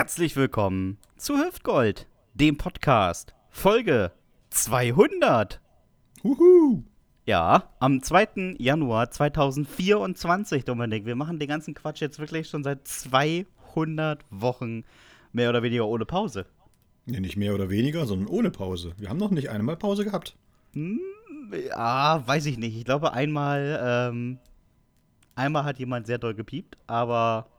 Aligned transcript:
Herzlich 0.00 0.34
willkommen 0.34 0.96
zu 1.18 1.36
Hüftgold, 1.36 2.06
dem 2.32 2.56
Podcast, 2.56 3.34
Folge 3.50 4.12
200. 4.48 5.60
Huhu. 6.24 6.84
Ja, 7.26 7.64
am 7.80 8.02
2. 8.02 8.56
Januar 8.56 9.10
2024, 9.10 10.64
Dominik. 10.64 11.04
Wir 11.04 11.16
machen 11.16 11.38
den 11.38 11.48
ganzen 11.48 11.74
Quatsch 11.74 12.00
jetzt 12.00 12.18
wirklich 12.18 12.48
schon 12.48 12.64
seit 12.64 12.88
200 12.88 14.24
Wochen 14.30 14.84
mehr 15.32 15.50
oder 15.50 15.62
weniger 15.62 15.86
ohne 15.86 16.06
Pause. 16.06 16.46
Nee, 17.04 17.20
nicht 17.20 17.36
mehr 17.36 17.54
oder 17.54 17.68
weniger, 17.68 18.06
sondern 18.06 18.28
ohne 18.28 18.50
Pause. 18.50 18.94
Wir 18.96 19.10
haben 19.10 19.18
noch 19.18 19.30
nicht 19.30 19.50
einmal 19.50 19.76
Pause 19.76 20.06
gehabt. 20.06 20.34
Hm, 20.72 20.98
ja, 21.68 22.26
weiß 22.26 22.46
ich 22.46 22.56
nicht. 22.56 22.74
Ich 22.74 22.86
glaube, 22.86 23.12
einmal, 23.12 23.78
ähm, 23.84 24.38
einmal 25.34 25.64
hat 25.64 25.78
jemand 25.78 26.06
sehr 26.06 26.16
doll 26.16 26.32
gepiept, 26.32 26.78
aber. 26.86 27.50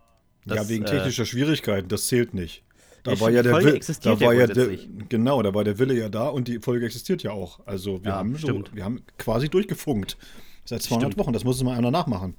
Ja, 0.46 0.56
das, 0.56 0.70
wegen 0.70 0.84
äh, 0.86 0.90
technischer 0.90 1.26
Schwierigkeiten, 1.26 1.88
das 1.88 2.08
zählt 2.08 2.34
nicht. 2.34 2.64
Da 3.04 3.14
Ja, 3.14 3.20
war 3.20 3.30
ja 3.32 3.42
der 3.42 3.52
Folge 3.54 3.68
Wille, 3.68 3.78
existiert 3.78 4.22
da 4.22 4.26
war 4.26 4.34
ja 4.34 4.42
ja 4.42 4.48
der, 4.48 4.68
genau, 5.10 5.42
da 5.42 5.54
war 5.54 5.64
der 5.64 5.80
Wille 5.80 5.96
ja 5.98 6.10
da 6.10 6.28
und 6.28 6.48
die 6.48 6.60
Folge 6.60 6.86
existiert 6.86 7.24
ja 7.24 7.32
auch. 7.32 7.60
Also 7.66 8.04
wir 8.04 8.12
Ja, 8.12 8.18
haben 8.18 8.36
so, 8.36 8.64
wir 8.74 8.84
haben 8.84 9.02
quasi 9.18 9.50
durchgefunkt. 9.50 10.18
Seit 10.66 10.84
200 10.84 11.14
Stimmt. 11.14 11.18
Wochen, 11.26 11.34
das 11.34 11.44
muss 11.44 11.62
mal 11.64 11.76
einer 11.78 11.90
nachmachen. 11.90 12.36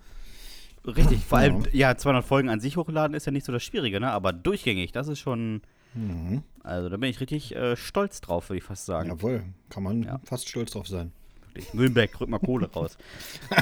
Richtig, 0.87 1.25
vor 1.25 1.39
Ja. 1.41 1.45
allem, 1.45 1.63
ja, 1.73 1.97
200 1.97 2.25
Folgen 2.25 2.49
an 2.49 2.61
sich 2.61 2.77
hochladen 2.77 3.15
ist 3.17 3.27
ja 3.27 3.33
nicht 3.33 3.45
so 3.47 3.53
das 3.53 3.63
Schwierige, 3.63 4.01
ne? 4.01 4.11
Aber 4.13 4.33
durchgängig, 4.33 4.93
das 4.93 5.09
ist 5.09 5.19
schon. 5.21 5.63
Mhm. 5.95 6.43
Also 6.63 6.89
da 6.89 6.97
bin 6.97 7.11
ich 7.11 7.21
richtig 7.21 7.55
äh, 7.55 7.77
stolz 7.77 8.21
drauf, 8.21 8.49
würde 8.49 8.59
ich 8.59 8.65
fast 8.65 8.87
sagen. 8.87 9.09
Jawohl, 9.09 9.43
kann 9.69 9.83
man 9.83 10.03
Ja. 10.05 10.21
fast 10.25 10.49
stolz 10.49 10.71
drauf 10.73 10.87
sein. 10.89 11.13
Wirklich. 11.55 11.75
Mühlenberg, 11.75 12.13
drück 12.13 12.31
mal 12.31 12.39
Kohle 12.39 12.71
raus. 12.73 12.97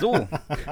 So, 0.01 0.29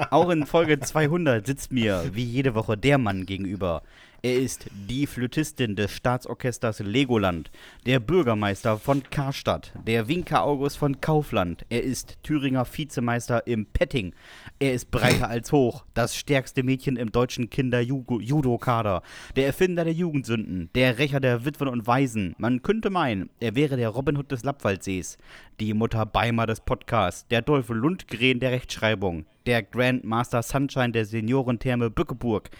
auch 0.09 0.29
in 0.29 0.45
Folge 0.45 0.79
200 0.79 1.45
sitzt 1.45 1.73
mir 1.73 2.11
wie 2.13 2.23
jede 2.23 2.55
Woche 2.55 2.77
der 2.77 2.97
Mann 2.97 3.25
gegenüber. 3.25 3.81
Er 4.21 4.35
ist 4.35 4.65
die 4.73 5.07
Flötistin 5.07 5.77
des 5.77 5.91
Staatsorchesters 5.91 6.79
Legoland, 6.79 7.51
der 7.85 8.01
Bürgermeister 8.01 8.77
von 8.77 9.01
Karstadt, 9.09 9.71
der 9.87 10.09
Winker 10.09 10.43
August 10.43 10.77
von 10.77 10.99
Kaufland. 10.99 11.65
Er 11.69 11.83
ist 11.83 12.17
Thüringer 12.21 12.65
Vizemeister 12.65 13.47
im 13.47 13.65
Petting. 13.65 14.13
Er 14.59 14.73
ist 14.73 14.91
breiter 14.91 15.29
als 15.29 15.53
hoch, 15.53 15.85
das 15.93 16.17
stärkste 16.17 16.63
Mädchen 16.63 16.97
im 16.97 17.13
deutschen 17.13 17.49
Kinder-Judo-Kader, 17.49 19.03
der 19.37 19.45
Erfinder 19.45 19.85
der 19.85 19.93
Jugendsünden, 19.93 20.69
der 20.75 20.97
Rächer 20.97 21.21
der 21.21 21.45
Witwen 21.45 21.69
und 21.69 21.87
Waisen. 21.87 22.35
Man 22.37 22.61
könnte 22.61 22.89
meinen, 22.89 23.29
er 23.39 23.55
wäre 23.55 23.77
der 23.77 23.87
Robin 23.87 24.17
Hood 24.17 24.33
des 24.33 24.43
Lappwaldsees, 24.43 25.17
die 25.61 25.73
Mutter 25.73 26.05
Beimer 26.05 26.45
des 26.45 26.59
Podcasts, 26.59 27.25
der 27.29 27.45
Teufel 27.45 27.77
Lundgren 27.77 28.41
der 28.41 28.51
Rechtschreibung, 28.51 29.25
der 29.49 29.63
Grandmaster 29.63 30.43
Sunshine 30.43 30.91
der 30.91 31.05
Seniorentherme 31.05 31.89
Bückeburg, 31.89 32.51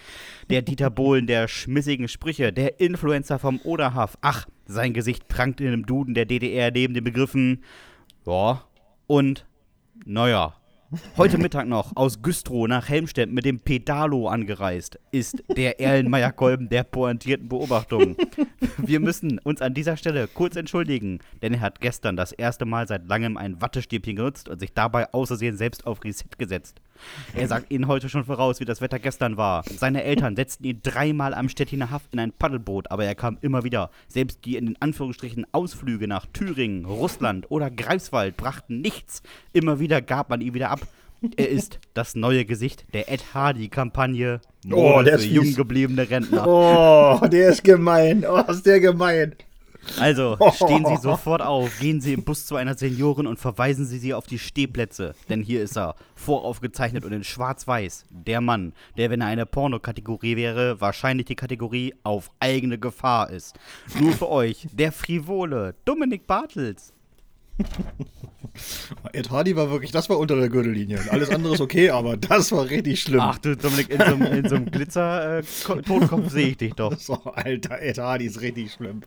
der 0.50 0.64
Dieter 0.64 0.90
Bohlen 0.90 1.28
der 1.28 1.48
schmissigen 1.48 2.08
Sprüche, 2.08 2.52
der 2.52 2.80
Influencer 2.80 3.38
vom 3.38 3.62
Oderhaf. 3.64 4.18
Ach, 4.22 4.48
sein 4.66 4.94
Gesicht 4.94 5.28
prangt 5.28 5.62
in 5.62 5.68
einem 5.68 5.86
Duden 5.86 6.16
der 6.16 6.26
DDR 6.26 6.72
neben 6.72 6.96
den 6.96 7.04
Begriffen 7.04 7.64
ja 8.26 8.64
und 9.06 9.46
naja. 10.04 10.56
Heute 11.18 11.38
Mittag 11.38 11.68
noch 11.68 11.96
aus 11.96 12.24
Güstrow 12.24 12.68
nach 12.68 12.90
Helmstedt 12.90 13.32
mit 13.32 13.46
dem 13.46 13.60
Pedalo 13.60 14.28
angereist 14.28 14.98
ist 15.12 15.44
der 15.56 15.80
Erlenmeyer-Kolben 15.80 16.68
der 16.68 16.84
pointierten 16.84 17.48
Beobachtungen. 17.48 18.18
Wir 18.78 19.00
müssen 19.00 19.38
uns 19.38 19.62
an 19.62 19.76
dieser 19.76 19.98
Stelle 19.98 20.28
kurz 20.28 20.56
entschuldigen, 20.56 21.20
denn 21.44 21.54
er 21.54 21.62
hat 21.62 21.80
gestern 21.80 22.18
das 22.18 22.32
erste 22.32 22.66
Mal 22.66 22.88
seit 22.88 23.08
langem 23.08 23.38
ein 23.38 23.62
Wattestäbchen 23.62 24.16
genutzt 24.16 24.50
und 24.50 24.60
sich 24.60 24.74
dabei 24.74 25.14
außersehen 25.14 25.58
selbst 25.58 25.86
auf 25.86 26.04
Reset 26.04 26.26
gesetzt. 26.40 26.82
Er 27.34 27.48
sagt 27.48 27.72
Ihnen 27.72 27.88
heute 27.88 28.10
schon 28.10 28.24
voraus, 28.24 28.60
wie 28.60 28.66
das 28.66 28.82
Wetter 28.82 29.00
gestern 29.00 29.38
war. 29.38 29.64
Seine 29.66 30.04
Eltern 30.04 30.36
setzten 30.36 30.64
ihn 30.66 30.80
dreimal 30.84 31.34
am 31.34 31.50
Stettiner 31.50 31.92
Haff 31.92 32.04
in 32.12 32.20
ein 32.20 32.32
Paddelboot, 32.32 32.92
aber 32.92 33.06
er 33.06 33.16
kam 33.16 33.38
immer 33.42 33.64
wieder. 33.64 33.90
Selbst 34.08 34.46
die 34.46 34.58
in 34.58 34.66
den 34.66 34.82
Anführungsstrichen 34.82 35.46
Ausflüge 35.52 36.08
nach 36.08 36.26
Thüringen, 36.26 36.86
Russland 36.86 37.50
oder 37.50 37.70
Greifswald 37.70 38.38
brachten 38.38 38.82
nichts. 38.82 39.22
Immer 39.54 39.80
wieder 39.80 40.02
gab 40.02 40.30
man 40.30 40.42
ihn 40.42 40.54
wieder 40.54 40.72
ab. 40.72 40.82
Er 41.36 41.50
ist 41.50 41.80
das 41.94 42.16
neue 42.16 42.46
Gesicht 42.46 42.86
der 42.94 43.12
Ed 43.12 43.34
Hardy-Kampagne 43.34 44.40
Oh, 44.72 45.02
der 45.04 45.20
für 45.20 45.26
ist 45.26 45.32
jung 45.32 45.54
gebliebene 45.54 46.10
Rentner. 46.10 46.46
Oh, 46.48 47.28
der 47.28 47.50
ist 47.50 47.64
gemein. 47.64 48.26
Oh, 48.28 48.40
ist 48.50 48.66
der 48.66 48.80
gemein. 48.80 49.36
Also, 50.00 50.38
stehen 50.54 50.86
Sie 50.86 50.98
sofort 50.98 51.42
auf, 51.42 51.80
gehen 51.80 52.02
Sie 52.02 52.14
im 52.14 52.24
Bus 52.24 52.46
zu 52.46 52.56
einer 52.56 52.76
Seniorin 52.76 53.28
und 53.28 53.40
verweisen 53.40 53.86
Sie 53.86 54.00
sie 54.00 54.14
auf 54.14 54.28
die 54.28 54.40
Stehplätze. 54.40 55.16
Denn 55.30 55.42
hier 55.42 55.64
ist 55.64 55.78
er, 55.78 55.96
voraufgezeichnet 56.16 57.06
und 57.06 57.14
in 57.14 57.24
schwarz-weiß. 57.24 58.06
Der 58.10 58.42
Mann, 58.42 58.74
der, 58.98 59.10
wenn 59.10 59.22
er 59.22 59.28
eine 59.28 59.46
Pornokategorie 59.46 60.36
wäre, 60.36 60.82
wahrscheinlich 60.82 61.28
die 61.28 61.36
Kategorie 61.36 61.94
auf 62.04 62.32
eigene 62.40 62.78
Gefahr 62.78 63.30
ist. 63.30 63.58
Nur 64.00 64.14
für 64.14 64.30
euch, 64.30 64.68
der 64.72 64.92
frivole 64.92 65.76
Dominik 65.86 66.28
Bartels. 66.28 66.94
Ed 69.14 69.30
Hardy 69.30 69.56
war 69.56 69.70
wirklich, 69.70 69.92
das 69.92 70.10
war 70.10 70.18
unter 70.20 70.36
der 70.36 70.50
Gürtellinie. 70.50 71.00
Alles 71.12 71.30
andere 71.30 71.54
ist 71.54 71.62
okay, 71.62 71.90
aber 71.92 72.18
das 72.18 72.52
war 72.52 72.70
richtig 72.70 73.02
schlimm. 73.02 73.20
Ach 73.22 73.38
du, 73.38 73.56
Dominik, 73.56 73.90
in 73.90 73.98
so 74.00 74.04
einem, 74.06 74.22
in 74.34 74.50
so 74.50 74.56
einem 74.56 74.66
Glitzer-Tonkopf 74.72 76.30
sehe 76.32 76.48
ich 76.50 76.58
dich 76.58 76.74
doch. 76.74 76.90
So, 77.00 77.16
Alter, 77.24 77.82
Ed 77.82 77.98
Hardy 77.98 78.26
ist 78.26 78.42
richtig 78.42 78.74
schlimm. 78.74 79.02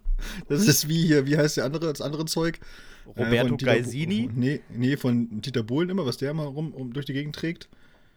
Das 0.48 0.66
ist 0.66 0.88
wie 0.88 1.06
hier, 1.06 1.26
wie 1.26 1.36
heißt 1.36 1.56
der 1.58 1.64
andere, 1.64 1.92
das 1.92 2.00
andere 2.00 2.24
Zeug? 2.24 2.58
Roberto 3.06 3.48
von 3.48 3.56
Dieter 3.58 3.72
Bo- 3.72 3.78
Gaisini? 3.78 4.30
Nee, 4.34 4.60
nee, 4.70 4.96
von 4.96 5.40
Dieter 5.42 5.62
Bohlen 5.62 5.90
immer, 5.90 6.06
was 6.06 6.16
der 6.16 6.32
mal 6.34 6.46
rum 6.46 6.72
um, 6.72 6.92
durch 6.92 7.06
die 7.06 7.12
Gegend 7.12 7.34
trägt. 7.36 7.68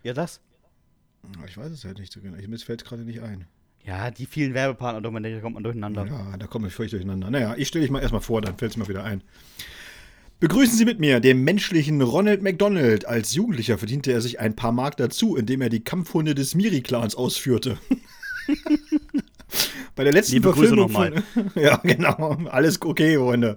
Ja, 0.03 0.13
das. 0.13 0.39
Ich 1.47 1.57
weiß 1.57 1.71
es 1.71 1.83
halt 1.83 1.99
nicht 1.99 2.13
so 2.13 2.21
genau. 2.21 2.37
Mir 2.37 2.59
fällt 2.59 2.83
es 2.83 2.87
gerade 2.87 3.03
nicht 3.03 3.21
ein. 3.21 3.45
Ja, 3.83 4.09
die 4.11 4.25
vielen 4.25 4.53
Werbepartner, 4.53 5.01
da 5.01 5.39
kommt 5.41 5.53
man 5.55 5.63
durcheinander. 5.63 6.05
Ja, 6.07 6.37
da 6.37 6.47
komme 6.47 6.67
ich 6.67 6.73
völlig 6.73 6.91
durcheinander. 6.91 7.29
Naja, 7.29 7.55
ich 7.57 7.67
stelle 7.67 7.83
dich 7.83 7.91
mal 7.91 7.99
erstmal 8.01 8.21
vor, 8.21 8.41
dann 8.41 8.57
fällt 8.57 8.71
es 8.71 8.77
mir 8.77 8.87
wieder 8.87 9.03
ein. 9.03 9.21
Begrüßen 10.39 10.77
Sie 10.77 10.85
mit 10.85 10.99
mir 10.99 11.21
den 11.21 11.43
menschlichen 11.43 12.01
Ronald 12.01 12.41
McDonald. 12.41 13.07
Als 13.07 13.33
Jugendlicher 13.33 13.77
verdiente 13.77 14.11
er 14.11 14.19
sich 14.19 14.39
ein 14.39 14.55
paar 14.55 14.73
Mark 14.73 14.97
dazu, 14.97 15.37
indem 15.37 15.61
er 15.61 15.69
die 15.69 15.83
Kampfhunde 15.83 16.35
des 16.35 16.55
Miri-Clans 16.55 17.15
ausführte. 17.15 17.77
Bei 19.95 20.03
der 20.03 20.11
letzten 20.11 20.33
Liebe 20.33 20.53
Verfilmung 20.53 20.91
nochmal. 20.91 21.23
von, 21.33 21.51
Ja, 21.55 21.77
genau. 21.77 22.37
Alles 22.49 22.81
okay, 22.81 23.17
Freunde. 23.17 23.55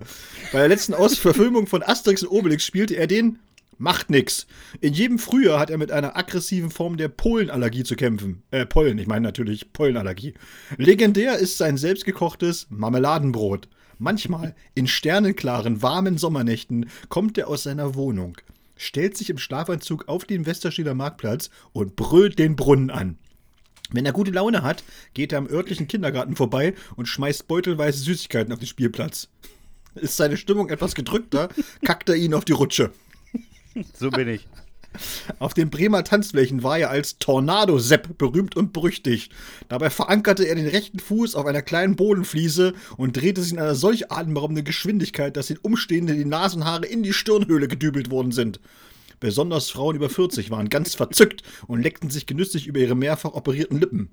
Bei 0.52 0.60
der 0.60 0.68
letzten 0.68 0.94
Aus 0.94 1.18
Verfilmung 1.18 1.66
von 1.66 1.82
Asterix 1.82 2.22
und 2.22 2.28
Obelix 2.28 2.64
spielte 2.64 2.94
er 2.94 3.08
den 3.08 3.40
Macht 3.76 4.10
nix. 4.10 4.46
In 4.80 4.92
jedem 4.92 5.18
Frühjahr 5.18 5.60
hat 5.60 5.70
er 5.70 5.78
mit 5.78 5.92
einer 5.92 6.16
aggressiven 6.16 6.70
Form 6.70 6.96
der 6.96 7.08
Pollenallergie 7.08 7.84
zu 7.84 7.94
kämpfen. 7.94 8.42
Äh, 8.50 8.66
Pollen, 8.66 8.98
ich 8.98 9.06
meine 9.06 9.22
natürlich 9.22 9.72
Pollenallergie. 9.72 10.34
Legendär 10.76 11.38
ist 11.38 11.58
sein 11.58 11.76
selbstgekochtes 11.76 12.66
Marmeladenbrot. 12.70 13.68
Manchmal, 13.98 14.54
in 14.74 14.86
sternenklaren, 14.86 15.82
warmen 15.82 16.18
Sommernächten, 16.18 16.88
kommt 17.08 17.36
er 17.36 17.48
aus 17.48 17.64
seiner 17.64 17.96
Wohnung, 17.96 18.36
stellt 18.76 19.16
sich 19.16 19.28
im 19.28 19.38
Schlafanzug 19.38 20.08
auf 20.08 20.24
den 20.24 20.46
Westersteder 20.46 20.94
Marktplatz 20.94 21.50
und 21.72 21.96
brüllt 21.96 22.38
den 22.38 22.54
Brunnen 22.54 22.90
an. 22.90 23.18
Wenn 23.90 24.06
er 24.06 24.12
gute 24.12 24.30
Laune 24.30 24.62
hat, 24.62 24.84
geht 25.14 25.32
er 25.32 25.38
am 25.38 25.48
örtlichen 25.48 25.88
Kindergarten 25.88 26.36
vorbei 26.36 26.74
und 26.94 27.06
schmeißt 27.06 27.48
beutelweise 27.48 27.98
Süßigkeiten 27.98 28.52
auf 28.52 28.58
den 28.60 28.68
Spielplatz. 28.68 29.28
Ist 29.94 30.16
seine 30.16 30.36
Stimmung 30.36 30.68
etwas 30.68 30.94
gedrückter, 30.94 31.48
kackt 31.84 32.08
er 32.08 32.16
ihn 32.16 32.34
auf 32.34 32.44
die 32.44 32.52
Rutsche. 32.52 32.92
So 33.94 34.10
bin 34.10 34.28
ich. 34.28 34.46
Auf 35.38 35.54
den 35.54 35.70
Bremer 35.70 36.04
Tanzflächen 36.04 36.62
war 36.62 36.78
er 36.78 36.90
als 36.90 37.18
Tornado-Sepp 37.18 38.18
berühmt 38.18 38.56
und 38.56 38.72
berüchtigt. 38.72 39.32
Dabei 39.68 39.90
verankerte 39.90 40.44
er 40.44 40.54
den 40.54 40.66
rechten 40.66 40.98
Fuß 40.98 41.34
auf 41.34 41.46
einer 41.46 41.62
kleinen 41.62 41.96
Bodenfliese 41.96 42.74
und 42.96 43.16
drehte 43.16 43.42
sich 43.42 43.52
in 43.52 43.58
einer 43.58 43.74
solch 43.74 44.10
atemberaubenden 44.10 44.64
Geschwindigkeit, 44.64 45.36
dass 45.36 45.48
den 45.48 45.58
Umstehenden 45.58 46.16
die 46.16 46.24
Nasenhaare 46.24 46.86
in 46.86 47.02
die 47.02 47.12
Stirnhöhle 47.12 47.68
gedübelt 47.68 48.10
worden 48.10 48.32
sind. 48.32 48.60
Besonders 49.20 49.70
Frauen 49.70 49.96
über 49.96 50.08
40 50.08 50.50
waren 50.50 50.68
ganz 50.68 50.94
verzückt 50.94 51.42
und 51.66 51.82
leckten 51.82 52.10
sich 52.10 52.26
genüsslich 52.26 52.66
über 52.66 52.78
ihre 52.78 52.94
mehrfach 52.94 53.32
operierten 53.34 53.80
Lippen. 53.80 54.10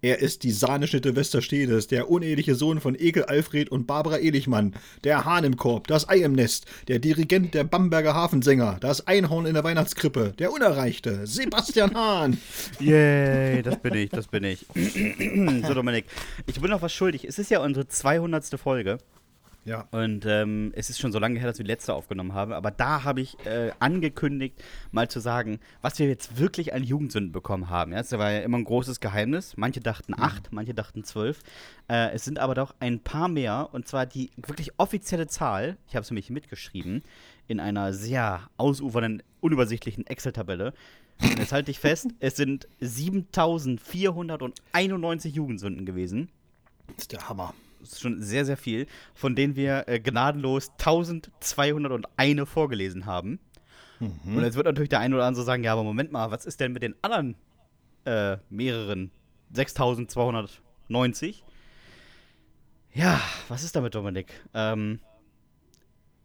Er 0.00 0.20
ist 0.20 0.44
die 0.44 0.52
Sahneschnitte 0.52 1.16
Westerstedes, 1.16 1.88
der 1.88 2.08
uneheliche 2.08 2.54
Sohn 2.54 2.80
von 2.80 2.94
Ekel 2.96 3.24
Alfred 3.24 3.68
und 3.68 3.88
Barbara 3.88 4.18
Elichmann, 4.18 4.74
der 5.02 5.24
Hahn 5.24 5.42
im 5.42 5.56
Korb, 5.56 5.88
das 5.88 6.08
Ei 6.08 6.18
im 6.18 6.34
Nest, 6.34 6.66
der 6.86 7.00
Dirigent 7.00 7.52
der 7.52 7.64
Bamberger 7.64 8.14
Hafensänger, 8.14 8.76
das 8.80 9.08
Einhorn 9.08 9.46
in 9.46 9.54
der 9.54 9.64
Weihnachtskrippe, 9.64 10.34
der 10.38 10.52
Unerreichte, 10.52 11.26
Sebastian 11.26 11.94
Hahn. 11.94 12.38
Yay, 12.78 13.60
das 13.62 13.80
bin 13.80 13.94
ich, 13.94 14.10
das 14.10 14.28
bin 14.28 14.44
ich. 14.44 14.66
so, 15.66 15.74
Dominik, 15.74 16.04
ich 16.46 16.60
bin 16.60 16.70
noch 16.70 16.82
was 16.82 16.92
schuldig. 16.92 17.24
Es 17.24 17.40
ist 17.40 17.50
ja 17.50 17.60
unsere 17.60 17.88
200. 17.88 18.56
Folge. 18.56 18.98
Ja. 19.68 19.86
Und 19.90 20.24
ähm, 20.24 20.72
es 20.74 20.88
ist 20.88 20.98
schon 20.98 21.12
so 21.12 21.18
lange 21.18 21.38
her, 21.38 21.46
dass 21.46 21.58
wir 21.58 21.64
die 21.64 21.70
letzte 21.70 21.92
aufgenommen 21.92 22.32
haben. 22.32 22.54
Aber 22.54 22.70
da 22.70 23.04
habe 23.04 23.20
ich 23.20 23.36
äh, 23.44 23.70
angekündigt, 23.80 24.64
mal 24.92 25.08
zu 25.08 25.20
sagen, 25.20 25.60
was 25.82 25.98
wir 25.98 26.08
jetzt 26.08 26.38
wirklich 26.38 26.72
an 26.72 26.82
Jugendsünden 26.82 27.32
bekommen 27.32 27.68
haben. 27.68 27.92
Ja, 27.92 27.98
das 27.98 28.10
war 28.12 28.30
ja 28.30 28.40
immer 28.40 28.56
ein 28.56 28.64
großes 28.64 29.00
Geheimnis. 29.00 29.58
Manche 29.58 29.80
dachten 29.80 30.14
acht, 30.18 30.52
manche 30.52 30.72
dachten 30.72 31.04
zwölf. 31.04 31.42
Äh, 31.86 32.14
es 32.14 32.24
sind 32.24 32.38
aber 32.38 32.54
doch 32.54 32.74
ein 32.80 33.00
paar 33.00 33.28
mehr. 33.28 33.68
Und 33.72 33.86
zwar 33.86 34.06
die 34.06 34.30
wirklich 34.38 34.70
offizielle 34.78 35.26
Zahl, 35.26 35.76
ich 35.86 35.94
habe 35.94 36.02
es 36.02 36.10
nämlich 36.10 36.30
mitgeschrieben, 36.30 37.02
in 37.46 37.60
einer 37.60 37.92
sehr 37.92 38.48
ausufernden, 38.56 39.22
unübersichtlichen 39.40 40.06
Excel-Tabelle. 40.06 40.72
Und 41.20 41.38
Jetzt 41.38 41.52
halte 41.52 41.70
ich 41.70 41.78
fest, 41.78 42.08
es 42.20 42.36
sind 42.36 42.68
7491 42.80 45.34
Jugendsünden 45.34 45.84
gewesen. 45.84 46.30
Das 46.86 47.02
ist 47.02 47.12
der 47.12 47.28
Hammer. 47.28 47.52
Ist 47.82 48.00
schon 48.00 48.22
sehr, 48.22 48.44
sehr 48.44 48.56
viel, 48.56 48.86
von 49.14 49.34
denen 49.34 49.56
wir 49.56 49.88
äh, 49.88 50.00
gnadenlos 50.00 50.70
1201 50.78 52.48
vorgelesen 52.48 53.06
haben. 53.06 53.38
Mhm. 54.00 54.36
Und 54.36 54.42
jetzt 54.42 54.56
wird 54.56 54.66
natürlich 54.66 54.88
der 54.88 55.00
eine 55.00 55.14
oder 55.14 55.26
andere 55.26 55.44
sagen, 55.44 55.64
ja, 55.64 55.72
aber 55.72 55.84
Moment 55.84 56.12
mal, 56.12 56.30
was 56.30 56.46
ist 56.46 56.60
denn 56.60 56.72
mit 56.72 56.82
den 56.82 56.94
anderen 57.02 57.36
äh, 58.04 58.38
mehreren 58.50 59.10
6290? 59.52 61.44
Ja, 62.92 63.20
was 63.48 63.64
ist 63.64 63.76
damit, 63.76 63.94
Dominik? 63.94 64.32
Ähm, 64.54 65.00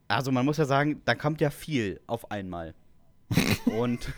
also 0.08 0.32
man 0.32 0.44
muss 0.44 0.56
ja 0.56 0.64
sagen, 0.64 1.02
da 1.04 1.14
kommt 1.14 1.40
ja 1.40 1.50
viel 1.50 2.00
auf 2.06 2.30
einmal. 2.30 2.74
Und 3.66 4.12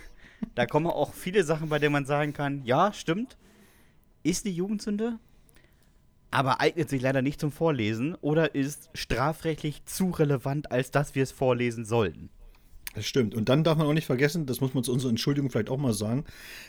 da 0.55 0.67
kommen 0.67 0.87
auch 0.87 1.15
viele 1.15 1.45
Sachen, 1.45 1.69
bei 1.69 1.79
denen 1.79 1.93
man 1.93 2.07
sagen 2.07 2.33
kann, 2.33 2.63
ja, 2.65 2.93
stimmt, 2.93 3.37
ist 4.23 4.45
die 4.45 4.53
Jugendsünde, 4.53 5.19
aber 6.31 6.61
eignet 6.61 6.89
sich 6.89 7.03
leider 7.03 7.23
nicht 7.23 7.41
zum 7.41 7.53
Vorlesen 7.53 8.15
oder 8.21 8.55
ist 8.55 8.91
strafrechtlich 8.95 9.85
zu 9.85 10.11
relevant, 10.11 10.71
als 10.71 10.91
dass 10.91 11.15
wir 11.15 11.23
es 11.23 11.33
vorlesen 11.33 11.85
sollten. 11.85 12.31
Das 12.95 13.07
stimmt. 13.07 13.35
Und 13.35 13.49
dann 13.49 13.63
darf 13.63 13.77
man 13.77 13.87
auch 13.87 13.93
nicht 13.93 14.07
vergessen, 14.07 14.47
das 14.47 14.61
muss 14.61 14.73
man 14.73 14.83
zu 14.83 14.93
unserer 14.93 15.11
Entschuldigung 15.11 15.51
vielleicht 15.51 15.69
auch 15.69 15.77
mal 15.77 15.93
sagen, 15.93 16.25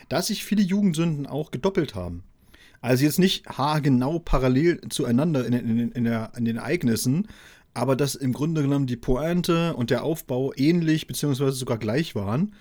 dass 0.08 0.26
sich 0.26 0.44
viele 0.44 0.62
Jugendsünden 0.62 1.26
auch 1.26 1.50
gedoppelt 1.50 1.94
haben. 1.94 2.22
Also 2.80 3.04
jetzt 3.04 3.18
nicht 3.18 3.46
haargenau 3.48 4.18
parallel 4.18 4.80
zueinander 4.88 5.44
in, 5.46 5.52
in, 5.52 5.90
in, 5.90 6.04
der, 6.04 6.32
in 6.36 6.44
den 6.44 6.58
Ereignissen, 6.58 7.26
aber 7.74 7.96
dass 7.96 8.14
im 8.14 8.32
Grunde 8.32 8.62
genommen 8.62 8.86
die 8.86 8.96
Pointe 8.96 9.74
und 9.74 9.90
der 9.90 10.04
Aufbau 10.04 10.52
ähnlich 10.54 11.06
bzw. 11.06 11.50
sogar 11.50 11.78
gleich 11.78 12.14
waren. 12.14 12.54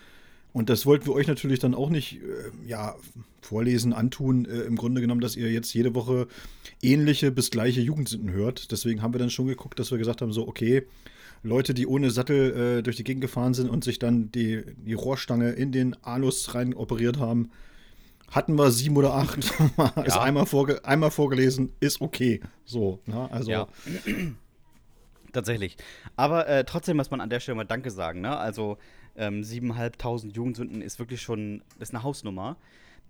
Und 0.57 0.69
das 0.69 0.87
wollten 0.87 1.05
wir 1.05 1.13
euch 1.13 1.27
natürlich 1.27 1.59
dann 1.59 1.75
auch 1.75 1.91
nicht 1.91 2.13
äh, 2.13 2.67
ja, 2.67 2.95
vorlesen, 3.41 3.93
antun, 3.93 4.45
äh, 4.45 4.61
im 4.61 4.75
Grunde 4.75 5.01
genommen, 5.01 5.21
dass 5.21 5.35
ihr 5.35 5.51
jetzt 5.51 5.71
jede 5.71 5.93
Woche 5.93 6.27
ähnliche 6.81 7.29
bis 7.29 7.51
gleiche 7.51 7.79
Jugendsünden 7.79 8.31
hört. 8.31 8.71
Deswegen 8.71 9.03
haben 9.03 9.13
wir 9.13 9.19
dann 9.19 9.29
schon 9.29 9.45
geguckt, 9.45 9.77
dass 9.77 9.91
wir 9.91 9.99
gesagt 9.99 10.23
haben, 10.23 10.33
so, 10.33 10.47
okay, 10.47 10.87
Leute, 11.43 11.75
die 11.75 11.85
ohne 11.85 12.09
Sattel 12.09 12.79
äh, 12.79 12.81
durch 12.81 12.95
die 12.95 13.03
Gegend 13.03 13.21
gefahren 13.21 13.53
sind 13.53 13.69
und 13.69 13.83
sich 13.83 13.99
dann 13.99 14.31
die, 14.31 14.63
die 14.83 14.93
Rohrstange 14.93 15.51
in 15.51 15.71
den 15.71 15.95
Anus 16.03 16.55
rein 16.55 16.73
operiert 16.73 17.19
haben, 17.19 17.51
hatten 18.31 18.55
wir 18.57 18.71
sieben 18.71 18.97
oder 18.97 19.13
acht. 19.13 19.37
ja. 19.77 20.01
ist 20.05 20.17
einmal, 20.17 20.47
vorge 20.47 20.83
einmal 20.83 21.11
vorgelesen, 21.11 21.71
ist 21.81 22.01
okay. 22.01 22.41
So, 22.65 22.99
na, 23.05 23.25
ne? 23.25 23.31
also. 23.31 23.51
Ja. 23.51 23.67
Tatsächlich. 25.33 25.77
Aber 26.15 26.47
äh, 26.47 26.63
trotzdem 26.63 26.97
muss 26.97 27.11
man 27.11 27.21
an 27.21 27.29
der 27.29 27.41
Stelle 27.41 27.57
mal 27.57 27.63
Danke 27.63 27.91
sagen. 27.91 28.21
Ne? 28.21 28.35
Also 28.35 28.79
ähm, 29.17 29.41
7.500 29.41 30.33
Jugendsünden 30.33 30.81
ist 30.81 30.99
wirklich 30.99 31.21
schon 31.21 31.63
ist 31.79 31.93
eine 31.93 32.03
Hausnummer, 32.03 32.57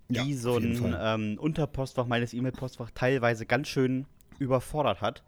die 0.10 0.32
ja, 0.32 0.38
so 0.38 0.58
ein 0.58 0.96
ähm, 1.00 1.38
Unterpostfach 1.40 2.08
meines 2.08 2.34
E-Mail-Postfach 2.34 2.92
teilweise 2.92 3.46
ganz 3.46 3.68
schön 3.68 4.06
überfordert 4.40 5.02
hat. 5.02 5.24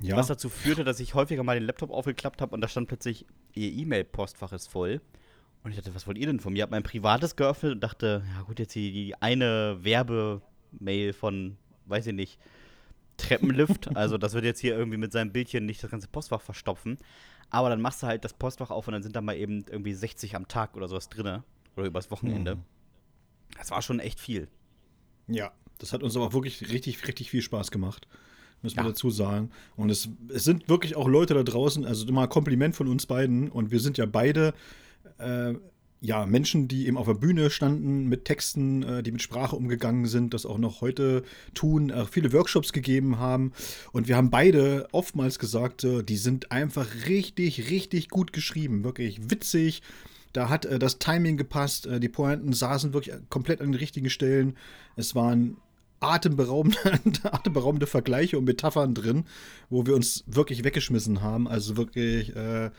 Ja. 0.00 0.16
Was 0.16 0.26
dazu 0.26 0.48
führte, 0.48 0.84
dass 0.84 1.00
ich 1.00 1.14
häufiger 1.14 1.42
mal 1.42 1.58
den 1.58 1.66
Laptop 1.66 1.90
aufgeklappt 1.90 2.42
habe 2.42 2.54
und 2.54 2.60
da 2.60 2.68
stand 2.68 2.88
plötzlich, 2.88 3.26
ihr 3.54 3.72
E-Mail-Postfach 3.72 4.52
ist 4.52 4.68
voll. 4.68 5.00
Und 5.62 5.70
ich 5.70 5.76
dachte, 5.78 5.94
was 5.94 6.06
wollt 6.06 6.18
ihr 6.18 6.26
denn 6.26 6.38
von 6.38 6.52
mir? 6.52 6.58
Ich 6.58 6.62
habe 6.62 6.70
mein 6.70 6.82
privates 6.82 7.34
geöffnet 7.34 7.72
und 7.72 7.80
dachte, 7.80 8.22
ja 8.36 8.42
gut, 8.42 8.58
jetzt 8.58 8.74
die, 8.74 8.92
die 8.92 9.14
eine 9.20 9.78
Werbemail 9.82 11.12
von, 11.12 11.56
weiß 11.86 12.06
ich 12.08 12.12
nicht, 12.12 12.38
Treppenlift. 13.16 13.88
also 13.96 14.18
das 14.18 14.34
wird 14.34 14.44
jetzt 14.44 14.60
hier 14.60 14.76
irgendwie 14.76 14.98
mit 14.98 15.12
seinem 15.12 15.32
Bildchen 15.32 15.66
nicht 15.66 15.82
das 15.82 15.90
ganze 15.90 16.08
Postfach 16.08 16.40
verstopfen. 16.40 16.98
Aber 17.56 17.70
dann 17.70 17.80
machst 17.80 18.02
du 18.02 18.06
halt 18.06 18.22
das 18.22 18.34
Postfach 18.34 18.70
auf 18.70 18.86
und 18.86 18.92
dann 18.92 19.02
sind 19.02 19.16
da 19.16 19.22
mal 19.22 19.34
eben 19.34 19.64
irgendwie 19.70 19.94
60 19.94 20.36
am 20.36 20.46
Tag 20.46 20.76
oder 20.76 20.88
sowas 20.88 21.08
drin. 21.08 21.42
Oder 21.74 21.86
übers 21.86 22.10
Wochenende. 22.10 22.56
Mhm. 22.56 22.62
Das 23.56 23.70
war 23.70 23.80
schon 23.80 23.98
echt 23.98 24.20
viel. 24.20 24.48
Ja, 25.26 25.52
das 25.78 25.94
hat 25.94 26.02
uns 26.02 26.14
aber 26.16 26.26
auch 26.26 26.32
wirklich 26.34 26.70
richtig, 26.70 27.08
richtig 27.08 27.30
viel 27.30 27.40
Spaß 27.40 27.70
gemacht 27.70 28.06
müssen 28.62 28.76
ja. 28.78 28.84
wir 28.84 28.90
dazu 28.90 29.10
sagen. 29.10 29.50
Und 29.76 29.90
es, 29.90 30.08
es 30.28 30.44
sind 30.44 30.68
wirklich 30.68 30.96
auch 30.96 31.08
Leute 31.08 31.34
da 31.34 31.42
draußen, 31.42 31.84
also 31.84 32.10
mal 32.10 32.26
Kompliment 32.26 32.74
von 32.74 32.88
uns 32.88 33.06
beiden. 33.06 33.50
Und 33.50 33.70
wir 33.70 33.80
sind 33.80 33.98
ja 33.98 34.06
beide 34.06 34.54
äh, 35.18 35.54
ja, 36.00 36.26
Menschen, 36.26 36.68
die 36.68 36.86
eben 36.86 36.96
auf 36.96 37.06
der 37.06 37.14
Bühne 37.14 37.50
standen 37.50 38.06
mit 38.08 38.24
Texten, 38.24 38.82
äh, 38.82 39.02
die 39.02 39.12
mit 39.12 39.22
Sprache 39.22 39.56
umgegangen 39.56 40.06
sind, 40.06 40.34
das 40.34 40.46
auch 40.46 40.58
noch 40.58 40.80
heute 40.80 41.22
tun, 41.54 41.90
äh, 41.90 42.04
viele 42.06 42.32
Workshops 42.32 42.72
gegeben 42.72 43.18
haben. 43.18 43.52
Und 43.92 44.06
wir 44.08 44.16
haben 44.16 44.30
beide 44.30 44.88
oftmals 44.92 45.38
gesagt, 45.38 45.84
äh, 45.84 46.02
die 46.02 46.16
sind 46.16 46.52
einfach 46.52 46.86
richtig, 47.08 47.70
richtig 47.70 48.08
gut 48.08 48.32
geschrieben, 48.32 48.84
wirklich 48.84 49.30
witzig. 49.30 49.82
Da 50.32 50.50
hat 50.50 50.66
äh, 50.66 50.78
das 50.78 50.98
Timing 50.98 51.38
gepasst, 51.38 51.86
äh, 51.86 51.98
die 51.98 52.10
Pointen 52.10 52.52
saßen 52.52 52.92
wirklich 52.92 53.14
komplett 53.30 53.60
an 53.62 53.72
den 53.72 53.78
richtigen 53.78 54.10
Stellen. 54.10 54.56
Es 54.96 55.14
waren 55.14 55.56
atemberaubende, 56.00 56.78
atemberaubende 57.24 57.86
Vergleiche 57.86 58.38
und 58.38 58.44
Metaphern 58.44 58.94
drin, 58.94 59.24
wo 59.70 59.86
wir 59.86 59.94
uns 59.94 60.24
wirklich 60.26 60.64
weggeschmissen 60.64 61.22
haben. 61.22 61.48
Also 61.48 61.76
wirklich 61.76 62.34
äh, 62.36 62.70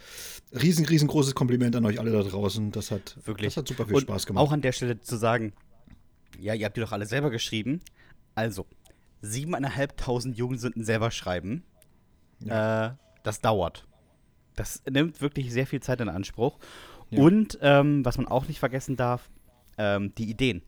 riesen, 0.53 0.85
riesengroßes 0.85 1.35
Kompliment 1.35 1.75
an 1.75 1.85
euch 1.85 1.99
alle 1.99 2.11
da 2.11 2.23
draußen. 2.23 2.71
Das 2.71 2.91
hat, 2.91 3.17
wirklich. 3.25 3.53
Das 3.55 3.57
hat 3.57 3.67
super 3.67 3.85
viel 3.85 3.95
und 3.95 4.01
Spaß 4.01 4.25
gemacht. 4.25 4.43
Auch 4.43 4.51
an 4.51 4.61
der 4.61 4.71
Stelle 4.71 4.99
zu 5.01 5.17
sagen, 5.17 5.53
ja, 6.39 6.53
ihr 6.53 6.65
habt 6.65 6.77
die 6.77 6.81
doch 6.81 6.91
alle 6.91 7.05
selber 7.05 7.29
geschrieben. 7.29 7.81
Also, 8.35 8.65
siebeneinhalbtausend 9.21 10.37
Jugendsünden 10.37 10.83
selber 10.83 11.11
schreiben, 11.11 11.63
ja. 12.39 12.87
äh, 12.87 12.93
das 13.23 13.41
dauert. 13.41 13.87
Das 14.55 14.83
nimmt 14.89 15.21
wirklich 15.21 15.51
sehr 15.51 15.67
viel 15.67 15.81
Zeit 15.81 16.01
in 16.01 16.09
Anspruch. 16.09 16.59
Ja. 17.09 17.21
Und 17.21 17.57
ähm, 17.61 18.03
was 18.05 18.17
man 18.17 18.27
auch 18.27 18.47
nicht 18.47 18.59
vergessen 18.59 18.95
darf, 18.95 19.29
ähm, 19.77 20.13
die 20.15 20.29
Ideen. 20.29 20.61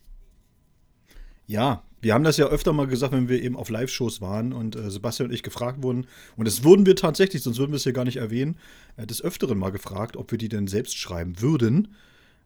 Ja, 1.47 1.83
wir 2.01 2.13
haben 2.13 2.23
das 2.23 2.37
ja 2.37 2.47
öfter 2.47 2.73
mal 2.73 2.87
gesagt, 2.87 3.13
wenn 3.13 3.29
wir 3.29 3.41
eben 3.41 3.55
auf 3.55 3.69
Live-Shows 3.69 4.21
waren 4.21 4.53
und 4.53 4.75
äh, 4.75 4.89
Sebastian 4.89 5.29
und 5.29 5.35
ich 5.35 5.43
gefragt 5.43 5.83
wurden, 5.83 6.07
und 6.37 6.47
das 6.47 6.63
wurden 6.63 6.85
wir 6.85 6.95
tatsächlich, 6.95 7.41
sonst 7.41 7.57
würden 7.59 7.71
wir 7.71 7.77
es 7.77 7.83
hier 7.83 7.93
gar 7.93 8.05
nicht 8.05 8.17
erwähnen, 8.17 8.57
äh, 8.97 9.05
des 9.05 9.21
Öfteren 9.21 9.57
mal 9.57 9.71
gefragt, 9.71 10.15
ob 10.15 10.31
wir 10.31 10.37
die 10.37 10.49
denn 10.49 10.67
selbst 10.67 10.97
schreiben 10.97 11.41
würden. 11.41 11.89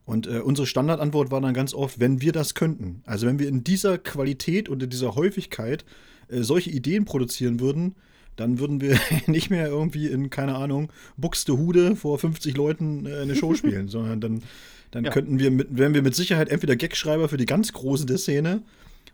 Und 0.06 0.28
äh, 0.28 0.40
unsere 0.40 0.68
Standardantwort 0.68 1.32
war 1.32 1.40
dann 1.40 1.54
ganz 1.54 1.74
oft, 1.74 2.00
wenn 2.00 2.20
wir 2.20 2.32
das 2.32 2.56
könnten. 2.56 3.02
Also 3.06 3.26
wenn 3.28 3.40
wir 3.40 3.48
in 3.48 3.64
dieser 3.64 3.98
Qualität 3.98 4.68
und 4.68 4.84
in 4.84 4.90
dieser 4.90 5.16
Häufigkeit 5.16 5.86
äh, 6.28 6.42
solche 6.42 6.72
Ideen 6.72 7.06
produzieren 7.06 7.60
würden, 7.60 7.96
dann 8.36 8.60
würden 8.60 8.82
wir 8.82 9.00
nicht 9.28 9.50
mehr 9.50 9.68
irgendwie 9.68 10.08
in, 10.08 10.30
keine 10.30 10.56
Ahnung, 10.56 10.92
Buxtehude 11.16 11.96
vor 11.96 12.18
50 12.18 12.58
Leuten 12.58 13.06
äh, 13.06 13.20
eine 13.20 13.36
Show 13.36 13.54
spielen, 13.54 13.88
sondern 13.90 14.20
dann, 14.20 14.44
dann 14.92 15.06
ja. 15.06 15.12
könnten 15.12 15.40
wir 15.40 15.52
mit, 15.52 15.78
wären 15.78 15.94
wir 15.94 16.02
mit 16.02 16.16
Sicherheit 16.16 16.50
entweder 16.50 16.76
Gagschreiber 16.76 17.30
für 17.30 17.38
die 17.38 17.46
ganz 17.46 17.72
Großen 17.72 18.08
der 18.08 18.18
Szene 18.18 18.64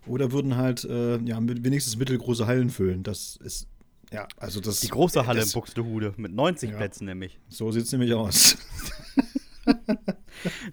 oder 0.09 0.31
würden 0.31 0.57
halt 0.57 0.83
äh, 0.83 1.17
ja, 1.19 1.37
wenigstens 1.41 1.97
mittelgroße 1.97 2.47
Hallen 2.47 2.69
füllen. 2.69 3.03
Das 3.03 3.37
ist, 3.37 3.67
ja, 4.11 4.27
also 4.37 4.59
das. 4.59 4.79
Die 4.81 4.89
große 4.89 5.25
Halle 5.27 5.39
das, 5.39 5.49
in 5.49 5.53
Buxtehude 5.53 6.13
mit 6.17 6.33
90 6.33 6.71
ja, 6.71 6.77
Plätzen 6.77 7.05
nämlich. 7.05 7.39
So 7.47 7.71
sieht 7.71 7.83
es 7.83 7.91
nämlich 7.91 8.13
aus. 8.13 8.57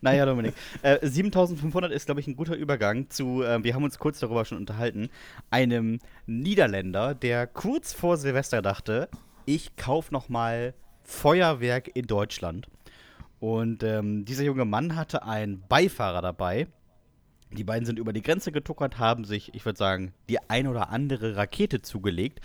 naja, 0.00 0.24
Dominik. 0.24 0.54
Äh, 0.82 1.06
7500 1.06 1.92
ist, 1.92 2.06
glaube 2.06 2.20
ich, 2.20 2.26
ein 2.26 2.36
guter 2.36 2.56
Übergang 2.56 3.10
zu, 3.10 3.42
äh, 3.42 3.62
wir 3.62 3.74
haben 3.74 3.84
uns 3.84 3.98
kurz 3.98 4.20
darüber 4.20 4.44
schon 4.44 4.58
unterhalten, 4.58 5.10
einem 5.50 5.98
Niederländer, 6.26 7.14
der 7.14 7.46
kurz 7.46 7.92
vor 7.92 8.16
Silvester 8.16 8.62
dachte, 8.62 9.08
ich 9.44 9.76
kaufe 9.76 10.12
noch 10.12 10.28
mal 10.28 10.74
Feuerwerk 11.02 11.90
in 11.94 12.06
Deutschland. 12.06 12.68
Und 13.38 13.82
ähm, 13.82 14.24
dieser 14.24 14.44
junge 14.44 14.64
Mann 14.64 14.96
hatte 14.96 15.24
einen 15.24 15.62
Beifahrer 15.68 16.22
dabei, 16.22 16.68
die 17.50 17.64
beiden 17.64 17.86
sind 17.86 17.98
über 17.98 18.12
die 18.12 18.22
Grenze 18.22 18.52
getuckert, 18.52 18.98
haben 18.98 19.24
sich, 19.24 19.54
ich 19.54 19.64
würde 19.64 19.78
sagen, 19.78 20.12
die 20.28 20.38
ein 20.48 20.66
oder 20.66 20.90
andere 20.90 21.36
Rakete 21.36 21.82
zugelegt 21.82 22.40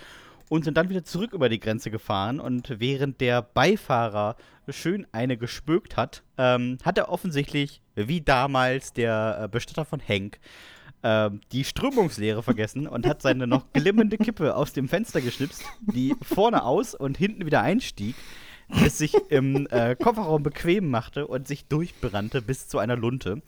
und 0.49 0.65
sind 0.65 0.77
dann 0.77 0.89
wieder 0.89 1.03
zurück 1.03 1.33
über 1.33 1.49
die 1.49 1.59
Grenze 1.59 1.91
gefahren. 1.91 2.39
Und 2.39 2.79
während 2.79 3.21
der 3.21 3.41
Beifahrer 3.41 4.35
schön 4.69 5.07
eine 5.11 5.37
gespökt 5.37 5.97
hat, 5.97 6.23
ähm, 6.37 6.77
hat 6.83 6.97
er 6.97 7.09
offensichtlich, 7.09 7.81
wie 7.95 8.21
damals 8.21 8.93
der 8.93 9.41
äh, 9.43 9.47
Bestatter 9.47 9.85
von 9.85 9.99
Henk, 9.99 10.39
äh, 11.01 11.29
die 11.51 11.63
Strömungslehre 11.63 12.43
vergessen 12.43 12.87
und 12.87 13.07
hat 13.07 13.21
seine 13.21 13.47
noch 13.47 13.71
glimmende 13.73 14.17
Kippe 14.17 14.55
aus 14.55 14.73
dem 14.73 14.87
Fenster 14.87 15.21
geschnipst, 15.21 15.63
die 15.81 16.15
vorne 16.21 16.63
aus 16.63 16.95
und 16.95 17.17
hinten 17.17 17.45
wieder 17.45 17.61
einstieg 17.61 18.15
es 18.85 18.97
sich 18.97 19.13
im 19.29 19.67
äh, 19.69 19.95
Kofferraum 19.95 20.43
bequem 20.43 20.89
machte 20.89 21.27
und 21.27 21.47
sich 21.47 21.65
durchbrannte 21.65 22.41
bis 22.41 22.67
zu 22.67 22.77
einer 22.79 22.95
Lunte. 22.95 23.41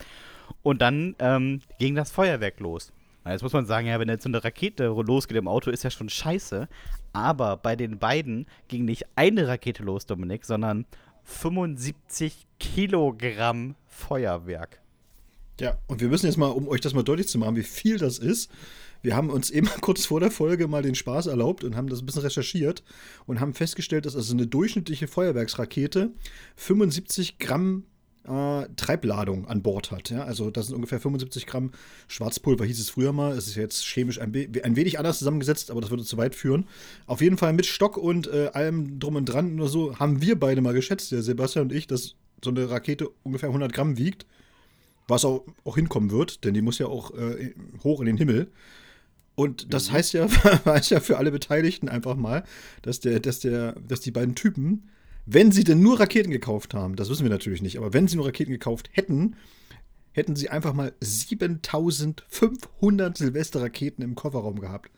Und 0.61 0.81
dann 0.81 1.15
ähm, 1.19 1.61
ging 1.79 1.95
das 1.95 2.11
Feuerwerk 2.11 2.59
los. 2.59 2.91
Jetzt 3.25 3.41
muss 3.41 3.53
man 3.53 3.65
sagen, 3.65 3.87
ja, 3.87 3.99
wenn 3.99 4.09
jetzt 4.09 4.23
so 4.23 4.29
eine 4.29 4.43
Rakete 4.43 4.87
losgeht 4.87 5.37
im 5.37 5.47
Auto, 5.47 5.71
ist 5.71 5.83
ja 5.83 5.89
schon 5.89 6.09
scheiße. 6.09 6.67
Aber 7.13 7.57
bei 7.57 7.75
den 7.75 7.97
beiden 7.97 8.47
ging 8.67 8.85
nicht 8.85 9.05
eine 9.15 9.47
Rakete 9.47 9.83
los, 9.83 10.05
Dominik, 10.05 10.45
sondern 10.45 10.85
75 11.23 12.45
Kilogramm 12.59 13.75
Feuerwerk. 13.87 14.81
Ja, 15.59 15.77
und 15.87 16.01
wir 16.01 16.09
müssen 16.09 16.25
jetzt 16.25 16.37
mal, 16.37 16.47
um 16.47 16.67
euch 16.67 16.81
das 16.81 16.93
mal 16.93 17.03
deutlich 17.03 17.27
zu 17.27 17.37
machen, 17.37 17.55
wie 17.55 17.63
viel 17.63 17.97
das 17.97 18.17
ist. 18.17 18.51
Wir 19.01 19.15
haben 19.15 19.29
uns 19.29 19.49
eben 19.49 19.67
kurz 19.81 20.05
vor 20.05 20.19
der 20.19 20.31
Folge 20.31 20.67
mal 20.67 20.81
den 20.81 20.95
Spaß 20.95 21.27
erlaubt 21.27 21.63
und 21.63 21.75
haben 21.75 21.87
das 21.87 22.01
ein 22.01 22.05
bisschen 22.05 22.23
recherchiert 22.23 22.83
und 23.25 23.39
haben 23.39 23.53
festgestellt, 23.53 24.05
dass 24.05 24.15
also 24.15 24.33
eine 24.33 24.47
durchschnittliche 24.47 25.07
Feuerwerksrakete 25.07 26.11
75 26.55 27.37
Gramm 27.37 27.85
äh, 28.27 28.67
Treibladung 28.75 29.47
an 29.47 29.61
Bord 29.61 29.91
hat. 29.91 30.09
Ja? 30.09 30.23
Also 30.23 30.49
das 30.49 30.67
sind 30.67 30.75
ungefähr 30.75 30.99
75 30.99 31.45
Gramm 31.45 31.71
Schwarzpulver, 32.07 32.65
hieß 32.65 32.79
es 32.79 32.89
früher 32.89 33.13
mal. 33.13 33.37
Es 33.37 33.47
ist 33.47 33.55
jetzt 33.55 33.85
chemisch 33.85 34.19
ein, 34.19 34.33
ein, 34.63 34.75
wenig 34.75 34.99
anders 34.99 35.19
zusammengesetzt, 35.19 35.71
aber 35.71 35.81
das 35.81 35.89
würde 35.89 36.03
zu 36.03 36.17
weit 36.17 36.35
führen. 36.35 36.65
Auf 37.05 37.21
jeden 37.21 37.37
Fall 37.37 37.53
mit 37.53 37.65
Stock 37.65 37.97
und 37.97 38.27
äh, 38.27 38.49
allem 38.53 38.99
drum 38.99 39.15
und 39.15 39.25
dran 39.25 39.59
oder 39.59 39.69
so 39.69 39.99
haben 39.99 40.21
wir 40.21 40.39
beide 40.39 40.61
mal 40.61 40.73
geschätzt, 40.73 41.11
der 41.11 41.21
Sebastian 41.21 41.65
und 41.65 41.73
ich, 41.73 41.87
dass 41.87 42.15
so 42.43 42.49
eine 42.49 42.69
Rakete 42.69 43.09
ungefähr 43.23 43.49
100 43.49 43.73
Gramm 43.73 43.97
wiegt. 43.97 44.25
Was 45.07 45.25
auch, 45.25 45.43
auch 45.65 45.75
hinkommen 45.75 46.11
wird, 46.11 46.45
denn 46.45 46.53
die 46.53 46.61
muss 46.61 46.79
ja 46.79 46.85
auch 46.85 47.13
äh, 47.13 47.53
hoch 47.83 47.99
in 47.99 48.05
den 48.05 48.15
Himmel. 48.15 48.49
Und 49.35 49.73
das 49.73 49.89
mhm. 49.89 49.93
heißt 49.93 50.13
ja, 50.13 50.27
heißt 50.65 50.91
ja 50.91 51.01
für 51.01 51.17
alle 51.17 51.31
Beteiligten 51.31 51.89
einfach 51.89 52.15
mal, 52.15 52.43
dass, 52.83 53.01
der, 53.01 53.19
dass, 53.19 53.39
der, 53.39 53.73
dass 53.85 53.99
die 53.99 54.11
beiden 54.11 54.35
Typen 54.35 54.89
wenn 55.25 55.51
sie 55.51 55.63
denn 55.63 55.81
nur 55.81 55.99
Raketen 55.99 56.31
gekauft 56.31 56.73
haben, 56.73 56.95
das 56.95 57.09
wissen 57.09 57.23
wir 57.23 57.29
natürlich 57.29 57.61
nicht, 57.61 57.77
aber 57.77 57.93
wenn 57.93 58.07
sie 58.07 58.15
nur 58.17 58.25
Raketen 58.25 58.51
gekauft 58.51 58.89
hätten, 58.91 59.35
hätten 60.11 60.35
sie 60.35 60.49
einfach 60.49 60.73
mal 60.73 60.93
7500 60.99 63.17
Silvesterraketen 63.17 64.03
im 64.03 64.15
Kofferraum 64.15 64.59
gehabt. 64.59 64.91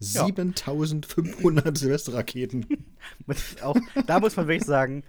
Ja. 0.00 0.26
7500 0.26 1.78
Silvesterraketen. 1.78 2.66
da 4.06 4.20
muss 4.20 4.36
man 4.36 4.48
wirklich 4.48 4.66
sagen, 4.66 5.04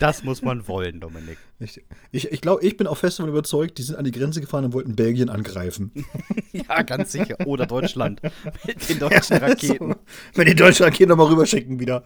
das 0.00 0.24
muss 0.24 0.42
man 0.42 0.66
wollen, 0.68 1.00
Dominik. 1.00 1.38
Ich, 1.58 1.80
ich, 2.10 2.32
ich 2.32 2.40
glaube, 2.40 2.64
ich 2.64 2.76
bin 2.76 2.86
auch 2.86 2.96
fest 2.96 3.18
davon 3.18 3.30
überzeugt, 3.30 3.78
die 3.78 3.82
sind 3.82 3.96
an 3.96 4.04
die 4.04 4.10
Grenze 4.10 4.40
gefahren 4.40 4.64
und 4.64 4.72
wollten 4.72 4.96
Belgien 4.96 5.28
angreifen. 5.28 5.92
ja, 6.52 6.82
ganz 6.82 7.12
sicher. 7.12 7.36
Oder 7.46 7.66
Deutschland. 7.66 8.20
Mit 8.66 8.88
den 8.88 8.98
deutschen 8.98 9.36
Raketen. 9.36 9.90
Ja, 9.90 9.94
so. 9.94 10.00
Wenn 10.34 10.46
die 10.46 10.54
deutschen 10.54 10.84
Raketen 10.84 11.10
nochmal 11.10 11.28
rüberschicken 11.28 11.78
wieder. 11.78 12.04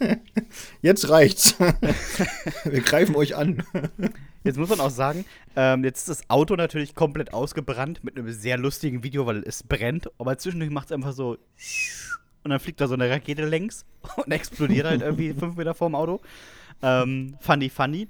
jetzt 0.82 1.08
reicht's. 1.08 1.56
Wir 2.64 2.80
greifen 2.80 3.14
euch 3.14 3.36
an. 3.36 3.62
Jetzt 4.42 4.58
muss 4.58 4.68
man 4.68 4.80
auch 4.80 4.90
sagen, 4.90 5.24
ähm, 5.56 5.84
jetzt 5.84 6.00
ist 6.00 6.08
das 6.08 6.30
Auto 6.30 6.56
natürlich 6.56 6.94
komplett 6.94 7.32
ausgebrannt 7.32 8.04
mit 8.04 8.16
einem 8.16 8.30
sehr 8.32 8.58
lustigen 8.58 9.02
Video, 9.02 9.26
weil 9.26 9.42
es 9.44 9.62
brennt. 9.62 10.10
Aber 10.18 10.36
zwischendurch 10.38 10.70
macht 10.70 10.86
es 10.86 10.92
einfach 10.92 11.12
so. 11.12 11.38
Und 12.44 12.50
dann 12.50 12.60
fliegt 12.60 12.80
da 12.80 12.88
so 12.88 12.94
eine 12.94 13.08
Rakete 13.08 13.46
längs 13.46 13.86
und 14.16 14.30
explodiert 14.30 14.86
halt 14.86 15.00
irgendwie 15.00 15.32
fünf 15.32 15.56
Meter 15.56 15.74
vorm 15.74 15.94
Auto. 15.94 16.20
Ähm, 16.84 17.36
funny, 17.40 17.70
funny. 17.70 18.08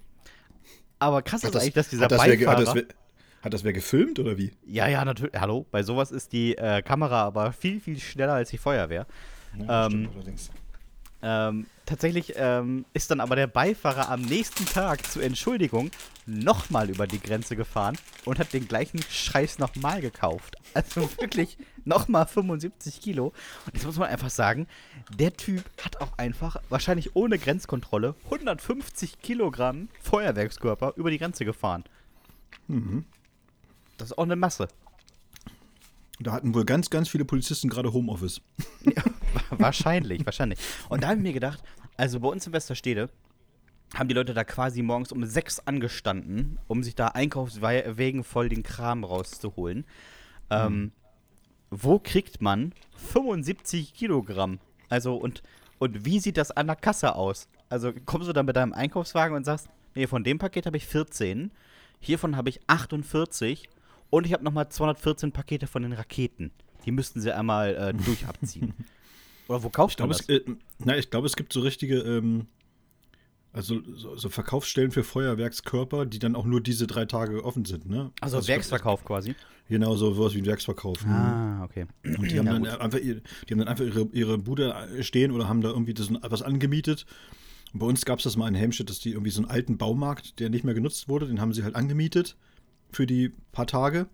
Aber 0.99 1.23
krass 1.23 1.45
ist 1.45 1.55
das, 1.55 1.63
eigentlich, 1.63 1.75
dass 1.75 1.89
dieser 1.89 2.05
hat 2.05 2.13
das 2.13 2.19
Beifahrer... 2.19 2.39
Wer, 2.41 2.67
hat, 2.67 2.77
das, 2.77 2.97
hat 3.43 3.55
das 3.55 3.65
wer 3.65 3.73
gefilmt 3.73 4.19
oder 4.19 4.37
wie? 4.37 4.53
Ja, 4.67 4.89
ja, 4.89 5.05
natürlich. 5.05 5.35
Hallo, 5.41 5.67
bei 5.71 5.83
sowas 5.83 6.11
ist 6.11 6.33
die 6.33 6.57
äh, 6.57 6.83
Kamera 6.83 7.23
aber 7.23 7.53
viel, 7.53 7.81
viel 7.81 7.99
schneller 8.01 8.35
als 8.35 8.51
die 8.51 8.59
Feuerwehr. 8.59 9.07
Ja, 9.59 9.87
ähm, 9.87 9.91
stimmt 9.91 10.15
allerdings. 10.15 10.51
Ähm, 11.27 11.67
tatsächlich 11.87 12.35
ähm, 12.37 12.85
ist 12.93 13.11
dann 13.11 13.21
aber 13.21 13.35
der 13.35 13.47
Beifahrer 13.47 14.11
am 14.11 14.21
nächsten 14.21 14.67
Tag 14.67 15.07
zur 15.07 15.23
Entschuldigung 15.23 15.91
nochmal 16.27 16.91
über 16.91 17.07
die 17.07 17.19
Grenze 17.19 17.57
gefahren 17.57 17.97
und 18.27 18.39
hat 18.39 18.53
den 18.53 18.69
gleichen 18.69 19.01
Scheiß 19.03 19.59
nochmal 19.59 20.03
gekauft. 20.03 20.57
Also 20.75 21.09
wirklich 21.19 21.57
nochmal 21.87 22.27
75 22.27 23.01
Kilo. 23.01 23.29
Und 23.65 23.75
jetzt 23.75 23.87
muss 23.87 23.97
man 23.97 24.11
einfach 24.11 24.29
sagen, 24.29 24.67
der 25.19 25.35
Typ 25.35 25.65
hat 25.83 26.03
auch 26.03 26.19
einfach, 26.19 26.57
wahrscheinlich 26.69 27.17
ohne 27.17 27.39
Grenzkontrolle, 27.39 28.15
150 28.27 29.23
Kilogramm 29.23 29.89
Feuerwerkskörper 30.03 30.93
über 30.97 31.11
die 31.11 31.19
Grenze 31.19 31.47
gefahren. 31.47 31.85
Mhm. 32.69 33.07
Das 33.97 34.11
ist 34.11 34.19
auch 34.19 34.25
eine 34.25 34.37
Masse. 34.37 34.69
Da 36.21 36.33
hatten 36.33 36.55
wohl 36.55 36.65
ganz, 36.65 36.91
ganz 36.91 37.09
viele 37.09 37.25
Polizisten 37.25 37.69
gerade 37.69 37.93
Homeoffice. 37.93 38.41
Ja, 38.85 39.03
wahrscheinlich, 39.51 40.25
wahrscheinlich. 40.27 40.59
Und 40.89 41.03
da 41.03 41.09
habe 41.09 41.17
ich 41.17 41.23
mir 41.23 41.33
gedacht, 41.33 41.63
also 41.97 42.21
bei 42.21 42.29
uns 42.29 42.47
in 42.47 42.53
Westerstede 42.53 43.09
haben 43.95 44.09
die 44.09 44.15
Leute 44.15 44.35
da 44.35 44.45
quasi 44.45 44.83
morgens 44.83 45.11
um 45.11 45.25
sechs 45.25 45.59
angestanden, 45.61 46.59
um 46.67 46.83
sich 46.83 46.95
da 46.95 47.09
Einkaufswegen 47.09 48.25
voll 48.25 48.49
den 48.49 48.63
Kram 48.63 49.05
rauszuholen. 49.05 49.79
Mhm. 49.79 49.85
Ähm, 50.51 50.93
wo 51.71 51.99
kriegt 51.99 52.41
man 52.41 52.73
75 52.97 53.95
Kilogramm? 53.95 54.61
Also, 54.89 55.17
und, 55.17 55.43
und 55.79 56.05
wie 56.05 56.21
sieht 56.21 56.37
das 56.37 56.51
an 56.51 56.67
der 56.67 56.77
Kasse 56.77 57.15
aus? 57.15 57.49
Also, 57.69 57.93
kommst 58.05 58.29
du 58.29 58.33
dann 58.33 58.47
mit 58.47 58.57
deinem 58.57 58.73
Einkaufswagen 58.73 59.37
und 59.37 59.45
sagst, 59.45 59.69
nee, 59.95 60.07
von 60.07 60.23
dem 60.25 60.39
Paket 60.39 60.67
habe 60.67 60.77
ich 60.77 60.87
14, 60.87 61.51
hiervon 62.01 62.37
habe 62.37 62.51
ich 62.51 62.61
48 62.67 63.69
und 64.15 64.27
ich 64.27 64.33
habe 64.33 64.45
nochmal 64.45 64.69
214 64.69 65.33
Pakete 65.33 65.67
von 65.67 65.83
den 65.83 65.93
Raketen. 65.93 66.53
Die 66.85 66.93
müssten 66.93 67.21
sie 67.21 67.33
einmal 67.33 67.75
äh, 67.75 67.95
durchabziehen. 68.05 68.73
Oder 69.49 69.63
wo 69.65 69.71
kaufst 69.71 69.99
du 69.99 70.07
das? 70.07 70.21
Es, 70.21 70.29
äh, 70.29 70.41
na, 70.79 70.97
ich 70.97 71.11
glaube, 71.11 71.27
es 71.27 71.35
gibt 71.35 71.53
so 71.53 71.61
richtige, 71.61 71.99
ähm, 71.99 72.47
also 73.53 73.81
so, 73.97 74.17
so, 74.17 74.29
Verkaufsstellen 74.29 74.93
für 74.93 75.03
Feuerwerkskörper, 75.03 76.07
die 76.07 76.21
dann 76.21 76.37
auch 76.37 76.45
nur 76.45 76.61
diese 76.61 76.87
drei 76.87 77.07
Tage 77.07 77.45
offen 77.45 77.65
sind, 77.65 77.89
ne? 77.89 78.13
Also, 78.21 78.37
also 78.37 78.49
Werksverkauf 78.49 79.05
quasi. 79.05 79.35
Genau, 79.69 79.97
so 79.97 80.17
was 80.17 80.35
wie 80.35 80.39
ein 80.39 80.47
Werksverkauf. 80.47 81.05
Ah, 81.07 81.65
okay. 81.65 81.87
Und 82.05 82.31
die 82.31 82.39
haben, 82.39 82.47
dann 82.47 82.67
einfach, 82.67 83.01
die 83.01 83.21
haben 83.51 83.59
dann 83.59 83.69
einfach 83.69 83.85
ihre, 83.85 84.09
ihre 84.13 84.39
Bude 84.39 84.75
stehen 85.01 85.33
oder 85.33 85.49
haben 85.49 85.61
da 85.61 85.71
irgendwie 85.71 85.95
das, 85.95 86.11
was 86.23 86.43
angemietet. 86.43 87.05
Und 87.73 87.81
bei 87.81 87.87
uns 87.87 88.05
gab 88.05 88.19
es 88.19 88.25
das 88.25 88.37
mal 88.37 88.47
in 88.47 88.55
Helmstedt, 88.55 88.91
dass 88.91 89.01
die 89.01 89.11
irgendwie 89.11 89.31
so 89.31 89.43
einen 89.43 89.51
alten 89.51 89.77
Baumarkt, 89.77 90.39
der 90.39 90.51
nicht 90.51 90.65
mehr 90.65 90.75
genutzt 90.75 91.09
wurde, 91.09 91.27
den 91.27 91.41
haben 91.41 91.53
sie 91.53 91.65
halt 91.65 91.75
angemietet 91.75 92.37
für 92.95 93.07
die 93.07 93.33
paar 93.53 93.67
Tage 93.67 94.07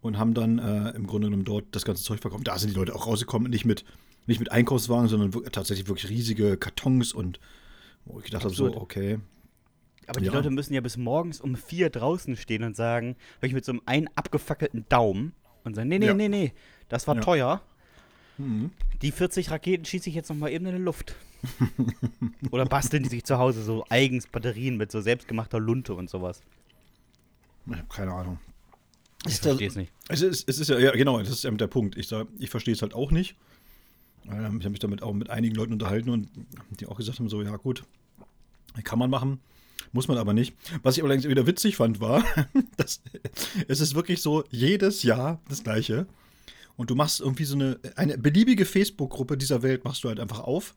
und 0.00 0.18
haben 0.18 0.34
dann 0.34 0.58
äh, 0.58 0.90
im 0.90 1.06
Grunde 1.06 1.26
genommen 1.26 1.44
dort 1.44 1.64
das 1.72 1.84
ganze 1.84 2.02
Zeug 2.02 2.20
verkauft. 2.20 2.46
Da 2.46 2.58
sind 2.58 2.70
die 2.70 2.76
Leute 2.76 2.94
auch 2.94 3.06
rausgekommen, 3.06 3.50
nicht 3.50 3.64
mit, 3.64 3.84
nicht 4.26 4.40
mit 4.40 4.50
Einkaufswagen, 4.52 5.08
sondern 5.08 5.32
tatsächlich 5.52 5.88
wirklich 5.88 6.10
riesige 6.10 6.56
Kartons 6.56 7.12
und 7.12 7.40
wo 8.04 8.18
ich 8.18 8.24
gedacht 8.24 8.44
habe, 8.44 8.54
so, 8.54 8.74
okay. 8.76 9.18
Aber 10.06 10.20
die 10.20 10.26
ja. 10.26 10.32
Leute 10.32 10.50
müssen 10.50 10.74
ja 10.74 10.80
bis 10.80 10.96
morgens 10.96 11.40
um 11.40 11.54
vier 11.54 11.90
draußen 11.90 12.36
stehen 12.36 12.64
und 12.64 12.74
sagen, 12.74 13.16
ich 13.42 13.52
mit 13.52 13.64
so 13.64 13.72
einem 13.72 13.82
einen 13.86 14.08
abgefackelten 14.16 14.86
Daumen 14.88 15.32
und 15.64 15.76
sagen, 15.76 15.88
nee, 15.88 15.98
nee, 15.98 16.06
ja. 16.06 16.14
nee, 16.14 16.28
nee, 16.28 16.52
das 16.88 17.06
war 17.06 17.16
ja. 17.16 17.20
teuer. 17.20 17.62
Mhm. 18.38 18.70
Die 19.02 19.12
40 19.12 19.50
Raketen 19.50 19.84
schieße 19.84 20.08
ich 20.08 20.14
jetzt 20.14 20.30
noch 20.30 20.36
mal 20.36 20.50
eben 20.50 20.66
in 20.66 20.76
die 20.76 20.82
Luft. 20.82 21.14
Oder 22.50 22.66
basteln 22.66 23.02
die 23.02 23.08
sich 23.08 23.24
zu 23.24 23.38
Hause 23.38 23.62
so 23.62 23.84
eigens 23.88 24.26
Batterien 24.26 24.76
mit 24.76 24.90
so 24.90 25.00
selbstgemachter 25.00 25.60
Lunte 25.60 25.94
und 25.94 26.10
sowas. 26.10 26.42
Ich 27.66 27.72
habe 27.72 27.88
keine 27.88 28.12
Ahnung. 28.12 28.38
Ich 29.26 29.38
verstehe 29.38 29.68
es 29.68 29.76
nicht. 29.76 29.92
Es 30.08 30.22
ist, 30.22 30.48
es 30.48 30.58
ist 30.58 30.68
ja, 30.68 30.78
ja, 30.78 30.92
genau, 30.92 31.18
das 31.18 31.28
ist 31.28 31.44
ja 31.44 31.50
der 31.50 31.66
Punkt. 31.66 31.96
Ich, 31.96 32.10
ich 32.38 32.50
verstehe 32.50 32.74
es 32.74 32.82
halt 32.82 32.94
auch 32.94 33.10
nicht. 33.10 33.36
Ähm, 34.26 34.58
ich 34.58 34.64
habe 34.64 34.70
mich 34.70 34.78
damit 34.78 35.02
auch 35.02 35.12
mit 35.12 35.30
einigen 35.30 35.54
Leuten 35.54 35.72
unterhalten 35.72 36.10
und 36.10 36.28
die 36.80 36.86
auch 36.86 36.96
gesagt 36.96 37.18
haben: 37.18 37.28
so, 37.28 37.42
ja, 37.42 37.56
gut, 37.56 37.84
kann 38.84 38.98
man 38.98 39.10
machen. 39.10 39.40
Muss 39.92 40.08
man 40.08 40.18
aber 40.18 40.32
nicht. 40.32 40.54
Was 40.82 40.96
ich 40.96 41.02
allerdings 41.02 41.26
wieder 41.26 41.46
witzig 41.46 41.76
fand, 41.76 42.00
war, 42.00 42.24
dass 42.76 43.02
es 43.66 43.80
ist 43.80 43.94
wirklich 43.94 44.22
so 44.22 44.44
jedes 44.50 45.02
Jahr 45.02 45.40
das 45.48 45.64
Gleiche. 45.64 46.06
Und 46.76 46.90
du 46.90 46.94
machst 46.94 47.20
irgendwie 47.20 47.44
so 47.44 47.56
eine, 47.56 47.78
eine 47.96 48.16
beliebige 48.16 48.64
Facebook-Gruppe 48.64 49.36
dieser 49.36 49.62
Welt, 49.62 49.84
machst 49.84 50.04
du 50.04 50.08
halt 50.08 50.20
einfach 50.20 50.40
auf. 50.40 50.76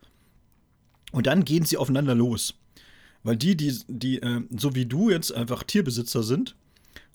Und 1.12 1.28
dann 1.28 1.46
gehen 1.46 1.64
sie 1.64 1.78
aufeinander 1.78 2.16
los. 2.16 2.56
Weil 3.22 3.38
die, 3.38 3.56
die, 3.56 3.80
die 3.88 4.22
äh, 4.22 4.42
so 4.58 4.76
wie 4.76 4.86
du 4.86 5.10
jetzt 5.10 5.32
einfach 5.32 5.64
Tierbesitzer 5.64 6.24
sind, 6.24 6.56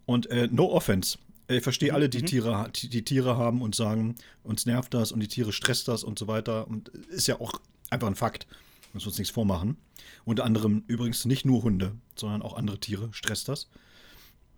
und 0.08 0.30
äh, 0.30 0.48
no 0.50 0.70
offense. 0.72 1.18
Ich 1.48 1.62
verstehe 1.62 1.92
alle, 1.92 2.08
die, 2.08 2.22
mhm. 2.22 2.26
Tiere, 2.26 2.70
die, 2.74 2.88
die, 2.88 3.04
Tiere 3.04 3.36
haben 3.36 3.60
und 3.60 3.74
sagen, 3.74 4.16
uns 4.42 4.64
nervt 4.64 4.94
das 4.94 5.12
und 5.12 5.20
die 5.20 5.28
Tiere 5.28 5.52
stresst 5.52 5.86
das 5.86 6.02
und 6.02 6.18
so 6.18 6.26
weiter. 6.26 6.66
Und 6.66 6.88
ist 6.88 7.26
ja 7.26 7.38
auch 7.40 7.52
einfach 7.90 8.08
ein 8.08 8.14
Fakt. 8.14 8.46
Müssen 8.94 9.04
wir 9.04 9.10
uns 9.10 9.18
nichts 9.18 9.34
vormachen. 9.34 9.76
Unter 10.24 10.46
anderem 10.46 10.82
übrigens 10.86 11.26
nicht 11.26 11.44
nur 11.44 11.62
Hunde, 11.62 11.92
sondern 12.16 12.40
auch 12.40 12.56
andere 12.56 12.80
Tiere 12.80 13.10
stresst 13.12 13.48
das. 13.48 13.68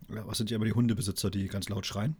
Ja, 0.08 0.24
was 0.24 0.38
sind 0.38 0.50
ja 0.50 0.56
immer 0.56 0.66
die 0.66 0.72
Hundebesitzer, 0.72 1.32
die 1.32 1.48
ganz 1.48 1.68
laut 1.68 1.84
schreien? 1.84 2.14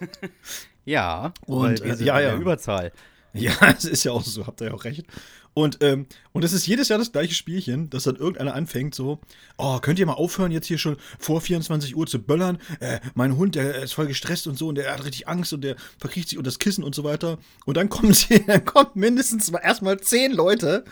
ja, 0.84 1.32
und 1.46 1.80
äh, 1.82 2.02
ja, 2.02 2.18
ja, 2.18 2.36
Überzahl. 2.36 2.92
Ja, 3.32 3.52
es 3.78 3.84
ist 3.84 4.02
ja 4.02 4.10
auch 4.10 4.24
so, 4.24 4.48
habt 4.48 4.60
ihr 4.60 4.68
ja 4.68 4.74
auch 4.74 4.84
recht. 4.84 5.06
Und, 5.52 5.78
ähm, 5.80 6.06
und 6.32 6.44
es 6.44 6.52
ist 6.52 6.66
jedes 6.66 6.88
Jahr 6.88 6.98
das 6.98 7.12
gleiche 7.12 7.34
Spielchen, 7.34 7.90
dass 7.90 8.04
dann 8.04 8.16
irgendeiner 8.16 8.54
anfängt 8.54 8.94
so, 8.94 9.20
oh, 9.58 9.78
könnt 9.80 9.98
ihr 9.98 10.06
mal 10.06 10.12
aufhören, 10.12 10.52
jetzt 10.52 10.66
hier 10.66 10.78
schon 10.78 10.96
vor 11.18 11.40
24 11.40 11.96
Uhr 11.96 12.06
zu 12.06 12.22
böllern? 12.22 12.58
Äh, 12.78 13.00
mein 13.14 13.36
Hund, 13.36 13.56
der 13.56 13.82
ist 13.82 13.94
voll 13.94 14.06
gestresst 14.06 14.46
und 14.46 14.56
so 14.56 14.68
und 14.68 14.76
der 14.76 14.92
hat 14.92 15.04
richtig 15.04 15.28
Angst 15.28 15.52
und 15.52 15.62
der 15.62 15.76
verkriecht 15.98 16.28
sich 16.28 16.38
unter 16.38 16.48
das 16.48 16.58
Kissen 16.58 16.84
und 16.84 16.94
so 16.94 17.02
weiter. 17.02 17.38
Und 17.66 17.76
dann 17.76 17.88
kommen 17.88 18.12
sie, 18.14 18.44
dann 18.46 18.64
kommen 18.64 18.90
mindestens 18.94 19.48
erstmal 19.48 20.00
zehn 20.00 20.32
Leute. 20.32 20.84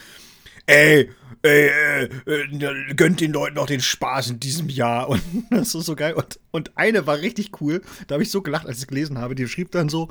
Ey, 0.67 1.11
ey, 1.43 1.71
äh, 1.71 2.05
äh, 2.27 2.95
gönnt 2.95 3.21
den 3.21 3.33
Leuten 3.33 3.55
noch 3.55 3.67
den 3.67 3.81
Spaß 3.81 4.31
in 4.31 4.41
diesem 4.41 4.69
Jahr. 4.69 5.09
Und 5.09 5.23
das 5.51 5.75
ist 5.75 5.87
so 5.87 5.97
geil. 5.97 6.15
Und, 6.15 6.41
und 6.51 6.77
eine 6.77 7.07
war 7.07 7.19
richtig 7.21 7.61
cool. 7.61 7.81
Da 8.07 8.15
habe 8.15 8.23
ich 8.23 8.31
so 8.31 8.43
gelacht, 8.43 8.67
als 8.67 8.77
ich 8.77 8.83
es 8.83 8.89
gelesen 8.89 9.19
habe. 9.19 9.35
Die 9.35 9.49
schrieb 9.49 9.71
dann 9.71 9.89
so, 9.89 10.09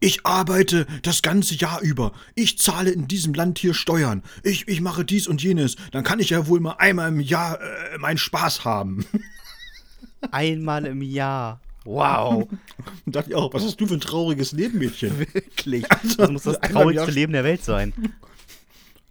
ich 0.00 0.24
arbeite 0.24 0.86
das 1.02 1.22
ganze 1.22 1.54
Jahr 1.54 1.80
über. 1.80 2.12
Ich 2.34 2.58
zahle 2.58 2.90
in 2.90 3.08
diesem 3.08 3.34
Land 3.34 3.58
hier 3.58 3.74
Steuern. 3.74 4.22
Ich, 4.44 4.68
ich 4.68 4.80
mache 4.80 5.04
dies 5.04 5.26
und 5.26 5.42
jenes. 5.42 5.76
Dann 5.90 6.04
kann 6.04 6.20
ich 6.20 6.30
ja 6.30 6.46
wohl 6.46 6.60
mal 6.60 6.76
einmal 6.78 7.08
im 7.08 7.20
Jahr 7.20 7.60
äh, 7.60 7.98
meinen 7.98 8.18
Spaß 8.18 8.64
haben. 8.64 9.04
Einmal 10.32 10.84
im 10.86 11.00
Jahr. 11.02 11.60
Wow. 11.84 12.48
Und 13.06 13.16
dachte 13.16 13.30
ich 13.30 13.36
auch, 13.36 13.54
was 13.54 13.62
hast 13.62 13.80
du 13.80 13.86
für 13.86 13.94
ein 13.94 14.00
trauriges 14.00 14.50
Leben, 14.50 14.78
Mädchen? 14.78 15.16
Wirklich. 15.18 15.86
Also, 15.90 16.16
das 16.16 16.30
muss 16.30 16.42
das 16.42 16.60
traurigste 16.60 17.12
Leben 17.12 17.32
der 17.32 17.44
Welt 17.44 17.64
sein. 17.64 17.92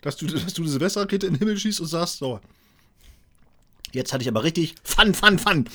Dass 0.01 0.17
du, 0.17 0.27
dass 0.27 0.53
du 0.53 0.63
eine 0.63 0.72
Silvesterrakete 0.72 1.27
in 1.27 1.34
den 1.34 1.39
Himmel 1.39 1.58
schießt 1.58 1.79
und 1.79 1.88
sagst, 1.88 2.17
so, 2.17 2.39
Jetzt 3.94 4.12
hatte 4.12 4.22
ich 4.22 4.27
aber 4.27 4.44
richtig 4.44 4.75
Fun, 4.84 5.13
Fun, 5.13 5.39
Fun. 5.39 5.65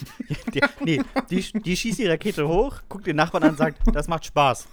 Die, 0.54 0.60
nee, 0.84 1.00
die, 1.30 1.44
die 1.60 1.76
schießt 1.76 1.98
die 1.98 2.06
Rakete 2.06 2.46
hoch, 2.46 2.76
guckt 2.88 3.06
den 3.06 3.16
Nachbarn 3.16 3.44
an 3.44 3.50
und 3.50 3.56
sagt, 3.56 3.80
das 3.92 4.06
macht 4.06 4.26
Spaß. 4.26 4.66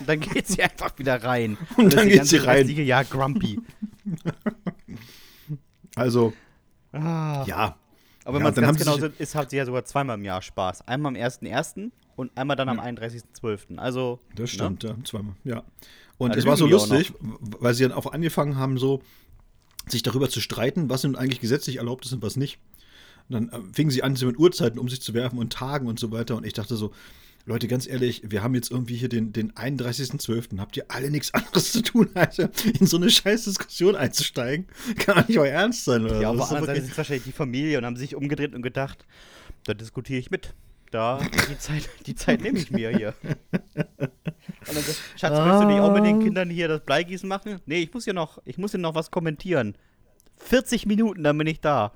Und 0.00 0.08
dann 0.08 0.20
geht 0.20 0.46
sie 0.46 0.62
einfach 0.62 0.98
wieder 0.98 1.22
rein. 1.22 1.56
Und 1.76 1.94
dann 1.94 2.08
ist 2.08 2.12
die 2.12 2.18
geht 2.18 2.26
sie 2.26 2.36
rein. 2.38 2.56
restliche 2.58 2.82
Jahr 2.82 3.04
grumpy. 3.04 3.60
Also, 5.94 6.32
Ah. 6.92 7.44
ja. 7.46 7.76
Aber 8.24 8.34
wenn 8.38 8.40
Ja, 8.40 8.44
man 8.44 8.50
es 8.50 8.54
dann 8.54 8.64
ganz 8.64 8.78
genau 8.78 8.98
sieht, 8.98 9.18
ist 9.20 9.34
halt 9.34 9.50
sie 9.50 9.56
ja 9.56 9.66
sogar 9.66 9.84
zweimal 9.84 10.16
im 10.16 10.24
Jahr 10.24 10.40
Spaß. 10.42 10.86
Einmal 10.86 11.14
am 11.16 11.22
1.1. 11.22 11.90
und 12.16 12.30
einmal 12.36 12.56
dann 12.56 12.68
am 12.68 12.78
31.12. 12.80 13.78
Also. 13.78 14.20
Das 14.34 14.50
stimmt, 14.50 14.84
ja, 14.84 14.94
zweimal, 15.04 15.34
ja. 15.44 15.64
Und 16.18 16.32
Ja, 16.32 16.38
es 16.38 16.46
war 16.46 16.56
so 16.56 16.66
lustig, 16.66 17.12
weil 17.20 17.74
sie 17.74 17.82
dann 17.84 17.92
auch 17.92 18.12
angefangen 18.12 18.56
haben, 18.56 18.78
so 18.78 19.02
sich 19.86 20.02
darüber 20.02 20.28
zu 20.28 20.40
streiten, 20.40 20.88
was 20.90 21.04
nun 21.04 21.16
eigentlich 21.16 21.40
gesetzlich 21.40 21.76
erlaubt 21.76 22.04
ist 22.06 22.12
und 22.12 22.22
was 22.22 22.36
nicht. 22.36 22.58
Und 23.28 23.34
dann 23.34 23.48
äh, 23.50 23.60
fingen 23.72 23.90
sie 23.90 24.02
an, 24.02 24.16
sie 24.16 24.26
mit 24.26 24.38
Uhrzeiten 24.38 24.78
um 24.78 24.88
sich 24.88 25.00
zu 25.02 25.14
werfen 25.14 25.38
und 25.38 25.52
Tagen 25.52 25.86
und 25.86 25.98
so 25.98 26.10
weiter. 26.10 26.36
Und 26.36 26.44
ich 26.46 26.52
dachte 26.54 26.76
so, 26.76 26.92
Leute, 27.48 27.66
ganz 27.66 27.86
ehrlich, 27.86 28.20
wir 28.26 28.42
haben 28.42 28.54
jetzt 28.54 28.70
irgendwie 28.70 28.96
hier 28.96 29.08
den, 29.08 29.32
den 29.32 29.52
31.12. 29.52 30.58
Habt 30.58 30.76
ihr 30.76 30.84
alle 30.88 31.10
nichts 31.10 31.32
anderes 31.32 31.72
zu 31.72 31.80
tun, 31.80 32.10
Alter, 32.14 32.50
in 32.78 32.86
so 32.86 32.98
eine 32.98 33.08
scheiß 33.08 33.44
Diskussion 33.44 33.96
einzusteigen? 33.96 34.66
Kann 34.98 35.24
nicht 35.26 35.38
euer 35.38 35.54
Ernst 35.54 35.86
sein, 35.86 36.04
oder? 36.04 36.20
Ja, 36.20 36.28
auf 36.28 36.36
Das 36.36 36.48
der 36.50 36.58
ist 36.58 36.62
anderen 36.62 36.66
Seite 36.66 36.86
sind 36.86 36.98
wahrscheinlich 36.98 37.24
die 37.24 37.32
Familie 37.32 37.78
und 37.78 37.86
haben 37.86 37.96
sich 37.96 38.14
umgedreht 38.14 38.54
und 38.54 38.60
gedacht, 38.60 39.06
da 39.64 39.72
diskutiere 39.72 40.18
ich 40.18 40.30
mit. 40.30 40.52
Da, 40.90 41.20
die 41.48 41.58
Zeit, 41.58 41.88
die 42.04 42.14
Zeit 42.14 42.42
nehme 42.42 42.58
ich 42.58 42.70
mir 42.70 42.90
hier. 42.90 43.14
Und 43.22 44.76
dann 44.76 44.84
Schatz, 45.16 45.38
willst 45.38 45.62
du 45.62 45.66
nicht 45.66 45.80
auch 45.80 45.92
mit 45.92 46.04
den 46.04 46.20
Kindern 46.20 46.48
hier 46.48 46.66
das 46.66 46.80
Bleigießen 46.80 47.28
machen? 47.28 47.60
Nee, 47.66 47.82
ich 47.82 47.92
muss 47.92 48.04
hier 48.04 48.14
noch, 48.14 48.40
ich 48.46 48.56
muss 48.56 48.70
hier 48.70 48.80
noch 48.80 48.94
was 48.94 49.10
kommentieren. 49.10 49.74
40 50.38 50.86
Minuten, 50.86 51.22
dann 51.24 51.36
bin 51.36 51.46
ich 51.46 51.60
da. 51.60 51.92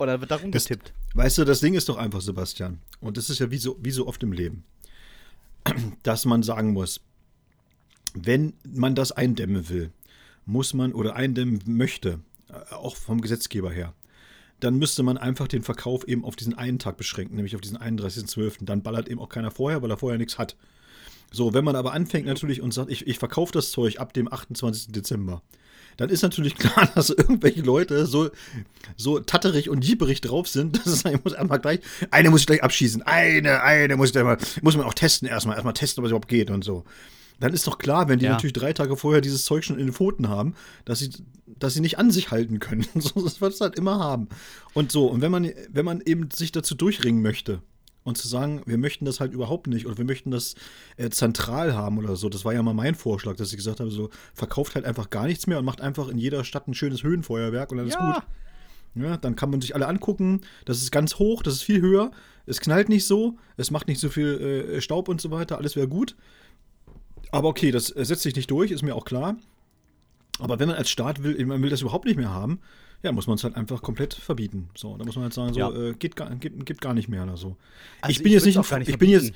Und 0.00 0.06
dann 0.06 0.20
wird 0.22 0.30
da 0.30 0.36
Das, 0.36 0.44
rumgetippt. 0.44 0.94
weißt 1.12 1.36
du, 1.36 1.44
das 1.44 1.60
Ding 1.60 1.74
ist 1.74 1.90
doch 1.90 1.98
einfach, 1.98 2.22
Sebastian, 2.22 2.80
und 3.00 3.18
das 3.18 3.28
ist 3.28 3.38
ja 3.38 3.50
wie 3.50 3.58
so, 3.58 3.76
wie 3.82 3.90
so 3.90 4.06
oft 4.06 4.22
im 4.22 4.32
Leben, 4.32 4.64
dass 6.02 6.24
man 6.24 6.42
sagen 6.42 6.72
muss, 6.72 7.02
wenn 8.14 8.54
man 8.64 8.94
das 8.94 9.12
eindämmen 9.12 9.68
will, 9.68 9.92
muss 10.46 10.72
man 10.72 10.94
oder 10.94 11.16
eindämmen 11.16 11.60
möchte, 11.66 12.20
äh, 12.48 12.74
auch 12.74 12.96
vom 12.96 13.20
Gesetzgeber 13.20 13.70
her, 13.70 13.92
dann 14.58 14.78
müsste 14.78 15.02
man 15.02 15.18
einfach 15.18 15.48
den 15.48 15.62
Verkauf 15.62 16.08
eben 16.08 16.24
auf 16.24 16.34
diesen 16.34 16.54
einen 16.54 16.78
Tag 16.78 16.96
beschränken, 16.96 17.36
nämlich 17.36 17.54
auf 17.54 17.60
diesen 17.60 17.76
31.12. 17.76 18.64
Dann 18.64 18.82
ballert 18.82 19.06
eben 19.06 19.20
auch 19.20 19.28
keiner 19.28 19.50
vorher, 19.50 19.82
weil 19.82 19.90
er 19.90 19.98
vorher 19.98 20.18
nichts 20.18 20.38
hat. 20.38 20.56
So, 21.30 21.52
wenn 21.52 21.64
man 21.64 21.76
aber 21.76 21.92
anfängt 21.92 22.26
natürlich 22.26 22.62
und 22.62 22.72
sagt, 22.72 22.90
ich, 22.90 23.06
ich 23.06 23.18
verkaufe 23.18 23.52
das 23.52 23.70
Zeug 23.70 24.00
ab 24.00 24.14
dem 24.14 24.32
28. 24.32 24.92
Dezember, 24.92 25.42
dann 26.00 26.08
ist 26.08 26.22
natürlich 26.22 26.54
klar, 26.58 26.90
dass 26.94 27.10
irgendwelche 27.10 27.60
Leute 27.60 28.06
so, 28.06 28.30
so 28.96 29.20
tatterig 29.20 29.68
und 29.68 29.84
jieberig 29.84 30.22
drauf 30.22 30.48
sind, 30.48 30.78
dass 30.86 30.86
es 30.86 31.04
muss 31.22 31.34
einmal 31.34 31.60
gleich, 31.60 31.80
eine 32.10 32.30
muss 32.30 32.40
ich 32.40 32.46
gleich 32.46 32.62
abschießen, 32.62 33.02
eine, 33.02 33.62
eine 33.62 33.96
muss 33.96 34.08
ich 34.08 34.12
gleich 34.12 34.24
mal, 34.24 34.38
muss 34.62 34.78
man 34.78 34.86
auch 34.86 34.94
testen 34.94 35.28
erstmal, 35.28 35.56
erstmal 35.56 35.74
testen, 35.74 36.00
ob 36.00 36.06
es 36.06 36.10
überhaupt 36.10 36.28
geht 36.28 36.50
und 36.50 36.64
so. 36.64 36.84
Dann 37.38 37.52
ist 37.52 37.66
doch 37.66 37.76
klar, 37.76 38.08
wenn 38.08 38.18
die 38.18 38.24
Ja. 38.24 38.32
natürlich 38.32 38.54
drei 38.54 38.72
Tage 38.72 38.96
vorher 38.96 39.20
dieses 39.20 39.44
Zeug 39.44 39.62
schon 39.62 39.78
in 39.78 39.86
den 39.86 39.92
Pfoten 39.92 40.28
haben, 40.28 40.54
dass 40.86 41.00
sie, 41.00 41.10
dass 41.46 41.74
sie 41.74 41.80
nicht 41.80 41.98
an 41.98 42.10
sich 42.10 42.30
halten 42.30 42.60
können. 42.60 42.86
So, 42.94 43.22
das 43.22 43.42
wird 43.42 43.52
es 43.52 43.60
halt 43.60 43.76
immer 43.76 43.98
haben. 43.98 44.28
Und 44.72 44.90
so, 44.92 45.06
und 45.06 45.20
wenn 45.20 45.30
man, 45.30 45.50
wenn 45.70 45.84
man 45.84 46.00
eben 46.00 46.30
sich 46.30 46.50
dazu 46.50 46.74
durchringen 46.74 47.20
möchte, 47.20 47.60
und 48.02 48.16
zu 48.16 48.26
sagen, 48.28 48.62
wir 48.66 48.78
möchten 48.78 49.04
das 49.04 49.20
halt 49.20 49.32
überhaupt 49.32 49.66
nicht 49.66 49.86
oder 49.86 49.98
wir 49.98 50.04
möchten 50.04 50.30
das 50.30 50.54
äh, 50.96 51.10
zentral 51.10 51.74
haben 51.74 51.98
oder 51.98 52.16
so. 52.16 52.28
Das 52.28 52.44
war 52.44 52.54
ja 52.54 52.62
mal 52.62 52.72
mein 52.74 52.94
Vorschlag, 52.94 53.36
dass 53.36 53.50
ich 53.50 53.56
gesagt 53.56 53.80
habe, 53.80 53.90
so 53.90 54.08
verkauft 54.34 54.74
halt 54.74 54.84
einfach 54.86 55.10
gar 55.10 55.26
nichts 55.26 55.46
mehr 55.46 55.58
und 55.58 55.64
macht 55.64 55.80
einfach 55.80 56.08
in 56.08 56.18
jeder 56.18 56.44
Stadt 56.44 56.66
ein 56.68 56.74
schönes 56.74 57.02
Höhenfeuerwerk 57.02 57.70
und 57.72 57.78
dann 57.78 57.86
ist 57.88 57.94
Ja. 57.98 58.12
gut. 58.14 58.22
Ja, 58.96 59.16
dann 59.16 59.36
kann 59.36 59.50
man 59.50 59.60
sich 59.60 59.74
alle 59.76 59.86
angucken. 59.86 60.40
Das 60.64 60.78
ist 60.82 60.90
ganz 60.90 61.16
hoch, 61.20 61.42
das 61.44 61.54
ist 61.54 61.62
viel 61.62 61.80
höher. 61.80 62.10
Es 62.46 62.60
knallt 62.60 62.88
nicht 62.88 63.06
so, 63.06 63.36
es 63.56 63.70
macht 63.70 63.86
nicht 63.86 64.00
so 64.00 64.08
viel 64.08 64.74
äh, 64.76 64.80
Staub 64.80 65.08
und 65.08 65.20
so 65.20 65.30
weiter. 65.30 65.58
Alles 65.58 65.76
wäre 65.76 65.86
gut. 65.86 66.16
Aber 67.30 67.48
okay, 67.48 67.70
das 67.70 67.94
äh, 67.94 68.04
setzt 68.04 68.22
sich 68.22 68.34
nicht 68.34 68.50
durch, 68.50 68.70
ist 68.72 68.82
mir 68.82 68.96
auch 68.96 69.04
klar. 69.04 69.36
Aber 70.40 70.58
wenn 70.58 70.68
man 70.68 70.76
als 70.76 70.90
Staat 70.90 71.22
will, 71.22 71.44
man 71.46 71.62
will 71.62 71.70
das 71.70 71.82
überhaupt 71.82 72.06
nicht 72.06 72.16
mehr 72.16 72.30
haben, 72.30 72.60
ja, 73.02 73.12
muss 73.12 73.26
man 73.26 73.36
es 73.36 73.44
halt 73.44 73.56
einfach 73.56 73.82
komplett 73.82 74.14
verbieten. 74.14 74.68
So, 74.76 74.96
da 74.96 75.04
muss 75.04 75.14
man 75.16 75.24
halt 75.24 75.34
sagen, 75.34 75.52
so, 75.54 75.60
Ja. 75.60 75.70
äh, 75.72 75.94
geht, 75.94 76.16
gar, 76.16 76.34
geht, 76.36 76.66
geht 76.66 76.80
gar 76.80 76.94
nicht 76.94 77.08
mehr 77.08 77.22
oder 77.24 77.36
so. 77.36 77.56
Also 78.00 78.10
ich 78.12 78.18
bin 78.18 78.26
ich 78.28 78.32
jetzt 78.34 78.44
nicht, 78.46 78.58
ein, 78.72 78.78
nicht 78.80 78.88
ich 78.88 78.98
bin 78.98 79.10
jetzt, 79.10 79.32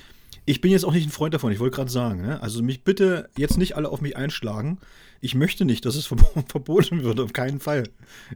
ich 0.46 0.60
bin 0.60 0.70
jetzt 0.70 0.84
auch 0.84 0.92
nicht 0.92 1.06
ein 1.06 1.10
Freund 1.10 1.32
davon. 1.34 1.50
Ich 1.52 1.60
wollte 1.60 1.76
gerade 1.76 1.90
sagen, 1.90 2.20
ne? 2.22 2.42
also 2.42 2.62
mich 2.62 2.82
bitte 2.84 3.30
jetzt 3.38 3.56
nicht 3.56 3.76
alle 3.76 3.88
auf 3.88 4.00
mich 4.00 4.16
einschlagen. 4.16 4.78
Ich 5.22 5.34
möchte 5.34 5.64
nicht, 5.64 5.86
dass 5.86 5.96
es 5.96 6.06
verbo- 6.10 6.44
verboten 6.50 7.02
wird, 7.02 7.20
auf 7.20 7.32
keinen 7.32 7.60
Fall. 7.60 7.84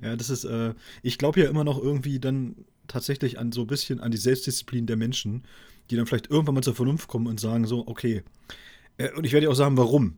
Ja, 0.03 0.17
das 0.17 0.31
ist, 0.31 0.45
äh, 0.45 0.73
ich 1.03 1.19
glaube 1.19 1.41
ja 1.41 1.51
immer 1.51 1.64
noch 1.64 1.79
irgendwie 1.83 2.19
dann 2.19 2.55
tatsächlich 2.87 3.38
an 3.38 3.53
so 3.53 3.62
ein 3.62 3.67
bisschen 3.67 4.01
an 4.01 4.11
die 4.11 4.17
Selbstdisziplin 4.17 4.87
der 4.87 4.97
Menschen, 4.97 5.45
die 5.91 5.97
dann 5.97 6.07
vielleicht 6.07 6.31
irgendwann 6.31 6.55
mal 6.55 6.62
zur 6.62 6.75
Vernunft 6.75 7.09
kommen 7.09 7.27
und 7.27 7.38
sagen 7.38 7.67
so, 7.67 7.87
okay. 7.87 8.23
Äh, 8.97 9.12
und 9.12 9.25
ich 9.25 9.33
werde 9.33 9.51
auch 9.51 9.55
sagen, 9.55 9.77
warum. 9.77 10.17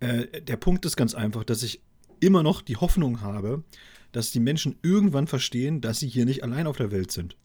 Äh, 0.00 0.40
der 0.42 0.56
Punkt 0.56 0.84
ist 0.86 0.96
ganz 0.96 1.14
einfach, 1.14 1.44
dass 1.44 1.62
ich 1.62 1.80
immer 2.18 2.42
noch 2.42 2.62
die 2.62 2.76
Hoffnung 2.76 3.20
habe, 3.20 3.62
dass 4.12 4.32
die 4.32 4.40
Menschen 4.40 4.76
irgendwann 4.82 5.26
verstehen, 5.26 5.80
dass 5.80 6.00
sie 6.00 6.08
hier 6.08 6.24
nicht 6.24 6.42
allein 6.42 6.66
auf 6.66 6.76
der 6.76 6.90
Welt 6.90 7.10
sind. 7.10 7.36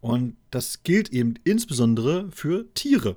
Und 0.00 0.36
das 0.50 0.82
gilt 0.82 1.10
eben 1.10 1.34
insbesondere 1.44 2.30
für 2.32 2.66
Tiere. 2.74 3.16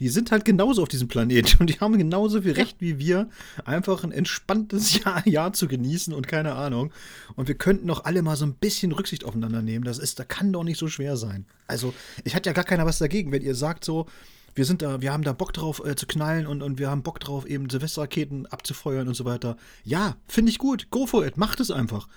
Die 0.00 0.08
sind 0.08 0.32
halt 0.32 0.44
genauso 0.44 0.82
auf 0.82 0.88
diesem 0.88 1.06
Planeten 1.06 1.56
und 1.60 1.70
die 1.70 1.78
haben 1.78 1.96
genauso 1.96 2.42
viel 2.42 2.52
Recht 2.52 2.80
wie 2.80 2.98
wir, 2.98 3.28
einfach 3.64 4.02
ein 4.02 4.10
entspanntes 4.10 4.98
Jahr, 5.04 5.26
Jahr 5.28 5.52
zu 5.52 5.68
genießen 5.68 6.12
und 6.12 6.26
keine 6.26 6.54
Ahnung. 6.54 6.92
Und 7.36 7.46
wir 7.46 7.54
könnten 7.54 7.86
doch 7.86 8.04
alle 8.04 8.22
mal 8.22 8.36
so 8.36 8.44
ein 8.44 8.54
bisschen 8.54 8.90
Rücksicht 8.90 9.24
aufeinander 9.24 9.62
nehmen. 9.62 9.84
Das 9.84 9.98
ist, 9.98 10.18
da 10.18 10.24
kann 10.24 10.52
doch 10.52 10.64
nicht 10.64 10.78
so 10.78 10.88
schwer 10.88 11.16
sein. 11.16 11.46
Also, 11.68 11.94
ich 12.24 12.34
hatte 12.34 12.50
ja 12.50 12.52
gar 12.52 12.64
keiner 12.64 12.84
was 12.84 12.98
dagegen, 12.98 13.30
wenn 13.30 13.42
ihr 13.42 13.54
sagt 13.54 13.84
so, 13.84 14.06
wir 14.54 14.64
sind 14.64 14.82
da, 14.82 15.00
wir 15.00 15.12
haben 15.12 15.22
da 15.24 15.32
Bock 15.32 15.52
drauf 15.52 15.82
äh, 15.84 15.96
zu 15.96 16.06
knallen 16.06 16.46
und, 16.46 16.62
und 16.62 16.78
wir 16.78 16.90
haben 16.90 17.02
Bock 17.02 17.20
drauf, 17.20 17.46
eben 17.46 17.70
Silvesterraketen 17.70 18.46
abzufeuern 18.46 19.08
und 19.08 19.14
so 19.14 19.24
weiter. 19.24 19.56
Ja, 19.84 20.16
finde 20.28 20.50
ich 20.50 20.58
gut. 20.58 20.90
Go 20.90 21.06
for 21.06 21.26
it. 21.26 21.36
Macht 21.36 21.60
es 21.60 21.70
einfach. 21.70 22.08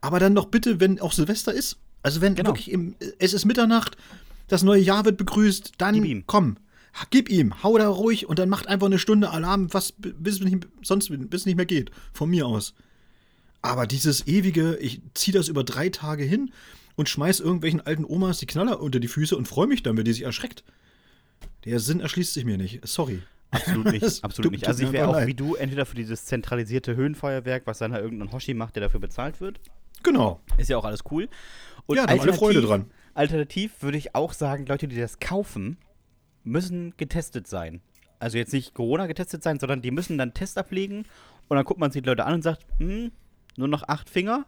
Aber 0.00 0.18
dann 0.18 0.34
doch 0.34 0.46
bitte, 0.46 0.80
wenn 0.80 1.00
auch 1.00 1.12
Silvester 1.12 1.52
ist. 1.52 1.78
Also 2.02 2.20
wenn 2.20 2.34
Genau. 2.34 2.50
wirklich 2.50 2.70
im, 2.70 2.94
es 3.18 3.32
ist 3.32 3.44
Mitternacht, 3.44 3.96
das 4.48 4.62
neue 4.62 4.80
Jahr 4.80 5.04
wird 5.04 5.16
begrüßt, 5.16 5.72
dann 5.78 6.24
komm, 6.26 6.56
gib 7.10 7.28
ihm, 7.28 7.62
hau 7.62 7.76
da 7.78 7.88
ruhig 7.88 8.28
und 8.28 8.38
dann 8.38 8.48
macht 8.48 8.68
einfach 8.68 8.86
eine 8.86 8.98
Stunde 8.98 9.30
Alarm, 9.30 9.72
was 9.72 9.94
bis 9.98 10.40
nicht, 10.40 10.68
sonst 10.82 11.08
bis 11.08 11.40
es 11.40 11.46
nicht 11.46 11.56
mehr 11.56 11.66
geht, 11.66 11.90
von 12.12 12.30
mir 12.30 12.46
aus. 12.46 12.74
Aber 13.62 13.86
dieses 13.86 14.26
ewige, 14.26 14.76
ich 14.76 15.00
zieh 15.14 15.32
das 15.32 15.48
über 15.48 15.64
drei 15.64 15.88
Tage 15.88 16.22
hin 16.22 16.52
und 16.94 17.08
schmeiß 17.08 17.40
irgendwelchen 17.40 17.80
alten 17.80 18.04
Omas 18.04 18.38
die 18.38 18.46
Knaller 18.46 18.80
unter 18.80 19.00
die 19.00 19.08
Füße 19.08 19.36
und 19.36 19.48
freue 19.48 19.66
mich 19.66 19.82
dann, 19.82 19.96
wenn 19.96 20.04
die 20.04 20.12
sich 20.12 20.22
erschreckt. 20.22 20.62
Der 21.66 21.80
Sinn 21.80 22.00
erschließt 22.00 22.34
sich 22.34 22.44
mir 22.44 22.56
nicht. 22.56 22.86
Sorry. 22.86 23.22
Absolut 23.50 23.92
nicht, 23.92 24.04
absolut 24.24 24.52
nicht. 24.52 24.66
Also 24.66 24.84
ich 24.84 24.92
wäre 24.92 25.08
auch 25.08 25.26
wie 25.26 25.34
du 25.34 25.54
entweder 25.54 25.86
für 25.86 25.96
dieses 25.96 26.24
zentralisierte 26.24 26.96
Höhenfeuerwerk, 26.96 27.66
was 27.66 27.78
dann 27.78 27.92
halt 27.92 28.04
irgendein 28.04 28.32
Hoshi 28.32 28.54
macht, 28.54 28.76
der 28.76 28.82
dafür 28.82 29.00
bezahlt 29.00 29.40
wird. 29.40 29.60
Genau. 30.02 30.40
Ist 30.58 30.68
ja 30.68 30.76
auch 30.76 30.84
alles 30.84 31.00
cool. 31.10 31.28
Und 31.86 31.96
Ja, 31.96 32.06
da 32.06 32.12
haben 32.12 32.20
alle 32.20 32.32
Freude 32.32 32.60
dran. 32.60 32.90
Alternativ 33.14 33.82
würde 33.82 33.98
ich 33.98 34.14
auch 34.14 34.32
sagen, 34.32 34.66
Leute, 34.66 34.88
die 34.88 34.96
das 34.96 35.18
kaufen, 35.18 35.78
müssen 36.44 36.94
getestet 36.96 37.46
sein. 37.46 37.80
Also 38.18 38.38
jetzt 38.38 38.52
nicht 38.52 38.74
Corona 38.74 39.06
getestet 39.06 39.42
sein, 39.42 39.58
sondern 39.58 39.82
die 39.82 39.90
müssen 39.90 40.18
dann 40.18 40.34
Test 40.34 40.58
ablegen 40.58 41.04
und 41.48 41.56
dann 41.56 41.64
guckt 41.64 41.80
man 41.80 41.90
sich 41.90 42.02
die 42.02 42.08
Leute 42.08 42.24
an 42.24 42.34
und 42.34 42.42
sagt, 42.42 42.66
hm, 42.78 43.10
nur 43.56 43.68
noch 43.68 43.82
acht 43.88 44.08
Finger? 44.08 44.46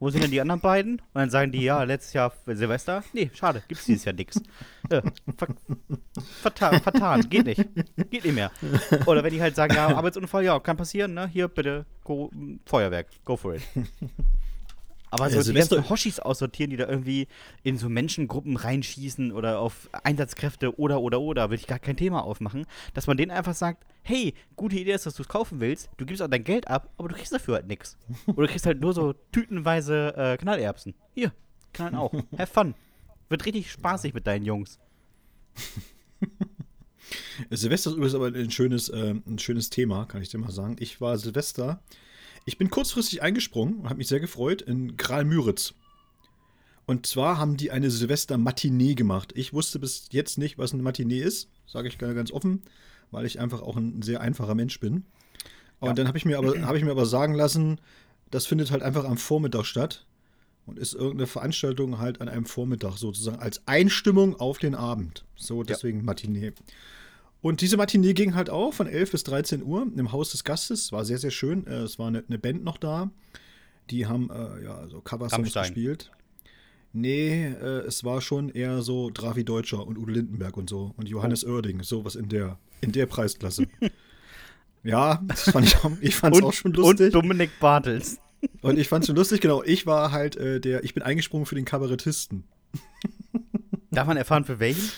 Wo 0.00 0.08
sind 0.08 0.24
denn 0.24 0.30
die 0.30 0.40
anderen 0.40 0.62
beiden? 0.62 0.94
Und 0.94 1.14
dann 1.14 1.28
sagen 1.28 1.52
die, 1.52 1.62
ja, 1.62 1.82
letztes 1.82 2.14
Jahr 2.14 2.32
Silvester. 2.46 3.04
Nee, 3.12 3.30
schade, 3.34 3.62
gibt's 3.68 3.84
dieses 3.84 4.06
Jahr 4.06 4.14
nix. 4.14 4.40
Äh, 4.88 5.02
ver 5.36 5.48
vertan, 6.40 6.80
vertan, 6.80 7.28
geht 7.28 7.44
nicht. 7.44 7.68
Geht 8.10 8.24
nicht 8.24 8.34
mehr. 8.34 8.50
Oder 9.04 9.22
wenn 9.22 9.32
die 9.32 9.42
halt 9.42 9.54
sagen, 9.54 9.74
ja, 9.74 9.88
Arbeitsunfall, 9.94 10.42
ja, 10.42 10.58
kann 10.58 10.78
passieren, 10.78 11.12
ne? 11.12 11.28
Hier, 11.28 11.48
bitte, 11.48 11.84
go, 12.02 12.30
Feuerwerk, 12.64 13.08
go 13.26 13.36
for 13.36 13.54
it. 13.54 13.62
Aber 15.10 15.28
so 15.28 15.38
Ja, 15.38 15.42
die 15.42 15.52
ganzen 15.52 15.88
Hoshis 15.88 16.20
aussortieren, 16.20 16.70
die 16.70 16.76
da 16.76 16.88
irgendwie 16.88 17.26
in 17.62 17.78
so 17.78 17.88
Menschengruppen 17.88 18.56
reinschießen 18.56 19.32
oder 19.32 19.58
auf 19.58 19.88
Einsatzkräfte 20.04 20.78
oder 20.78 21.00
oder 21.00 21.20
oder, 21.20 21.50
würde 21.50 21.60
ich 21.60 21.66
gar 21.66 21.78
kein 21.78 21.96
Thema 21.96 22.22
aufmachen, 22.22 22.66
dass 22.94 23.06
man 23.06 23.16
denen 23.16 23.30
einfach 23.30 23.54
sagt, 23.54 23.84
hey, 24.02 24.34
gute 24.56 24.76
Idee 24.76 24.92
ist, 24.92 25.06
dass 25.06 25.14
du 25.14 25.22
es 25.22 25.28
kaufen 25.28 25.60
willst, 25.60 25.90
du 25.96 26.06
gibst 26.06 26.22
auch 26.22 26.28
dein 26.28 26.44
Geld 26.44 26.68
ab, 26.68 26.90
aber 26.96 27.08
du 27.08 27.14
kriegst 27.16 27.32
dafür 27.32 27.54
halt 27.56 27.66
nichts. 27.66 27.98
Oder 28.26 28.46
du 28.46 28.52
kriegst 28.52 28.66
halt 28.66 28.80
nur 28.80 28.92
so 28.92 29.14
tütenweise 29.32 30.14
äh, 30.16 30.36
Knallerbsen. 30.36 30.94
Hier, 31.14 31.32
knallen 31.72 31.96
auch. 31.96 32.12
Have 32.38 32.52
fun. 32.52 32.74
Wird 33.28 33.46
richtig 33.46 33.70
spaßig 33.70 34.14
mit 34.14 34.26
deinen 34.26 34.44
Jungs. 34.44 34.78
Silvester 37.50 37.90
ist 37.90 37.96
übrigens 37.96 38.14
aber 38.14 38.26
ein 38.26 38.50
schönes, 38.50 38.88
äh, 38.88 39.14
ein 39.26 39.38
schönes 39.38 39.70
Thema, 39.70 40.04
kann 40.06 40.22
ich 40.22 40.28
dir 40.28 40.38
mal 40.38 40.50
sagen. 40.50 40.76
Ich 40.78 41.00
war 41.00 41.18
Silvester. 41.18 41.82
Ich 42.44 42.58
bin 42.58 42.70
kurzfristig 42.70 43.22
eingesprungen 43.22 43.80
und 43.80 43.84
habe 43.84 43.98
mich 43.98 44.08
sehr 44.08 44.20
gefreut 44.20 44.62
in 44.62 44.96
Kral-Müritz. 44.96 45.74
Und 46.86 47.06
zwar 47.06 47.38
haben 47.38 47.56
die 47.56 47.70
eine 47.70 47.90
Silvester-Matinee 47.90 48.94
gemacht. 48.94 49.32
Ich 49.36 49.52
wusste 49.52 49.78
bis 49.78 50.08
jetzt 50.10 50.38
nicht, 50.38 50.58
was 50.58 50.72
eine 50.72 50.82
Matinee 50.82 51.20
ist, 51.20 51.48
sage 51.66 51.88
ich 51.88 51.98
ganz 51.98 52.32
offen, 52.32 52.62
weil 53.10 53.26
ich 53.26 53.38
einfach 53.38 53.62
auch 53.62 53.76
ein 53.76 54.02
sehr 54.02 54.20
einfacher 54.20 54.54
Mensch 54.54 54.80
bin. 54.80 55.04
Und 55.78 55.88
Ja. 55.88 55.94
dann 55.94 56.08
habe 56.08 56.18
ich, 56.18 56.24
mir 56.24 56.38
aber- 56.38 56.60
habe 56.62 56.78
ich 56.78 56.84
mir 56.84 56.90
aber 56.90 57.06
sagen 57.06 57.34
lassen, 57.34 57.80
das 58.30 58.46
findet 58.46 58.70
halt 58.70 58.82
einfach 58.82 59.04
am 59.04 59.16
Vormittag 59.18 59.64
statt. 59.66 60.06
und 60.66 60.78
ist 60.78 60.94
irgendeine 60.94 61.26
Veranstaltung 61.26 61.98
halt 61.98 62.20
an 62.20 62.28
einem 62.28 62.44
Vormittag 62.44 62.96
sozusagen 62.96 63.40
als 63.40 63.66
Einstimmung 63.66 64.38
auf 64.38 64.58
den 64.58 64.76
Abend. 64.76 65.24
So, 65.34 65.64
deswegen 65.64 66.04
Matinee. 66.04 66.52
Und 67.42 67.62
diese 67.62 67.76
Matinee 67.78 68.12
ging 68.12 68.34
halt 68.34 68.50
auch 68.50 68.74
von 68.74 68.86
11 68.86 69.12
bis 69.12 69.24
13 69.24 69.62
Uhr 69.62 69.86
im 69.96 70.12
Haus 70.12 70.30
des 70.32 70.44
Gastes. 70.44 70.92
War 70.92 71.04
sehr, 71.04 71.18
sehr 71.18 71.30
schön. 71.30 71.66
Äh, 71.66 71.76
Es 71.82 71.98
war 71.98 72.08
eine, 72.08 72.22
eine 72.28 72.38
Band 72.38 72.64
noch 72.64 72.76
da. 72.76 73.10
Die 73.90 74.06
haben 74.06 74.30
äh, 74.30 74.62
ja 74.64 74.86
so 74.88 75.00
Coversongs 75.00 75.32
Rammstein. 75.32 75.62
gespielt. 75.64 76.10
Nee, 76.92 77.46
äh, 77.46 77.86
es 77.86 78.04
war 78.04 78.20
schon 78.20 78.50
eher 78.50 78.82
so 78.82 79.10
Dravi 79.10 79.44
Deutscher 79.44 79.86
und 79.86 79.96
Udo 79.96 80.10
Lindenberg 80.12 80.56
und 80.56 80.68
so. 80.68 80.92
Und 80.96 81.08
Johannes 81.08 81.44
Oerding, 81.44 81.82
sowas 81.82 82.14
in 82.16 82.28
der, 82.28 82.58
in 82.82 82.92
der 82.92 83.06
Preisklasse. 83.06 83.66
ja, 84.84 85.22
das 85.26 85.50
fand 85.50 85.66
ich, 85.66 85.76
auch- 85.84 85.92
ich 86.00 86.16
fand 86.16 86.34
es 86.36 86.42
Und, 86.42 86.48
auch 86.48 86.52
schon 86.52 86.70
und 86.72 86.76
lustig. 86.78 87.12
Dominik 87.12 87.50
Bartels. 87.60 88.18
Und 88.62 88.78
ich 88.78 88.88
fand 88.88 89.04
es 89.04 89.06
schon 89.06 89.16
lustig, 89.16 89.40
genau. 89.40 89.62
Ich 89.62 89.86
war 89.86 90.12
halt 90.12 90.36
äh, 90.36 90.60
der, 90.60 90.82
ich 90.84 90.94
bin 90.94 91.02
eingesprungen 91.02 91.46
für 91.46 91.54
den 91.54 91.64
Kabarettisten. 91.64 92.44
Darf 93.90 94.06
man 94.06 94.16
erfahren, 94.16 94.44
für 94.44 94.58
welchen? 94.60 94.88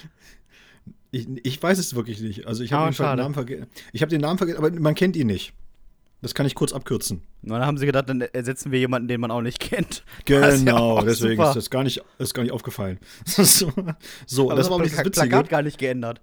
Ich, 1.12 1.28
ich 1.44 1.62
weiß 1.62 1.78
es 1.78 1.94
wirklich 1.94 2.20
nicht. 2.20 2.46
Also 2.46 2.64
ich 2.64 2.72
habe 2.72 2.90
den 2.90 2.94
schade. 2.94 3.22
Namen 3.22 3.34
vergessen. 3.34 3.66
Ich 3.92 4.02
habe 4.02 4.10
den 4.10 4.20
Namen 4.22 4.38
vergessen, 4.38 4.58
aber 4.58 4.70
man 4.72 4.94
kennt 4.94 5.14
ihn 5.14 5.26
nicht. 5.28 5.52
Das 6.22 6.34
kann 6.34 6.46
ich 6.46 6.54
kurz 6.54 6.72
abkürzen. 6.72 7.22
Und 7.42 7.50
dann 7.50 7.66
haben 7.66 7.76
sie 7.78 7.84
gedacht, 7.86 8.08
dann 8.08 8.20
ersetzen 8.20 8.70
wir 8.72 8.78
jemanden, 8.78 9.08
den 9.08 9.20
man 9.20 9.30
auch 9.30 9.42
nicht 9.42 9.60
kennt. 9.60 10.04
Das 10.24 10.54
ist 10.54 10.60
ja 10.64 10.72
Genau, 10.72 10.98
auch 10.98 11.04
deswegen 11.04 11.36
super. 11.36 11.48
ist 11.50 11.56
das 11.56 11.70
gar 11.70 11.82
nicht, 11.84 12.02
ist 12.18 12.32
gar 12.32 12.42
nicht 12.44 12.52
aufgefallen. 12.52 12.98
so, 13.26 13.72
so 14.26 14.50
Aber 14.50 14.56
das 14.56 14.70
war 14.70 14.76
auch 14.76 14.82
das 14.82 14.92
das 14.92 15.04
Witzige. 15.04 15.28
Plakat 15.28 15.48
gar 15.50 15.62
nicht 15.62 15.78
geändert. 15.78 16.20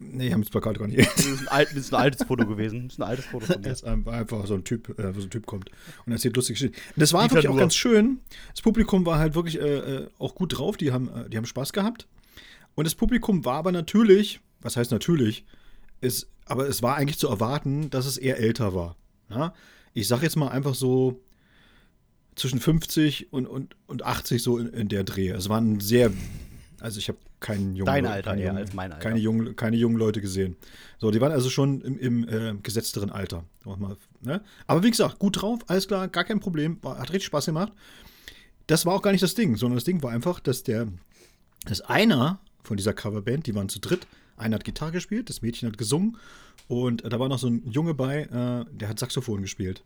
Nee, 0.00 0.32
haben 0.32 0.42
das 0.42 0.50
Plakat 0.50 0.78
gar 0.78 0.86
nicht. 0.88 0.98
Das 0.98 1.24
ist 1.26 1.40
ein, 1.40 1.48
alt, 1.48 1.68
das 1.70 1.78
ist 1.78 1.94
ein 1.94 2.00
altes 2.00 2.24
Foto 2.26 2.46
gewesen. 2.46 2.84
Das 2.88 2.94
ist 2.94 2.98
ein 3.00 3.08
altes 3.08 3.24
Foto 3.26 3.46
von 3.46 3.60
mir. 3.62 3.68
Es 3.68 3.82
ist 3.82 3.84
einfach 3.84 4.46
so 4.46 4.54
ein 4.54 4.64
Typ, 4.64 4.96
äh, 4.98 5.14
wo 5.14 5.20
so 5.20 5.26
ein 5.26 5.30
Typ 5.30 5.46
kommt 5.46 5.70
und 6.04 6.12
erzählt 6.12 6.36
lustige 6.36 6.58
Geschichten. 6.58 6.76
Das 6.96 7.12
war 7.12 7.22
wirklich 7.22 7.48
auch 7.48 7.56
ganz 7.56 7.74
schön. 7.74 8.18
Das 8.50 8.60
Publikum 8.62 9.06
war 9.06 9.18
halt 9.18 9.34
wirklich 9.34 9.60
äh, 9.60 9.78
äh, 9.78 10.08
auch 10.18 10.34
gut 10.34 10.58
drauf. 10.58 10.76
Die 10.76 10.92
haben, 10.92 11.08
äh, 11.08 11.28
die 11.30 11.36
haben 11.36 11.46
Spaß 11.46 11.72
gehabt. 11.72 12.06
Und 12.78 12.84
das 12.84 12.94
Publikum 12.94 13.44
war 13.44 13.56
aber 13.56 13.72
natürlich, 13.72 14.38
was 14.60 14.76
heißt 14.76 14.92
natürlich, 14.92 15.44
ist, 16.00 16.30
aber 16.44 16.68
es 16.68 16.80
war 16.80 16.94
eigentlich 16.94 17.18
zu 17.18 17.26
erwarten, 17.26 17.90
dass 17.90 18.06
es 18.06 18.16
eher 18.16 18.38
älter 18.38 18.72
war. 18.72 18.94
Ja? 19.30 19.52
Ich 19.94 20.06
sag 20.06 20.22
jetzt 20.22 20.36
mal 20.36 20.50
einfach 20.50 20.76
so 20.76 21.20
zwischen 22.36 22.60
50 22.60 23.32
und, 23.32 23.48
und, 23.48 23.74
und 23.88 24.04
80 24.04 24.40
so 24.40 24.58
in, 24.58 24.68
in 24.68 24.88
der 24.88 25.02
Dreh. 25.02 25.30
Es 25.30 25.48
waren 25.48 25.80
sehr, 25.80 26.12
also 26.78 27.00
ich 27.00 27.08
habe 27.08 27.18
keinen 27.40 27.74
jungen 27.74 27.86
Dein 27.86 28.06
Alter 28.06 28.30
keine 28.30 28.42
eher 28.42 28.46
jungen- 28.50 28.58
als 28.58 28.72
mein 28.74 28.92
Alter. 28.92 29.02
Keine 29.08 29.18
jungen, 29.18 29.56
keine 29.56 29.76
jungen 29.76 29.96
Leute 29.96 30.20
gesehen. 30.20 30.54
So, 30.98 31.10
die 31.10 31.20
waren 31.20 31.32
also 31.32 31.50
schon 31.50 31.80
im, 31.80 31.98
im 31.98 32.28
äh, 32.28 32.54
gesetzteren 32.62 33.10
Alter. 33.10 33.44
Mal, 33.64 33.96
ne? 34.20 34.40
Aber 34.68 34.84
wie 34.84 34.90
gesagt, 34.92 35.18
gut 35.18 35.42
drauf, 35.42 35.58
alles 35.66 35.88
klar, 35.88 36.06
gar 36.06 36.22
kein 36.22 36.38
Problem, 36.38 36.78
hat 36.84 37.08
richtig 37.10 37.24
Spaß 37.24 37.46
gemacht. 37.46 37.72
Das 38.68 38.86
war 38.86 38.94
auch 38.94 39.02
gar 39.02 39.10
nicht 39.10 39.24
das 39.24 39.34
Ding, 39.34 39.56
sondern 39.56 39.78
das 39.78 39.84
Ding 39.84 40.00
war 40.04 40.12
einfach, 40.12 40.38
dass 40.38 40.62
der, 40.62 40.86
dass 41.64 41.80
einer 41.80 42.38
von 42.68 42.76
dieser 42.76 42.92
Coverband, 42.92 43.46
die 43.46 43.54
waren 43.54 43.68
zu 43.68 43.80
dritt, 43.80 44.06
einer 44.36 44.54
hat 44.54 44.64
Gitarre 44.64 44.92
gespielt, 44.92 45.28
das 45.28 45.42
Mädchen 45.42 45.68
hat 45.68 45.76
gesungen 45.78 46.16
und 46.68 47.04
äh, 47.04 47.08
da 47.08 47.18
war 47.18 47.28
noch 47.28 47.38
so 47.38 47.48
ein 47.48 47.68
Junge 47.68 47.94
bei, 47.94 48.22
äh, 48.22 48.64
der 48.76 48.88
hat 48.88 48.98
Saxophon 49.00 49.42
gespielt. 49.42 49.82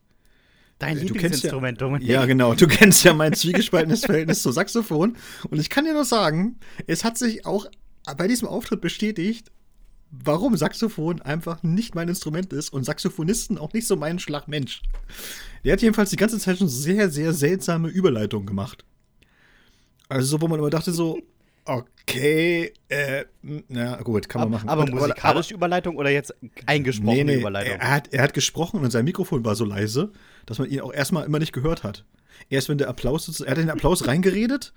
Dein 0.79 0.95
Du 0.97 1.01
kennst 1.01 1.09
ja- 1.09 1.15
Lieblingsinstrument, 1.15 1.81
Dominik. 1.81 2.09
Ja, 2.09 2.27
genau. 2.27 2.55
Du 2.55 2.67
kennst 2.67 3.05
ja 3.05 3.15
mein 3.15 3.35
zwiegespaltenes 3.35 4.05
Verhältnis 4.05 4.43
zu 4.43 4.51
Saxophon. 4.51 5.17
Und 5.49 5.61
ich 5.61 5.71
kann 5.71 5.85
dir 5.85 5.93
nur 5.93 6.05
sagen, 6.05 6.57
es 6.89 7.05
hat 7.05 7.17
sich 7.17 7.47
auch 7.47 7.67
bei 8.17 8.27
diesem 8.27 8.49
Auftritt 8.49 8.81
bestätigt, 8.81 9.53
warum 10.11 10.57
Saxophon 10.57 11.23
einfach 11.23 11.63
nicht 11.63 11.95
mein 11.95 12.09
Instrument 12.09 12.53
ist 12.53 12.71
und 12.73 12.83
Saxophonisten 12.85 13.59
auch 13.59 13.73
nicht 13.75 13.87
so 13.87 13.95
mein 13.95 14.19
Schlagmensch. 14.19 14.83
Der 15.65 15.75
hat 15.75 15.83
jedenfalls 15.83 16.11
die 16.11 16.17
ganze 16.17 16.41
Zeit 16.41 16.59
schon 16.59 16.69
sehr, 16.69 17.09
sehr 17.11 17.33
seltsame 17.33 17.89
Überleitungen 17.89 18.47
gemacht. 18.47 18.85
Also, 20.09 20.27
so, 20.27 20.41
wo 20.41 20.49
man 20.49 20.59
immer 20.59 20.69
dachte, 20.71 20.93
so, 20.93 21.21
okay, 21.65 22.73
äh, 22.89 23.25
na 23.69 23.97
gut, 24.03 24.29
kann 24.29 24.43
man 24.43 24.51
machen. 24.51 24.69
Aber 24.69 24.83
Und- 24.83 24.95
musikalische 24.95 25.55
Überleitung 25.55 25.97
oder 25.97 26.11
jetzt 26.11 26.35
eingesprochene 26.67 27.25
Nee, 27.25 27.33
nee, 27.35 27.41
Überleitung? 27.41 27.79
Er 27.81 27.91
hat, 27.91 28.13
er 28.13 28.23
hat 28.23 28.35
gesprochen 28.35 28.81
und 28.81 28.91
sein 28.91 29.05
Mikrofon 29.05 29.45
war 29.45 29.55
so 29.55 29.65
leise, 29.65 30.13
dass 30.47 30.59
man 30.59 30.69
ihn 30.69 30.81
auch 30.81 30.93
erstmal 30.93 31.25
immer 31.25 31.39
nicht 31.39 31.53
gehört 31.53 31.83
hat. 31.85 32.05
Erst 32.51 32.69
wenn 32.69 32.79
der 32.79 32.89
Applaus, 32.89 33.41
er 33.41 33.51
hat 33.51 33.59
in 33.59 33.67
den 33.67 33.71
Applaus 33.71 34.07
reingeredet 34.07 34.73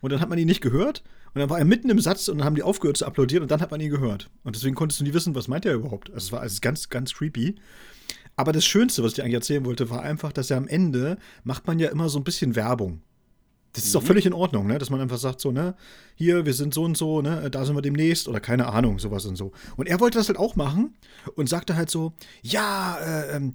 und 0.00 0.12
dann 0.12 0.20
hat 0.20 0.28
man 0.28 0.38
ihn 0.38 0.46
nicht 0.46 0.62
gehört. 0.62 1.02
Und 1.32 1.38
dann 1.38 1.48
war 1.50 1.58
er 1.60 1.64
mitten 1.64 1.90
im 1.90 2.00
Satz 2.00 2.26
und 2.26 2.38
dann 2.38 2.44
haben 2.44 2.56
die 2.56 2.62
aufgehört 2.64 2.96
zu 2.96 3.06
applaudieren 3.06 3.42
und 3.42 3.50
dann 3.52 3.60
hat 3.60 3.70
man 3.70 3.80
ihn 3.80 3.90
gehört. 3.90 4.30
Und 4.42 4.56
deswegen 4.56 4.74
konntest 4.74 4.98
du 5.00 5.04
nie 5.04 5.14
wissen, 5.14 5.34
was 5.36 5.46
meint 5.46 5.64
er 5.64 5.74
überhaupt. 5.74 6.08
Also 6.10 6.26
es 6.26 6.32
war 6.32 6.40
also 6.40 6.58
ganz, 6.60 6.88
ganz 6.88 7.14
creepy. 7.14 7.54
Aber 8.34 8.50
das 8.52 8.64
Schönste, 8.64 9.04
was 9.04 9.12
ich 9.12 9.16
dir 9.16 9.22
eigentlich 9.22 9.34
erzählen 9.34 9.64
wollte, 9.64 9.90
war 9.90 10.02
einfach, 10.02 10.32
dass 10.32 10.50
er 10.50 10.56
am 10.56 10.66
Ende 10.66 11.18
macht 11.44 11.68
man 11.68 11.78
ja 11.78 11.88
immer 11.90 12.08
so 12.08 12.18
ein 12.18 12.24
bisschen 12.24 12.56
Werbung. 12.56 13.02
Das 13.72 13.84
ist 13.84 13.94
auch 13.94 14.02
völlig 14.02 14.26
in 14.26 14.32
Ordnung, 14.32 14.66
ne? 14.66 14.78
dass 14.78 14.90
man 14.90 15.00
einfach 15.00 15.18
sagt, 15.18 15.40
so, 15.40 15.52
ne, 15.52 15.76
hier, 16.16 16.44
wir 16.44 16.54
sind 16.54 16.74
so 16.74 16.82
und 16.82 16.96
so, 16.96 17.22
ne, 17.22 17.48
da 17.50 17.64
sind 17.64 17.76
wir 17.76 17.82
demnächst 17.82 18.26
oder 18.26 18.40
keine 18.40 18.66
Ahnung, 18.66 18.98
sowas 18.98 19.26
und 19.26 19.36
so. 19.36 19.52
Und 19.76 19.88
er 19.88 20.00
wollte 20.00 20.18
das 20.18 20.26
halt 20.26 20.38
auch 20.38 20.56
machen 20.56 20.96
und 21.36 21.48
sagte 21.48 21.76
halt 21.76 21.88
so, 21.88 22.12
ja, 22.42 22.98
äh, 22.98 23.36
ähm, 23.36 23.54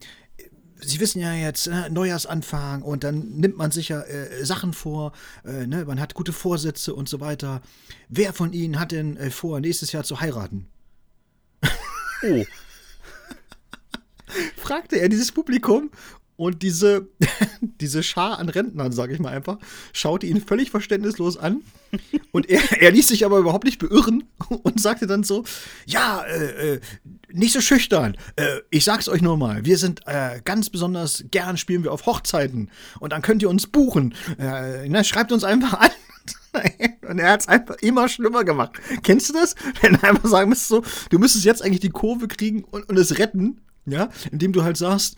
Sie 0.82 1.00
wissen 1.00 1.22
ja 1.22 1.34
jetzt, 1.34 1.68
äh, 1.68 1.90
Neujahrsanfang 1.90 2.82
und 2.82 3.04
dann 3.04 3.38
nimmt 3.38 3.58
man 3.58 3.72
sich 3.72 3.90
ja 3.90 4.02
äh, 4.02 4.46
Sachen 4.46 4.74
vor, 4.74 5.14
äh, 5.44 5.66
ne, 5.66 5.86
man 5.86 6.00
hat 6.00 6.14
gute 6.14 6.34
Vorsätze 6.34 6.94
und 6.94 7.10
so 7.10 7.20
weiter. 7.20 7.62
Wer 8.10 8.34
von 8.34 8.54
Ihnen 8.54 8.80
hat 8.80 8.92
denn 8.92 9.18
äh, 9.18 9.32
vor, 9.32 9.60
nächstes 9.62 9.94
Jahr 9.94 10.04
zu 10.04 10.20
heiraten? 10.20 10.68
oh, 12.24 12.44
fragte 14.58 15.00
er 15.00 15.10
dieses 15.10 15.32
Publikum 15.32 15.90
und 16.38 16.62
diese, 16.62 17.08
diese 17.62 18.04
Schar 18.04 18.40
an 18.40 18.50
Rentnern, 18.50 18.92
sage 18.92 19.14
ich 19.14 19.20
mal 19.20 19.34
einfach, 19.34 19.58
schaute 19.94 20.28
ihn 20.28 20.42
völlig 20.42 20.72
verständnislos 20.72 21.38
an. 21.38 21.62
Und 22.32 22.50
er, 22.50 22.62
er 22.82 22.92
ließ 22.92 23.08
sich 23.08 23.26
aber 23.26 23.38
überhaupt 23.38 23.64
nicht 23.64 23.80
beirren 23.80 24.26
und 24.64 24.82
sagte 24.82 25.08
dann 25.08 25.24
so: 25.24 25.46
Ja, 25.86 26.24
äh, 26.24 26.74
äh, 26.74 26.80
nicht 27.32 27.54
so 27.54 27.62
schüchtern. 27.62 28.18
Äh, 28.36 28.60
ich 28.70 28.84
sag's 28.84 29.08
euch 29.08 29.22
nur 29.22 29.38
mal, 29.38 29.66
wir 29.66 29.78
sind 29.78 30.02
äh, 30.06 30.42
ganz 30.44 30.70
besonders 30.70 31.26
gern 31.32 31.58
spielen 31.58 31.84
wir 31.84 31.94
auf 31.94 32.06
Hochzeiten 32.06 32.70
und 33.00 33.14
dann 33.14 33.22
könnt 33.22 33.42
ihr 33.42 33.50
uns 33.50 33.68
buchen. 33.68 34.14
Äh, 34.38 34.90
na, 34.90 35.04
schreibt 35.04 35.32
uns 35.32 35.44
einfach 35.44 35.80
an. 35.80 35.92
Und 37.08 37.20
er 37.20 37.32
hat 37.32 37.42
es 37.42 37.48
einfach 37.48 37.76
immer 37.82 38.08
schlimmer 38.08 38.44
gemacht. 38.44 38.80
Kennst 39.04 39.30
du 39.30 39.34
das? 39.34 39.56
Wenn 39.82 39.94
du 39.94 40.04
einfach 40.04 40.28
sagen 40.28 40.50
müsstest, 40.50 40.70
so, 40.70 40.84
du 41.10 41.20
müsstest 41.20 41.46
jetzt 41.46 41.62
eigentlich 41.62 41.82
die 41.82 41.90
Kurve 41.90 42.28
kriegen 42.28 42.64
und, 42.64 42.88
und 42.90 42.98
es 42.98 43.20
retten, 43.20 43.62
ja, 43.86 44.10
indem 44.32 44.54
du 44.54 44.64
halt 44.64 44.78
sagst, 44.78 45.18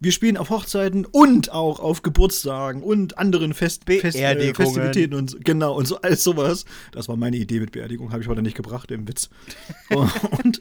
wir 0.00 0.12
spielen 0.12 0.36
auf 0.36 0.50
Hochzeiten 0.50 1.04
und 1.04 1.50
auch 1.50 1.80
auf 1.80 2.02
Geburtstagen 2.02 2.82
und 2.82 3.18
anderen 3.18 3.52
Fest, 3.54 3.82
Fest, 3.84 4.16
äh. 4.16 4.54
Festivitäten 4.54 5.14
und 5.14 5.30
so- 5.30 5.38
genau 5.42 5.74
und 5.76 5.86
so 5.86 6.00
alles 6.00 6.22
sowas. 6.22 6.64
Das 6.92 7.08
war 7.08 7.16
meine 7.16 7.36
Idee 7.36 7.60
mit 7.60 7.72
Beerdigung, 7.72 8.12
habe 8.12 8.22
ich 8.22 8.28
heute 8.28 8.42
nicht 8.42 8.56
gebracht 8.56 8.90
im 8.90 9.08
Witz. 9.08 9.28
und 9.90 10.60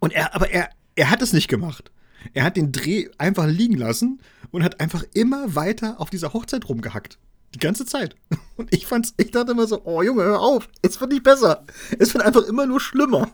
und 0.00 0.12
er, 0.12 0.34
aber 0.34 0.50
er, 0.50 0.70
er 0.94 1.10
hat 1.10 1.22
es 1.22 1.32
nicht 1.32 1.48
gemacht. 1.48 1.90
Er 2.34 2.44
hat 2.44 2.56
den 2.56 2.72
Dreh 2.72 3.08
einfach 3.18 3.46
liegen 3.46 3.76
lassen 3.76 4.20
und 4.50 4.62
hat 4.62 4.80
einfach 4.80 5.04
immer 5.14 5.54
weiter 5.54 6.00
auf 6.00 6.10
dieser 6.10 6.32
Hochzeit 6.32 6.68
rumgehackt. 6.68 7.18
Die 7.54 7.60
ganze 7.60 7.86
Zeit. 7.86 8.14
Und 8.56 8.74
ich 8.74 8.86
fand's, 8.86 9.14
ich 9.16 9.30
dachte 9.30 9.52
immer 9.52 9.66
so, 9.66 9.80
oh 9.84 10.02
Junge, 10.02 10.22
hör 10.24 10.40
auf, 10.40 10.68
es 10.82 11.00
wird 11.00 11.12
nicht 11.12 11.22
besser. 11.22 11.64
Es 11.98 12.12
wird 12.12 12.22
einfach 12.22 12.42
immer 12.42 12.66
nur 12.66 12.78
schlimmer. 12.80 13.30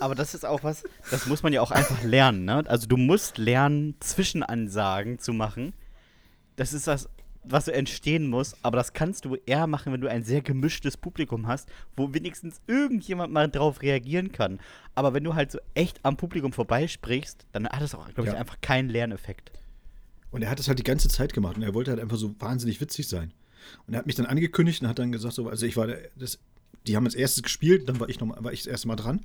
Aber 0.00 0.14
das 0.14 0.34
ist 0.34 0.44
auch 0.44 0.62
was, 0.64 0.84
das 1.10 1.26
muss 1.26 1.42
man 1.42 1.52
ja 1.52 1.60
auch 1.60 1.70
einfach 1.70 2.02
lernen, 2.02 2.44
ne? 2.44 2.64
Also 2.66 2.86
du 2.86 2.96
musst 2.96 3.38
lernen, 3.38 3.94
Zwischenansagen 4.00 5.18
zu 5.18 5.32
machen. 5.32 5.72
Das 6.56 6.72
ist 6.72 6.86
das, 6.86 7.08
was 7.44 7.64
so 7.66 7.70
entstehen 7.70 8.28
muss, 8.28 8.54
aber 8.62 8.76
das 8.76 8.92
kannst 8.92 9.24
du 9.24 9.36
eher 9.46 9.66
machen, 9.66 9.92
wenn 9.92 10.00
du 10.00 10.08
ein 10.10 10.22
sehr 10.22 10.42
gemischtes 10.42 10.96
Publikum 10.96 11.46
hast, 11.46 11.68
wo 11.96 12.12
wenigstens 12.12 12.60
irgendjemand 12.66 13.32
mal 13.32 13.48
drauf 13.48 13.80
reagieren 13.82 14.32
kann. 14.32 14.58
Aber 14.94 15.14
wenn 15.14 15.24
du 15.24 15.34
halt 15.34 15.50
so 15.52 15.58
echt 15.74 16.00
am 16.04 16.16
Publikum 16.16 16.52
vorbeisprichst, 16.52 17.46
dann 17.52 17.68
hat 17.68 17.80
es 17.80 17.94
auch, 17.94 18.04
glaube 18.12 18.28
ich, 18.28 18.34
Ja. 18.34 18.40
einfach 18.40 18.60
keinen 18.60 18.88
Lerneffekt. 18.90 19.52
Und 20.30 20.42
er 20.42 20.50
hat 20.50 20.60
es 20.60 20.68
halt 20.68 20.78
die 20.78 20.82
ganze 20.84 21.08
Zeit 21.08 21.32
gemacht 21.32 21.56
und 21.56 21.62
er 21.62 21.72
wollte 21.74 21.90
halt 21.90 22.00
einfach 22.00 22.18
so 22.18 22.34
wahnsinnig 22.38 22.80
witzig 22.80 23.08
sein. 23.08 23.32
Und 23.86 23.94
er 23.94 24.00
hat 24.00 24.06
mich 24.06 24.16
dann 24.16 24.26
angekündigt 24.26 24.82
und 24.82 24.88
hat 24.88 24.98
dann 24.98 25.12
gesagt, 25.12 25.34
so, 25.34 25.48
also 25.48 25.64
ich 25.64 25.76
war 25.76 25.86
der, 25.86 26.00
das, 26.16 26.38
die 26.86 26.96
haben 26.96 27.06
als 27.06 27.14
erstes 27.14 27.42
gespielt, 27.42 27.88
dann 27.88 27.98
war 27.98 28.08
ich 28.10 28.20
noch 28.20 28.42
war 28.44 28.52
ich 28.52 28.60
das 28.60 28.66
erste 28.66 28.88
Mal 28.88 28.96
dran. 28.96 29.20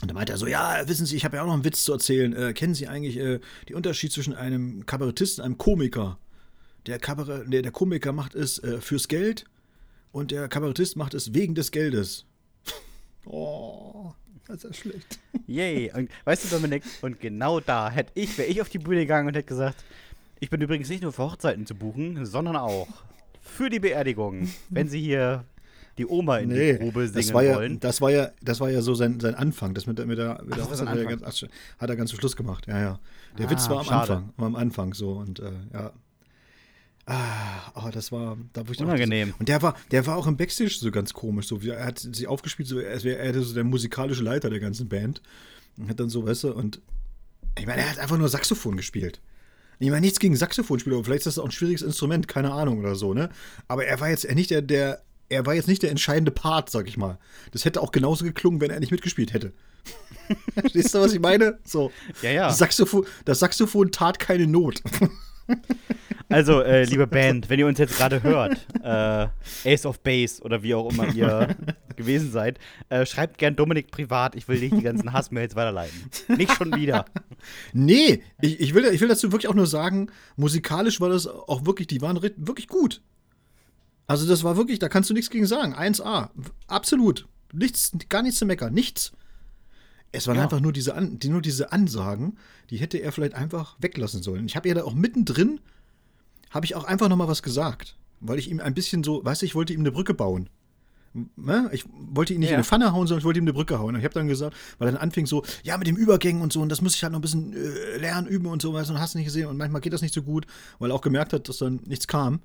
Und 0.00 0.08
dann 0.08 0.14
meinte 0.14 0.32
er 0.32 0.38
so, 0.38 0.46
ja, 0.46 0.86
wissen 0.86 1.06
Sie, 1.06 1.16
ich 1.16 1.24
habe 1.24 1.36
ja 1.36 1.42
auch 1.42 1.46
noch 1.46 1.54
einen 1.54 1.64
Witz 1.64 1.84
zu 1.84 1.92
erzählen. 1.92 2.32
Äh, 2.34 2.52
kennen 2.52 2.74
Sie 2.74 2.86
eigentlich 2.86 3.16
äh, 3.16 3.40
den 3.68 3.76
Unterschied 3.76 4.12
zwischen 4.12 4.34
einem 4.34 4.86
Kabarettisten 4.86 5.42
und 5.42 5.46
einem 5.46 5.58
Komiker? 5.58 6.18
Der, 6.86 6.98
Kabarett, 6.98 7.52
der, 7.52 7.62
der 7.62 7.72
Komiker 7.72 8.12
macht 8.12 8.34
es 8.34 8.62
äh, 8.62 8.80
fürs 8.80 9.08
Geld 9.08 9.44
und 10.12 10.30
der 10.30 10.48
Kabarettist 10.48 10.96
macht 10.96 11.14
es 11.14 11.34
wegen 11.34 11.54
des 11.54 11.72
Geldes. 11.72 12.26
oh, 13.26 14.12
das 14.46 14.58
ist 14.58 14.62
ja 14.64 14.72
schlecht. 14.72 15.18
Yay. 15.46 15.92
Und 15.92 16.10
weißt 16.24 16.44
du, 16.44 16.48
Dominik, 16.56 16.84
und 17.02 17.20
genau 17.20 17.58
da 17.58 17.90
hätte 17.90 18.12
ich, 18.14 18.38
wäre 18.38 18.48
ich 18.48 18.62
auf 18.62 18.68
die 18.68 18.78
Bühne 18.78 19.00
gegangen 19.00 19.26
und 19.26 19.34
hätte 19.34 19.48
gesagt, 19.48 19.84
ich 20.38 20.48
bin 20.48 20.60
übrigens 20.60 20.88
nicht 20.88 21.02
nur 21.02 21.12
für 21.12 21.24
Hochzeiten 21.24 21.66
zu 21.66 21.74
buchen, 21.74 22.24
sondern 22.24 22.56
auch 22.56 22.86
für 23.40 23.68
die 23.68 23.80
Beerdigung. 23.80 24.48
Wenn 24.70 24.88
Sie 24.88 25.00
hier 25.00 25.44
die 25.98 26.06
Oma 26.06 26.38
in 26.38 26.50
die 26.50 26.74
Grube 26.78 27.02
singen 27.08 27.14
das 27.14 27.32
war 27.34 27.42
ja, 27.42 27.56
wollen. 27.56 27.80
Das 27.80 28.00
war 28.00 28.10
ja, 28.10 28.30
das 28.42 28.60
war 28.60 28.70
ja 28.70 28.80
so 28.80 28.94
sein, 28.94 29.20
sein 29.20 29.34
Anfang. 29.34 29.74
Das 29.74 29.86
mit 29.86 29.98
der, 29.98 30.06
mit 30.06 30.16
der, 30.18 30.40
mit 30.44 30.52
Ach, 30.54 30.56
der 30.56 30.66
das 30.66 30.78
war 30.80 30.86
ja 30.86 31.02
Anfang. 31.02 31.20
ganz, 31.20 31.44
ach, 31.44 31.80
hat 31.80 31.90
er 31.90 31.96
ganz 31.96 32.10
zum 32.10 32.18
Schluss 32.20 32.36
gemacht. 32.36 32.66
Ja, 32.66 32.80
ja. 32.80 33.00
Der 33.36 33.46
Ah, 33.46 33.50
Witz 33.50 33.68
war 33.68 33.80
am 33.80 33.84
schade. 33.84 34.12
Anfang. 34.14 34.32
War 34.36 34.46
am 34.46 34.56
Anfang 34.56 34.94
so 34.94 35.12
und 35.12 35.40
äh, 35.40 35.52
ja. 35.74 35.92
Ah, 37.06 37.72
oh, 37.74 37.88
das 37.90 38.12
war, 38.12 38.36
da 38.52 38.68
wo 38.68 38.72
ich 38.72 38.80
Unangenehm. 38.80 39.32
Auch, 39.34 39.40
und 39.40 39.48
der 39.48 39.62
war, 39.62 39.74
der 39.90 40.06
war 40.06 40.16
auch 40.16 40.26
im 40.26 40.36
Backstage 40.36 40.76
so 40.78 40.90
ganz 40.90 41.14
komisch. 41.14 41.46
So, 41.48 41.58
er 41.60 41.86
hat 41.86 41.98
sich 41.98 42.26
aufgespielt, 42.26 42.68
so, 42.68 42.78
als 42.78 43.02
wäre 43.02 43.18
er 43.18 43.32
so 43.42 43.54
der 43.54 43.64
musikalische 43.64 44.22
Leiter 44.22 44.50
der 44.50 44.60
ganzen 44.60 44.88
Band. 44.88 45.22
Und 45.78 45.88
hat 45.88 45.98
dann 46.00 46.10
so, 46.10 46.26
weißt 46.26 46.44
du, 46.44 46.52
und 46.54 46.80
ich 47.58 47.66
meine, 47.66 47.80
er 47.80 47.90
hat 47.90 47.98
einfach 47.98 48.18
nur 48.18 48.28
Saxophon 48.28 48.76
gespielt. 48.76 49.20
Ich 49.78 49.88
meine, 49.88 50.02
nichts 50.02 50.18
gegen 50.18 50.36
Saxophonspieler, 50.36 51.02
vielleicht 51.02 51.20
ist 51.20 51.28
das 51.28 51.38
auch 51.38 51.46
ein 51.46 51.50
schwieriges 51.52 51.82
Instrument, 51.82 52.28
keine 52.28 52.52
Ahnung 52.52 52.78
oder 52.80 52.94
so, 52.94 53.14
ne? 53.14 53.30
Aber 53.68 53.86
er 53.86 54.00
war 54.00 54.10
jetzt 54.10 54.28
nicht 54.34 54.50
der, 54.50 54.60
der, 54.60 55.02
er 55.28 55.46
war 55.46 55.54
jetzt 55.54 55.68
nicht 55.68 55.82
der 55.82 55.90
entscheidende 55.90 56.30
Part, 56.30 56.70
sag 56.70 56.88
ich 56.88 56.96
mal. 56.96 57.18
Das 57.52 57.64
hätte 57.64 57.80
auch 57.82 57.92
genauso 57.92 58.24
geklungen, 58.24 58.60
wenn 58.60 58.70
er 58.70 58.80
nicht 58.80 58.92
mitgespielt 58.92 59.32
hätte. 59.32 59.52
Verstehst 60.54 60.94
du, 60.94 61.00
was 61.00 61.12
ich 61.12 61.20
meine? 61.20 61.58
So. 61.64 61.92
Ja, 62.22 62.30
ja. 62.30 62.48
Das 62.48 62.58
Saxophon, 62.58 63.06
das 63.24 63.38
Saxophon 63.38 63.90
tat 63.92 64.18
keine 64.18 64.46
Not. 64.46 64.82
Also, 66.30 66.60
äh, 66.60 66.84
liebe 66.84 67.06
Band, 67.06 67.48
wenn 67.48 67.58
ihr 67.58 67.66
uns 67.66 67.78
jetzt 67.78 67.96
gerade 67.96 68.22
hört, 68.22 68.66
äh, 68.82 69.28
Ace 69.72 69.86
of 69.86 70.00
Base 70.00 70.42
oder 70.42 70.62
wie 70.62 70.74
auch 70.74 70.92
immer 70.92 71.06
ihr 71.14 71.56
gewesen 71.96 72.30
seid, 72.30 72.58
äh, 72.90 73.06
schreibt 73.06 73.38
gern 73.38 73.56
Dominik 73.56 73.90
privat. 73.90 74.34
Ich 74.34 74.46
will 74.46 74.60
nicht 74.60 74.76
die 74.76 74.82
ganzen 74.82 75.14
Hassmails 75.14 75.56
weiterleiten. 75.56 76.10
Nicht 76.36 76.52
schon 76.52 76.76
wieder. 76.76 77.06
Nee, 77.72 78.22
ich, 78.42 78.60
ich, 78.60 78.74
will, 78.74 78.84
ich 78.92 79.00
will 79.00 79.08
dazu 79.08 79.32
wirklich 79.32 79.48
auch 79.48 79.54
nur 79.54 79.66
sagen, 79.66 80.10
musikalisch 80.36 81.00
war 81.00 81.08
das 81.08 81.26
auch 81.26 81.64
wirklich, 81.64 81.86
die 81.86 82.02
waren 82.02 82.20
wirklich 82.20 82.68
gut. 82.68 83.00
Also, 84.08 84.26
das 84.26 84.42
war 84.42 84.56
wirklich, 84.56 84.80
da 84.80 84.88
kannst 84.88 85.08
du 85.08 85.14
nichts 85.14 85.30
gegen 85.30 85.46
sagen. 85.46 85.74
1A. 85.74 86.30
Absolut. 86.66 87.28
Nichts, 87.52 87.92
gar 88.08 88.22
nichts 88.22 88.40
zu 88.40 88.46
meckern. 88.46 88.74
Nichts. 88.74 89.12
Es 90.10 90.26
waren 90.26 90.36
ja. 90.36 90.42
einfach 90.42 90.60
nur 90.60 90.72
diese, 90.72 90.94
An 90.94 91.18
die, 91.18 91.28
nur 91.28 91.42
diese 91.42 91.70
Ansagen, 91.70 92.38
die 92.70 92.78
hätte 92.78 92.98
er 92.98 93.12
vielleicht 93.12 93.34
einfach 93.34 93.76
weglassen 93.78 94.22
sollen. 94.22 94.46
Ich 94.46 94.56
habe 94.56 94.68
ja 94.68 94.74
da 94.74 94.84
auch 94.84 94.94
mittendrin 94.94 95.60
habe 96.50 96.66
ich 96.66 96.74
auch 96.74 96.84
einfach 96.84 97.08
noch 97.08 97.16
mal 97.16 97.28
was 97.28 97.42
gesagt, 97.42 97.96
weil 98.20 98.38
ich 98.38 98.50
ihm 98.50 98.60
ein 98.60 98.74
bisschen 98.74 99.04
so, 99.04 99.24
weißt 99.24 99.42
du, 99.42 99.46
ich 99.46 99.54
wollte 99.54 99.72
ihm 99.72 99.80
eine 99.80 99.92
Brücke 99.92 100.14
bauen. 100.14 100.48
Ne? 101.36 101.68
Ich 101.72 101.84
wollte 101.88 102.34
ihn 102.34 102.40
nicht 102.40 102.50
ja. 102.50 102.54
in 102.54 102.58
eine 102.58 102.64
Pfanne 102.64 102.92
hauen, 102.92 103.06
sondern 103.06 103.20
ich 103.20 103.24
wollte 103.24 103.38
ihm 103.38 103.44
eine 103.44 103.52
Brücke 103.52 103.78
hauen. 103.78 103.94
Und 103.94 104.00
ich 104.00 104.04
habe 104.04 104.14
dann 104.14 104.28
gesagt, 104.28 104.56
weil 104.78 104.88
er 104.88 104.92
dann 104.92 105.00
anfing 105.00 105.26
so, 105.26 105.44
ja, 105.62 105.76
mit 105.76 105.86
dem 105.86 105.96
Übergängen 105.96 106.42
und 106.42 106.52
so, 106.52 106.60
und 106.60 106.68
das 106.68 106.80
muss 106.80 106.94
ich 106.94 107.02
halt 107.02 107.12
noch 107.12 107.18
ein 107.18 107.22
bisschen 107.22 107.54
äh, 107.54 107.96
lernen, 107.98 108.26
üben 108.26 108.46
und 108.46 108.62
so, 108.62 108.72
weißt 108.72 108.88
du, 108.88 108.94
und 108.94 109.00
hast 109.00 109.14
nicht 109.14 109.24
gesehen. 109.24 109.48
Und 109.48 109.56
manchmal 109.56 109.80
geht 109.80 109.92
das 109.92 110.02
nicht 110.02 110.14
so 110.14 110.22
gut, 110.22 110.46
weil 110.78 110.90
er 110.90 110.94
auch 110.94 111.00
gemerkt 111.00 111.32
hat, 111.32 111.48
dass 111.48 111.58
dann 111.58 111.80
nichts 111.86 112.06
kam. 112.06 112.40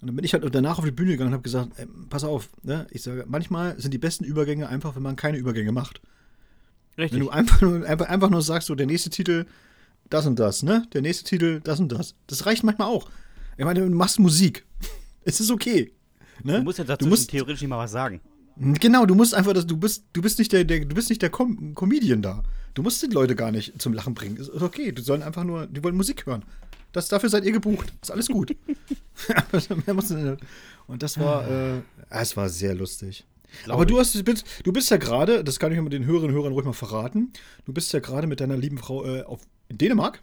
Und 0.00 0.08
dann 0.08 0.16
bin 0.16 0.24
ich 0.24 0.32
halt 0.32 0.44
danach 0.54 0.78
auf 0.78 0.84
die 0.84 0.92
Bühne 0.92 1.12
gegangen 1.12 1.28
und 1.28 1.34
habe 1.34 1.42
gesagt, 1.42 1.72
ey, 1.76 1.86
pass 2.08 2.22
auf, 2.22 2.50
ne? 2.62 2.86
ich 2.90 3.02
sage, 3.02 3.24
manchmal 3.26 3.80
sind 3.80 3.92
die 3.92 3.98
besten 3.98 4.24
Übergänge 4.24 4.68
einfach, 4.68 4.94
wenn 4.94 5.02
man 5.02 5.16
keine 5.16 5.38
Übergänge 5.38 5.72
macht. 5.72 6.00
Richtig. 6.96 7.18
Wenn 7.18 7.26
du 7.26 7.30
einfach 7.30 7.60
nur, 7.60 7.84
einfach, 7.84 8.08
einfach 8.08 8.30
nur 8.30 8.42
sagst, 8.42 8.68
so, 8.68 8.74
der 8.74 8.86
nächste 8.86 9.10
Titel, 9.10 9.46
das 10.08 10.26
und 10.26 10.38
das, 10.38 10.62
ne? 10.62 10.86
Der 10.92 11.02
nächste 11.02 11.24
Titel, 11.24 11.60
das 11.62 11.80
und 11.80 11.90
das. 11.90 12.14
Das 12.26 12.46
reicht 12.46 12.64
manchmal 12.64 12.88
auch. 12.88 13.10
Ich 13.56 13.64
meine, 13.64 13.80
du 13.80 13.90
machst 13.90 14.20
Musik. 14.20 14.64
es 15.24 15.40
ist 15.40 15.50
okay. 15.50 15.92
Ne? 16.44 16.58
Du 16.58 16.62
musst 16.62 16.78
ja 16.78 16.84
dazu 16.84 17.04
du 17.04 17.10
musst, 17.10 17.30
theoretisch 17.30 17.60
nicht 17.60 17.70
mal 17.70 17.78
was 17.78 17.90
sagen. 17.90 18.20
Genau, 18.56 19.06
du 19.06 19.14
musst 19.14 19.34
einfach, 19.34 19.52
du 19.52 19.76
bist, 19.76 20.04
du 20.12 20.22
bist 20.22 20.38
nicht 20.38 20.52
der, 20.52 20.64
der 20.64 20.84
du 20.84 20.94
bist 20.94 21.10
nicht 21.10 21.22
der 21.22 21.30
Com 21.30 21.74
Comedian 21.74 22.22
da. 22.22 22.42
Du 22.74 22.82
musst 22.82 23.02
die 23.02 23.06
Leute 23.06 23.36
gar 23.36 23.52
nicht 23.52 23.80
zum 23.80 23.92
Lachen 23.92 24.14
bringen. 24.14 24.36
Ist 24.36 24.50
okay, 24.50 24.90
die 24.90 25.02
sollen 25.02 25.22
einfach 25.22 25.44
nur, 25.44 25.66
die 25.66 25.82
wollen 25.82 25.96
Musik 25.96 26.26
hören. 26.26 26.44
Das, 26.92 27.08
dafür 27.08 27.28
seid 27.28 27.44
ihr 27.44 27.52
gebucht. 27.52 27.92
Ist 28.00 28.10
alles 28.10 28.28
gut. 28.28 28.56
Und 30.86 31.02
das 31.02 31.18
war, 31.18 31.48
äh, 31.50 31.82
es 32.10 32.36
war 32.36 32.48
sehr 32.48 32.74
lustig. 32.74 33.24
Aber 33.66 33.86
du 33.86 33.98
hast, 33.98 34.14
du 34.14 34.72
bist 34.72 34.90
ja 34.90 34.96
gerade, 34.96 35.42
das 35.42 35.58
kann 35.58 35.72
ich 35.72 35.80
mit 35.80 35.92
den 35.92 36.04
Hörerinnen 36.04 36.30
und 36.30 36.36
Hörern 36.36 36.52
ruhig 36.52 36.66
mal 36.66 36.72
verraten. 36.72 37.32
Du 37.64 37.72
bist 37.72 37.92
ja 37.92 38.00
gerade 38.00 38.26
mit 38.26 38.40
deiner 38.40 38.56
lieben 38.56 38.78
Frau 38.78 39.04
äh, 39.04 39.22
auf 39.22 39.40
in 39.68 39.78
Dänemark. 39.78 40.22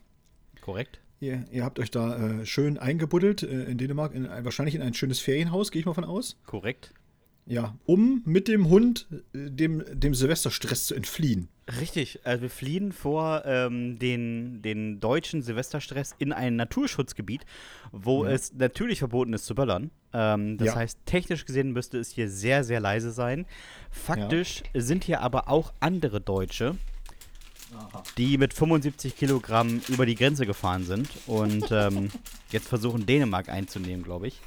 Korrekt. 0.61 0.99
Ihr, 1.19 1.45
ihr 1.51 1.63
habt 1.63 1.79
euch 1.79 1.91
da 1.91 2.17
äh, 2.17 2.45
schön 2.45 2.77
eingebuddelt 2.77 3.43
äh, 3.43 3.63
in 3.65 3.77
Dänemark, 3.77 4.13
in, 4.13 4.27
wahrscheinlich 4.27 4.75
in 4.75 4.81
ein 4.81 4.93
schönes 4.93 5.19
Ferienhaus, 5.19 5.71
gehe 5.71 5.79
ich 5.79 5.85
mal 5.85 5.93
von 5.93 6.03
aus. 6.03 6.37
Korrekt. 6.45 6.91
Ja, 7.47 7.75
um 7.85 8.23
mit 8.25 8.47
dem 8.47 8.69
Hund 8.69 9.07
äh, 9.11 9.51
dem, 9.51 9.83
dem 9.91 10.15
Silvesterstress 10.15 10.87
zu 10.87 10.95
entfliehen. 10.95 11.47
Richtig, 11.79 12.19
also 12.23 12.43
wir 12.43 12.49
fliehen 12.49 12.91
vor 12.91 13.43
ähm, 13.45 13.99
den, 13.99 14.61
den 14.63 14.99
deutschen 14.99 15.41
Silvesterstress 15.41 16.15
in 16.17 16.33
ein 16.33 16.55
Naturschutzgebiet, 16.55 17.45
wo 17.91 18.25
ja. 18.25 18.31
es 18.31 18.53
natürlich 18.53 18.99
verboten 18.99 19.33
ist 19.33 19.45
zu 19.45 19.53
böllern. 19.53 19.91
Ähm, 20.13 20.57
das 20.57 20.67
ja. 20.69 20.75
heißt, 20.75 20.99
technisch 21.05 21.45
gesehen 21.45 21.71
müsste 21.71 21.99
es 21.99 22.11
hier 22.11 22.29
sehr, 22.29 22.63
sehr 22.63 22.79
leise 22.79 23.11
sein. 23.11 23.45
Faktisch 23.91 24.63
ja. 24.73 24.81
sind 24.81 25.03
hier 25.03 25.21
aber 25.21 25.47
auch 25.47 25.73
andere 25.79 26.21
Deutsche, 26.21 26.75
die 28.17 28.37
mit 28.37 28.53
75 28.53 29.15
Kilogramm 29.17 29.81
über 29.87 30.05
die 30.05 30.15
Grenze 30.15 30.45
gefahren 30.45 30.83
sind 30.83 31.09
und 31.27 31.67
ähm, 31.71 32.09
jetzt 32.51 32.67
versuchen, 32.67 33.05
Dänemark 33.05 33.49
einzunehmen, 33.49 34.03
glaube 34.03 34.27
ich. 34.27 34.39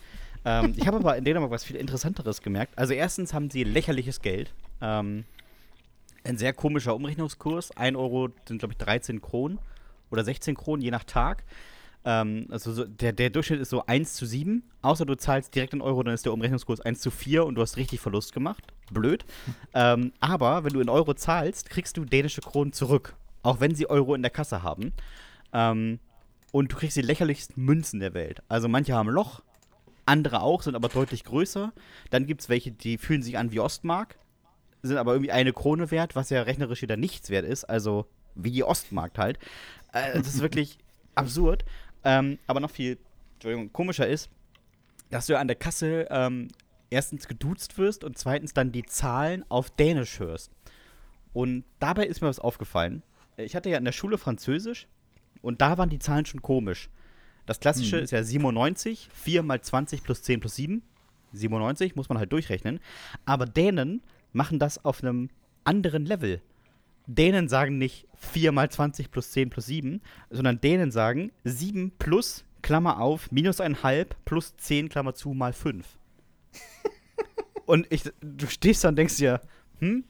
Ähm, 0.48 0.72
ich 0.76 0.86
habe 0.86 0.96
aber 0.96 1.16
in 1.16 1.24
Dänemark 1.24 1.50
was 1.50 1.64
viel 1.64 1.76
Interessanteres 1.76 2.40
gemerkt. 2.40 2.78
Also 2.78 2.94
erstens 2.94 3.34
haben 3.34 3.50
sie 3.50 3.64
lächerliches 3.64 4.22
Geld. 4.22 4.54
Ähm, 4.80 5.24
ein 6.24 6.38
sehr 6.38 6.54
komischer 6.54 6.94
Umrechnungskurs. 6.94 7.76
1 7.76 7.96
Euro 7.96 8.30
sind, 8.46 8.58
glaube 8.58 8.72
ich, 8.72 8.78
13 8.78 9.20
Kronen 9.20 9.58
oder 10.10 10.24
16 10.24 10.56
Kronen, 10.56 10.82
je 10.82 10.90
nach 10.90 11.04
Tag. 11.04 11.44
Ähm, 12.04 12.46
also 12.50 12.72
so, 12.72 12.84
der, 12.86 13.12
der 13.12 13.28
Durchschnitt 13.28 13.60
ist 13.60 13.68
so 13.68 13.84
1 13.84 14.14
zu 14.14 14.24
7. 14.24 14.62
Außer 14.80 15.04
du 15.04 15.16
zahlst 15.16 15.54
direkt 15.54 15.74
in 15.74 15.82
Euro, 15.82 16.02
dann 16.02 16.14
ist 16.14 16.24
der 16.24 16.32
Umrechnungskurs 16.32 16.80
1 16.80 17.00
zu 17.00 17.10
4 17.10 17.44
und 17.44 17.54
du 17.56 17.60
hast 17.60 17.76
richtig 17.76 18.00
Verlust 18.00 18.32
gemacht. 18.32 18.64
Blöd. 18.90 19.26
ähm, 19.74 20.12
aber 20.18 20.64
wenn 20.64 20.72
du 20.72 20.80
in 20.80 20.88
Euro 20.88 21.12
zahlst, 21.12 21.68
kriegst 21.68 21.98
du 21.98 22.06
dänische 22.06 22.40
Kronen 22.40 22.72
zurück. 22.72 23.14
Auch 23.42 23.60
wenn 23.60 23.74
sie 23.74 23.88
Euro 23.90 24.14
in 24.14 24.22
der 24.22 24.30
Kasse 24.30 24.62
haben. 24.62 24.94
Ähm, 25.52 25.98
und 26.52 26.72
du 26.72 26.76
kriegst 26.76 26.96
die 26.96 27.02
lächerlichsten 27.02 27.62
Münzen 27.62 28.00
der 28.00 28.14
Welt. 28.14 28.42
Also 28.48 28.68
manche 28.68 28.94
haben 28.94 29.10
Loch, 29.10 29.42
andere 30.08 30.42
auch, 30.42 30.62
sind 30.62 30.74
aber 30.74 30.88
deutlich 30.88 31.24
größer. 31.24 31.72
Dann 32.10 32.26
gibt 32.26 32.40
es 32.40 32.48
welche, 32.48 32.72
die 32.72 32.98
fühlen 32.98 33.22
sich 33.22 33.38
an 33.38 33.52
wie 33.52 33.60
Ostmark, 33.60 34.18
sind 34.82 34.96
aber 34.96 35.12
irgendwie 35.12 35.32
eine 35.32 35.52
Krone 35.52 35.90
wert, 35.90 36.16
was 36.16 36.30
ja 36.30 36.42
rechnerisch 36.42 36.82
wieder 36.82 36.96
nichts 36.96 37.30
wert 37.30 37.44
ist. 37.44 37.64
Also 37.64 38.06
wie 38.34 38.50
die 38.50 38.64
Ostmark 38.64 39.16
halt. 39.18 39.38
Äh, 39.92 40.14
das 40.14 40.28
ist 40.28 40.40
wirklich 40.40 40.78
absurd. 41.14 41.64
Ähm, 42.04 42.38
aber 42.46 42.60
noch 42.60 42.70
viel 42.70 42.98
komischer 43.72 44.06
ist, 44.06 44.30
dass 45.10 45.26
du 45.26 45.38
an 45.38 45.46
der 45.46 45.56
Kasse 45.56 46.06
ähm, 46.10 46.48
erstens 46.90 47.28
geduzt 47.28 47.78
wirst 47.78 48.04
und 48.04 48.18
zweitens 48.18 48.52
dann 48.52 48.72
die 48.72 48.84
Zahlen 48.84 49.44
auf 49.48 49.70
Dänisch 49.70 50.18
hörst. 50.18 50.50
Und 51.32 51.64
dabei 51.78 52.06
ist 52.06 52.20
mir 52.20 52.28
was 52.28 52.40
aufgefallen. 52.40 53.02
Ich 53.36 53.54
hatte 53.54 53.70
ja 53.70 53.78
in 53.78 53.84
der 53.84 53.92
Schule 53.92 54.18
Französisch 54.18 54.88
und 55.42 55.60
da 55.60 55.78
waren 55.78 55.90
die 55.90 55.98
Zahlen 55.98 56.26
schon 56.26 56.42
komisch. 56.42 56.88
Das 57.48 57.60
klassische 57.60 57.96
hm. 57.96 58.04
ist 58.04 58.10
ja 58.10 58.22
97, 58.22 59.08
4 59.10 59.42
mal 59.42 59.58
20 59.58 60.04
plus 60.04 60.22
10 60.22 60.40
plus 60.40 60.56
7. 60.56 60.82
97 61.32 61.96
muss 61.96 62.10
man 62.10 62.18
halt 62.18 62.30
durchrechnen. 62.30 62.78
Aber 63.24 63.46
Dänen 63.46 64.02
machen 64.34 64.58
das 64.58 64.84
auf 64.84 65.02
einem 65.02 65.30
anderen 65.64 66.04
Level. 66.04 66.42
Dänen 67.06 67.48
sagen 67.48 67.78
nicht 67.78 68.06
4 68.16 68.52
mal 68.52 68.70
20 68.70 69.10
plus 69.10 69.30
10 69.30 69.48
plus 69.48 69.64
7, 69.64 70.02
sondern 70.28 70.60
Dänen 70.60 70.90
sagen 70.90 71.32
7 71.44 71.90
plus, 71.98 72.44
Klammer 72.60 73.00
auf, 73.00 73.32
minus 73.32 73.62
1,5 73.62 74.08
plus 74.26 74.54
10, 74.58 74.90
Klammer 74.90 75.14
zu, 75.14 75.32
mal 75.32 75.54
5. 75.54 75.86
und 77.64 77.86
ich, 77.88 78.02
du 78.20 78.46
stehst 78.46 78.84
da 78.84 78.90
und 78.90 78.96
denkst 78.96 79.16
dir, 79.16 79.40
hm, 79.78 80.04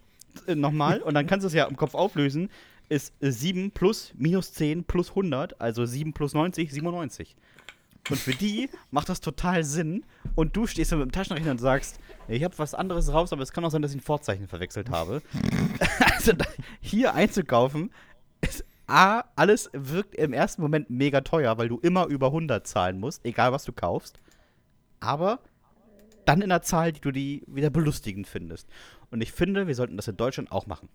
nochmal, 0.56 1.02
und 1.02 1.14
dann 1.14 1.28
kannst 1.28 1.44
du 1.44 1.46
es 1.46 1.54
ja 1.54 1.66
im 1.66 1.76
Kopf 1.76 1.94
auflösen, 1.94 2.50
ist 2.88 3.14
7 3.20 3.70
plus 3.70 4.12
minus 4.16 4.52
10 4.52 4.84
plus 4.84 5.10
100, 5.10 5.60
also 5.60 5.84
7 5.84 6.12
plus 6.12 6.34
90, 6.34 6.72
97. 6.72 7.36
Und 8.10 8.18
für 8.18 8.32
die 8.32 8.70
macht 8.90 9.08
das 9.08 9.20
total 9.20 9.64
Sinn. 9.64 10.04
Und 10.34 10.56
du 10.56 10.66
stehst 10.66 10.92
dann 10.92 10.98
mit 11.00 11.08
dem 11.08 11.12
Taschenrechner 11.12 11.50
und 11.50 11.58
sagst, 11.58 11.98
ich 12.26 12.42
habe 12.44 12.56
was 12.58 12.74
anderes 12.74 13.12
raus, 13.12 13.32
aber 13.32 13.42
es 13.42 13.52
kann 13.52 13.64
auch 13.64 13.70
sein, 13.70 13.82
dass 13.82 13.92
ich 13.92 13.98
ein 13.98 14.02
Vorzeichen 14.02 14.48
verwechselt 14.48 14.90
habe. 14.90 15.22
also 16.16 16.32
hier 16.80 17.14
einzukaufen, 17.14 17.90
ist 18.40 18.64
A, 18.86 19.24
alles 19.36 19.68
wirkt 19.74 20.14
im 20.14 20.32
ersten 20.32 20.62
Moment 20.62 20.88
mega 20.88 21.20
teuer, 21.20 21.58
weil 21.58 21.68
du 21.68 21.78
immer 21.78 22.06
über 22.06 22.28
100 22.28 22.66
zahlen 22.66 22.98
musst, 22.98 23.24
egal 23.26 23.52
was 23.52 23.64
du 23.64 23.72
kaufst. 23.72 24.18
Aber 25.00 25.40
dann 26.24 26.40
in 26.40 26.50
einer 26.50 26.62
Zahl, 26.62 26.92
die 26.92 27.00
du 27.00 27.10
die 27.10 27.42
wieder 27.46 27.70
belustigend 27.70 28.26
findest. 28.26 28.66
Und 29.10 29.20
ich 29.20 29.32
finde, 29.32 29.66
wir 29.66 29.74
sollten 29.74 29.96
das 29.96 30.08
in 30.08 30.16
Deutschland 30.16 30.52
auch 30.52 30.66
machen. 30.66 30.88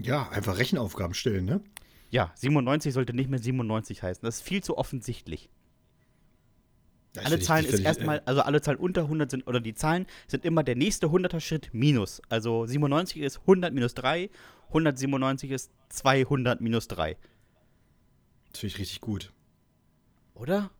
Ja, 0.00 0.28
einfach 0.30 0.58
Rechenaufgaben 0.58 1.14
stellen, 1.14 1.44
ne? 1.44 1.60
Ja, 2.10 2.32
97 2.36 2.92
sollte 2.92 3.14
nicht 3.14 3.30
mehr 3.30 3.38
97 3.38 4.02
heißen. 4.02 4.22
Das 4.24 4.36
ist 4.36 4.42
viel 4.42 4.62
zu 4.62 4.76
offensichtlich. 4.76 5.50
Das 7.14 7.26
alle 7.26 7.40
Zahlen 7.40 7.66
ist 7.66 7.80
erstmal, 7.80 8.20
also 8.24 8.40
alle 8.42 8.62
Zahlen 8.62 8.78
unter 8.78 9.02
100 9.02 9.30
sind, 9.30 9.46
oder 9.46 9.60
die 9.60 9.74
Zahlen 9.74 10.06
sind 10.26 10.44
immer 10.44 10.62
der 10.62 10.76
nächste 10.76 11.08
100er 11.08 11.40
Schritt 11.40 11.70
minus. 11.72 12.22
Also 12.28 12.66
97 12.66 13.20
ist 13.20 13.40
100 13.40 13.74
minus 13.74 13.94
3, 13.94 14.30
197 14.68 15.50
ist 15.50 15.70
200 15.90 16.60
minus 16.60 16.88
3. 16.88 17.16
Das 18.50 18.60
finde 18.60 18.74
ich 18.74 18.80
richtig 18.80 19.00
gut. 19.02 19.32
Oder? 20.34 20.70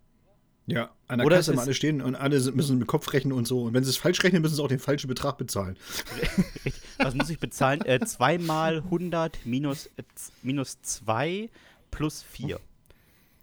Ja, 0.73 0.91
an 1.07 1.19
der 1.19 1.27
Oder 1.27 1.37
Kasse 1.37 1.53
immer 1.53 1.63
alle 1.63 1.75
stehen 1.75 2.01
und 2.01 2.15
alle 2.15 2.41
müssen 2.53 2.79
mit 2.79 2.89
Kopf 2.89 3.13
rechnen 3.13 3.33
und 3.35 3.47
so. 3.47 3.65
Und 3.65 3.75
wenn 3.75 3.85
sie 3.85 3.91
es 3.91 3.99
falsch 3.99 4.23
rechnen, 4.25 4.41
müssen 4.41 4.55
sie 4.55 4.63
auch 4.63 4.69
den 4.69 4.79
falschen 4.79 5.07
Betrag 5.09 5.37
bezahlen. 5.37 5.77
Was 6.99 7.15
muss 7.15 7.29
ich 7.29 7.39
bezahlen? 7.39 7.83
äh, 7.85 8.01
2 8.01 8.39
mal 8.39 8.77
100 8.79 9.45
minus, 9.45 9.87
äh, 9.99 10.03
minus 10.43 10.81
2 10.81 11.51
plus 11.91 12.23
4. 12.23 12.59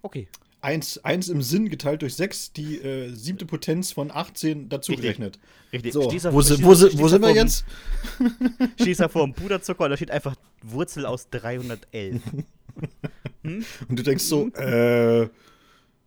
Okay. 0.02 0.26
1, 0.62 1.04
1 1.04 1.28
im 1.28 1.40
Sinn 1.40 1.68
geteilt 1.70 2.02
durch 2.02 2.14
6, 2.16 2.52
die 2.52 2.78
äh, 2.82 3.14
siebte 3.14 3.46
Potenz 3.46 3.92
von 3.92 4.10
18 4.10 4.68
dazu 4.68 4.92
Richtig. 4.92 5.02
gerechnet. 5.04 5.38
Richtig. 5.72 5.92
So, 5.92 6.02
Stehst 6.02 6.24
da- 6.24 6.32
wo, 6.32 6.38
wo, 6.38 6.98
wo 6.98 7.08
sind 7.08 7.22
wir 7.22 7.30
jetzt? 7.34 7.64
Stehst 8.80 9.00
da 9.00 9.08
vor 9.08 9.24
dem 9.24 9.34
Puderzucker 9.34 9.84
und 9.84 9.90
da 9.90 9.96
steht 9.96 10.10
einfach 10.10 10.34
Wurzel 10.62 11.06
aus 11.06 11.30
311. 11.30 12.20
Und 13.42 13.64
du 13.88 14.02
denkst 14.02 14.24
so, 14.24 14.48
äh, 14.48 15.28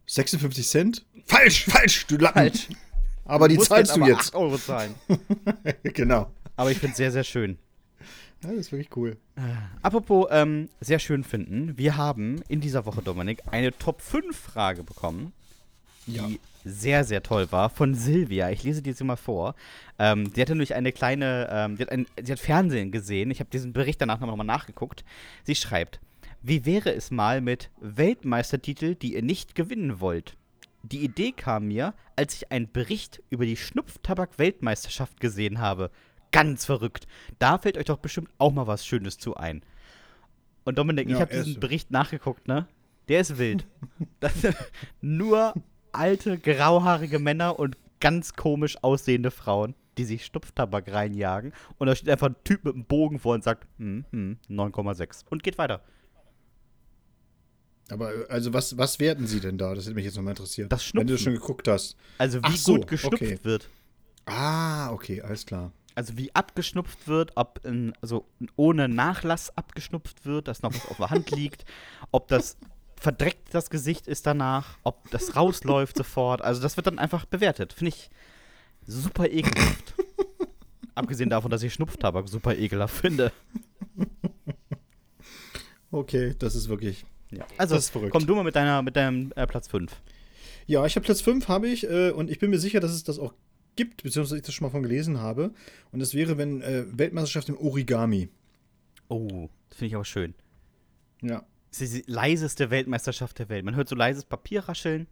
56 0.05 0.67
Cent? 0.67 1.05
Falsch, 1.25 1.65
falsch, 1.65 2.05
du 2.07 2.17
Lappen. 2.17 2.39
Falsch. 2.41 2.67
Aber 3.25 3.47
die 3.47 3.55
Musst 3.55 3.69
zahlst 3.69 3.95
du 3.95 4.01
aber 4.01 4.09
jetzt. 4.11 4.27
8 4.33 4.35
Euro 4.35 4.57
zahlen. 4.57 4.95
genau. 5.83 6.29
Aber 6.55 6.71
ich 6.71 6.77
finde 6.77 6.91
es 6.91 6.97
sehr, 6.97 7.11
sehr 7.11 7.23
schön. 7.23 7.57
Ja, 8.43 8.49
das 8.49 8.59
ist 8.59 8.71
wirklich 8.73 8.95
cool. 8.97 9.15
Apropos 9.81 10.27
ähm, 10.31 10.67
sehr 10.81 10.99
schön 10.99 11.23
finden, 11.23 11.77
wir 11.77 11.95
haben 11.95 12.41
in 12.49 12.59
dieser 12.59 12.85
Woche, 12.85 13.01
Dominik, 13.01 13.41
eine 13.49 13.71
Top 13.77 14.01
5 14.01 14.35
Frage 14.37 14.83
bekommen, 14.83 15.31
die 16.05 16.15
Ja. 16.17 16.27
sehr, 16.65 17.05
sehr 17.05 17.23
toll 17.23 17.49
war, 17.53 17.69
von 17.69 17.95
Silvia. 17.95 18.49
Ich 18.49 18.63
lese 18.63 18.81
die 18.81 18.89
jetzt 18.89 19.01
mal 19.01 19.15
vor. 19.15 19.55
Ähm, 19.97 20.29
sie 20.35 20.41
hatte 20.41 20.51
nämlich 20.51 20.75
eine 20.75 20.91
kleine, 20.91 21.47
ähm, 21.49 21.77
sie, 21.77 21.83
hat 21.83 21.91
ein, 21.93 22.05
sie 22.21 22.33
hat 22.33 22.39
Fernsehen 22.39 22.91
gesehen. 22.91 23.31
Ich 23.31 23.39
habe 23.39 23.49
diesen 23.49 23.71
Bericht 23.71 24.01
danach 24.01 24.19
nochmal 24.19 24.45
nachgeguckt. 24.45 25.05
Sie 25.45 25.55
schreibt, 25.55 26.01
wie 26.43 26.65
wäre 26.65 26.93
es 26.93 27.09
mal 27.11 27.41
mit 27.41 27.71
Weltmeistertitel, 27.79 28.95
die 28.95 29.13
ihr 29.15 29.23
nicht 29.23 29.55
gewinnen 29.55 29.99
wollt? 29.99 30.35
Die 30.83 31.03
Idee 31.03 31.31
kam 31.31 31.67
mir, 31.69 31.93
als 32.17 32.35
ich 32.35 32.51
einen 32.51 32.69
Bericht 32.71 33.23
über 33.29 33.45
die 33.45 33.55
Schnupftabak-Weltmeisterschaft 33.57 35.19
gesehen 35.19 35.59
habe. 35.59 35.89
Ganz 36.31 36.65
verrückt. 36.65 37.07
Da 37.39 37.57
fällt 37.57 37.77
euch 37.77 37.85
doch 37.85 37.97
bestimmt 37.99 38.29
auch 38.37 38.51
mal 38.51 38.67
was 38.67 38.85
Schönes 38.85 39.17
zu 39.17 39.35
ein. 39.35 39.63
Und 40.65 40.77
Dominik, 40.77 41.07
ich 41.07 41.13
Ja, 41.13 41.21
habe 41.21 41.31
er 41.31 41.39
ist- 41.39 41.45
diesen 41.47 41.59
Bericht 41.59 41.91
nachgeguckt, 41.91 42.47
ne? 42.47 42.67
Der 43.07 43.19
ist 43.21 43.37
wild. 43.37 43.65
das 44.19 44.41
sind 44.41 44.55
nur 45.01 45.53
alte, 45.91 46.37
grauhaarige 46.37 47.19
Männer 47.19 47.59
und 47.59 47.77
ganz 47.99 48.33
komisch 48.33 48.77
aussehende 48.81 49.31
Frauen, 49.31 49.75
die 49.97 50.05
sich 50.05 50.25
Schnupftabak 50.25 50.91
reinjagen. 50.91 51.53
Und 51.77 51.87
da 51.87 51.95
steht 51.95 52.09
einfach 52.09 52.27
ein 52.27 52.35
Typ 52.43 52.65
mit 52.65 52.73
einem 52.75 52.85
Bogen 52.85 53.19
vor 53.19 53.35
und 53.35 53.43
sagt, 53.43 53.67
hm, 53.77 54.05
hm, 54.11 54.37
9,6. 54.49 55.23
Und 55.29 55.43
geht 55.43 55.57
weiter. 55.57 55.81
Aber 57.89 58.11
also 58.29 58.53
was, 58.53 58.77
was 58.77 58.99
werten 58.99 59.27
sie 59.27 59.39
denn 59.39 59.57
da? 59.57 59.75
Das 59.75 59.85
hätte 59.85 59.95
mich 59.95 60.05
jetzt 60.05 60.15
nochmal 60.15 60.31
interessiert. 60.31 60.71
Das 60.71 60.93
Wenn 60.93 61.07
du 61.07 61.17
Schnupfen. 61.17 61.23
schon 61.23 61.33
geguckt 61.33 61.67
hast. 61.67 61.95
Also 62.17 62.41
wie 62.43 62.57
so, 62.57 62.75
gut 62.75 62.87
geschnupft 62.87 63.21
okay. 63.21 63.39
wird. 63.43 63.69
Ah, 64.25 64.91
okay, 64.91 65.21
alles 65.21 65.45
klar. 65.45 65.71
Also 65.95 66.17
wie 66.17 66.33
abgeschnupft 66.33 67.07
wird, 67.07 67.33
ob 67.35 67.59
in, 67.65 67.93
also 68.01 68.25
ohne 68.55 68.87
Nachlass 68.87 69.55
abgeschnupft 69.57 70.25
wird, 70.25 70.47
dass 70.47 70.61
noch 70.61 70.73
was 70.73 70.87
auf 70.87 70.97
der 70.97 71.09
Hand 71.09 71.31
liegt, 71.35 71.65
ob 72.11 72.29
das 72.29 72.57
verdreckt 72.95 73.53
das 73.53 73.69
Gesicht 73.69 74.07
ist 74.07 74.25
danach, 74.25 74.77
ob 74.83 75.11
das 75.11 75.35
rausläuft 75.35 75.97
sofort. 75.97 76.41
Also 76.41 76.61
das 76.61 76.77
wird 76.77 76.87
dann 76.87 76.99
einfach 76.99 77.25
bewertet. 77.25 77.73
Finde 77.73 77.89
ich 77.89 78.09
super 78.87 79.29
ekelhaft. 79.29 79.93
Abgesehen 80.95 81.29
davon, 81.29 81.51
dass 81.51 81.63
ich 81.63 81.73
Schnupftabak 81.73 82.29
super 82.29 82.55
ekelhaft 82.55 82.95
finde. 82.95 83.31
Okay, 85.93 86.33
das 86.39 86.55
ist 86.55 86.69
wirklich. 86.69 87.05
Ja. 87.35 87.45
Also 87.57 87.75
Das 87.75 87.85
ist 87.85 87.89
verrückt. 87.91 88.11
komm 88.11 88.25
du 88.25 88.35
mal 88.35 88.43
mit, 88.43 88.55
deiner, 88.55 88.81
mit 88.81 88.95
deinem 88.95 89.31
äh, 89.35 89.45
Platz 89.47 89.67
5. 89.67 89.91
Ja, 90.67 90.85
ich 90.85 90.95
habe 90.95 91.03
Platz 91.05 91.21
5, 91.21 91.47
habe 91.47 91.67
ich, 91.67 91.89
äh, 91.89 92.11
und 92.11 92.29
ich 92.29 92.39
bin 92.39 92.49
mir 92.49 92.59
sicher, 92.59 92.79
dass 92.79 92.91
es 92.91 93.03
das 93.03 93.19
auch 93.19 93.33
gibt, 93.75 94.03
beziehungsweise 94.03 94.37
ich 94.37 94.43
das 94.43 94.53
schon 94.53 94.65
mal 94.67 94.71
von 94.71 94.83
gelesen 94.83 95.19
habe. 95.19 95.51
Und 95.91 95.99
das 95.99 96.13
wäre, 96.13 96.37
wenn 96.37 96.61
äh, 96.61 96.85
Weltmeisterschaft 96.97 97.49
im 97.49 97.57
Origami. 97.57 98.29
Oh, 99.09 99.49
das 99.69 99.77
finde 99.79 99.87
ich 99.87 99.95
aber 99.95 100.05
schön. 100.05 100.33
Ja. 101.21 101.43
Das 101.71 101.81
ist 101.81 101.93
die 101.95 102.03
leiseste 102.11 102.69
Weltmeisterschaft 102.69 103.39
der 103.39 103.49
Welt. 103.49 103.65
Man 103.65 103.75
hört 103.75 103.89
so 103.89 103.95
leises 103.95 104.25
Papier 104.25 104.61
rascheln. 104.61 105.07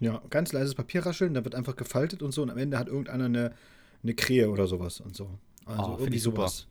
Ja, 0.00 0.22
ganz 0.30 0.52
leises 0.52 0.74
Papierrascheln, 0.76 1.34
da 1.34 1.44
wird 1.44 1.56
einfach 1.56 1.74
gefaltet 1.74 2.22
und 2.22 2.30
so 2.32 2.42
und 2.42 2.50
am 2.50 2.58
Ende 2.58 2.78
hat 2.78 2.86
irgendeiner 2.86 3.24
eine, 3.24 3.52
eine 4.04 4.14
Krähe 4.14 4.48
oder 4.48 4.68
sowas 4.68 5.00
und 5.00 5.16
so. 5.16 5.28
Also 5.66 5.82
Oh, 5.82 5.96
irgendwie 5.98 6.16
ich 6.18 6.22
super. 6.22 6.42
sowas. 6.48 6.66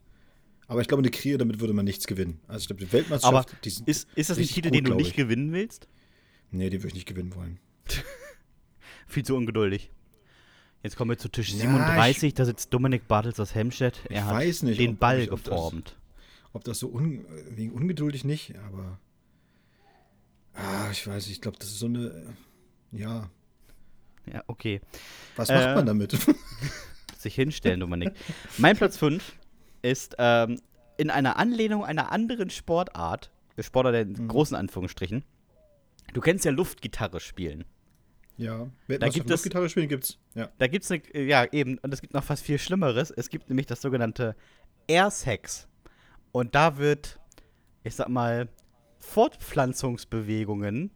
Aber 0.67 0.82
ich 0.82 0.88
glaube, 0.88 1.01
eine 1.01 1.12
Krähe, 1.12 1.38
damit 1.38 1.60
würde 1.62 1.73
man 1.73 1.86
nichts 1.86 2.08
gewinnen. 2.08 2.39
Also 2.47 2.62
ich 2.63 2.67
glaube, 2.67 2.80
die 2.82 2.86
Aber 2.86 2.93
Weltmeisterschaft, 2.93 3.56
die 3.63 3.69
sind 3.69 3.88
ist, 3.88 4.08
ist 4.15 4.30
das 4.30 4.38
ein 4.38 4.45
Titel, 4.45 4.69
den 4.71 4.84
du 4.84 4.95
nicht 4.95 5.10
ich. 5.12 5.15
gewinnen 5.15 5.53
willst? 5.53 5.88
Nee, 6.51 6.69
die 6.69 6.77
würde 6.80 6.89
ich 6.89 6.93
nicht 6.95 7.08
gewinnen 7.08 7.34
wollen. 7.36 7.60
Viel 9.08 9.23
zu 9.23 9.36
ungeduldig. 9.36 9.91
Jetzt 10.84 10.95
kommen 10.95 11.10
wir 11.12 11.17
zu 11.17 11.30
Tisch 11.30 11.51
Ja, 11.51 11.60
37, 11.60 12.34
da 12.34 12.45
sitzt 12.45 12.73
Dominik 12.73 13.08
Bartels 13.08 13.39
aus 13.39 13.56
Hemstedt. 13.56 14.01
Er 14.10 14.17
Ich 14.19 14.23
hat 14.23 14.34
weiß 14.36 14.63
nicht, 14.63 14.80
den 14.80 14.91
ob- 14.93 14.99
Ball 14.99 15.17
ob 15.17 15.23
ich- 15.23 15.32
ob 15.32 15.43
das- 15.43 15.53
geformt. 15.53 15.97
Ob 16.53 16.63
das 16.63 16.80
so 16.80 16.88
un, 16.89 17.25
wegen 17.51 17.71
ungeduldig 17.71 18.23
nicht, 18.25 18.56
aber. 18.67 18.99
Ah, 20.53 20.89
ich 20.91 21.06
weiß, 21.06 21.27
ich 21.27 21.41
glaube, 21.41 21.58
das 21.60 21.69
ist 21.69 21.80
so 21.80 21.86
eine. 21.88 22.08
äh, 22.08 22.97
Ja. 22.99 23.30
Ja, 24.32 24.43
okay. 24.47 24.82
Was 25.36 25.49
Äh, 25.49 25.56
macht 25.56 25.75
man 25.75 25.86
damit? 25.86 26.17
Sich 27.17 27.36
hinstellen, 27.36 27.80
Dominik. 27.80 28.12
mein 28.58 28.75
Platz 28.75 28.97
5 28.97 29.34
ist 29.89 30.15
ähm, 30.19 30.60
in 30.97 31.10
einer 31.10 31.38
Anlehnung 31.38 31.84
einer 31.86 32.12
anderen 32.12 32.50
Sportart, 32.50 33.32
Sportart 33.60 33.95
in 33.95 34.13
Mhm. 34.13 34.28
großen 34.28 34.56
Anführungsstrichen. 34.56 35.23
Du 36.13 36.21
kennst 36.21 36.45
ja 36.45 36.52
Luftgitarre 36.52 37.19
spielen. 37.19 37.65
ja. 38.38 38.67
Da 38.88 39.10
gibt 39.10 39.30
es- 39.30 39.43
Gitarre 39.43 39.67
spielen 39.69 39.89
gibt's. 39.89 40.17
Ja. 40.36 40.50
Da 40.58 40.67
gibt 40.67 40.84
es 40.86 40.91
eine, 40.91 41.02
ja 41.21 41.45
eben, 41.52 41.78
und 41.80 41.93
es 41.93 42.02
gibt 42.02 42.13
noch 42.13 42.23
fast 42.23 42.43
viel 42.43 42.60
Schlimmeres. 42.60 43.12
Es 43.12 43.30
gibt 43.30 43.50
nämlich 43.50 43.65
das 43.65 43.82
sogenannte 43.82 44.36
Air 44.88 45.10
Sex. 45.12 45.67
Und 46.32 46.54
da 46.56 46.78
wird, 46.78 47.19
ich 47.84 47.95
sag 47.95 48.10
mal, 48.10 48.47
Fortpflanzungsbewegungen 49.00 50.91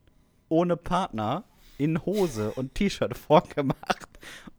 ohne 0.49 0.77
Partner 0.77 1.43
in 1.77 2.05
Hose 2.05 2.51
und 2.51 2.75
T-Shirt 2.75 3.17
vorgemacht. 3.17 4.07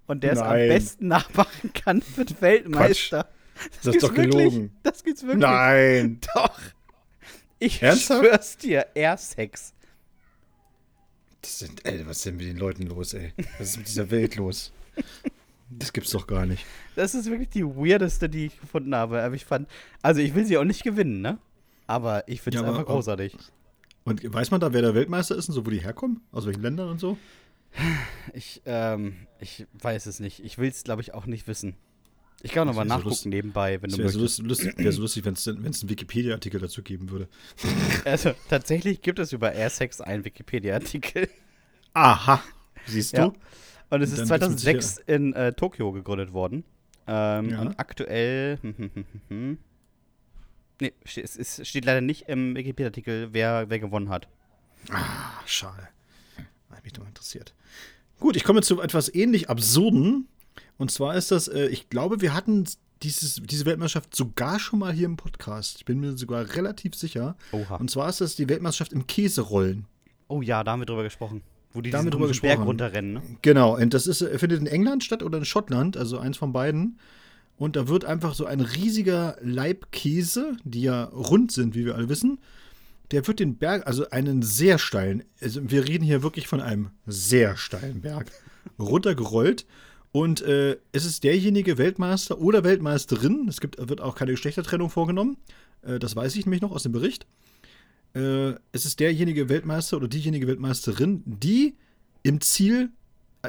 Und 0.07 0.25
der 0.25 0.33
es 0.33 0.39
am 0.41 0.55
besten 0.57 1.07
nachmachen 1.09 1.73
kann, 1.73 2.03
wird 2.17 2.41
Weltmeister. 2.43 3.29
Das 3.55 3.87
ist 3.87 3.93
gibt's 3.93 4.01
doch 4.07 4.15
gelogen. 4.15 4.71
Das 4.83 5.05
gibt's 5.05 5.23
wirklich. 5.23 5.41
Nein. 5.41 6.21
Doch. 6.35 6.59
Ich 7.59 7.83
Ernsthaft? 7.83 8.25
schwör's 8.25 8.57
dir, 8.57 8.87
Air 8.95 9.17
Sex. 9.17 9.73
Das 11.41 11.59
sind, 11.59 11.85
ey, 11.87 12.07
was 12.07 12.19
ist 12.19 12.27
denn 12.27 12.37
mit 12.37 12.47
den 12.47 12.57
Leuten 12.57 12.87
los, 12.87 13.15
ey? 13.15 13.33
Was 13.59 13.71
ist 13.71 13.77
mit 13.79 13.89
dieser 13.89 14.11
Welt 14.11 14.37
los? 14.37 14.73
Das 15.71 15.93
gibt's 15.93 16.11
doch 16.11 16.27
gar 16.27 16.45
nicht. 16.47 16.65
Das 16.97 17.15
ist 17.15 17.31
wirklich 17.31 17.49
die 17.49 17.65
weirdeste, 17.65 18.29
die 18.29 18.47
ich 18.47 18.61
gefunden 18.61 18.95
habe. 18.95 19.23
Aber 19.23 19.35
ich 19.35 19.45
fand, 19.45 19.69
also 20.03 20.21
ich 20.21 20.35
will 20.35 20.45
sie 20.45 20.59
auch 20.59 20.65
nicht 20.65 20.83
gewinnen, 20.85 21.21
ne? 21.21 21.39
Aber 21.87 22.27
ich 22.29 22.41
finde 22.43 22.59
es 22.59 22.63
Ja, 22.63 22.69
aber- 22.69 22.79
einfach 22.79 22.93
großartig. 22.93 23.37
Und 24.05 24.33
weiß 24.35 24.51
man 24.51 24.61
da, 24.61 24.73
wer 24.73 24.83
der 24.83 24.95
Weltmeister 24.97 25.37
ist 25.37 25.49
und 25.49 25.55
so, 25.55 25.65
wo 25.65 25.71
die 25.71 25.81
herkommen? 25.81 26.21
Aus 26.33 26.45
welchen 26.47 26.63
Ländern 26.63 26.89
und 26.89 26.99
so? 26.99 27.17
Ich, 28.35 28.61
ähm, 28.67 29.15
ich 29.41 29.67
weiß 29.75 30.07
es 30.07 30.19
nicht. 30.21 30.45
Ich 30.45 30.59
will 30.59 30.69
es, 30.69 30.83
glaube 30.83 31.03
ich, 31.03 31.15
auch 31.15 31.27
nicht 31.27 31.47
wissen. 31.47 31.77
Ich 32.45 32.51
kann 32.53 32.67
nochmal 32.67 32.85
so 32.87 32.89
nachgucken 32.89 33.09
lust- 33.11 33.27
nebenbei, 33.27 33.81
wenn 33.81 33.91
Das 33.91 33.97
du 33.97 34.03
wäre 34.03 34.13
so 34.13 34.19
möchtest. 34.21 34.39
lustig, 34.43 34.67
lustig, 34.67 34.85
wär 34.85 34.93
so 34.93 35.01
lustig 35.03 35.25
wenn 35.25 35.35
es 35.35 35.47
einen 35.49 35.89
Wikipedia-Artikel 35.91 36.61
dazu 36.61 36.83
geben 36.83 37.11
würde. 37.11 37.29
Also, 38.05 38.33
tatsächlich 38.49 39.01
gibt 39.03 39.19
es 39.21 39.33
über 39.33 39.53
Airsex 39.53 40.01
einen 40.01 40.25
Wikipedia-Artikel. 40.25 41.29
Aha. 41.95 42.43
Siehst 42.87 43.13
du? 43.17 43.21
Ja. 43.23 43.33
Und 43.91 44.03
es 44.03 44.11
ist 44.13 44.29
dann 44.31 44.41
gibt's 44.41 44.65
mit 44.65 44.75
2006 44.75 44.99
in 45.07 45.33
äh, 45.35 45.53
Tokio 45.53 45.93
gegründet 45.93 46.33
worden. 46.33 46.65
Ähm, 47.07 47.51
Ja. 47.51 47.61
Und 47.61 47.79
aktuell. 47.79 48.59
Hm, 48.63 48.75
hm, 48.77 49.05
hm. 49.29 49.59
Nee, 50.81 50.93
es 51.05 51.37
ist, 51.37 51.65
steht 51.67 51.85
leider 51.85 52.01
nicht 52.01 52.23
im 52.29 52.57
Wikipedia-Artikel, 52.57 53.29
wer, 53.33 53.69
wer 53.71 53.79
gewonnen 53.79 54.09
hat. 54.09 54.27
Ah, 54.91 55.31
schade. 55.47 55.89
Hat 56.71 56.83
mich 56.83 56.93
doch 56.95 57.07
interessiert. 57.07 57.55
Gut, 58.19 58.35
ich 58.35 58.43
komme 58.43 58.63
zu 58.63 58.81
etwas 58.81 59.15
ähnlich 59.15 59.49
Absurden. 59.49 60.27
Und 60.83 60.91
zwar 60.91 61.15
ist 61.15 61.31
das, 61.31 61.47
äh, 61.47 61.69
ich 61.69 61.91
glaube, 61.91 62.23
wir 62.23 62.35
hatten 62.35 62.65
dieses, 63.05 63.37
diese 63.37 63.67
Weltmeisterschaft 63.67 64.17
sogar 64.17 64.59
schon 64.59 64.81
mal 64.81 64.93
hier 64.93 65.07
im 65.07 65.17
Podcast. 65.17 65.77
Ich 65.79 65.85
bin 65.85 66.01
mir 66.01 66.19
sogar 66.19 66.57
relativ 66.57 66.97
sicher. 66.97 67.37
Oha. 67.53 67.77
Und 67.77 67.89
zwar 67.89 68.09
ist 68.09 68.21
das 68.21 68.35
die 68.35 68.49
Weltmeisterschaft 68.49 68.93
im 68.93 69.07
Käserollen. 69.07 69.87
Oh 70.27 70.43
ja, 70.43 70.65
da 70.65 70.73
haben 70.73 70.81
wir 70.81 70.87
drüber 70.87 71.05
gesprochen. 71.05 71.43
Wo 71.73 71.83
die 71.83 71.91
Da 71.91 71.99
haben 71.99 72.07
diesen 72.07 72.07
wir 72.07 72.11
drüber 72.11 72.25
komischen 72.25 72.43
Berg 72.43 72.53
gesprochen. 72.55 72.67
runterrennen, 72.67 73.13
ne? 73.13 73.23
Genau, 73.43 73.77
und 73.77 73.95
das 73.95 74.09
ist, 74.09 74.23
äh, 74.23 74.37
findet 74.41 74.59
in 74.59 74.67
England 74.67 75.05
statt 75.05 75.23
oder 75.23 75.39
in 75.39 75.45
Schottland, 75.45 75.97
also 75.97 76.19
eins 76.19 76.37
von 76.37 76.53
beiden. 76.53 76.99
Und 77.57 77.77
da 77.77 77.87
wird 77.87 78.05
einfach 78.05 78.35
so 78.35 78.47
ein 78.47 78.61
riesiger 78.61 79.37
Laib 79.41 79.93
Käse, 79.93 80.57
die 80.65 80.83
ja 80.83 81.05
rund 81.05 81.53
sind, 81.53 81.77
wie 81.77 81.85
wir 81.85 81.95
alle 81.95 82.09
wissen, 82.09 82.41
der 83.13 83.25
wird 83.29 83.39
den 83.39 83.55
Berg, 83.57 83.87
also 83.87 84.11
einen 84.11 84.43
sehr 84.43 84.79
steilen, 84.79 85.23
also 85.41 85.61
wir 85.71 85.87
reden 85.87 86.03
hier 86.03 86.25
wirklich 86.25 86.49
von 86.49 86.61
einem 86.61 86.91
sehr 87.07 87.57
steilen 87.57 88.01
Berg, 88.01 88.33
runtergerollt. 88.81 89.65
Und 90.13 90.43
äh, 90.43 90.77
es 90.93 91.07
ist 91.07 91.25
derjenige 91.25 91.79
Weltmeister 91.79 92.39
oder 92.39 92.65
Weltmeisterin, 92.65 93.47
es 93.49 93.61
gibt, 93.61 93.77
wird 93.89 94.03
auch 94.03 94.15
keine 94.15 94.33
Geschlechtertrennung 94.33 94.91
vorgenommen, 94.91 95.39
äh, 95.83 95.99
das 95.99 96.15
weiß 96.15 96.37
ich 96.37 96.45
nämlich 96.45 96.61
noch 96.61 96.71
aus 96.71 96.83
dem 96.83 96.93
Bericht. 96.93 97.27
Äh, 98.15 98.53
es 98.73 98.85
ist 98.85 99.01
derjenige 99.01 99.49
Weltmeister 99.49 99.97
oder 99.97 100.09
diejenige 100.09 100.47
Weltmeisterin, 100.47 101.23
die 101.25 101.75
im 102.23 102.43
Ziel 102.43 102.91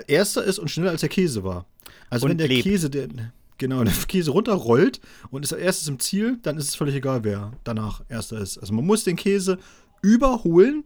erster 0.07 0.43
ist 0.43 0.57
und 0.57 0.71
schneller 0.71 0.91
als 0.91 1.01
der 1.01 1.09
Käse 1.09 1.43
war. 1.43 1.65
Also 2.09 2.25
Und 2.25 2.31
wenn 2.31 2.37
der 2.37 2.47
lebt. 2.47 2.63
Käse, 2.63 2.89
der, 2.89 3.09
genau, 3.57 3.83
der 3.83 3.93
Käse 4.07 4.31
runterrollt 4.31 5.01
und 5.31 5.43
ist 5.43 5.53
als 5.53 5.61
erstes 5.61 5.87
im 5.89 5.99
Ziel, 5.99 6.39
dann 6.43 6.57
ist 6.57 6.69
es 6.69 6.75
völlig 6.75 6.95
egal, 6.95 7.25
wer 7.25 7.51
danach 7.65 8.03
erster 8.07 8.39
ist. 8.39 8.57
Also 8.57 8.73
man 8.73 8.85
muss 8.85 9.03
den 9.03 9.17
Käse 9.17 9.59
überholen 10.01 10.85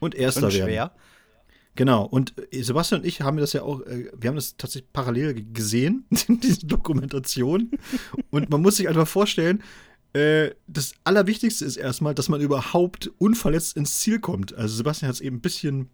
und 0.00 0.14
erster 0.14 0.46
Und 0.46 0.54
werden. 0.54 0.90
Genau, 1.78 2.02
und 2.06 2.34
äh, 2.50 2.60
Sebastian 2.60 3.02
und 3.02 3.06
ich 3.06 3.20
haben 3.20 3.36
das 3.36 3.52
ja 3.52 3.62
auch, 3.62 3.82
äh, 3.82 4.10
wir 4.18 4.30
haben 4.30 4.34
das 4.34 4.56
tatsächlich 4.56 4.92
parallel 4.92 5.46
gesehen, 5.52 6.06
diese 6.28 6.66
Dokumentation. 6.66 7.70
Und 8.30 8.50
man 8.50 8.62
muss 8.62 8.78
sich 8.78 8.88
einfach 8.88 9.06
vorstellen, 9.06 9.62
äh, 10.12 10.50
das 10.66 10.94
Allerwichtigste 11.04 11.64
ist 11.64 11.76
erstmal, 11.76 12.16
dass 12.16 12.28
man 12.28 12.40
überhaupt 12.40 13.12
unverletzt 13.18 13.76
ins 13.76 14.00
Ziel 14.00 14.18
kommt. 14.18 14.56
Also 14.56 14.74
Sebastian 14.74 15.08
hat 15.08 15.14
es 15.14 15.20
eben 15.20 15.36
ein 15.36 15.40
bisschen, 15.40 15.88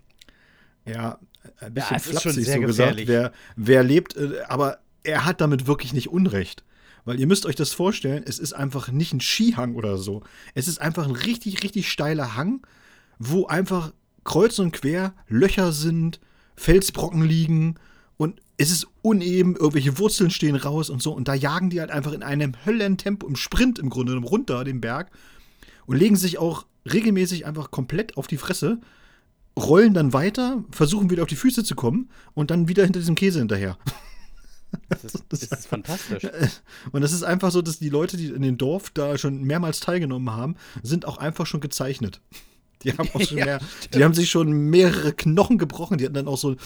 ja, 0.87 1.19
ein 1.59 1.75
bisschen 1.75 1.99
schon 1.99 2.13
flapsig 2.13 2.47
so 2.47 2.61
gesagt, 2.61 3.03
wer, 3.05 3.33
wer 3.57 3.83
lebt, 3.83 4.17
aber 4.49 4.79
er 5.03 5.27
hat 5.27 5.43
damit 5.43 5.67
wirklich 5.67 5.93
nicht 5.93 6.09
Unrecht. 6.09 6.65
Weil 7.05 7.21
ihr 7.21 7.27
müsst 7.27 7.45
euch 7.45 7.57
das 7.57 7.73
vorstellen, 7.75 8.25
es 8.27 8.39
ist 8.39 8.55
einfach 8.55 8.91
nicht 8.91 9.13
ein 9.13 9.21
Skihang 9.21 9.75
oder 9.75 9.99
so. 9.99 10.23
Es 10.55 10.67
ist 10.67 10.81
einfach 10.81 11.05
ein 11.07 11.15
richtig, 11.15 11.63
richtig 11.63 11.91
steiler 11.91 12.37
Hang, 12.37 12.67
wo 13.19 13.45
einfach 13.49 13.93
kreuz 14.25 14.59
und 14.59 14.73
quer 14.73 15.15
Löcher 15.29 15.73
sind, 15.73 16.21
Felsbrocken 16.57 17.23
liegen 17.23 17.77
und 18.17 18.41
es 18.57 18.71
ist 18.71 18.87
uneben, 19.03 19.57
irgendwelche 19.57 19.99
Wurzeln 19.99 20.31
stehen 20.31 20.57
raus 20.57 20.89
und 20.89 21.03
so. 21.03 21.13
Und 21.13 21.29
da 21.29 21.35
jagen 21.35 21.71
die 21.71 21.81
halt 21.81 21.91
einfach 21.91 22.13
in 22.13 22.23
einem 22.23 22.55
Höllentempo, 22.65 23.27
im 23.27 23.37
Sprint 23.37 23.79
im 23.79 23.91
Grunde 23.91 24.17
runter 24.17 24.65
den 24.65 24.81
Berg 24.81 25.11
und 25.87 25.97
legen 25.97 26.17
sich 26.17 26.39
auch 26.39 26.67
regelmäßig 26.91 27.47
einfach 27.47 27.71
komplett 27.71 28.17
auf 28.17 28.27
die 28.27 28.37
Fresse, 28.37 28.81
rollen 29.59 29.95
dann 29.95 30.13
weiter, 30.13 30.65
versuchen 30.71 31.11
wieder 31.11 31.23
auf 31.23 31.29
die 31.29 31.37
Füße 31.37 31.65
zu 31.65 31.75
kommen 31.75 32.11
und 32.35 32.51
dann 32.51 32.69
wieder 32.69 32.85
hinter 32.85 33.01
diesem 33.01 33.15
Käse 33.15 33.39
hinterher. 33.39 33.79
Das 34.89 35.05
ist, 35.05 35.25
das 35.29 35.43
ist 35.43 35.67
fantastisch. 35.69 36.25
Und 36.93 37.03
das 37.03 37.13
ist 37.13 37.23
einfach 37.23 37.51
so, 37.51 37.63
dass 37.63 37.79
die 37.79 37.89
Leute, 37.89 38.17
die 38.17 38.29
in 38.29 38.43
dem 38.43 38.59
Dorf 38.59 38.91
da 38.91 39.17
schon 39.19 39.43
mehrmals 39.45 39.81
teilgenommen 39.81 40.35
haben, 40.35 40.57
sind 40.83 41.07
auch 41.07 41.19
einfach 41.19 41.47
schon 41.47 41.61
gezeichnet. 41.61 42.21
Die 42.85 42.93
haben 42.93 43.09
auch 43.13 43.21
schon 43.27 43.39
Ja, 43.39 43.45
mehr, 43.45 43.61
die 43.93 44.05
haben 44.05 44.15
sich 44.15 44.31
schon 44.31 44.51
mehrere 44.53 45.13
Knochen 45.13 45.59
gebrochen. 45.59 45.99
Die 45.99 46.05
hatten 46.05 46.15
dann 46.15 46.29
auch 46.29 46.39
so, 46.39 46.57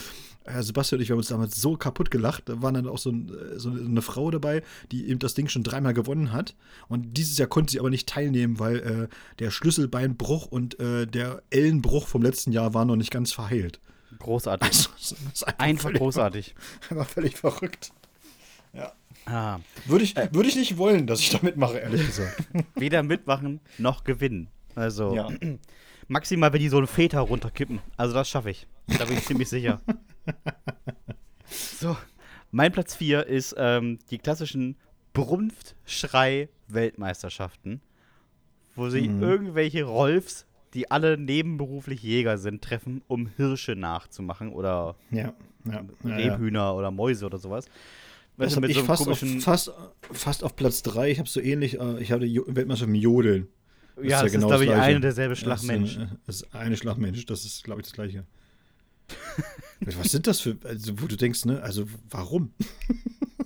äh, 0.44 0.62
Sebastian 0.62 0.98
und 0.98 1.02
ich, 1.02 1.08
wir 1.08 1.14
haben 1.14 1.18
uns 1.18 1.28
damals 1.28 1.60
so 1.60 1.76
kaputt 1.76 2.10
gelacht. 2.10 2.48
Da 2.48 2.62
war 2.62 2.72
dann 2.72 2.88
auch 2.88 2.98
so, 2.98 3.10
ein, 3.10 3.28
äh, 3.28 3.58
so 3.58 3.70
eine 3.70 4.02
Frau 4.02 4.30
dabei, 4.30 4.62
die 4.92 5.08
eben 5.08 5.18
das 5.18 5.34
Ding 5.34 5.48
schon 5.48 5.62
dreimal 5.62 5.94
gewonnen 5.94 6.32
hat. 6.32 6.54
Und 6.88 7.16
dieses 7.16 7.38
Jahr 7.38 7.48
konnte 7.48 7.72
sie 7.72 7.80
aber 7.80 7.90
nicht 7.90 8.08
teilnehmen, 8.08 8.58
weil 8.58 8.76
äh, 8.78 9.08
der 9.38 9.50
Schlüsselbeinbruch 9.50 10.46
und 10.46 10.78
äh, 10.80 11.06
der 11.06 11.42
Ellenbruch 11.50 12.08
vom 12.08 12.22
letzten 12.22 12.52
Jahr 12.52 12.74
waren 12.74 12.88
noch 12.88 12.96
nicht 12.96 13.10
ganz 13.10 13.32
verheilt. 13.32 13.80
Großartig. 14.18 14.66
Also, 14.68 14.88
das 14.98 15.12
ist 15.12 15.42
einfach, 15.44 15.58
Einfach 15.58 15.82
völlig, 15.84 15.98
großartig. 15.98 16.54
Einfach 16.90 17.08
völlig 17.08 17.36
verrückt. 17.36 17.92
Ah, 19.30 19.58
Würde 19.84 20.04
ich, 20.04 20.16
würde 20.16 20.48
ich 20.48 20.56
nicht 20.56 20.78
wollen, 20.78 21.06
dass 21.06 21.20
ich 21.20 21.28
da 21.28 21.38
mitmache, 21.42 21.76
ehrlich 21.78 22.06
gesagt. 22.06 22.44
weder 22.76 23.02
mitmachen 23.02 23.60
noch 23.76 24.04
gewinnen. 24.04 24.48
Also 24.74 25.14
Ja. 25.14 25.28
maximal, 26.08 26.52
wenn 26.52 26.60
die 26.60 26.68
so 26.68 26.78
einen 26.78 26.86
Väter 26.86 27.20
runterkippen. 27.20 27.80
Also 27.96 28.14
das 28.14 28.28
schaffe 28.28 28.50
ich. 28.50 28.66
Da 28.98 29.04
bin 29.04 29.16
ich 29.18 29.24
ziemlich 29.24 29.48
sicher. 29.48 29.80
So, 31.80 31.96
mein 32.50 32.72
Platz 32.72 32.94
4 32.94 33.26
ist 33.26 33.54
ähm, 33.56 33.98
die 34.10 34.18
klassischen 34.18 34.76
Brunftschrei-Weltmeisterschaften, 35.14 37.80
wo 38.76 38.88
sich 38.90 39.08
Mhm. 39.08 39.22
irgendwelche 39.22 39.84
Rolfs, 39.84 40.44
die 40.74 40.90
alle 40.90 41.16
nebenberuflich 41.16 42.02
Jäger 42.02 42.36
sind, 42.38 42.62
treffen, 42.62 43.02
um 43.08 43.28
Hirsche 43.36 43.76
nachzumachen 43.76 44.52
oder 44.52 44.96
Ja, 45.10 45.32
ja. 45.64 45.72
ja, 45.72 45.82
ja. 46.04 46.16
Rebhühner 46.16 46.74
oder 46.74 46.90
Mäuse 46.90 47.24
oder 47.26 47.38
sowas. 47.38 47.64
Das 48.36 48.54
habe 48.54 48.68
ich 48.68 48.76
so 48.76 48.84
fast, 48.84 49.08
auf, 49.08 49.18
fast, 49.40 49.72
fast 50.12 50.44
auf 50.44 50.54
Platz 50.54 50.82
3. 50.82 51.10
Ich 51.10 51.18
habe 51.18 51.28
so 51.28 51.40
ähnlich, 51.40 51.80
äh, 51.80 51.98
ich 52.00 52.12
hatte 52.12 52.26
Weltmeisterschaft 52.26 52.88
im 52.90 52.94
Jodeln. 52.94 53.48
Das 54.02 54.10
ja, 54.10 54.22
das 54.22 54.32
genau 54.32 54.46
ist, 54.46 54.50
glaube 54.50 54.64
ich, 54.64 54.70
Gleiche. 54.70 54.82
eine 54.84 55.00
derselbe 55.00 55.32
ist 55.32 55.38
Schlagmensch. 55.40 55.96
ein- 55.98 56.18
Das 56.26 56.36
ist 56.42 56.54
eine 56.54 56.76
Schlagmensch, 56.76 57.26
das 57.26 57.44
ist, 57.44 57.64
glaube 57.64 57.80
ich, 57.80 57.86
das 57.86 57.92
Gleiche. 57.94 58.24
Was 59.80 60.10
sind 60.10 60.26
das 60.26 60.40
für, 60.40 60.56
also, 60.64 61.00
wo 61.00 61.06
du 61.06 61.16
denkst, 61.16 61.44
ne, 61.46 61.62
also 61.62 61.86
warum? 62.10 62.52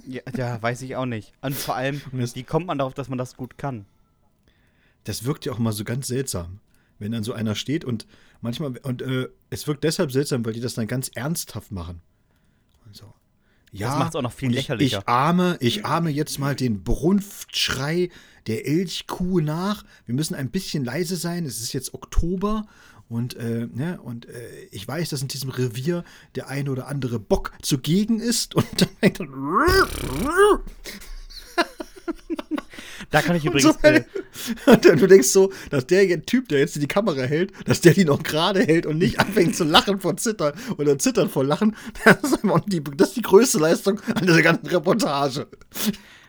Ja, 0.07 0.22
ja, 0.36 0.61
weiß 0.61 0.82
ich 0.82 0.96
auch 0.96 1.07
nicht. 1.07 1.32
Und 1.40 1.55
vor 1.55 1.76
allem, 1.76 2.00
Und 2.11 2.34
wie 2.34 2.42
kommt 2.42 2.66
man 2.66 2.78
darauf, 2.78 2.94
dass 2.94 3.09
man 3.09 3.18
das 3.18 3.36
gut 3.36 3.59
kann? 3.59 3.86
Das 5.05 5.24
wirkt 5.24 5.44
ja 5.46 5.53
auch 5.53 5.59
mal 5.59 5.72
so 5.72 5.84
ganz 5.84 6.07
seltsam, 6.09 6.61
wenn 6.98 7.12
dann 7.12 7.22
so 7.24 7.32
einer 7.32 7.55
steht 7.55 7.84
und 7.84 8.07
manchmal, 8.40 8.76
und 8.78 9.03
äh, 9.03 9.28
es 9.50 9.66
wirkt 9.66 9.84
deshalb 9.84 10.11
seltsam, 10.12 10.44
weil 10.44 10.53
die 10.53 10.61
das 10.61 10.74
dann 10.74 10.86
ganz 10.86 11.09
ernsthaft 11.14 11.70
machen. 11.72 12.00
Und 12.86 12.96
so. 12.96 13.14
Ja, 13.72 13.96
macht's 13.96 14.14
auch 14.14 14.22
noch 14.22 14.32
viel 14.32 14.48
und 14.48 14.54
ich, 14.54 14.60
lächerlicher. 14.60 14.98
Ich 14.98 15.08
ahme, 15.08 15.56
ich 15.60 15.86
ahme 15.86 16.10
jetzt 16.10 16.38
mal 16.38 16.54
den 16.54 16.84
Brunftschrei 16.84 18.10
der 18.46 18.66
Elchkuh 18.66 19.40
nach. 19.40 19.84
Wir 20.04 20.14
müssen 20.14 20.34
ein 20.34 20.50
bisschen 20.50 20.84
leise 20.84 21.16
sein. 21.16 21.46
Es 21.46 21.60
ist 21.60 21.72
jetzt 21.72 21.94
Oktober 21.94 22.66
und, 23.08 23.34
äh, 23.36 23.68
ne, 23.72 23.98
und 24.02 24.26
äh, 24.26 24.64
ich 24.70 24.86
weiß, 24.86 25.08
dass 25.08 25.22
in 25.22 25.28
diesem 25.28 25.50
Revier 25.50 26.04
der 26.34 26.48
eine 26.48 26.70
oder 26.70 26.86
andere 26.86 27.18
Bock 27.18 27.52
zugegen 27.62 28.20
ist 28.20 28.54
und 28.54 28.66
dann 28.76 28.88
fängt 29.00 29.20
dann 29.20 29.28
Da 33.12 33.20
kann 33.20 33.36
ich 33.36 33.44
Und 33.44 33.50
übrigens. 33.50 33.80
so, 33.80 33.88
äh, 33.88 34.02
und 34.66 34.84
dann 34.84 34.98
du 34.98 35.06
denkst 35.06 35.28
so, 35.28 35.52
dass 35.70 35.86
der 35.86 36.24
Typ, 36.26 36.48
der 36.48 36.58
jetzt 36.60 36.80
die 36.80 36.88
Kamera 36.88 37.22
hält, 37.22 37.52
dass 37.68 37.80
der 37.80 37.92
die 37.92 38.04
noch 38.04 38.22
gerade 38.22 38.64
hält 38.64 38.86
und 38.86 38.98
nicht 38.98 39.20
anfängt 39.20 39.54
zu 39.54 39.64
lachen 39.64 40.00
vor 40.00 40.16
Zittern 40.16 40.54
oder 40.78 40.98
zittern 40.98 41.28
vor 41.28 41.44
Lachen, 41.44 41.76
das 42.04 42.22
ist, 42.22 42.44
einfach 42.44 42.60
die, 42.66 42.82
das 42.96 43.08
ist 43.08 43.16
die 43.18 43.22
größte 43.22 43.58
Leistung 43.58 44.00
an 44.14 44.26
dieser 44.26 44.42
ganzen 44.42 44.66
Reportage. 44.66 45.46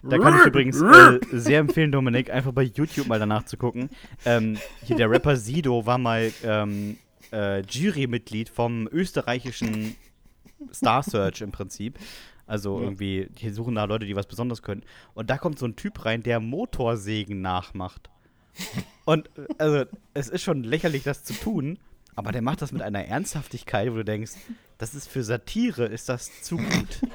Da 0.04 0.18
kann 0.18 0.38
ich 0.38 0.46
übrigens 0.46 0.82
äh, 0.82 1.20
sehr 1.32 1.60
empfehlen, 1.60 1.94
Dominik, 1.94 2.30
einfach 2.30 2.52
bei 2.52 2.64
YouTube 2.64 3.08
mal 3.08 3.20
danach 3.20 3.46
zu 3.46 3.56
gucken. 3.56 3.90
Ähm, 4.26 4.58
hier 4.84 4.98
der 4.98 5.10
Rapper 5.10 5.38
Sido 5.38 5.86
war 5.86 5.98
mal 5.98 6.34
ähm, 6.44 6.98
äh, 7.32 7.62
Jurymitglied 7.62 8.50
vom 8.50 8.90
österreichischen 8.92 9.96
Star 10.74 11.04
Search 11.04 11.40
im 11.40 11.54
Prinzip. 11.54 11.98
Also 12.54 12.78
Ja. 12.78 12.84
irgendwie, 12.84 13.28
die 13.42 13.50
suchen 13.50 13.74
da 13.76 13.86
Leute, 13.86 14.06
die 14.06 14.16
was 14.16 14.28
Besonderes 14.28 14.62
können. 14.62 14.84
Und 15.16 15.32
da 15.32 15.38
kommt 15.40 15.58
so 15.58 15.66
ein 15.66 15.76
Typ 15.76 16.06
rein, 16.06 16.22
der 16.22 16.40
Motorsägen 16.40 17.42
nachmacht. 17.42 18.10
Und 19.06 19.30
also, 19.58 19.86
es 20.14 20.30
ist 20.30 20.44
schon 20.44 20.64
lächerlich, 20.64 21.02
das 21.04 21.24
zu 21.24 21.34
tun, 21.34 21.80
aber 22.16 22.32
der 22.32 22.44
macht 22.44 22.62
das 22.62 22.72
mit 22.72 22.84
einer 22.84 23.04
Ernsthaftigkeit, 23.06 23.92
wo 23.92 23.96
du 23.96 24.06
denkst, 24.06 24.34
das 24.78 24.94
ist 24.94 25.08
für 25.10 25.24
Satire, 25.24 25.86
ist 25.86 26.10
das 26.10 26.44
zu 26.44 26.58
gut. 26.58 27.02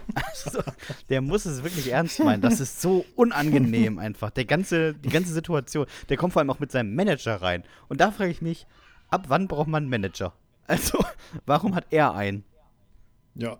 Also, 0.44 0.60
der 1.08 1.20
muss 1.20 1.46
es 1.46 1.62
wirklich 1.62 1.92
ernst 1.92 2.18
meinen. 2.18 2.42
Das 2.42 2.58
ist 2.58 2.80
so 2.80 3.04
unangenehm 3.14 3.98
einfach. 4.00 4.30
Der 4.30 4.44
ganze, 4.44 4.94
die 4.94 5.10
ganze 5.10 5.32
Situation. 5.32 5.86
Der 6.08 6.16
kommt 6.16 6.32
vor 6.32 6.40
allem 6.40 6.50
auch 6.50 6.58
mit 6.58 6.72
seinem 6.72 6.94
Manager 6.96 7.36
rein. 7.40 7.62
Und 7.88 8.00
da 8.00 8.10
frage 8.10 8.30
ich 8.32 8.42
mich, 8.42 8.66
ab 9.08 9.26
wann 9.28 9.46
braucht 9.46 9.68
man 9.68 9.84
einen 9.84 9.90
Manager? 9.90 10.32
Also, 10.66 10.98
warum 11.46 11.74
hat 11.76 11.86
er 11.90 12.14
einen? 12.14 12.42
Ja. 13.36 13.58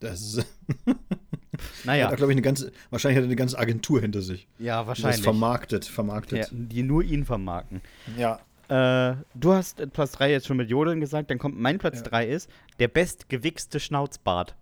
Das 0.00 0.20
ist, 0.20 0.46
Naja, 1.84 2.08
hat, 2.08 2.16
glaube 2.16 2.32
ich, 2.32 2.34
eine 2.36 2.42
ganze, 2.42 2.72
wahrscheinlich 2.90 3.16
hat 3.18 3.24
er 3.24 3.28
eine 3.28 3.36
ganze 3.36 3.58
Agentur 3.58 4.00
hinter 4.00 4.22
sich. 4.22 4.48
ja, 4.58 4.80
Die 4.82 4.86
Das 4.86 4.86
wahrscheinlich. 4.88 5.22
vermarktet, 5.22 5.84
Ja, 5.86 5.92
vermarktet. 5.92 6.48
die 6.52 6.82
nur 6.82 7.02
ihn 7.04 7.24
vermarkten. 7.24 7.80
Ja. 8.16 8.40
Äh, 8.68 9.16
du 9.34 9.52
hast 9.52 9.92
Platz 9.92 10.12
3 10.12 10.30
jetzt 10.30 10.46
schon 10.46 10.56
mit 10.56 10.70
Jodeln 10.70 11.00
gesagt, 11.00 11.30
dann 11.30 11.38
kommt 11.38 11.58
mein 11.58 11.78
Platz 11.78 11.96
Ja. 11.98 12.02
3 12.04 12.26
ist 12.28 12.48
der 12.78 12.88
bestgewichste 12.88 13.78
Schnauzbart. 13.80 14.54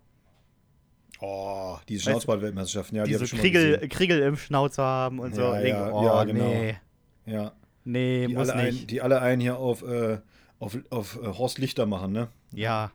Oh, 1.21 1.77
diese 1.87 2.03
Schnauzball-Weltmeisterschaften, 2.03 2.95
ja, 2.97 3.03
die, 3.03 3.11
die 3.11 3.17
so 3.17 3.23
ich 3.25 3.29
schon 3.29 3.37
mal 3.39 3.43
Kriegel. 3.43 3.87
Kriegel 3.89 4.19
im 4.21 4.35
Schnauze 4.37 4.81
haben 4.81 5.19
und 5.19 5.35
so. 5.35 5.41
Ja, 5.41 5.59
ja, 5.61 5.91
oh, 5.91 6.05
ja, 6.05 6.23
genau. 6.23 6.45
nee, 6.45 6.77
Ja. 7.25 7.51
nee, 7.83 8.27
Die 8.27 8.33
muss 8.33 8.49
alle, 8.49 8.61
ein, 8.61 8.73
nicht. 8.73 8.89
die 8.91 9.01
alle 9.01 9.21
einen 9.21 9.41
hier 9.41 9.57
auf, 9.57 9.83
äh, 9.83 10.19
auf, 10.59 10.77
auf 10.89 11.19
äh, 11.21 11.27
Horst 11.27 11.57
Lichter 11.59 11.85
machen, 11.85 12.11
ne? 12.13 12.29
Ja, 12.51 12.91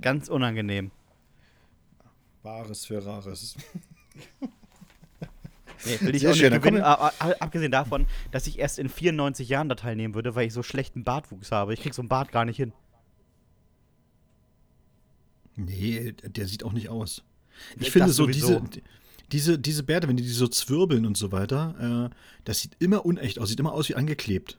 ganz 0.00 0.28
unangenehm. 0.28 0.90
Wahres 2.42 2.86
für 2.86 3.04
Rares. 3.04 3.56
Nee, 5.86 5.98
will 6.02 6.14
ich 6.14 6.20
Sehr 6.20 6.32
auch 6.32 6.34
schön, 6.34 6.52
gewinnen. 6.52 6.82
a- 6.82 7.06
a- 7.18 7.32
Abgesehen 7.40 7.72
davon, 7.72 8.04
dass 8.32 8.46
ich 8.46 8.58
erst 8.58 8.78
in 8.78 8.90
94 8.90 9.48
Jahren 9.48 9.70
da 9.70 9.74
teilnehmen 9.76 10.14
würde, 10.14 10.34
weil 10.34 10.46
ich 10.46 10.52
so 10.52 10.62
schlechten 10.62 11.04
Bartwuchs 11.04 11.52
habe. 11.52 11.72
Ich 11.72 11.80
krieg 11.80 11.94
so 11.94 12.02
einen 12.02 12.10
Bart 12.10 12.32
gar 12.32 12.44
nicht 12.44 12.58
hin. 12.58 12.74
Nee, 15.56 16.12
der 16.22 16.46
sieht 16.46 16.64
auch 16.64 16.72
nicht 16.72 16.88
aus. 16.88 17.22
Ich 17.76 17.84
Das 17.84 17.88
finde 17.88 18.08
so 18.08 18.24
sowieso. 18.24 18.60
diese, 18.60 18.82
diese, 19.32 19.58
diese 19.58 19.82
Bärte, 19.82 20.08
wenn 20.08 20.16
die 20.18 20.28
so 20.28 20.48
zwirbeln 20.48 21.06
und 21.06 21.16
so 21.16 21.32
weiter, 21.32 22.10
äh, 22.10 22.14
das 22.44 22.60
sieht 22.60 22.76
immer 22.78 23.04
unecht 23.04 23.38
aus, 23.38 23.48
sieht 23.48 23.60
immer 23.60 23.72
aus 23.72 23.88
wie 23.88 23.94
angeklebt. 23.94 24.58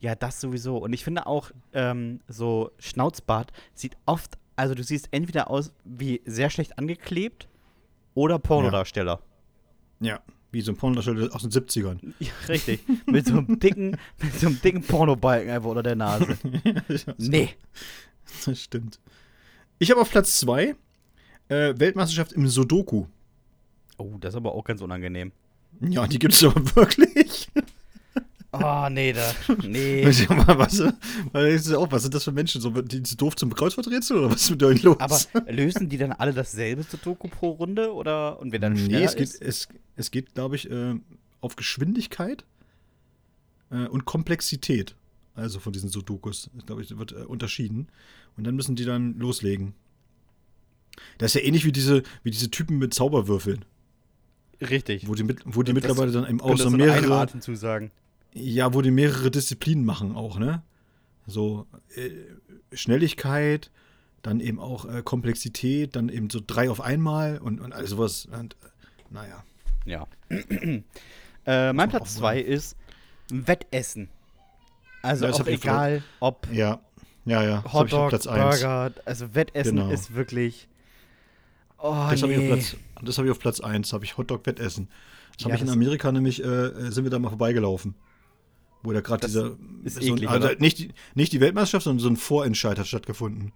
Ja, 0.00 0.14
das 0.14 0.40
sowieso. 0.40 0.78
Und 0.78 0.92
ich 0.92 1.02
finde 1.02 1.26
auch, 1.26 1.50
ähm, 1.72 2.20
so 2.28 2.70
Schnauzbart 2.78 3.52
sieht 3.74 3.96
oft, 4.06 4.38
also 4.58 4.74
du 4.74 4.82
siehst 4.82 5.08
entweder 5.12 5.50
aus 5.50 5.72
wie 5.84 6.20
sehr 6.26 6.50
schlecht 6.50 6.78
angeklebt 6.78 7.48
oder 8.14 8.38
Pornodarsteller. 8.38 9.20
Ja. 10.00 10.20
Wie 10.50 10.62
so 10.62 10.72
ein 10.72 10.76
Pornodarsteller 10.76 11.32
aus 11.34 11.42
den 11.42 11.50
70ern. 11.52 11.98
Ja, 12.18 12.32
richtig. 12.48 12.80
mit 13.06 13.26
so 13.26 13.38
einem 13.38 13.60
dicken, 13.60 13.96
mit 14.22 14.34
so 14.34 14.48
einem 14.48 14.60
dicken 14.60 14.82
Pornobalken 14.82 15.50
einfach 15.50 15.68
unter 15.68 15.82
der 15.82 15.96
Nase. 15.96 16.36
Nee. 17.18 17.50
Das 18.44 18.60
stimmt. 18.60 18.98
Ich 19.78 19.90
habe 19.90 20.00
auf 20.00 20.10
Platz 20.10 20.38
2 20.40 20.74
äh, 21.48 21.74
Weltmeisterschaft 21.78 22.32
im 22.32 22.48
Sudoku. 22.48 23.06
Oh, 23.96 24.16
das 24.20 24.34
ist 24.34 24.36
aber 24.36 24.54
auch 24.54 24.64
ganz 24.64 24.80
unangenehm. 24.82 25.32
Ja, 25.80 26.06
die 26.06 26.18
gibt 26.18 26.34
es 26.34 26.42
aber 26.42 26.74
wirklich. 26.74 27.48
Oh, 28.52 28.88
nee, 28.90 29.12
da. 29.12 29.34
Nee. 29.62 30.06
was, 30.06 30.80
was, 31.32 31.72
auch, 31.74 31.92
was 31.92 32.02
sind 32.02 32.14
das 32.14 32.24
für 32.24 32.32
Menschen? 32.32 32.62
So, 32.62 32.70
die, 32.70 33.02
die 33.02 33.16
doof 33.16 33.36
zum 33.36 33.54
Kreuzworträtsel 33.54 34.16
oder 34.16 34.30
was 34.30 34.42
ist 34.42 34.50
mit 34.50 34.62
euch 34.62 34.82
los? 34.82 34.98
Aber 35.00 35.18
lösen 35.52 35.88
die 35.88 35.98
dann 35.98 36.12
alle 36.12 36.32
dasselbe 36.32 36.82
Sudoku 36.82 37.28
pro 37.28 37.50
Runde 37.50 37.92
oder 37.92 38.40
und 38.40 38.52
wer 38.52 38.58
dann 38.58 38.72
nee, 38.72 38.84
schneller 38.86 39.04
es 39.04 39.16
geht, 39.16 39.28
ist? 39.28 39.42
es, 39.42 39.68
es 39.96 40.10
geht, 40.10 40.34
glaube 40.34 40.56
ich, 40.56 40.70
äh, 40.70 40.94
auf 41.42 41.56
Geschwindigkeit 41.56 42.44
äh, 43.70 43.86
und 43.86 44.06
Komplexität. 44.06 44.94
Also 45.34 45.60
von 45.60 45.72
diesen 45.72 45.90
Sudokus. 45.90 46.50
Ich 46.58 46.66
glaube, 46.66 46.88
wird 46.88 47.12
äh, 47.12 47.16
unterschieden. 47.16 47.88
Und 48.36 48.46
dann 48.46 48.56
müssen 48.56 48.76
die 48.76 48.84
dann 48.84 49.18
loslegen. 49.18 49.74
Das 51.18 51.34
ist 51.34 51.40
ja 51.40 51.46
ähnlich 51.46 51.64
wie 51.64 51.72
diese, 51.72 52.02
wie 52.22 52.30
diese 52.30 52.50
Typen 52.50 52.78
mit 52.78 52.94
Zauberwürfeln. 52.94 53.64
Richtig. 54.60 55.06
Wo 55.06 55.14
die, 55.14 55.22
mit, 55.22 55.42
wo 55.44 55.62
die 55.62 55.72
Das 55.72 55.82
mittlerweile 55.82 56.12
dann 56.12 56.26
eben 56.26 56.40
auch 56.40 56.56
so 56.56 56.70
mehrere. 56.70 57.14
Atemzug 57.14 57.56
sagen. 57.56 57.92
Ja, 58.34 58.74
wo 58.74 58.82
die 58.82 58.90
mehrere 58.90 59.30
Disziplinen 59.30 59.84
machen 59.84 60.14
auch, 60.14 60.38
ne? 60.38 60.62
So 61.26 61.66
äh, 61.94 62.10
Schnelligkeit, 62.76 63.70
dann 64.22 64.40
eben 64.40 64.58
auch 64.58 64.84
äh, 64.84 65.02
Komplexität, 65.02 65.96
dann 65.96 66.08
eben 66.08 66.30
so 66.30 66.40
drei 66.46 66.70
auf 66.70 66.80
einmal 66.80 67.38
und, 67.38 67.60
und 67.60 67.72
all 67.72 67.86
sowas. 67.86 68.26
Und, 68.26 68.54
äh, 68.54 68.66
naja. 69.10 69.44
Ja. 69.84 70.06
äh, 71.46 71.72
mein 71.72 71.88
Platz 71.88 72.16
2 72.16 72.40
ist 72.40 72.76
Wettessen. 73.30 74.08
Also 75.02 75.26
Ja, 75.26 75.30
ich 75.32 75.46
egal, 75.46 76.02
ob 76.20 76.48
Ja, 76.52 76.80
ja, 77.24 77.42
ja. 77.42 77.56
Das 77.62 77.66
ich 77.66 77.72
Hotdog, 77.72 78.08
Platz 78.10 78.26
1. 78.26 78.60
Burger, 78.60 78.92
also 79.04 79.34
Wettessen 79.34 79.76
Genau. 79.76 79.90
ist 79.90 80.14
wirklich. 80.14 80.68
Oh, 81.78 81.92
Das 82.10 82.22
habe 82.22 82.32
ich, 82.32 82.38
auf 82.38 82.44
nee. 82.44 82.48
Platz- 82.52 82.76
das 83.02 83.18
hab 83.18 83.24
ich 83.24 83.30
auf 83.30 83.38
Platz 83.38 83.60
1, 83.60 83.92
habe 83.92 84.04
ich 84.04 84.16
Hotdog-Wettessen. 84.16 84.88
Das 85.36 85.44
habe 85.44 85.50
Ja, 85.54 85.56
ich 85.56 85.62
in 85.62 85.70
Amerika 85.70 86.10
nämlich, 86.10 86.42
äh, 86.42 86.90
sind 86.90 87.04
wir 87.04 87.10
da 87.10 87.18
mal 87.18 87.28
vorbeigelaufen. 87.28 87.94
Wo 88.82 88.92
da 88.92 89.00
gerade 89.00 89.26
dieser. 89.26 89.56
ist 89.84 89.94
so 89.94 90.00
ein- 90.00 90.16
eklig, 90.18 90.28
also 90.30 90.48
oder? 90.48 90.58
nicht, 90.60 90.78
die, 90.78 90.90
nicht 91.14 91.32
die 91.32 91.40
Weltmeisterschaft, 91.40 91.84
sondern 91.84 92.00
so 92.02 92.08
ein 92.08 92.16
Vorentscheid 92.16 92.78
hat 92.78 92.86
stattgefunden. 92.86 93.52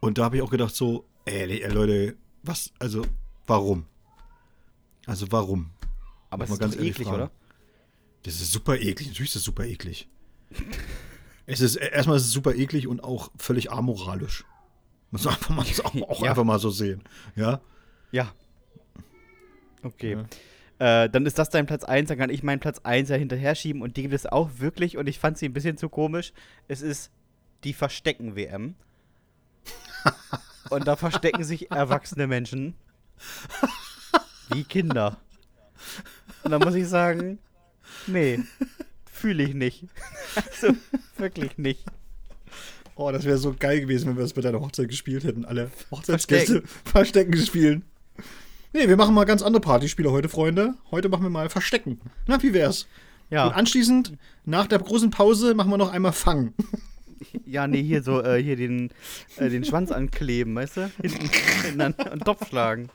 Und 0.00 0.18
da 0.18 0.24
habe 0.24 0.36
ich 0.36 0.42
auch 0.42 0.50
gedacht, 0.50 0.74
so, 0.74 1.04
ey, 1.24 1.62
ey, 1.62 1.70
Leute, 1.72 2.16
was, 2.42 2.72
also, 2.78 3.04
warum? 3.46 3.86
Also, 5.06 5.26
warum? 5.30 5.70
Aber 6.30 6.44
es 6.44 6.50
ist 6.50 6.58
ganz 6.58 6.76
eklig, 6.76 7.06
fragen. 7.06 7.14
oder? 7.22 7.30
Das 8.24 8.34
ist 8.40 8.52
super 8.52 8.76
eklig. 8.76 9.08
Natürlich 9.08 9.30
ist 9.30 9.36
das 9.36 9.42
super 9.44 9.64
eklig. 9.64 10.08
es 11.46 11.60
ist 11.60 11.76
erstmal 11.76 12.16
ist 12.16 12.24
es 12.24 12.32
super 12.32 12.54
eklig 12.54 12.86
und 12.86 13.02
auch 13.02 13.30
völlig 13.36 13.70
amoralisch. 13.72 14.44
Muss 15.10 15.24
man 15.24 15.34
einfach 15.34 15.50
mal, 15.50 15.64
auch, 15.84 15.94
auch 16.10 16.22
Ja. 16.22 16.30
einfach 16.30 16.44
mal 16.44 16.58
so 16.58 16.70
sehen. 16.70 17.02
Ja. 17.36 17.60
Ja. 18.12 18.32
Okay. 19.82 20.18
Äh, 20.82 21.08
dann 21.10 21.26
ist 21.26 21.38
das 21.38 21.48
dein 21.48 21.66
Platz 21.66 21.84
1, 21.84 22.08
dann 22.08 22.18
kann 22.18 22.28
ich 22.28 22.42
meinen 22.42 22.58
Platz 22.58 22.80
1 22.82 23.08
ja 23.08 23.14
hinterher 23.14 23.54
schieben 23.54 23.82
und 23.82 23.96
die 23.96 24.02
gibt 24.02 24.14
es 24.14 24.26
auch 24.26 24.50
wirklich 24.58 24.96
und 24.96 25.08
ich 25.08 25.20
fand 25.20 25.38
sie 25.38 25.46
ein 25.46 25.52
bisschen 25.52 25.76
zu 25.76 25.88
komisch. 25.88 26.32
Es 26.66 26.82
ist 26.82 27.12
die 27.62 27.72
Verstecken-WM. 27.72 28.74
und 30.70 30.88
da 30.88 30.96
verstecken 30.96 31.44
sich 31.44 31.70
erwachsene 31.70 32.26
Menschen 32.26 32.74
wie 34.52 34.64
Kinder. 34.64 35.18
Und 36.42 36.50
da 36.50 36.58
muss 36.58 36.74
ich 36.74 36.88
sagen, 36.88 37.38
nee, 38.08 38.40
fühle 39.04 39.44
ich 39.44 39.54
nicht. 39.54 39.86
also 40.34 40.74
wirklich 41.16 41.58
nicht. 41.58 41.84
Oh, 42.96 43.12
das 43.12 43.24
wäre 43.24 43.38
so 43.38 43.54
geil 43.56 43.82
gewesen, 43.82 44.08
wenn 44.08 44.16
wir 44.16 44.22
das 44.22 44.32
bei 44.32 44.40
deiner 44.40 44.58
Hochzeit 44.58 44.88
gespielt 44.88 45.22
hätten. 45.22 45.44
Alle 45.44 45.70
Hochzeitsgäste 45.92 46.64
Verstecken, 46.84 47.36
spielen. 47.36 47.84
Nee, 48.74 48.88
wir 48.88 48.96
machen 48.96 49.14
mal 49.14 49.24
ganz 49.24 49.42
andere 49.42 49.60
Partyspiele 49.60 50.10
heute, 50.10 50.30
Freunde. 50.30 50.74
Heute 50.90 51.08
machen 51.10 51.22
wir 51.22 51.30
mal 51.30 51.50
Verstecken. 51.50 52.00
Na, 52.26 52.42
wie 52.42 52.54
wär's? 52.54 52.86
Ja. 53.28 53.46
Und 53.46 53.52
anschließend, 53.54 54.14
nach 54.44 54.66
der 54.66 54.78
großen 54.78 55.10
Pause, 55.10 55.54
machen 55.54 55.70
wir 55.70 55.76
noch 55.76 55.92
einmal 55.92 56.12
Fangen. 56.12 56.54
Ja, 57.46 57.68
nee, 57.68 57.82
hier 57.82 58.02
so, 58.02 58.22
äh, 58.22 58.42
hier 58.42 58.56
den, 58.56 58.90
äh, 59.36 59.48
den 59.48 59.64
Schwanz 59.64 59.92
ankleben, 59.92 60.56
weißt 60.56 60.76
du? 60.78 60.90
Hinten, 61.00 61.30
hinten 61.62 61.80
an, 61.80 61.94
und 62.12 62.24
Topf 62.24 62.48
schlagen. 62.48 62.88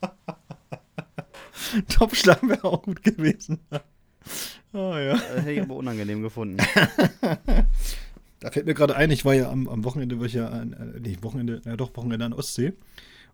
Topfschlagen 1.88 2.48
wäre 2.48 2.64
auch 2.64 2.82
gut 2.82 3.02
gewesen. 3.02 3.60
Oh 4.72 4.94
ja. 4.96 5.14
Das 5.14 5.42
hätte 5.42 5.52
ich 5.52 5.60
aber 5.60 5.76
unangenehm 5.76 6.22
gefunden. 6.22 6.58
Da 8.42 8.50
fällt 8.50 8.64
mir 8.64 8.72
gerade 8.72 8.96
ein, 8.96 9.10
ich 9.10 9.26
war 9.26 9.34
ja 9.34 9.50
am, 9.50 9.68
am 9.68 9.84
Wochenende, 9.84 10.18
war 10.18 10.24
ich 10.24 10.32
ja, 10.32 10.48
an, 10.48 10.72
äh, 10.72 10.98
nee, 10.98 11.18
Wochenende, 11.20 11.60
ja 11.66 11.76
doch, 11.76 11.94
Wochenende 11.94 12.24
an 12.24 12.32
Ostsee. 12.32 12.72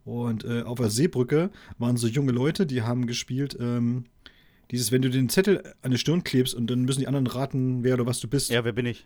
Und 0.07 0.45
äh, 0.45 0.63
auf 0.63 0.79
der 0.79 0.89
Seebrücke 0.89 1.51
waren 1.79 1.97
so 1.97 2.07
junge 2.07 2.31
Leute, 2.31 2.65
die 2.65 2.83
haben 2.83 3.09
gespielt, 3.09 3.57
ähm, 3.61 4.05
dieses, 4.71 4.93
wenn 4.93 5.03
du 5.03 5.11
den 5.11 5.29
Zettel 5.29 5.75
an 5.83 5.91
die 5.91 5.99
Stirn 5.99 6.23
klebst 6.23 6.55
und 6.55 6.69
dann 6.71 6.83
müssen 6.83 7.01
die 7.01 7.09
anderen 7.09 7.27
raten, 7.27 7.83
wer 7.83 7.95
oder 7.95 8.07
was 8.07 8.21
du 8.21 8.29
bist. 8.29 8.49
Ja, 8.51 8.65
wer 8.65 8.73
bin 8.73 8.87
ich? 8.87 9.05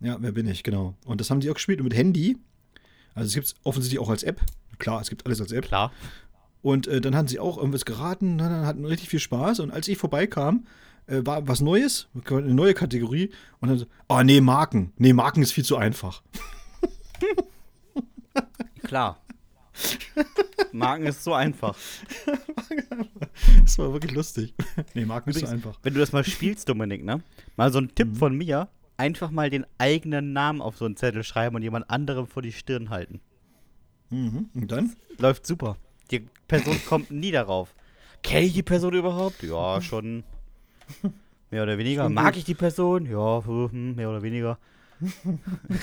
Ja, 0.00 0.16
wer 0.20 0.32
bin 0.32 0.48
ich, 0.48 0.64
genau. 0.64 0.94
Und 1.04 1.20
das 1.20 1.30
haben 1.30 1.38
die 1.38 1.48
auch 1.48 1.54
gespielt 1.54 1.78
und 1.78 1.84
mit 1.84 1.96
Handy. 1.96 2.36
Also 3.14 3.28
es 3.28 3.34
gibt 3.34 3.46
es 3.46 3.54
offensichtlich 3.62 4.00
auch 4.00 4.10
als 4.10 4.24
App. 4.24 4.40
Klar, 4.78 5.00
es 5.00 5.08
gibt 5.08 5.24
alles 5.24 5.40
als 5.40 5.52
App. 5.52 5.66
Klar. 5.66 5.92
Und 6.62 6.88
äh, 6.88 7.00
dann 7.00 7.14
hatten 7.14 7.28
sie 7.28 7.38
auch 7.38 7.56
irgendwas 7.56 7.84
geraten, 7.84 8.38
dann 8.38 8.66
hatten 8.66 8.84
richtig 8.84 9.08
viel 9.08 9.20
Spaß. 9.20 9.60
Und 9.60 9.70
als 9.70 9.86
ich 9.86 9.98
vorbeikam, 9.98 10.66
äh, 11.06 11.20
war 11.24 11.46
was 11.46 11.60
Neues, 11.60 12.08
eine 12.28 12.54
neue 12.54 12.74
Kategorie. 12.74 13.30
Und 13.60 13.68
dann 13.68 13.78
so, 13.78 13.86
oh 14.08 14.22
nee, 14.22 14.40
Marken. 14.40 14.92
Nee, 14.96 15.12
Marken 15.12 15.42
ist 15.42 15.52
viel 15.52 15.64
zu 15.64 15.76
einfach. 15.76 16.24
Klar. 18.82 19.20
Marken 20.72 21.06
ist 21.06 21.24
so 21.24 21.34
einfach. 21.34 21.76
Das 23.62 23.78
war 23.78 23.92
wirklich 23.92 24.12
lustig. 24.12 24.54
Nee, 24.94 25.04
Marken 25.04 25.30
ist 25.30 25.36
Übrigens, 25.36 25.52
einfach. 25.52 25.78
Wenn 25.82 25.94
du 25.94 26.00
das 26.00 26.12
mal 26.12 26.24
spielst, 26.24 26.68
Dominik, 26.68 27.04
ne? 27.04 27.22
Mal 27.56 27.72
so 27.72 27.78
ein 27.78 27.94
Tipp 27.94 28.16
von 28.16 28.36
mir: 28.36 28.68
einfach 28.96 29.30
mal 29.30 29.50
den 29.50 29.64
eigenen 29.78 30.32
Namen 30.32 30.60
auf 30.60 30.76
so 30.76 30.84
einen 30.84 30.96
Zettel 30.96 31.22
schreiben 31.22 31.54
und 31.54 31.62
jemand 31.62 31.88
anderem 31.88 32.26
vor 32.26 32.42
die 32.42 32.52
Stirn 32.52 32.90
halten. 32.90 33.20
Mhm. 34.10 34.50
Und 34.54 34.72
dann? 34.72 34.96
Läuft 35.18 35.46
super. 35.46 35.76
Die 36.10 36.26
Person 36.48 36.80
kommt 36.86 37.10
nie 37.10 37.30
darauf. 37.30 37.74
Kenne 38.22 38.46
ich 38.46 38.54
die 38.54 38.62
Person 38.62 38.94
überhaupt? 38.94 39.42
Ja, 39.42 39.80
schon. 39.80 40.24
Mehr 41.50 41.62
oder 41.62 41.78
weniger. 41.78 42.04
Schon 42.04 42.14
Mag 42.14 42.26
gut. 42.26 42.36
ich 42.36 42.44
die 42.44 42.54
Person? 42.54 43.06
Ja, 43.06 43.42
hm, 43.44 43.94
mehr 43.94 44.10
oder 44.10 44.22
weniger. 44.22 44.58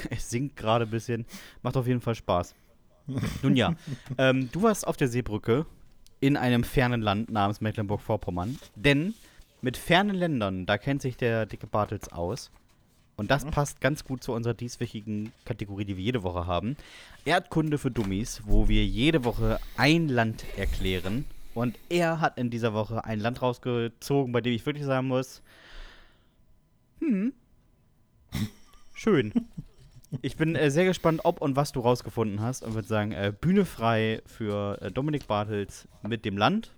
es 0.09 0.29
singt 0.29 0.55
gerade 0.55 0.85
ein 0.85 0.91
bisschen. 0.91 1.25
Macht 1.63 1.77
auf 1.77 1.87
jeden 1.87 2.01
Fall 2.01 2.15
Spaß. 2.15 2.53
Nun 3.43 3.55
ja, 3.55 3.75
ähm, 4.17 4.49
du 4.51 4.63
warst 4.63 4.87
auf 4.87 4.97
der 4.97 5.07
Seebrücke 5.07 5.65
in 6.19 6.37
einem 6.37 6.63
fernen 6.63 7.01
Land 7.01 7.29
namens 7.29 7.61
Mecklenburg-Vorpommern. 7.61 8.57
Denn 8.75 9.13
mit 9.61 9.77
fernen 9.77 10.15
Ländern, 10.15 10.65
da 10.65 10.77
kennt 10.77 11.01
sich 11.01 11.17
der 11.17 11.45
dicke 11.45 11.67
Bartels 11.67 12.11
aus. 12.11 12.51
Und 13.17 13.31
das 13.31 13.45
passt 13.45 13.79
ganz 13.79 14.03
gut 14.03 14.23
zu 14.23 14.33
unserer 14.33 14.53
dieswöchigen 14.53 15.31
Kategorie, 15.45 15.85
die 15.85 15.95
wir 15.95 16.03
jede 16.03 16.23
Woche 16.23 16.47
haben. 16.47 16.75
Erdkunde 17.23 17.77
für 17.77 17.89
Dummies, 17.89 18.41
wo 18.45 18.67
wir 18.67 18.85
jede 18.85 19.23
Woche 19.23 19.59
ein 19.77 20.09
Land 20.09 20.43
erklären. 20.57 21.25
Und 21.53 21.77
er 21.87 22.19
hat 22.19 22.37
in 22.37 22.49
dieser 22.49 22.73
Woche 22.73 23.05
ein 23.05 23.19
Land 23.21 23.41
rausgezogen, 23.41 24.33
bei 24.33 24.41
dem 24.41 24.53
ich 24.53 24.65
wirklich 24.65 24.85
sagen 24.85 25.07
muss, 25.07 25.41
hm, 26.99 27.33
schön. 28.93 29.33
Ich 30.21 30.37
bin 30.37 30.55
äh, 30.55 30.71
sehr 30.71 30.85
gespannt, 30.85 31.21
ob 31.23 31.41
und 31.41 31.55
was 31.55 31.71
du 31.71 31.79
rausgefunden 31.79 32.41
hast 32.41 32.63
und 32.63 32.73
würde 32.73 32.87
sagen, 32.87 33.11
äh, 33.11 33.33
Bühne 33.39 33.65
frei 33.65 34.21
für 34.25 34.81
äh, 34.81 34.91
Dominik 34.91 35.27
Bartels 35.27 35.87
mit 36.07 36.25
dem 36.25 36.37
Land. 36.37 36.71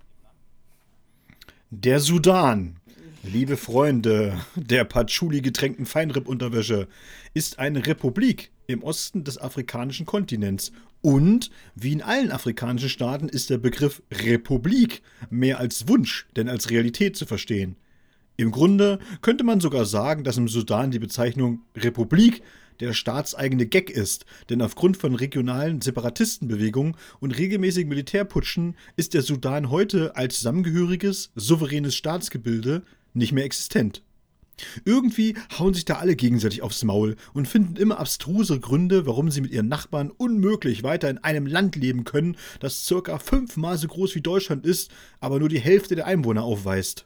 Der 1.70 2.00
Sudan, 2.00 2.78
liebe 3.24 3.58
Freunde 3.58 4.38
der 4.56 4.86
Patchouli 4.86 5.42
getränkten 5.42 5.86
Feinripp-Unterwäsche, 5.86 6.88
ist 7.34 7.60
eine 7.60 7.86
Republik 7.86 8.52
im 8.68 8.84
Osten 8.84 9.24
des 9.24 9.38
afrikanischen 9.38 10.06
Kontinents. 10.06 10.72
Und, 11.02 11.52
wie 11.76 11.94
in 11.94 12.02
allen 12.02 12.32
afrikanischen 12.32 12.90
Staaten, 12.90 13.30
ist 13.30 13.50
der 13.50 13.58
Begriff 13.58 14.02
Republik 14.12 15.02
mehr 15.30 15.60
als 15.60 15.88
Wunsch, 15.88 16.28
denn 16.36 16.50
als 16.50 16.70
Realität 16.70 17.16
zu 17.16 17.26
verstehen. 17.26 17.76
Im 18.38 18.52
Grunde 18.52 19.00
könnte 19.22 19.44
man 19.44 19.60
sogar 19.60 19.86
sagen, 19.86 20.24
dass 20.24 20.38
im 20.38 20.48
Sudan 20.48 20.92
die 20.92 21.00
Bezeichnung 21.00 21.62
Republik 21.76 22.44
der 22.80 22.94
staatseigene 22.94 23.66
Gag 23.66 23.90
ist, 23.90 24.26
denn 24.50 24.62
aufgrund 24.62 24.98
von 24.98 25.16
regionalen 25.16 25.82
Separatistenbewegungen 25.82 26.96
und 27.20 27.38
regelmäßigen 27.38 27.90
Militärputschen 27.90 28.76
ist 28.96 29.14
der 29.14 29.22
Sudan 29.22 29.70
heute 29.70 30.16
als 30.16 30.36
zusammengehöriges, 30.38 31.32
souveränes 31.36 31.96
Staatsgebilde 31.96 32.84
nicht 33.14 33.32
mehr 33.32 33.46
existent. 33.46 34.04
Irgendwie 34.86 35.36
hauen 35.58 35.74
sich 35.74 35.86
da 35.86 35.96
alle 35.96 36.16
gegenseitig 36.16 36.62
aufs 36.62 36.84
Maul 36.84 37.16
und 37.34 37.48
finden 37.48 37.76
immer 37.76 38.00
abstruse 38.00 38.60
Gründe, 38.60 39.06
warum 39.06 39.30
sie 39.30 39.42
mit 39.42 39.52
ihren 39.52 39.68
Nachbarn 39.68 40.10
unmöglich 40.10 40.84
weiter 40.84 41.10
in 41.10 41.20
einem 41.20 41.46
Land 41.46 41.76
leben 41.76 42.04
können, 42.04 42.38
das 42.60 42.86
circa 42.86 43.20
fünfmal 43.20 43.78
so 43.78 43.88
groß 43.88 44.16
wie 44.16 44.22
Deutschland 44.22 44.66
ist, 44.66 44.92
aber 45.20 45.40
nur 45.40 45.50
die 45.50 45.60
Hälfte 45.60 45.96
der 45.96 46.08
Einwohner 46.08 46.44
aufweist. 46.44 47.06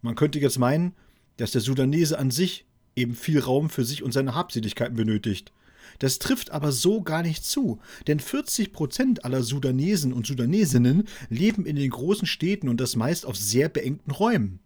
Man 0.00 0.14
könnte 0.14 0.38
jetzt 0.38 0.58
meinen, 0.58 0.94
dass 1.36 1.52
der 1.52 1.60
Sudanese 1.60 2.18
an 2.18 2.30
sich 2.30 2.66
eben 2.96 3.14
viel 3.14 3.38
Raum 3.38 3.70
für 3.70 3.84
sich 3.84 4.02
und 4.02 4.12
seine 4.12 4.34
Habseligkeiten 4.34 4.96
benötigt. 4.96 5.52
Das 5.98 6.18
trifft 6.18 6.50
aber 6.50 6.72
so 6.72 7.02
gar 7.02 7.22
nicht 7.22 7.44
zu, 7.44 7.80
denn 8.06 8.20
40 8.20 8.72
Prozent 8.72 9.24
aller 9.24 9.42
Sudanesen 9.42 10.12
und 10.12 10.26
Sudanesinnen 10.26 11.08
leben 11.28 11.66
in 11.66 11.76
den 11.76 11.90
großen 11.90 12.26
Städten 12.26 12.68
und 12.68 12.80
das 12.80 12.96
meist 12.96 13.26
auf 13.26 13.36
sehr 13.36 13.68
beengten 13.68 14.10
Räumen. 14.10 14.60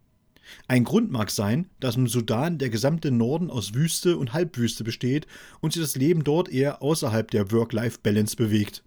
Ein 0.68 0.84
Grund 0.84 1.10
mag 1.10 1.30
sein, 1.30 1.66
dass 1.80 1.96
im 1.96 2.06
Sudan 2.06 2.58
der 2.58 2.70
gesamte 2.70 3.10
Norden 3.10 3.50
aus 3.50 3.74
Wüste 3.74 4.16
und 4.16 4.32
Halbwüste 4.32 4.84
besteht 4.84 5.26
und 5.60 5.72
sich 5.72 5.82
das 5.82 5.96
Leben 5.96 6.22
dort 6.22 6.48
eher 6.48 6.82
außerhalb 6.82 7.30
der 7.30 7.50
Work-Life-Balance 7.50 8.36
bewegt. 8.36 8.84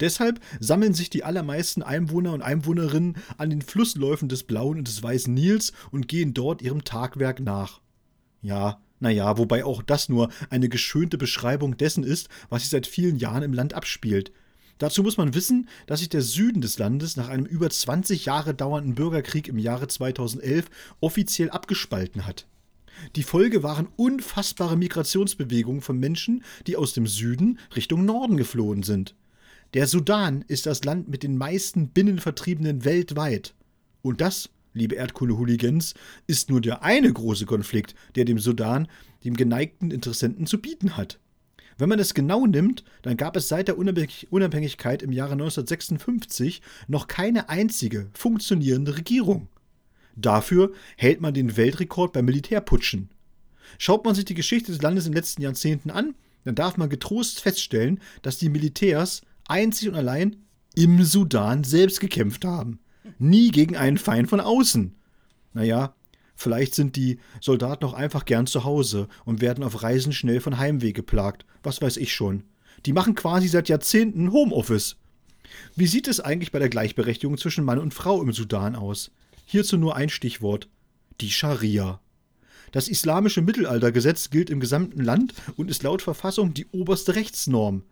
Deshalb 0.00 0.40
sammeln 0.58 0.94
sich 0.94 1.10
die 1.10 1.24
allermeisten 1.24 1.82
Einwohner 1.82 2.32
und 2.32 2.42
Einwohnerinnen 2.42 3.16
an 3.38 3.50
den 3.50 3.62
Flussläufen 3.62 4.28
des 4.28 4.42
Blauen 4.42 4.78
und 4.78 4.88
des 4.88 5.02
Weißen 5.02 5.32
Nils 5.32 5.72
und 5.90 6.08
gehen 6.08 6.34
dort 6.34 6.62
ihrem 6.62 6.84
Tagwerk 6.84 7.40
nach. 7.40 7.80
Ja, 8.44 8.78
naja, 9.00 9.38
wobei 9.38 9.64
auch 9.64 9.82
das 9.82 10.10
nur 10.10 10.28
eine 10.50 10.68
geschönte 10.68 11.16
Beschreibung 11.16 11.78
dessen 11.78 12.04
ist, 12.04 12.28
was 12.50 12.62
sich 12.62 12.70
seit 12.70 12.86
vielen 12.86 13.16
Jahren 13.16 13.42
im 13.42 13.54
Land 13.54 13.72
abspielt. 13.72 14.32
Dazu 14.76 15.02
muss 15.02 15.16
man 15.16 15.34
wissen, 15.34 15.66
dass 15.86 16.00
sich 16.00 16.10
der 16.10 16.20
Süden 16.20 16.60
des 16.60 16.78
Landes 16.78 17.16
nach 17.16 17.30
einem 17.30 17.46
über 17.46 17.70
20 17.70 18.26
Jahre 18.26 18.54
dauernden 18.54 18.94
Bürgerkrieg 18.94 19.48
im 19.48 19.58
Jahre 19.58 19.88
2011 19.88 20.66
offiziell 21.00 21.48
abgespalten 21.48 22.26
hat. 22.26 22.46
Die 23.16 23.22
Folge 23.22 23.62
waren 23.62 23.88
unfassbare 23.96 24.76
Migrationsbewegungen 24.76 25.80
von 25.80 25.98
Menschen, 25.98 26.44
die 26.66 26.76
aus 26.76 26.92
dem 26.92 27.06
Süden 27.06 27.58
Richtung 27.74 28.04
Norden 28.04 28.36
geflohen 28.36 28.82
sind. 28.82 29.14
Der 29.72 29.86
Sudan 29.86 30.44
ist 30.48 30.66
das 30.66 30.84
Land 30.84 31.08
mit 31.08 31.22
den 31.22 31.38
meisten 31.38 31.88
Binnenvertriebenen 31.88 32.84
weltweit. 32.84 33.54
Und 34.02 34.20
das, 34.20 34.50
liebe 34.74 34.96
Erdkunde-Hooligans, 34.96 35.94
ist 36.26 36.50
nur 36.50 36.60
der 36.60 36.82
eine 36.82 37.12
große 37.12 37.46
Konflikt, 37.46 37.94
der 38.16 38.24
dem 38.24 38.38
Sudan, 38.38 38.88
dem 39.24 39.34
geneigten 39.36 39.90
Interessenten 39.90 40.46
zu 40.46 40.60
bieten 40.60 40.96
hat. 40.96 41.18
Wenn 41.78 41.88
man 41.88 41.98
es 41.98 42.14
genau 42.14 42.46
nimmt, 42.46 42.84
dann 43.02 43.16
gab 43.16 43.36
es 43.36 43.48
seit 43.48 43.68
der 43.68 43.78
Unabhängigkeit 43.78 45.02
im 45.02 45.12
Jahre 45.12 45.32
1956 45.32 46.62
noch 46.86 47.08
keine 47.08 47.48
einzige 47.48 48.10
funktionierende 48.12 48.96
Regierung. 48.96 49.48
Dafür 50.16 50.72
hält 50.96 51.20
man 51.20 51.34
den 51.34 51.56
Weltrekord 51.56 52.12
bei 52.12 52.22
Militärputschen. 52.22 53.10
Schaut 53.78 54.04
man 54.04 54.14
sich 54.14 54.24
die 54.24 54.34
Geschichte 54.34 54.70
des 54.70 54.82
Landes 54.82 55.06
in 55.06 55.12
den 55.12 55.16
letzten 55.16 55.42
Jahrzehnten 55.42 55.90
an, 55.90 56.14
dann 56.44 56.54
darf 56.54 56.76
man 56.76 56.90
getrost 56.90 57.40
feststellen, 57.40 58.00
dass 58.22 58.38
die 58.38 58.50
Militärs 58.50 59.22
einzig 59.48 59.88
und 59.88 59.94
allein 59.96 60.36
im 60.76 61.02
Sudan 61.02 61.64
selbst 61.64 62.00
gekämpft 62.00 62.44
haben. 62.44 62.78
Nie 63.18 63.50
gegen 63.50 63.76
einen 63.76 63.98
Feind 63.98 64.28
von 64.28 64.40
außen. 64.40 64.94
Naja, 65.52 65.94
vielleicht 66.34 66.74
sind 66.74 66.96
die 66.96 67.18
Soldaten 67.40 67.84
auch 67.84 67.94
einfach 67.94 68.24
gern 68.24 68.46
zu 68.46 68.64
Hause 68.64 69.08
und 69.24 69.40
werden 69.40 69.64
auf 69.64 69.82
Reisen 69.82 70.12
schnell 70.12 70.40
von 70.40 70.58
Heimweh 70.58 70.92
geplagt. 70.92 71.44
Was 71.62 71.80
weiß 71.80 71.96
ich 71.96 72.14
schon. 72.14 72.44
Die 72.86 72.92
machen 72.92 73.14
quasi 73.14 73.48
seit 73.48 73.68
Jahrzehnten 73.68 74.32
Homeoffice. 74.32 74.96
Wie 75.76 75.86
sieht 75.86 76.08
es 76.08 76.20
eigentlich 76.20 76.52
bei 76.52 76.58
der 76.58 76.68
Gleichberechtigung 76.68 77.38
zwischen 77.38 77.64
Mann 77.64 77.78
und 77.78 77.94
Frau 77.94 78.20
im 78.22 78.32
Sudan 78.32 78.74
aus? 78.76 79.10
Hierzu 79.46 79.76
nur 79.76 79.96
ein 79.96 80.08
Stichwort. 80.08 80.68
Die 81.20 81.30
Scharia. 81.30 82.00
Das 82.72 82.88
islamische 82.88 83.40
Mittelaltergesetz 83.40 84.30
gilt 84.30 84.50
im 84.50 84.58
gesamten 84.58 85.00
Land 85.00 85.34
und 85.56 85.70
ist 85.70 85.84
laut 85.84 86.02
Verfassung 86.02 86.54
die 86.54 86.66
oberste 86.72 87.14
Rechtsnorm. 87.14 87.84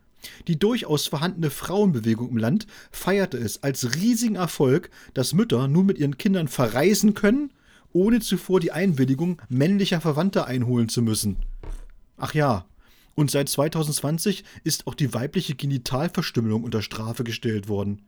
Die 0.49 0.59
durchaus 0.59 1.07
vorhandene 1.07 1.51
Frauenbewegung 1.51 2.31
im 2.31 2.37
Land 2.37 2.67
feierte 2.91 3.39
es 3.39 3.63
als 3.63 3.95
riesigen 3.95 4.37
Erfolg, 4.37 4.91
dass 5.15 5.35
Mütter 5.35 5.69
nun 5.69 5.87
mit 5.87 5.99
ihren 5.99 6.19
Kindern 6.19 6.49
verreisen 6.49 7.15
können, 7.15 7.53
ohne 7.93 8.21
zuvor 8.21 8.61
die 8.61 8.73
Einwilligung 8.73 9.41
männlicher 9.49 10.01
Verwandter 10.01 10.47
einholen 10.47 10.89
zu 10.89 11.03
müssen. 11.03 11.37
Ach 12.17 12.35
ja, 12.35 12.67
und 13.15 13.31
seit 13.31 13.49
2020 13.49 14.45
ist 14.65 14.87
auch 14.87 14.95
die 14.95 15.13
weibliche 15.13 15.55
Genitalverstümmelung 15.55 16.65
unter 16.65 16.83
Strafe 16.83 17.25
gestellt 17.25 17.69
worden. 17.69 18.03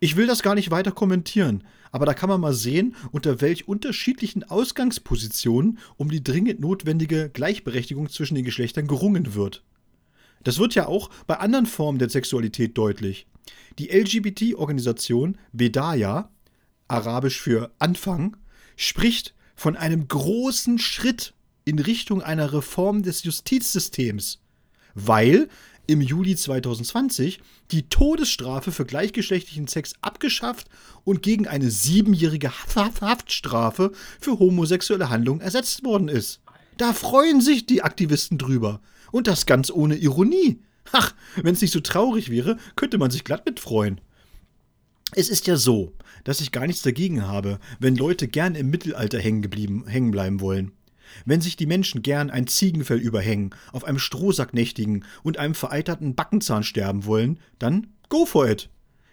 Ich 0.00 0.16
will 0.16 0.26
das 0.26 0.42
gar 0.42 0.56
nicht 0.56 0.72
weiter 0.72 0.90
kommentieren, 0.90 1.62
aber 1.92 2.06
da 2.06 2.14
kann 2.14 2.28
man 2.28 2.40
mal 2.40 2.54
sehen, 2.54 2.96
unter 3.12 3.40
welch 3.40 3.68
unterschiedlichen 3.68 4.42
Ausgangspositionen 4.42 5.78
um 5.96 6.10
die 6.10 6.24
dringend 6.24 6.58
notwendige 6.58 7.30
Gleichberechtigung 7.30 8.08
zwischen 8.08 8.34
den 8.34 8.44
Geschlechtern 8.44 8.88
gerungen 8.88 9.34
wird. 9.34 9.62
Das 10.44 10.58
wird 10.58 10.74
ja 10.74 10.86
auch 10.86 11.10
bei 11.26 11.38
anderen 11.38 11.66
Formen 11.66 11.98
der 11.98 12.08
Sexualität 12.08 12.76
deutlich. 12.76 13.26
Die 13.78 13.88
LGBT-Organisation 13.88 15.38
Bedaya, 15.52 16.30
arabisch 16.88 17.40
für 17.40 17.72
Anfang, 17.78 18.36
spricht 18.76 19.34
von 19.54 19.76
einem 19.76 20.08
großen 20.08 20.78
Schritt 20.78 21.34
in 21.64 21.78
Richtung 21.78 22.22
einer 22.22 22.52
Reform 22.52 23.02
des 23.02 23.22
Justizsystems, 23.22 24.40
weil 24.94 25.48
im 25.86 26.00
Juli 26.00 26.36
2020 26.36 27.40
die 27.70 27.88
Todesstrafe 27.88 28.72
für 28.72 28.84
gleichgeschlechtlichen 28.84 29.66
Sex 29.66 29.94
abgeschafft 30.00 30.68
und 31.04 31.22
gegen 31.22 31.48
eine 31.48 31.70
siebenjährige 31.70 32.52
Haftstrafe 32.52 33.92
für 34.20 34.38
homosexuelle 34.38 35.10
Handlungen 35.10 35.40
ersetzt 35.40 35.84
worden 35.84 36.08
ist. 36.08 36.40
Da 36.76 36.92
freuen 36.92 37.40
sich 37.40 37.66
die 37.66 37.82
Aktivisten 37.82 38.38
drüber. 38.38 38.80
Und 39.12 39.28
das 39.28 39.46
ganz 39.46 39.70
ohne 39.70 39.94
Ironie. 39.94 40.60
Ach, 40.90 41.14
wenn 41.36 41.54
es 41.54 41.60
nicht 41.60 41.72
so 41.72 41.80
traurig 41.80 42.30
wäre, 42.30 42.56
könnte 42.74 42.98
man 42.98 43.12
sich 43.12 43.22
glatt 43.22 43.46
mitfreuen. 43.46 44.00
Es 45.14 45.28
ist 45.28 45.46
ja 45.46 45.56
so, 45.56 45.92
dass 46.24 46.40
ich 46.40 46.52
gar 46.52 46.66
nichts 46.66 46.82
dagegen 46.82 47.26
habe, 47.26 47.60
wenn 47.78 47.94
Leute 47.94 48.26
gern 48.26 48.54
im 48.54 48.70
Mittelalter 48.70 49.20
hängen, 49.20 49.42
geblieben, 49.42 49.86
hängen 49.86 50.10
bleiben 50.10 50.40
wollen. 50.40 50.72
Wenn 51.26 51.42
sich 51.42 51.56
die 51.56 51.66
Menschen 51.66 52.02
gern 52.02 52.30
ein 52.30 52.46
Ziegenfell 52.46 52.98
überhängen, 52.98 53.54
auf 53.72 53.84
einem 53.84 53.98
Strohsack 53.98 54.54
nächtigen 54.54 55.04
und 55.22 55.38
einem 55.38 55.54
vereiterten 55.54 56.14
Backenzahn 56.14 56.62
sterben 56.62 57.04
wollen, 57.04 57.38
dann 57.58 57.88
go 58.08 58.24
for 58.24 58.48
it. 58.48 58.70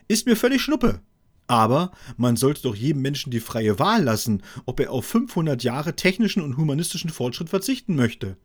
Ist 0.08 0.26
mir 0.26 0.38
völlig 0.38 0.62
schnuppe. 0.62 1.02
Aber 1.48 1.92
man 2.16 2.38
sollte 2.38 2.62
doch 2.62 2.76
jedem 2.76 3.02
Menschen 3.02 3.32
die 3.32 3.40
freie 3.40 3.80
Wahl 3.80 4.04
lassen, 4.04 4.44
ob 4.66 4.80
er 4.80 4.92
auf 4.92 5.06
500 5.06 5.64
Jahre 5.64 5.96
technischen 5.96 6.44
und 6.44 6.58
humanistischen 6.58 7.10
Fortschritt 7.10 7.50
verzichten 7.50 7.96
möchte. 7.96 8.38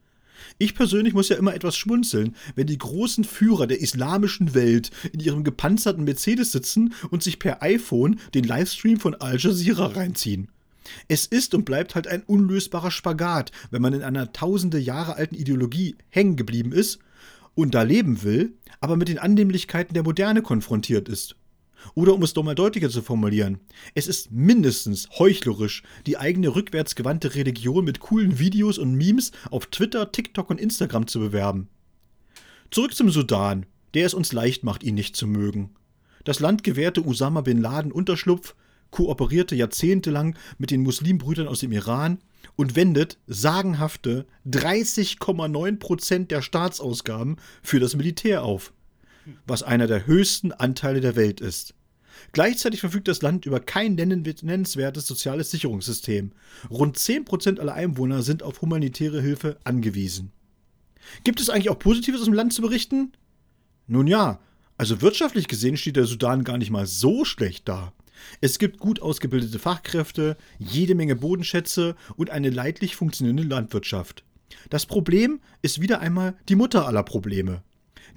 Ich 0.58 0.74
persönlich 0.74 1.14
muss 1.14 1.28
ja 1.28 1.36
immer 1.36 1.54
etwas 1.54 1.76
schmunzeln, 1.76 2.36
wenn 2.54 2.66
die 2.66 2.78
großen 2.78 3.24
Führer 3.24 3.66
der 3.66 3.80
islamischen 3.80 4.54
Welt 4.54 4.90
in 5.12 5.20
ihrem 5.20 5.44
gepanzerten 5.44 6.04
Mercedes 6.04 6.52
sitzen 6.52 6.94
und 7.10 7.22
sich 7.22 7.38
per 7.38 7.62
iPhone 7.62 8.20
den 8.34 8.44
Livestream 8.44 8.98
von 8.98 9.14
Al 9.14 9.38
Jazeera 9.38 9.86
reinziehen. 9.86 10.48
Es 11.08 11.26
ist 11.26 11.54
und 11.54 11.64
bleibt 11.64 11.94
halt 11.94 12.06
ein 12.06 12.22
unlösbarer 12.22 12.90
Spagat, 12.90 13.52
wenn 13.70 13.82
man 13.82 13.94
in 13.94 14.02
einer 14.02 14.32
tausende 14.32 14.78
Jahre 14.78 15.16
alten 15.16 15.34
Ideologie 15.34 15.96
hängen 16.10 16.36
geblieben 16.36 16.72
ist 16.72 16.98
und 17.54 17.74
da 17.74 17.82
leben 17.82 18.22
will, 18.22 18.52
aber 18.80 18.96
mit 18.96 19.08
den 19.08 19.18
Annehmlichkeiten 19.18 19.94
der 19.94 20.02
Moderne 20.02 20.42
konfrontiert 20.42 21.08
ist. 21.08 21.36
Oder 21.94 22.14
um 22.14 22.22
es 22.22 22.32
doch 22.32 22.42
mal 22.42 22.54
deutlicher 22.54 22.90
zu 22.90 23.02
formulieren, 23.02 23.60
es 23.94 24.06
ist 24.06 24.32
mindestens 24.32 25.08
heuchlerisch, 25.18 25.82
die 26.06 26.16
eigene 26.16 26.54
rückwärtsgewandte 26.54 27.34
Religion 27.34 27.84
mit 27.84 28.00
coolen 28.00 28.38
Videos 28.38 28.78
und 28.78 28.94
Memes 28.94 29.32
auf 29.50 29.66
Twitter, 29.66 30.10
TikTok 30.10 30.50
und 30.50 30.60
Instagram 30.60 31.06
zu 31.06 31.20
bewerben. 31.20 31.68
Zurück 32.70 32.94
zum 32.94 33.10
Sudan, 33.10 33.66
der 33.94 34.06
es 34.06 34.14
uns 34.14 34.32
leicht 34.32 34.64
macht, 34.64 34.82
ihn 34.82 34.94
nicht 34.94 35.16
zu 35.16 35.26
mögen. 35.26 35.70
Das 36.24 36.40
Land 36.40 36.64
gewährte 36.64 37.04
Usama 37.06 37.42
bin 37.42 37.60
Laden 37.60 37.92
Unterschlupf, 37.92 38.54
kooperierte 38.90 39.54
jahrzehntelang 39.54 40.36
mit 40.58 40.70
den 40.70 40.82
Muslimbrüdern 40.82 41.48
aus 41.48 41.60
dem 41.60 41.72
Iran 41.72 42.18
und 42.56 42.76
wendet 42.76 43.18
sagenhafte 43.26 44.26
30,9 44.46 45.78
Prozent 45.78 46.30
der 46.30 46.42
Staatsausgaben 46.42 47.36
für 47.62 47.80
das 47.80 47.96
Militär 47.96 48.44
auf 48.44 48.72
was 49.46 49.62
einer 49.62 49.86
der 49.86 50.06
höchsten 50.06 50.52
Anteile 50.52 51.00
der 51.00 51.16
Welt 51.16 51.40
ist. 51.40 51.74
Gleichzeitig 52.32 52.80
verfügt 52.80 53.08
das 53.08 53.22
Land 53.22 53.46
über 53.46 53.60
kein 53.60 53.94
nennenswertes 53.94 55.06
soziales 55.06 55.50
Sicherungssystem. 55.50 56.32
Rund 56.70 56.96
10% 56.96 57.58
aller 57.58 57.74
Einwohner 57.74 58.22
sind 58.22 58.42
auf 58.42 58.62
humanitäre 58.62 59.20
Hilfe 59.20 59.58
angewiesen. 59.64 60.32
Gibt 61.22 61.40
es 61.40 61.50
eigentlich 61.50 61.70
auch 61.70 61.78
Positives 61.78 62.20
aus 62.20 62.26
dem 62.26 62.34
Land 62.34 62.52
zu 62.52 62.62
berichten? 62.62 63.12
Nun 63.86 64.06
ja, 64.06 64.40
also 64.78 65.02
wirtschaftlich 65.02 65.48
gesehen 65.48 65.76
steht 65.76 65.96
der 65.96 66.06
Sudan 66.06 66.44
gar 66.44 66.58
nicht 66.58 66.70
mal 66.70 66.86
so 66.86 67.24
schlecht 67.24 67.68
da. 67.68 67.92
Es 68.40 68.58
gibt 68.58 68.78
gut 68.78 69.02
ausgebildete 69.02 69.58
Fachkräfte, 69.58 70.36
jede 70.58 70.94
Menge 70.94 71.16
Bodenschätze 71.16 71.94
und 72.16 72.30
eine 72.30 72.50
leidlich 72.50 72.96
funktionierende 72.96 73.42
Landwirtschaft. 73.42 74.24
Das 74.70 74.86
Problem 74.86 75.40
ist 75.62 75.80
wieder 75.80 76.00
einmal 76.00 76.36
die 76.48 76.54
Mutter 76.54 76.86
aller 76.86 77.02
Probleme. 77.02 77.62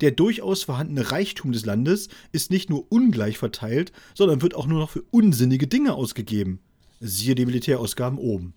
Der 0.02 0.12
durchaus 0.12 0.64
vorhandene 0.64 1.12
Reichtum 1.12 1.52
des 1.52 1.66
Landes 1.66 2.10
ist 2.32 2.52
nicht 2.52 2.70
nur 2.70 2.86
ungleich 2.92 3.38
verteilt, 3.38 3.92
sondern 4.14 4.42
wird 4.42 4.56
auch 4.56 4.68
nur 4.68 4.80
noch 4.80 4.92
für 4.92 5.04
unsinnige 5.12 5.68
Dinge 5.68 5.94
ausgegeben. 5.94 6.60
Siehe 7.00 7.36
die 7.36 7.46
Militärausgaben 7.46 8.20
oben. 8.20 8.54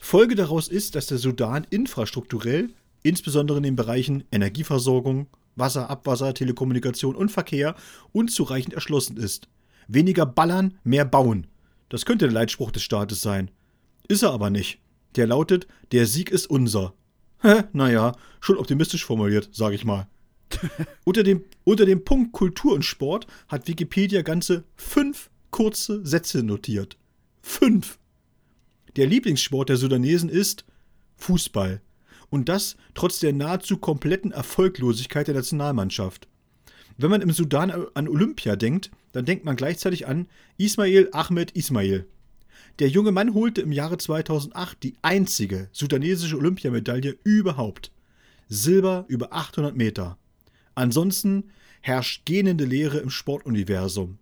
Folge 0.00 0.34
daraus 0.34 0.68
ist, 0.68 0.94
dass 0.94 1.06
der 1.06 1.18
Sudan 1.18 1.66
infrastrukturell, 1.70 2.70
insbesondere 3.02 3.58
in 3.58 3.62
den 3.62 3.76
Bereichen 3.76 4.24
Energieversorgung, 4.30 5.28
Wasser, 5.56 5.88
Abwasser, 5.88 6.34
Telekommunikation 6.34 7.14
und 7.14 7.30
Verkehr, 7.30 7.74
unzureichend 8.12 8.74
erschlossen 8.74 9.16
ist. 9.16 9.48
Weniger 9.88 10.26
ballern, 10.26 10.78
mehr 10.82 11.04
bauen. 11.04 11.46
Das 11.88 12.04
könnte 12.04 12.26
der 12.26 12.34
Leitspruch 12.34 12.70
des 12.70 12.82
Staates 12.82 13.22
sein. 13.22 13.50
Ist 14.08 14.22
er 14.22 14.32
aber 14.32 14.50
nicht. 14.50 14.78
Der 15.16 15.26
lautet, 15.26 15.66
der 15.92 16.06
Sieg 16.06 16.30
ist 16.30 16.48
unser. 16.48 16.94
Hä, 17.40 17.62
naja, 17.72 18.12
schon 18.40 18.56
optimistisch 18.56 19.04
formuliert, 19.04 19.50
sage 19.52 19.74
ich 19.74 19.84
mal. 19.84 20.08
unter, 21.04 21.22
dem, 21.22 21.44
unter 21.64 21.86
dem 21.86 22.04
Punkt 22.04 22.32
Kultur 22.32 22.74
und 22.74 22.84
Sport 22.84 23.26
hat 23.48 23.68
Wikipedia 23.68 24.22
ganze 24.22 24.64
fünf 24.76 25.30
kurze 25.50 26.04
Sätze 26.04 26.42
notiert. 26.42 26.96
Fünf. 27.42 27.98
Der 28.96 29.06
Lieblingssport 29.06 29.68
der 29.68 29.76
Sudanesen 29.76 30.28
ist 30.28 30.64
Fußball. 31.16 31.80
Und 32.30 32.48
das 32.48 32.76
trotz 32.94 33.20
der 33.20 33.32
nahezu 33.32 33.76
kompletten 33.76 34.32
Erfolglosigkeit 34.32 35.28
der 35.28 35.34
Nationalmannschaft. 35.34 36.26
Wenn 36.96 37.10
man 37.10 37.22
im 37.22 37.30
Sudan 37.30 37.72
an 37.94 38.08
Olympia 38.08 38.56
denkt, 38.56 38.90
dann 39.12 39.24
denkt 39.24 39.44
man 39.44 39.56
gleichzeitig 39.56 40.06
an 40.06 40.28
Ismail 40.58 41.08
Ahmed 41.12 41.52
Ismail. 41.52 42.06
Der 42.78 42.88
junge 42.88 43.12
Mann 43.12 43.34
holte 43.34 43.60
im 43.60 43.72
Jahre 43.72 43.98
2008 43.98 44.82
die 44.82 44.94
einzige 45.02 45.68
sudanesische 45.72 46.36
Olympiamedaille 46.36 47.16
überhaupt. 47.22 47.92
Silber 48.48 49.04
über 49.08 49.32
800 49.32 49.76
Meter. 49.76 50.18
Ansonsten 50.74 51.50
herrscht 51.80 52.24
gähnende 52.24 52.64
Leere 52.64 52.98
im 52.98 53.10
Sportuniversum. 53.10 54.18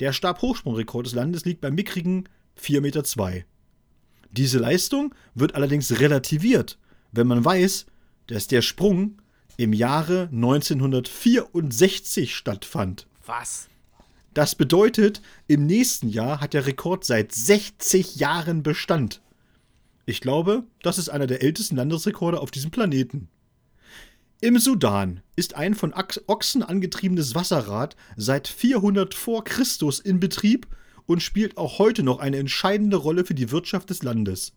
Der 0.00 0.12
Stabhochsprungrekord 0.12 1.06
des 1.06 1.14
Landes 1.14 1.44
liegt 1.44 1.60
bei 1.60 1.70
mickrigen 1.70 2.28
4,2 2.60 2.80
Meter. 2.80 3.04
Diese 4.32 4.58
Leistung 4.58 5.14
wird 5.34 5.54
allerdings 5.54 6.00
relativiert, 6.00 6.78
wenn 7.12 7.26
man 7.26 7.44
weiß, 7.44 7.84
dass 8.26 8.48
der 8.48 8.62
Sprung 8.62 9.18
im 9.56 9.72
Jahre 9.72 10.28
1964 10.32 12.34
stattfand. 12.34 13.06
Was? 13.24 13.68
Das 14.34 14.54
bedeutet, 14.54 15.22
im 15.46 15.64
nächsten 15.64 16.10
Jahr 16.10 16.42
hat 16.42 16.52
der 16.52 16.66
Rekord 16.66 17.04
seit 17.04 17.32
60 17.32 18.16
Jahren 18.16 18.62
Bestand. 18.62 19.22
Ich 20.04 20.20
glaube, 20.20 20.64
das 20.82 20.98
ist 20.98 21.08
einer 21.08 21.26
der 21.26 21.42
ältesten 21.42 21.76
Landesrekorde 21.76 22.38
auf 22.40 22.50
diesem 22.50 22.70
Planeten. 22.70 23.28
Im 24.42 24.58
Sudan 24.58 25.22
ist 25.34 25.54
ein 25.54 25.74
von 25.74 25.94
Ochsen 25.94 26.62
angetriebenes 26.62 27.34
Wasserrad 27.34 27.96
seit 28.18 28.48
400 28.48 29.14
vor 29.14 29.44
Christus 29.44 29.98
in 29.98 30.20
Betrieb 30.20 30.66
und 31.06 31.22
spielt 31.22 31.56
auch 31.56 31.78
heute 31.78 32.02
noch 32.02 32.18
eine 32.18 32.36
entscheidende 32.36 32.98
Rolle 32.98 33.24
für 33.24 33.34
die 33.34 33.50
Wirtschaft 33.50 33.88
des 33.88 34.02
Landes. 34.02 34.52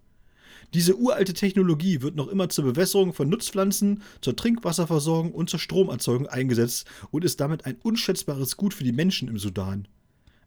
Diese 0.73 0.97
uralte 0.97 1.33
Technologie 1.33 2.01
wird 2.01 2.17
noch 2.17 2.27
immer 2.27 2.49
zur 2.49 2.65
Bewässerung 2.65 3.13
von 3.13 3.29
Nutzpflanzen, 3.29 4.03
zur 4.19 4.35
Trinkwasserversorgung 4.35 5.31
und 5.31 5.49
zur 5.49 5.61
Stromerzeugung 5.61 6.27
eingesetzt 6.27 6.85
und 7.09 7.23
ist 7.23 7.39
damit 7.39 7.65
ein 7.65 7.77
unschätzbares 7.81 8.57
Gut 8.57 8.73
für 8.73 8.83
die 8.83 8.91
Menschen 8.91 9.29
im 9.29 9.39
Sudan. 9.39 9.87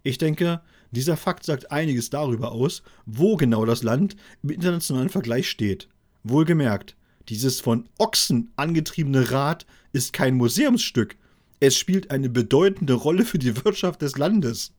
Ich 0.02 0.18
denke, 0.18 0.60
dieser 0.90 1.16
Fakt 1.16 1.44
sagt 1.44 1.70
einiges 1.70 2.10
darüber 2.10 2.52
aus, 2.52 2.82
wo 3.06 3.36
genau 3.36 3.64
das 3.64 3.82
Land 3.82 4.14
im 4.42 4.50
internationalen 4.50 5.08
Vergleich 5.08 5.48
steht. 5.48 5.88
Wohlgemerkt, 6.22 6.96
dieses 7.28 7.60
von 7.60 7.88
Ochsen 7.98 8.50
angetriebene 8.56 9.30
Rad 9.30 9.66
ist 9.92 10.12
kein 10.12 10.34
Museumsstück. 10.34 11.16
Es 11.60 11.76
spielt 11.76 12.10
eine 12.10 12.28
bedeutende 12.28 12.94
Rolle 12.94 13.24
für 13.24 13.38
die 13.38 13.64
Wirtschaft 13.64 14.02
des 14.02 14.18
Landes. 14.18 14.72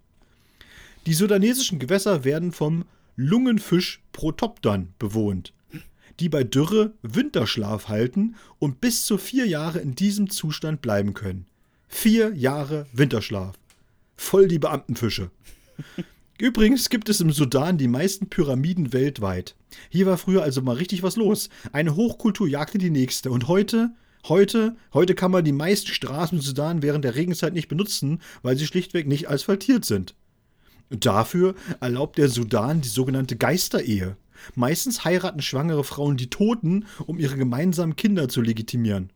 Die 1.06 1.14
sudanesischen 1.14 1.80
Gewässer 1.80 2.24
werden 2.24 2.52
vom 2.52 2.86
Lungenfisch 3.16 4.02
Protoptern 4.12 4.94
bewohnt, 5.00 5.54
die 6.20 6.30
bei 6.30 6.44
Dürre 6.44 6.94
Winterschlaf 7.02 7.88
halten 7.88 8.36
und 8.60 8.82
bis 8.82 9.06
zu 9.06 9.18
vier 9.18 9.46
Jahre 9.46 9.80
in 9.80 9.96
diesem 9.96 10.30
Zustand 10.30 10.82
bleiben 10.82 11.14
können. 11.14 11.46
Vier 11.88 12.34
Jahre 12.34 12.88
Winterschlaf. 12.94 13.56
Voll 14.16 14.48
die 14.48 14.60
Beamtenfische. 14.60 15.30
Übrigens 16.40 16.90
gibt 16.90 17.10
es 17.10 17.22
im 17.22 17.32
Sudan 17.32 17.78
die 17.78 17.88
meisten 17.88 18.28
Pyramiden 18.28 18.92
weltweit. 18.92 19.56
Hier 19.90 20.08
war 20.08 20.18
früher 20.18 20.42
also 20.42 20.62
mal 20.62 20.76
richtig 20.76 21.04
was 21.04 21.16
los. 21.16 21.50
Eine 21.72 21.96
Hochkultur 21.96 22.48
jagte 22.48 22.80
die 22.80 22.90
nächste. 22.90 23.30
Und 23.30 23.48
heute, 23.48 23.92
heute, 24.28 24.76
heute 24.94 25.14
kann 25.14 25.30
man 25.30 25.46
die 25.46 25.52
meisten 25.52 25.90
Straßen 25.90 26.40
im 26.40 26.44
Sudan 26.44 26.82
während 26.82 27.06
der 27.06 27.16
Regenzeit 27.16 27.54
nicht 27.54 27.68
benutzen, 27.68 28.20
weil 28.42 28.58
sie 28.58 28.66
schlichtweg 28.66 29.08
nicht 29.08 29.30
asphaltiert 29.30 29.86
sind. 29.86 30.16
Dafür 30.90 31.54
erlaubt 31.80 32.18
der 32.18 32.30
Sudan 32.30 32.82
die 32.82 32.90
sogenannte 32.90 33.36
Geisterehe. 33.36 34.18
Meistens 34.56 35.06
heiraten 35.06 35.42
schwangere 35.42 35.84
Frauen 35.84 36.18
die 36.18 36.32
Toten, 36.32 36.86
um 37.06 37.20
ihre 37.20 37.38
gemeinsamen 37.38 37.96
Kinder 37.96 38.28
zu 38.28 38.42
legitimieren. 38.42 39.12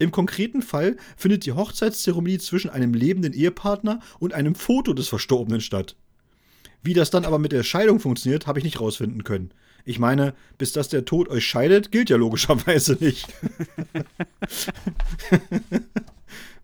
Im 0.00 0.10
konkreten 0.10 0.62
Fall 0.62 0.96
findet 1.16 1.46
die 1.46 1.52
Hochzeitszeremonie 1.52 2.38
zwischen 2.38 2.70
einem 2.70 2.92
lebenden 2.92 3.32
Ehepartner 3.32 4.00
und 4.18 4.34
einem 4.34 4.56
Foto 4.56 4.94
des 4.94 5.06
Verstorbenen 5.06 5.60
statt. 5.60 5.94
Wie 6.82 6.94
das 6.94 7.10
dann 7.10 7.24
aber 7.24 7.38
mit 7.38 7.52
der 7.52 7.62
Scheidung 7.62 8.00
funktioniert, 8.00 8.46
habe 8.46 8.58
ich 8.58 8.64
nicht 8.64 8.80
rausfinden 8.80 9.24
können. 9.24 9.50
Ich 9.84 9.98
meine, 9.98 10.34
bis 10.58 10.72
dass 10.72 10.88
der 10.88 11.04
Tod 11.04 11.28
euch 11.28 11.46
scheidet, 11.46 11.92
gilt 11.92 12.10
ja 12.10 12.16
logischerweise 12.16 12.96
nicht. 13.00 13.28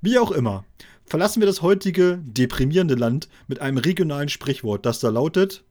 Wie 0.00 0.18
auch 0.18 0.32
immer. 0.32 0.64
Verlassen 1.06 1.40
wir 1.40 1.46
das 1.46 1.62
heutige 1.62 2.18
deprimierende 2.22 2.94
Land 2.94 3.28
mit 3.46 3.60
einem 3.60 3.78
regionalen 3.78 4.28
Sprichwort, 4.28 4.86
das 4.86 4.98
da 4.98 5.10
lautet: 5.10 5.62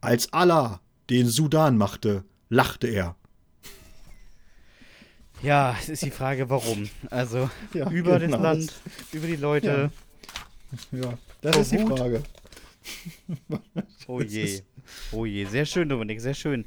Als 0.00 0.32
Allah 0.32 0.80
den 1.10 1.28
Sudan 1.28 1.78
machte, 1.78 2.24
lachte 2.48 2.88
er. 2.88 3.16
Ja, 5.42 5.76
es 5.80 5.88
ist 5.88 6.02
die 6.02 6.10
Frage, 6.10 6.48
warum. 6.48 6.88
Also 7.10 7.50
ja, 7.72 7.90
über 7.90 8.18
genau. 8.18 8.38
das 8.38 8.42
Land, 8.42 8.72
über 9.12 9.26
die 9.26 9.36
Leute. 9.36 9.90
Ja, 10.90 11.00
ja 11.00 11.18
das 11.42 11.56
oh, 11.56 11.60
ist 11.60 11.72
die. 11.72 11.78
Frage. 11.78 12.22
oh 14.06 14.20
je. 14.20 14.60
Oh 15.12 15.24
je, 15.24 15.44
sehr 15.46 15.64
schön, 15.64 15.88
Dominik, 15.88 16.20
sehr 16.20 16.34
schön. 16.34 16.64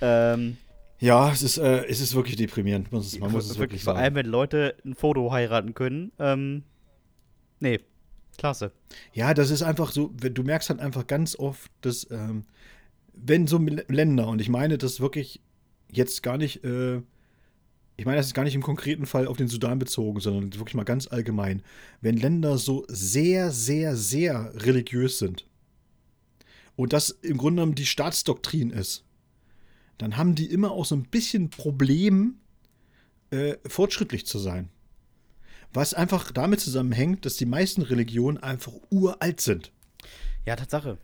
Ähm, 0.00 0.56
ja, 0.98 1.30
es 1.30 1.42
ist, 1.42 1.58
äh, 1.58 1.84
es 1.86 2.00
ist 2.00 2.14
wirklich 2.14 2.36
deprimierend. 2.36 2.92
Muss 2.92 3.06
es, 3.06 3.18
man 3.18 3.32
muss 3.32 3.50
es 3.50 3.58
wirklich 3.58 3.82
sagen. 3.82 3.96
Vor 3.96 4.02
allem, 4.02 4.14
wenn 4.14 4.26
Leute 4.26 4.76
ein 4.84 4.94
Foto 4.94 5.32
heiraten 5.32 5.74
können. 5.74 6.12
Ähm, 6.18 6.62
nee, 7.60 7.80
klasse. 8.38 8.72
Ja, 9.12 9.34
das 9.34 9.50
ist 9.50 9.62
einfach 9.62 9.92
so, 9.92 10.08
du 10.08 10.42
merkst 10.42 10.70
halt 10.70 10.80
einfach 10.80 11.06
ganz 11.06 11.38
oft, 11.38 11.70
dass, 11.80 12.10
ähm, 12.10 12.44
wenn 13.12 13.46
so 13.46 13.58
Länder, 13.58 14.28
und 14.28 14.40
ich 14.40 14.48
meine 14.48 14.78
das 14.78 15.00
wirklich 15.00 15.40
jetzt 15.90 16.22
gar 16.22 16.36
nicht, 16.36 16.64
äh, 16.64 17.00
ich 17.96 18.06
meine 18.06 18.16
das 18.16 18.26
ist 18.26 18.34
gar 18.34 18.44
nicht 18.44 18.56
im 18.56 18.62
konkreten 18.62 19.06
Fall 19.06 19.26
auf 19.26 19.36
den 19.36 19.48
Sudan 19.48 19.78
bezogen, 19.78 20.20
sondern 20.20 20.54
wirklich 20.54 20.74
mal 20.74 20.84
ganz 20.84 21.06
allgemein, 21.06 21.62
wenn 22.00 22.16
Länder 22.16 22.58
so 22.58 22.84
sehr, 22.88 23.50
sehr, 23.52 23.94
sehr 23.96 24.52
religiös 24.54 25.18
sind, 25.18 25.46
und 26.76 26.92
das 26.92 27.10
im 27.10 27.36
Grunde 27.36 27.60
genommen 27.60 27.74
die 27.74 27.86
Staatsdoktrin 27.86 28.70
ist, 28.70 29.04
dann 29.98 30.16
haben 30.16 30.34
die 30.34 30.46
immer 30.46 30.72
auch 30.72 30.84
so 30.84 30.96
ein 30.96 31.04
bisschen 31.04 31.50
Problem, 31.50 32.36
äh, 33.30 33.56
fortschrittlich 33.66 34.26
zu 34.26 34.38
sein. 34.38 34.68
Was 35.72 35.94
einfach 35.94 36.30
damit 36.30 36.60
zusammenhängt, 36.60 37.26
dass 37.26 37.36
die 37.36 37.46
meisten 37.46 37.82
Religionen 37.82 38.38
einfach 38.38 38.72
uralt 38.90 39.40
sind. 39.40 39.72
Ja, 40.46 40.56
Tatsache. 40.56 40.98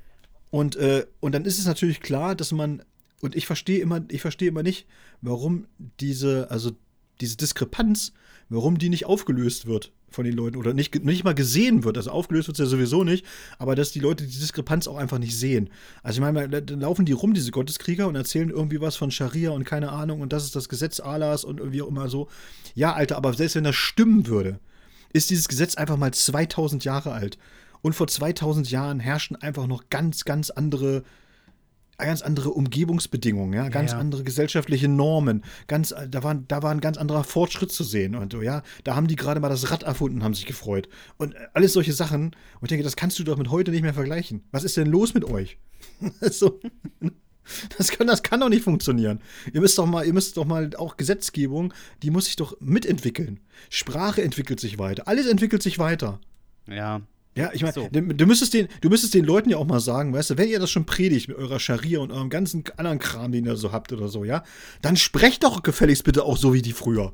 Und, 0.51 0.77
äh, 0.77 1.07
und 1.21 1.33
dann 1.35 1.45
ist 1.45 1.59
es 1.59 1.67
natürlich 1.67 2.01
klar, 2.01 2.35
dass 2.35 2.53
man, 2.53 2.83
und 3.21 3.37
ich 3.37 3.47
verstehe 3.47 3.81
immer, 3.81 4.05
ich 4.09 4.21
verstehe 4.21 4.49
immer 4.49 4.63
nicht, 4.63 4.87
warum 5.23 5.67
diese, 6.01 6.51
also 6.51 6.73
diese 7.21 7.37
Diskrepanz, 7.37 8.13
warum 8.49 8.79
die 8.79 8.89
nicht 8.89 9.07
aufgelöst 9.07 9.67
wird 9.67 9.93
von 10.11 10.25
den 10.25 10.35
Leuten 10.35 10.57
oder 10.57 10.75
nicht, 10.75 11.05
nicht 11.05 11.25
mal 11.25 11.35
gesehen 11.35 11.85
wird. 11.85 11.97
Also 11.97 12.11
aufgelöst 12.11 12.49
wird 12.49 12.59
es 12.59 12.65
ja 12.65 12.69
sowieso 12.69 13.05
nicht, 13.05 13.25
aber 13.59 13.77
dass 13.77 13.93
die 13.93 14.01
Leute 14.01 14.27
die 14.27 14.39
Diskrepanz 14.39 14.89
auch 14.89 14.97
einfach 14.97 15.19
nicht 15.19 15.39
sehen. 15.39 15.71
Also 16.03 16.21
ich 16.21 16.33
meine, 16.33 16.63
dann 16.63 16.81
laufen 16.81 17.05
die 17.05 17.13
rum, 17.13 17.33
diese 17.33 17.53
Gotteskrieger, 17.53 18.09
und 18.09 18.17
erzählen 18.17 18.51
irgendwie 18.51 18.81
was 18.81 18.97
von 18.97 19.11
Scharia 19.11 19.51
und 19.51 19.65
keine 19.65 19.91
Ahnung 19.91 20.21
und 20.21 20.33
das 20.33 20.45
ist 20.45 20.57
das 20.57 20.69
Gesetz 20.69 21.01
Allahs 21.01 21.45
und 21.45 21.61
irgendwie 21.61 21.83
auch 21.83 21.89
immer 21.89 22.09
so. 22.09 22.29
Ja, 22.75 22.93
Alter, 22.93 23.17
aber 23.17 23.33
selbst 23.35 23.55
wenn 23.55 23.65
das 23.65 23.77
stimmen 23.77 24.27
würde, 24.27 24.59
ist 25.13 25.31
dieses 25.31 25.49
Gesetz 25.49 25.77
einfach 25.77 25.97
mal 25.97 26.13
2000 26.13 26.85
Jahre 26.85 27.13
alt. 27.13 27.39
Und 27.83 27.95
vor 27.95 28.09
2000 28.09 28.71
Jahren 28.71 29.01
herrschten 29.01 29.37
einfach 29.37 29.67
noch 29.67 29.89
ganz, 29.89 30.25
ganz 30.25 30.51
andere 30.51 31.03
ganz 32.05 32.23
andere 32.23 32.51
Umgebungsbedingungen, 32.51 33.55
ja, 33.55 33.69
ganz 33.69 33.93
ja, 33.93 33.97
ja. 33.97 34.01
andere 34.01 34.25
gesellschaftliche 34.25 34.89
Normen, 34.89 35.45
ganz, 35.67 35.95
da 36.09 36.23
war, 36.23 36.35
da 36.35 36.63
war 36.63 36.71
ein 36.71 36.81
ganz 36.81 36.97
anderer 36.97 37.25
Fortschritt 37.25 37.73
zu 37.73 37.85
sehen 37.85 38.15
und 38.15 38.33
so, 38.33 38.43
ja, 38.43 38.63
da 38.85 38.97
haben 38.97 39.07
die 39.07 39.17
gerade 39.17 39.41
mal 39.41 39.49
das 39.49 39.71
Rad 39.71 39.83
erfunden, 39.83 40.23
haben 40.23 40.35
sich 40.35 40.47
gefreut 40.47 40.89
und 41.17 41.35
alles 41.55 41.73
solche 41.73 41.93
Sachen. 41.93 42.27
Und 42.61 42.65
ich 42.65 42.69
denke, 42.69 42.85
das 42.85 42.97
kannst 42.97 43.19
du 43.19 43.25
doch 43.25 43.37
mit 43.37 43.51
heute 43.51 43.71
nicht 43.71 43.83
mehr 43.83 43.95
vergleichen. 43.95 44.43
Was 44.51 44.65
ist 44.65 44.77
denn 44.77 44.87
los 44.87 45.15
mit 45.15 45.25
euch? 45.25 45.59
so. 46.21 46.61
Das 47.77 47.91
kann, 47.91 48.07
das 48.07 48.23
kann 48.23 48.41
doch 48.41 48.49
nicht 48.49 48.63
funktionieren. 48.63 49.21
Ihr 49.53 49.61
müsst 49.61 49.77
doch 49.79 49.87
mal, 49.87 50.07
ihr 50.07 50.13
müsst 50.13 50.37
doch 50.37 50.45
mal 50.45 50.71
auch 50.77 50.97
Gesetzgebung, 50.97 51.75
die 52.03 52.11
muss 52.11 52.27
sich 52.27 52.37
doch 52.37 52.57
mitentwickeln. 52.61 53.41
Sprache 53.71 54.23
entwickelt 54.23 54.61
sich 54.61 54.79
weiter. 54.79 55.09
Alles 55.09 55.27
entwickelt 55.27 55.63
sich 55.63 55.79
weiter. 55.79 56.21
Ja. 56.69 57.03
Ja, 57.37 57.51
ich 57.53 57.63
meine, 57.63 57.73
so. 57.73 57.89
du, 57.91 58.03
du, 58.03 58.27
müsstest 58.27 58.55
den, 58.55 58.69
du 58.81 58.89
müsstest 58.89 59.15
den 59.15 59.25
Leuten 59.25 59.51
ja 59.51 59.57
auch 59.57 59.67
mal 59.67 59.81
sagen, 59.81 60.13
weißt 60.13 60.31
du, 60.31 60.39
wenn 60.39 60.49
ihr 60.49 60.59
das 60.59 60.71
schon 60.71 60.85
predigt 60.85 61.29
mit 61.29 61.37
eurer 61.37 61.61
Scharia 61.61 62.01
und 62.01 62.11
eurem 62.11 62.29
ganzen 62.29 62.65
anderen 62.77 62.99
Kram, 62.99 63.31
den 63.31 63.47
ihr 63.47 63.57
so 63.57 63.73
habt 63.73 63.93
oder 63.93 64.09
so, 64.09 64.25
ja, 64.25 64.43
dann 64.83 64.97
sprecht 64.97 65.45
doch 65.45 65.63
gefälligst 65.63 66.05
bitte 66.05 66.25
auch 66.25 66.37
so 66.37 66.53
wie 66.53 66.63
die 66.63 66.73
früher. 66.73 67.13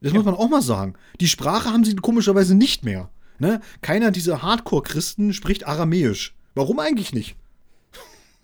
Das 0.00 0.12
ja. 0.12 0.16
muss 0.16 0.24
man 0.24 0.34
auch 0.34 0.48
mal 0.48 0.62
sagen. 0.62 0.94
Die 1.20 1.28
Sprache 1.28 1.70
haben 1.70 1.84
sie 1.84 1.94
komischerweise 1.96 2.54
nicht 2.54 2.84
mehr. 2.84 3.10
Ne? 3.38 3.60
Keiner 3.80 4.10
dieser 4.10 4.42
Hardcore-Christen 4.42 5.32
spricht 5.32 5.66
Aramäisch. 5.66 6.34
Warum 6.54 6.78
eigentlich 6.78 7.12
nicht? 7.12 7.36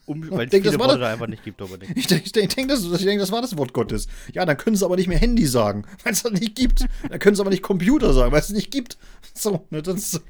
Um, 0.07 0.31
weil 0.31 0.47
es 0.47 0.51
viele 0.51 0.71
das 0.71 0.79
Worte 0.79 0.99
da 0.99 1.13
einfach 1.13 1.27
nicht 1.27 1.43
gibt, 1.43 1.61
aber 1.61 1.79
nicht. 1.79 1.97
Ich 1.97 2.07
denke, 2.07 2.31
denk, 2.31 2.55
denk, 2.55 2.69
das, 2.69 2.89
denk, 2.91 3.19
das 3.19 3.33
war 3.33 3.43
das 3.43 3.57
Wort 3.57 3.73
Gottes. 3.73 4.07
Ja, 4.33 4.47
dann 4.47 4.57
können 4.57 4.77
sie 4.77 4.85
aber 4.85 4.95
nicht 4.95 5.09
mehr 5.09 5.19
Handy 5.19 5.47
sagen, 5.47 5.85
weil 6.05 6.13
es 6.13 6.23
das 6.23 6.33
nicht 6.33 6.55
gibt. 6.55 6.87
Dann 7.09 7.19
können 7.19 7.35
sie 7.35 7.43
aber 7.43 7.51
nicht 7.51 7.63
Computer 7.63 8.13
sagen, 8.13 8.31
weil 8.31 8.41
es 8.41 8.51
nicht 8.51 8.71
gibt. 8.71 8.99
So, 9.35 9.67
ne, 9.71 9.83
das 9.83 10.21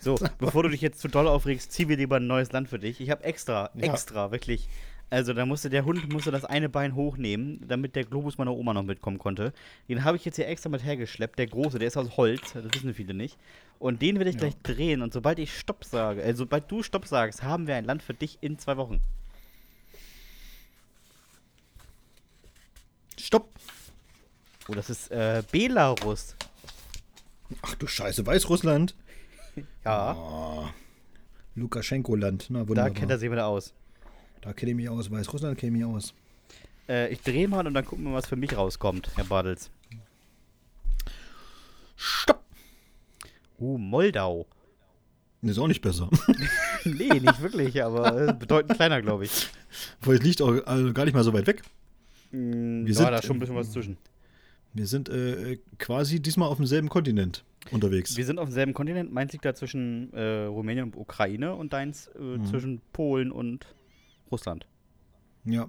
so 0.00 0.18
bevor 0.38 0.64
du 0.64 0.70
dich 0.70 0.80
jetzt 0.80 1.00
zu 1.00 1.08
doll 1.08 1.28
aufregst, 1.28 1.72
zieh 1.72 1.86
mir 1.86 1.96
lieber 1.96 2.16
ein 2.16 2.26
neues 2.26 2.50
Land 2.50 2.68
für 2.68 2.80
dich. 2.80 3.00
Ich 3.00 3.10
habe 3.10 3.22
extra, 3.22 3.70
ja. 3.74 3.92
extra, 3.92 4.32
wirklich 4.32 4.68
Also 5.08 5.34
da 5.34 5.46
musste 5.46 5.70
der 5.70 5.84
Hund 5.84 6.12
musste 6.12 6.32
das 6.32 6.44
eine 6.44 6.68
Bein 6.68 6.96
hochnehmen, 6.96 7.60
damit 7.68 7.94
der 7.94 8.04
Globus 8.04 8.38
meiner 8.38 8.56
Oma 8.56 8.74
noch 8.74 8.82
mitkommen 8.82 9.18
konnte. 9.18 9.52
Den 9.88 10.02
habe 10.02 10.16
ich 10.16 10.24
jetzt 10.24 10.36
hier 10.36 10.48
extra 10.48 10.68
mit 10.68 10.84
hergeschleppt. 10.84 11.38
Der 11.38 11.46
große, 11.46 11.78
der 11.78 11.88
ist 11.88 11.96
aus 11.96 12.16
Holz, 12.16 12.54
das 12.54 12.64
wissen 12.74 12.92
viele 12.94 13.14
nicht. 13.14 13.38
Und 13.82 14.00
den 14.00 14.20
will 14.20 14.28
ich 14.28 14.38
gleich 14.38 14.56
drehen. 14.62 15.02
Und 15.02 15.12
sobald 15.12 15.40
ich 15.40 15.58
Stopp 15.58 15.84
sage, 15.84 16.22
äh, 16.22 16.34
sobald 16.36 16.70
du 16.70 16.84
Stopp 16.84 17.04
sagst, 17.04 17.42
haben 17.42 17.66
wir 17.66 17.74
ein 17.74 17.84
Land 17.84 18.00
für 18.04 18.14
dich 18.14 18.38
in 18.40 18.56
zwei 18.56 18.76
Wochen. 18.76 19.00
Stopp. 23.18 23.48
Oh, 24.68 24.74
das 24.74 24.88
ist 24.88 25.10
äh, 25.10 25.42
Belarus. 25.50 26.36
Ach 27.62 27.74
du 27.74 27.86
Scheiße, 27.88 28.24
Weißrussland. 28.24 28.94
Ja, 29.84 30.14
Oh, 30.16 30.68
Lukaschenko-Land. 31.56 32.46
Na, 32.50 32.60
da 32.60 32.68
wunderbar. 32.68 32.90
kennt 32.92 33.10
er 33.10 33.18
sich 33.18 33.30
wieder 33.30 33.46
aus. 33.48 33.74
Da 34.40 34.52
kenne 34.54 34.70
ich 34.70 34.76
mich 34.76 34.88
aus. 34.88 35.10
Weißrussland 35.10 35.58
kenne 35.58 35.76
ich 35.76 35.84
mich 35.84 35.94
aus. 35.94 36.14
Äh, 36.88 37.12
ich 37.12 37.20
drehe 37.20 37.48
mal 37.48 37.66
und 37.66 37.74
dann 37.74 37.84
gucken 37.84 38.04
wir, 38.06 38.14
was 38.14 38.28
für 38.28 38.36
mich 38.36 38.56
rauskommt, 38.56 39.10
Herr 39.16 39.24
Bartels. 39.24 39.70
Stopp. 41.96 42.42
Uh, 43.62 43.78
Moldau. 43.78 44.46
Ist 45.42 45.58
auch 45.58 45.68
nicht 45.68 45.82
besser. 45.82 46.08
nee, 46.84 47.08
nicht 47.20 47.40
wirklich, 47.42 47.82
aber 47.82 48.28
äh, 48.28 48.32
bedeutend 48.32 48.74
kleiner, 48.76 49.00
glaube 49.02 49.24
ich. 49.24 49.48
Weil 50.00 50.16
es 50.16 50.22
liegt 50.22 50.42
auch 50.42 50.52
äh, 50.52 50.92
gar 50.92 51.04
nicht 51.04 51.14
mal 51.14 51.22
so 51.24 51.32
weit 51.32 51.46
weg. 51.46 51.62
Mm, 52.32 52.84
Wir 52.86 52.92
ja, 52.92 52.94
sind, 52.94 53.06
da 53.10 53.22
schon 53.22 53.36
ein 53.36 53.40
bisschen 53.40 53.56
was 53.56 53.70
zwischen. 53.72 53.96
Wir 54.72 54.86
sind 54.86 55.08
äh, 55.08 55.58
quasi 55.78 56.20
diesmal 56.20 56.48
auf 56.48 56.56
demselben 56.56 56.88
Kontinent 56.88 57.44
unterwegs. 57.70 58.16
Wir 58.16 58.24
sind 58.24 58.38
auf 58.38 58.46
demselben 58.48 58.72
Kontinent. 58.74 59.12
Meins 59.12 59.32
liegt 59.32 59.44
da 59.44 59.54
zwischen 59.54 60.12
äh, 60.12 60.44
Rumänien 60.44 60.86
und 60.86 60.96
Ukraine 60.96 61.54
und 61.54 61.72
deins 61.72 62.08
äh, 62.08 62.18
Mhm. 62.20 62.44
zwischen 62.46 62.80
Polen 62.92 63.30
und 63.30 63.66
Russland. 64.30 64.66
Ja. 65.44 65.68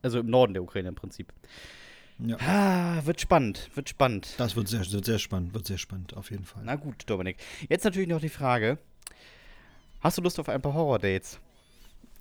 Also 0.00 0.20
im 0.20 0.26
Norden 0.26 0.54
der 0.54 0.62
Ukraine 0.62 0.88
im 0.88 0.94
Prinzip. 0.96 1.32
Ja. 2.26 2.36
Ah, 2.40 3.04
wird 3.04 3.20
spannend, 3.20 3.70
wird 3.74 3.88
spannend. 3.88 4.34
Das 4.38 4.56
wird 4.56 4.68
sehr, 4.68 4.80
wird 4.90 5.04
sehr 5.04 5.18
spannend, 5.18 5.54
wird 5.54 5.66
sehr 5.66 5.78
spannend, 5.78 6.16
auf 6.16 6.30
jeden 6.30 6.44
Fall. 6.44 6.62
Na 6.64 6.76
gut, 6.76 7.04
Dominik. 7.06 7.36
Jetzt 7.68 7.84
natürlich 7.84 8.08
noch 8.08 8.20
die 8.20 8.28
Frage: 8.28 8.78
Hast 10.00 10.18
du 10.18 10.22
Lust 10.22 10.38
auf 10.38 10.48
ein 10.48 10.62
paar 10.62 10.74
Horror-Dates? 10.74 11.38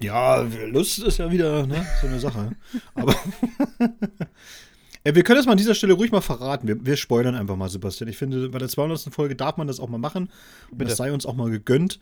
Ja, 0.01 0.41
Lust 0.41 0.99
ist 0.99 1.19
ja 1.19 1.31
wieder 1.31 1.67
ne, 1.67 1.85
so 2.01 2.07
eine 2.07 2.19
Sache. 2.19 2.55
Aber 2.95 3.13
wir 5.03 5.23
können 5.23 5.37
das 5.37 5.45
mal 5.45 5.53
an 5.53 5.57
dieser 5.57 5.75
Stelle 5.75 5.93
ruhig 5.93 6.11
mal 6.11 6.21
verraten. 6.21 6.67
Wir, 6.67 6.83
wir 6.85 6.97
spoilern 6.97 7.35
einfach 7.35 7.55
mal, 7.55 7.69
Sebastian. 7.69 8.09
Ich 8.09 8.17
finde, 8.17 8.49
bei 8.49 8.59
der 8.59 8.69
200. 8.69 9.13
Folge 9.13 9.35
darf 9.35 9.57
man 9.57 9.67
das 9.67 9.79
auch 9.79 9.89
mal 9.89 9.99
machen. 9.99 10.29
Und 10.71 10.79
Bitte. 10.79 10.89
Das 10.89 10.97
sei 10.97 11.11
uns 11.11 11.25
auch 11.25 11.35
mal 11.35 11.51
gegönnt. 11.51 11.99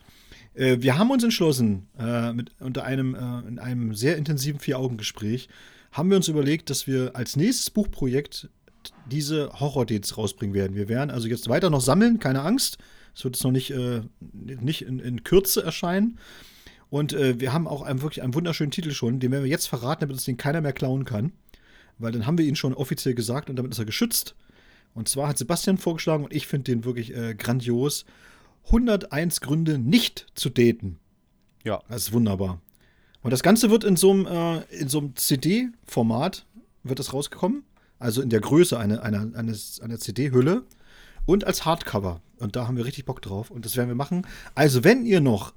Äh, 0.53 0.77
wir 0.79 0.97
haben 0.97 1.11
uns 1.11 1.23
entschlossen, 1.23 1.87
äh, 1.99 2.33
mit, 2.33 2.51
unter 2.59 2.83
einem, 2.83 3.15
äh, 3.15 3.47
in 3.47 3.59
einem 3.59 3.93
sehr 3.93 4.17
intensiven 4.17 4.59
Vier-Augen-Gespräch, 4.59 5.49
haben 5.91 6.09
wir 6.09 6.17
uns 6.17 6.27
überlegt, 6.27 6.69
dass 6.69 6.87
wir 6.87 7.15
als 7.15 7.35
nächstes 7.35 7.69
Buchprojekt 7.69 8.49
diese 9.07 9.51
Horror-Dates 9.59 10.17
rausbringen 10.17 10.53
werden. 10.53 10.75
Wir 10.75 10.87
werden 10.87 11.09
also 11.09 11.27
jetzt 11.27 11.49
weiter 11.49 11.69
noch 11.69 11.81
sammeln, 11.81 12.19
keine 12.19 12.41
Angst. 12.41 12.77
Es 13.15 13.23
wird 13.23 13.35
jetzt 13.35 13.43
noch 13.43 13.51
nicht, 13.51 13.71
äh, 13.71 14.01
nicht 14.21 14.83
in, 14.83 14.99
in 14.99 15.23
Kürze 15.23 15.63
erscheinen. 15.63 16.19
Und 16.89 17.13
äh, 17.13 17.39
wir 17.39 17.53
haben 17.53 17.67
auch 17.67 17.81
einen, 17.81 18.01
wirklich 18.01 18.23
einen 18.23 18.33
wunderschönen 18.33 18.71
Titel 18.71 18.91
schon, 18.91 19.19
den 19.19 19.31
werden 19.31 19.43
wir 19.43 19.49
jetzt 19.49 19.67
verraten, 19.67 20.01
damit 20.01 20.15
uns 20.15 20.25
den 20.25 20.37
keiner 20.37 20.61
mehr 20.61 20.73
klauen 20.73 21.05
kann. 21.05 21.33
Weil 21.97 22.11
dann 22.11 22.25
haben 22.25 22.37
wir 22.37 22.45
ihn 22.45 22.55
schon 22.55 22.73
offiziell 22.73 23.13
gesagt 23.13 23.49
und 23.49 23.57
damit 23.57 23.71
ist 23.73 23.79
er 23.79 23.85
geschützt. 23.85 24.35
Und 24.93 25.07
zwar 25.07 25.27
hat 25.27 25.37
Sebastian 25.37 25.77
vorgeschlagen 25.77 26.23
und 26.23 26.33
ich 26.33 26.47
finde 26.47 26.71
den 26.71 26.85
wirklich 26.85 27.15
äh, 27.15 27.35
grandios. 27.35 28.05
101 28.65 29.41
Gründe 29.41 29.77
nicht 29.77 30.27
zu 30.33 30.49
daten. 30.49 30.99
Ja. 31.63 31.81
Das 31.89 32.03
ist 32.03 32.13
wunderbar. 32.13 32.61
Und 33.21 33.31
das 33.31 33.43
Ganze 33.43 33.69
wird 33.69 33.83
in 33.83 33.95
so 33.95 34.11
einem, 34.11 34.25
äh, 34.25 34.59
in 34.75 34.87
so 34.87 34.99
einem 34.99 35.15
CD-Format 35.15 36.45
wird 36.83 36.99
das 36.99 37.13
rausgekommen. 37.13 37.63
Also 37.99 38.21
in 38.21 38.29
der 38.29 38.39
Größe 38.39 38.79
einer, 38.79 39.03
einer, 39.03 39.35
eines, 39.35 39.81
einer 39.81 39.99
CD-Hülle. 39.99 40.63
Und 41.25 41.45
als 41.45 41.65
Hardcover. 41.65 42.21
Und 42.39 42.55
da 42.55 42.67
haben 42.67 42.77
wir 42.77 42.85
richtig 42.85 43.05
Bock 43.05 43.21
drauf. 43.21 43.51
Und 43.51 43.65
das 43.65 43.75
werden 43.75 43.89
wir 43.89 43.95
machen. 43.95 44.25
Also, 44.55 44.83
wenn 44.83 45.05
ihr 45.05 45.19
noch, 45.19 45.53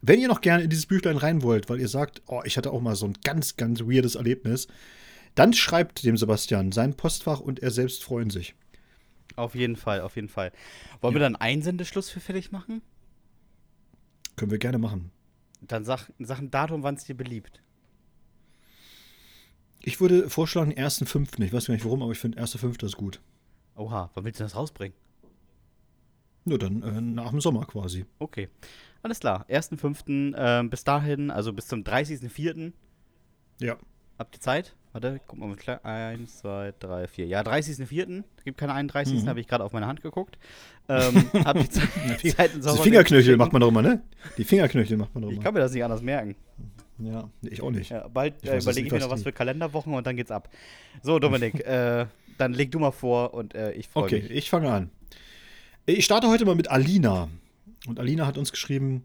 wenn 0.00 0.20
ihr 0.20 0.28
noch 0.28 0.40
gerne 0.40 0.62
in 0.62 0.70
dieses 0.70 0.86
Büchlein 0.86 1.16
rein 1.16 1.42
wollt, 1.42 1.68
weil 1.68 1.80
ihr 1.80 1.88
sagt, 1.88 2.22
oh, 2.26 2.42
ich 2.44 2.56
hatte 2.56 2.70
auch 2.70 2.80
mal 2.80 2.96
so 2.96 3.06
ein 3.06 3.14
ganz, 3.24 3.56
ganz 3.56 3.80
weirdes 3.80 4.14
Erlebnis, 4.14 4.68
dann 5.34 5.52
schreibt 5.52 6.04
dem 6.04 6.16
Sebastian 6.16 6.72
sein 6.72 6.94
Postfach 6.94 7.40
und 7.40 7.60
er 7.60 7.70
selbst 7.70 8.04
freuen 8.04 8.30
sich. 8.30 8.54
Auf 9.36 9.54
jeden 9.54 9.76
Fall, 9.76 10.02
auf 10.02 10.16
jeden 10.16 10.28
Fall. 10.28 10.52
Wollen 11.00 11.14
wir 11.14 11.20
dann 11.20 11.36
einen 11.36 11.62
Sendeschluss 11.62 12.10
für 12.10 12.20
fertig 12.20 12.52
machen? 12.52 12.82
Können 14.36 14.50
wir 14.50 14.58
gerne 14.58 14.78
machen. 14.78 15.10
Dann 15.62 15.84
sag, 15.84 16.10
sag 16.18 16.38
ein 16.38 16.50
Datum, 16.50 16.82
wann 16.82 16.96
es 16.96 17.04
dir 17.04 17.16
beliebt. 17.16 17.62
Ich 19.80 20.00
würde 20.00 20.28
vorschlagen, 20.30 20.72
1.5. 20.72 21.42
Ich 21.42 21.52
weiß 21.52 21.66
gar 21.66 21.74
nicht 21.74 21.84
warum, 21.84 22.02
aber 22.02 22.12
ich 22.12 22.18
finde 22.18 22.40
1.5. 22.40 22.84
ist 22.84 22.96
gut. 22.96 23.20
Oha, 23.76 24.10
wann 24.14 24.24
willst 24.24 24.40
du 24.40 24.44
das 24.44 24.54
rausbringen? 24.54 24.96
Nur 26.44 26.58
dann 26.58 26.82
äh, 26.82 27.00
nach 27.00 27.30
dem 27.30 27.40
Sommer 27.40 27.64
quasi. 27.66 28.04
Okay. 28.18 28.48
Alles 29.02 29.20
klar. 29.20 29.46
1.5. 29.48 30.34
Ähm, 30.36 30.70
bis 30.70 30.84
dahin, 30.84 31.30
also 31.30 31.52
bis 31.52 31.66
zum 31.66 31.82
30.04. 31.82 32.72
Ja. 33.60 33.76
Habt 34.18 34.36
ihr 34.36 34.40
Zeit? 34.40 34.76
Warte, 34.92 35.20
guck 35.26 35.38
mal, 35.38 35.54
klar. 35.56 35.82
Eins, 35.84 36.38
zwei, 36.38 36.74
drei, 36.78 37.06
vier. 37.08 37.26
Ja, 37.26 37.40
30.04. 37.40 38.24
Gibt 38.44 38.58
keine 38.58 38.74
31. 38.74 39.22
Mhm. 39.22 39.28
habe 39.28 39.40
ich 39.40 39.48
gerade 39.48 39.64
auf 39.64 39.72
meine 39.72 39.86
Hand 39.86 40.02
geguckt. 40.02 40.38
Ähm, 40.88 41.30
habt 41.44 41.58
ihr 41.60 41.70
Zeit, 41.70 42.50
Die 42.54 42.60
Sommer- 42.60 42.82
Fingerknöchel 42.82 43.36
macht 43.38 43.52
man 43.52 43.60
doch 43.60 43.68
immer, 43.68 43.80
ne? 43.82 44.02
Die 44.36 44.44
Fingerknöchel 44.44 44.98
macht 44.98 45.14
man 45.14 45.22
doch 45.22 45.30
Ich 45.30 45.36
immer. 45.36 45.44
kann 45.44 45.54
mir 45.54 45.60
das 45.60 45.72
nicht 45.72 45.82
anders 45.84 46.02
merken. 46.02 46.36
Ja, 46.98 47.30
ich 47.42 47.62
auch 47.62 47.70
nicht. 47.70 47.90
Ja, 47.90 48.06
bald 48.08 48.34
Ich 48.42 48.50
äh, 48.50 48.58
überlege 48.58 48.86
ich 48.86 48.92
mir 48.92 48.98
noch 49.00 49.10
was 49.10 49.20
die- 49.20 49.24
für 49.24 49.32
Kalenderwochen 49.32 49.94
und 49.94 50.06
dann 50.06 50.14
geht's 50.16 50.30
ab. 50.30 50.50
So, 51.02 51.18
Dominik, 51.18 51.60
äh, 51.66 52.06
dann 52.38 52.52
leg 52.52 52.70
du 52.70 52.78
mal 52.78 52.90
vor 52.92 53.32
und 53.34 53.54
äh, 53.54 53.72
ich 53.72 53.88
freue 53.88 54.04
Okay, 54.04 54.20
mich. 54.22 54.30
ich 54.30 54.50
fange 54.50 54.70
an. 54.70 54.90
Ich 55.86 56.04
starte 56.04 56.28
heute 56.28 56.44
mal 56.44 56.54
mit 56.54 56.70
Alina. 56.70 57.28
Und 57.88 57.98
Alina 57.98 58.26
hat 58.26 58.36
uns 58.38 58.52
geschrieben, 58.52 59.04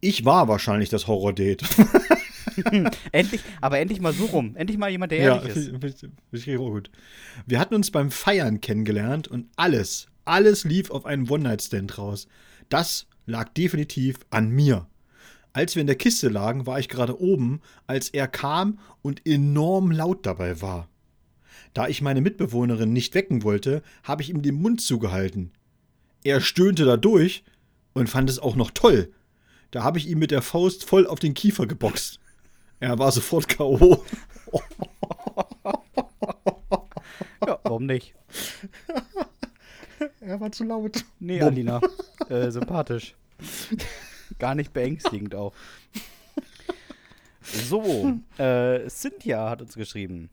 ich 0.00 0.24
war 0.24 0.48
wahrscheinlich 0.48 0.88
das 0.90 1.06
Horror-Date. 1.06 1.62
Endlich, 3.12 3.40
aber 3.60 3.78
endlich 3.78 4.00
mal 4.00 4.12
so 4.12 4.26
rum. 4.26 4.56
Endlich 4.56 4.78
mal 4.78 4.90
jemand, 4.90 5.12
der 5.12 5.18
ehrlich 5.36 5.56
ist. 5.56 5.68
finde 5.70 5.86
ich- 5.88 5.94
finde 6.00 6.12
ich 6.32 6.58
auch 6.58 6.70
gut. 6.70 6.90
Wir 7.46 7.58
hatten 7.58 7.74
uns 7.74 7.90
beim 7.90 8.10
Feiern 8.10 8.60
kennengelernt 8.60 9.28
und 9.28 9.48
alles, 9.56 10.06
alles 10.24 10.64
lief 10.64 10.90
auf 10.90 11.06
einen 11.06 11.28
One-Night-Stand 11.28 11.98
raus. 11.98 12.26
Das 12.68 13.06
lag 13.26 13.48
definitiv 13.50 14.16
an 14.30 14.50
mir. 14.50 14.86
Als 15.52 15.74
wir 15.74 15.80
in 15.80 15.88
der 15.88 15.96
Kiste 15.96 16.28
lagen, 16.28 16.66
war 16.66 16.78
ich 16.78 16.88
gerade 16.88 17.20
oben, 17.20 17.60
als 17.88 18.08
er 18.10 18.28
kam 18.28 18.78
und 19.02 19.26
enorm 19.26 19.90
laut 19.90 20.24
dabei 20.24 20.60
war. 20.62 20.88
Da 21.74 21.88
ich 21.88 22.02
meine 22.02 22.20
Mitbewohnerin 22.20 22.92
nicht 22.92 23.14
wecken 23.14 23.42
wollte, 23.42 23.82
habe 24.04 24.22
ich 24.22 24.30
ihm 24.30 24.42
den 24.42 24.54
Mund 24.54 24.80
zugehalten. 24.80 25.50
Er 26.22 26.40
stöhnte 26.40 26.84
dadurch 26.84 27.42
und 27.94 28.08
fand 28.08 28.30
es 28.30 28.38
auch 28.38 28.54
noch 28.54 28.70
toll. 28.70 29.12
Da 29.72 29.82
habe 29.82 29.98
ich 29.98 30.08
ihm 30.08 30.18
mit 30.20 30.30
der 30.30 30.42
Faust 30.42 30.84
voll 30.84 31.06
auf 31.06 31.18
den 31.18 31.34
Kiefer 31.34 31.66
geboxt. 31.66 32.19
Er 32.80 32.98
war 32.98 33.12
sofort 33.12 33.48
K.O. 33.48 34.04
Ja, 37.46 37.58
warum 37.62 37.86
nicht? 37.86 38.14
Er 40.20 40.40
war 40.40 40.52
zu 40.52 40.64
laut. 40.64 41.04
Nee, 41.18 41.38
Bumm. 41.38 41.48
Alina. 41.48 41.80
äh, 42.28 42.50
sympathisch. 42.50 43.14
Gar 44.38 44.54
nicht 44.54 44.72
beängstigend 44.72 45.34
auch. 45.34 45.52
So, 47.42 48.18
äh, 48.38 48.88
Cynthia 48.88 49.50
hat 49.50 49.60
uns 49.62 49.74
geschrieben. 49.74 50.30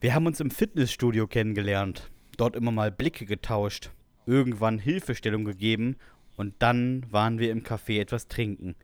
Wir 0.00 0.14
haben 0.14 0.26
uns 0.26 0.40
im 0.40 0.50
Fitnessstudio 0.50 1.26
kennengelernt, 1.26 2.10
dort 2.36 2.56
immer 2.56 2.70
mal 2.72 2.90
Blicke 2.90 3.24
getauscht, 3.26 3.90
irgendwann 4.26 4.78
Hilfestellung 4.78 5.44
gegeben 5.44 5.96
und 6.36 6.54
dann 6.58 7.06
waren 7.10 7.38
wir 7.38 7.50
im 7.50 7.62
Café 7.62 8.00
etwas 8.00 8.28
trinken. 8.28 8.74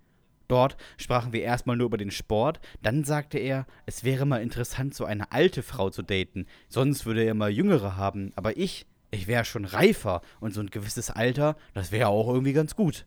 Dort 0.51 0.77
sprachen 0.97 1.33
wir 1.33 1.43
erstmal 1.43 1.77
nur 1.77 1.87
über 1.87 1.97
den 1.97 2.11
Sport, 2.11 2.59
dann 2.83 3.05
sagte 3.05 3.39
er, 3.39 3.69
es 3.87 4.03
wäre 4.03 4.27
mal 4.27 4.43
interessant, 4.43 4.97
so 4.97 5.05
eine 5.05 5.31
alte 5.31 5.63
Frau 5.63 5.91
zu 5.91 6.03
daten, 6.03 6.47
sonst 6.69 7.07
würde 7.07 7.23
er 7.23 7.35
mal 7.35 7.53
jüngere 7.53 7.97
haben, 7.97 8.33
aber 8.35 8.57
ich, 8.57 8.87
ich 9.13 9.29
wäre 9.29 9.45
schon 9.45 9.65
reifer 9.65 10.23
und 10.41 10.53
so 10.53 10.61
ein 10.61 10.71
gewisses 10.71 11.09
Alter, 11.09 11.57
das 11.73 11.93
wäre 11.93 12.09
auch 12.09 12.27
irgendwie 12.27 12.53
ganz 12.53 12.75
gut. 12.75 13.07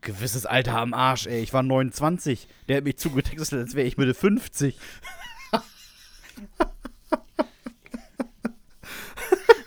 Gewisses 0.00 0.46
Alter 0.46 0.78
am 0.78 0.92
Arsch, 0.92 1.28
ey, 1.28 1.40
ich 1.40 1.52
war 1.52 1.62
29, 1.62 2.48
der 2.68 2.78
hat 2.78 2.84
mich 2.84 2.96
zugetextet, 2.96 3.60
als 3.60 3.76
wäre 3.76 3.86
ich 3.86 3.96
Mitte 3.96 4.14
50. 4.14 4.76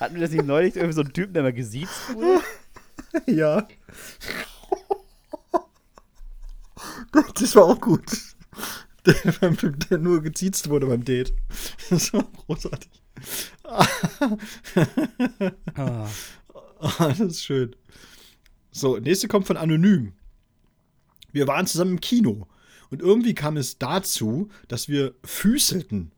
Hatten 0.01 0.15
wir 0.15 0.21
das 0.21 0.32
nicht 0.32 0.45
neulich 0.45 0.76
irgendwie 0.76 0.93
so 0.93 1.01
einen 1.01 1.13
Typen, 1.13 1.34
der 1.34 1.43
mal 1.43 1.53
gesiezt 1.53 2.13
wurde? 2.13 2.43
Ja. 3.28 3.65
Das 7.39 7.55
war 7.55 7.66
auch 7.66 7.80
gut. 7.80 8.03
Der, 9.05 9.14
der 9.89 9.97
nur 9.97 10.22
geziezt 10.22 10.70
wurde 10.70 10.88
beim 10.88 11.03
Date. 11.03 11.34
Das 11.89 12.14
war 12.14 12.24
großartig. 12.24 12.89
Ah. 15.76 16.09
Das 16.97 17.20
ist 17.20 17.43
schön. 17.43 17.76
So, 18.72 18.97
nächste 18.97 19.28
kommt 19.28 19.47
von 19.47 19.57
Anonym. 19.57 20.14
Wir 21.32 21.47
waren 21.47 21.68
zusammen 21.68 21.91
im 21.91 22.01
Kino 22.01 22.47
Und 22.89 23.01
irgendwie 23.01 23.34
kam 23.34 23.57
es 23.57 23.78
dazu, 23.78 24.49
dass 24.68 24.88
wir 24.88 25.14
füßelten. 25.24 26.11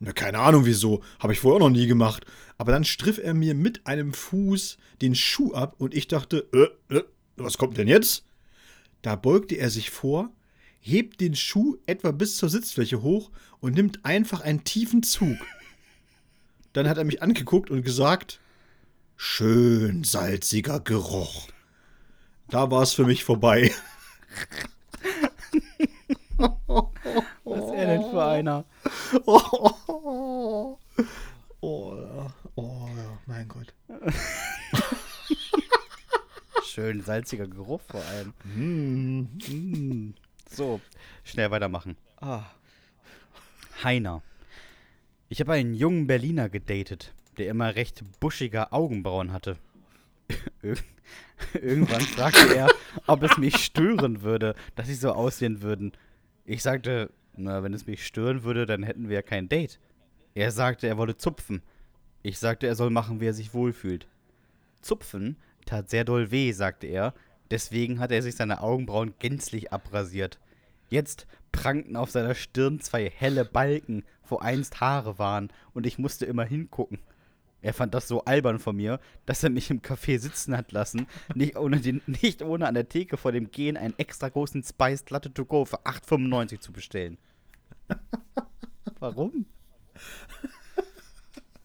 Na, 0.00 0.12
keine 0.12 0.40
Ahnung 0.40 0.64
wieso, 0.66 1.02
habe 1.20 1.32
ich 1.32 1.40
vorher 1.40 1.56
auch 1.56 1.68
noch 1.68 1.76
nie 1.76 1.86
gemacht. 1.86 2.26
Aber 2.58 2.72
dann 2.72 2.84
striff 2.84 3.18
er 3.18 3.34
mir 3.34 3.54
mit 3.54 3.86
einem 3.86 4.12
Fuß 4.12 4.78
den 5.00 5.14
Schuh 5.14 5.54
ab 5.54 5.76
und 5.78 5.94
ich 5.94 6.08
dachte, 6.08 6.48
äh, 6.52 6.94
äh, 6.96 7.04
was 7.36 7.56
kommt 7.56 7.78
denn 7.78 7.88
jetzt? 7.88 8.24
Da 9.02 9.16
beugte 9.16 9.56
er 9.56 9.68
sich 9.68 9.90
vor, 9.90 10.30
hebt 10.80 11.20
den 11.20 11.34
Schuh 11.34 11.76
etwa 11.86 12.12
bis 12.12 12.36
zur 12.36 12.48
Sitzfläche 12.48 13.02
hoch 13.02 13.30
und 13.60 13.74
nimmt 13.74 14.04
einfach 14.04 14.40
einen 14.40 14.64
tiefen 14.64 15.02
Zug. 15.02 15.36
Dann 16.72 16.88
hat 16.88 16.98
er 16.98 17.04
mich 17.04 17.22
angeguckt 17.22 17.70
und 17.70 17.82
gesagt, 17.82 18.40
schön 19.16 20.04
salziger 20.04 20.80
Geruch. 20.80 21.48
Da 22.48 22.70
war 22.70 22.82
es 22.82 22.92
für 22.94 23.04
mich 23.04 23.24
vorbei. 23.24 23.72
Was 27.44 27.58
ist 27.58 27.74
er 27.74 27.86
denn 27.86 28.10
für 28.10 28.24
einer? 28.24 28.64
Oh, 29.24 30.78
oh, 31.60 31.94
ja. 31.94 32.34
oh 32.56 32.88
ja, 32.96 33.18
mein 33.26 33.46
Gott. 33.46 33.72
Schön 36.82 37.00
salziger 37.00 37.46
Geruch 37.46 37.80
vor 37.82 38.02
allem. 38.06 38.32
Mm. 38.56 39.28
Mm. 39.48 40.14
So, 40.50 40.80
schnell 41.22 41.48
weitermachen. 41.52 41.96
Ah. 42.20 42.42
Heiner. 43.84 44.20
Ich 45.28 45.38
habe 45.38 45.52
einen 45.52 45.74
jungen 45.74 46.08
Berliner 46.08 46.48
gedatet, 46.48 47.14
der 47.38 47.50
immer 47.50 47.76
recht 47.76 48.02
buschige 48.18 48.72
Augenbrauen 48.72 49.32
hatte. 49.32 49.58
Ir 50.62 50.74
Irgendwann 51.54 52.00
fragte 52.00 52.52
er, 52.52 52.68
ob 53.06 53.22
es 53.22 53.38
mich 53.38 53.58
stören 53.58 54.22
würde, 54.22 54.56
dass 54.74 54.88
sie 54.88 54.94
so 54.94 55.12
aussehen 55.12 55.62
würden. 55.62 55.92
Ich 56.44 56.62
sagte, 56.62 57.12
na, 57.36 57.62
wenn 57.62 57.74
es 57.74 57.86
mich 57.86 58.04
stören 58.04 58.42
würde, 58.42 58.66
dann 58.66 58.82
hätten 58.82 59.08
wir 59.08 59.14
ja 59.14 59.22
kein 59.22 59.48
Date. 59.48 59.78
Er 60.34 60.50
sagte, 60.50 60.88
er 60.88 60.98
wolle 60.98 61.16
zupfen. 61.16 61.62
Ich 62.24 62.40
sagte, 62.40 62.66
er 62.66 62.74
soll 62.74 62.90
machen, 62.90 63.20
wie 63.20 63.26
er 63.26 63.34
sich 63.34 63.54
wohlfühlt. 63.54 64.08
Zupfen 64.80 65.36
tat 65.64 65.90
sehr 65.90 66.04
doll 66.04 66.30
weh, 66.30 66.52
sagte 66.52 66.86
er. 66.86 67.14
Deswegen 67.50 67.98
hat 67.98 68.12
er 68.12 68.22
sich 68.22 68.34
seine 68.34 68.62
Augenbrauen 68.62 69.14
gänzlich 69.18 69.72
abrasiert. 69.72 70.38
Jetzt 70.88 71.26
prangten 71.52 71.96
auf 71.96 72.10
seiner 72.10 72.34
Stirn 72.34 72.80
zwei 72.80 73.10
helle 73.10 73.44
Balken, 73.44 74.04
wo 74.28 74.38
einst 74.38 74.80
Haare 74.80 75.18
waren, 75.18 75.52
und 75.74 75.86
ich 75.86 75.98
musste 75.98 76.24
immer 76.24 76.44
hingucken. 76.44 76.98
Er 77.62 77.74
fand 77.74 77.94
das 77.94 78.08
so 78.08 78.24
albern 78.24 78.58
von 78.58 78.74
mir, 78.74 78.98
dass 79.24 79.44
er 79.44 79.50
mich 79.50 79.70
im 79.70 79.82
Café 79.82 80.18
sitzen 80.18 80.56
hat 80.56 80.72
lassen, 80.72 81.06
nicht 81.34 81.56
ohne, 81.56 81.80
den, 81.80 82.02
nicht 82.06 82.42
ohne 82.42 82.66
an 82.66 82.74
der 82.74 82.88
Theke 82.88 83.16
vor 83.16 83.30
dem 83.30 83.50
Gehen 83.50 83.76
einen 83.76 83.98
extra 83.98 84.28
großen 84.28 84.64
Spiced 84.64 85.10
Latte 85.10 85.32
to 85.32 85.44
go 85.44 85.64
für 85.64 85.80
8,95 85.86 86.58
zu 86.60 86.72
bestellen. 86.72 87.18
Warum? 88.98 89.46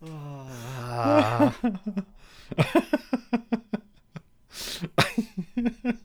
Ah. 0.01 1.51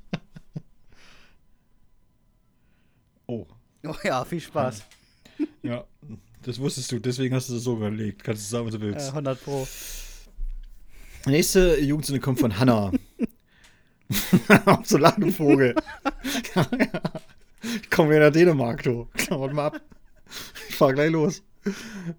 Oh, 3.26 3.46
Oh 3.86 3.94
ja, 4.04 4.24
viel 4.24 4.40
Spaß. 4.40 4.84
ja, 5.62 5.84
das 6.42 6.58
wusstest 6.60 6.92
du, 6.92 6.98
deswegen 7.00 7.34
hast 7.34 7.48
du 7.48 7.54
das 7.54 7.64
so 7.64 7.76
überlegt. 7.76 8.22
Kannst 8.22 8.42
du 8.42 8.46
sagen, 8.48 8.66
was 8.66 8.72
du 8.74 8.78
Äh, 8.78 8.82
willst. 8.92 9.08
100 9.08 9.42
Pro. 9.42 9.66
Nächste 11.26 11.80
Jugendsünde 11.80 12.20
kommt 12.20 12.40
von 12.40 12.58
Hanna. 12.58 12.92
Auf 14.66 14.86
so 14.86 14.98
lachen 14.98 15.32
Vogel. 15.32 15.74
ja, 16.54 16.66
ja. 16.78 17.00
Ich 17.62 17.90
komme 17.90 18.10
wieder 18.10 18.26
nach 18.26 18.32
Dänemark, 18.32 18.82
du. 18.82 19.08
Warte 19.30 19.54
mal 19.54 19.66
ab. 19.68 19.80
Ich 20.68 20.74
fahr 20.76 20.92
gleich 20.92 21.10
los. 21.10 21.42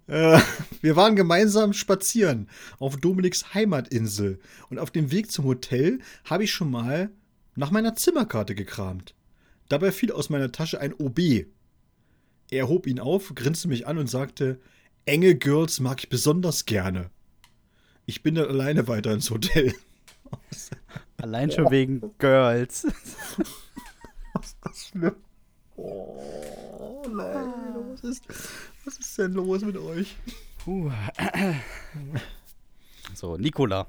Äh, 0.06 0.40
wir 0.80 0.96
waren 0.96 1.16
gemeinsam 1.16 1.72
spazieren 1.72 2.48
auf 2.78 2.96
Dominiks 2.96 3.54
Heimatinsel. 3.54 4.38
Und 4.70 4.78
auf 4.78 4.90
dem 4.90 5.10
Weg 5.10 5.30
zum 5.30 5.44
Hotel 5.44 6.00
habe 6.24 6.44
ich 6.44 6.52
schon 6.52 6.70
mal 6.70 7.10
nach 7.54 7.70
meiner 7.70 7.94
Zimmerkarte 7.94 8.54
gekramt. 8.54 9.14
Dabei 9.68 9.92
fiel 9.92 10.12
aus 10.12 10.30
meiner 10.30 10.52
Tasche 10.52 10.80
ein 10.80 10.94
OB. 10.94 11.46
Er 12.50 12.68
hob 12.68 12.86
ihn 12.86 13.00
auf, 13.00 13.34
grinste 13.34 13.68
mich 13.68 13.86
an 13.86 13.98
und 13.98 14.08
sagte: 14.08 14.60
Enge 15.06 15.34
Girls 15.34 15.80
mag 15.80 16.00
ich 16.00 16.08
besonders 16.08 16.64
gerne. 16.64 17.10
Ich 18.06 18.22
bin 18.22 18.34
dann 18.34 18.48
alleine 18.48 18.86
weiter 18.88 19.12
ins 19.12 19.30
Hotel. 19.30 19.74
Allein 21.16 21.50
schon 21.50 21.70
wegen 21.70 22.02
Girls. 22.18 22.86
Was 24.34 24.56
ist 24.72 24.88
schlimm? 24.88 25.14
Oh 25.76 27.04
nein, 27.10 27.52
was 27.92 28.04
ist, 28.04 28.24
was 28.84 28.98
ist 28.98 29.18
denn 29.18 29.32
los 29.32 29.62
mit 29.62 29.76
euch? 29.76 30.16
Puh. 30.64 30.90
So, 33.14 33.36
Nikola. 33.36 33.86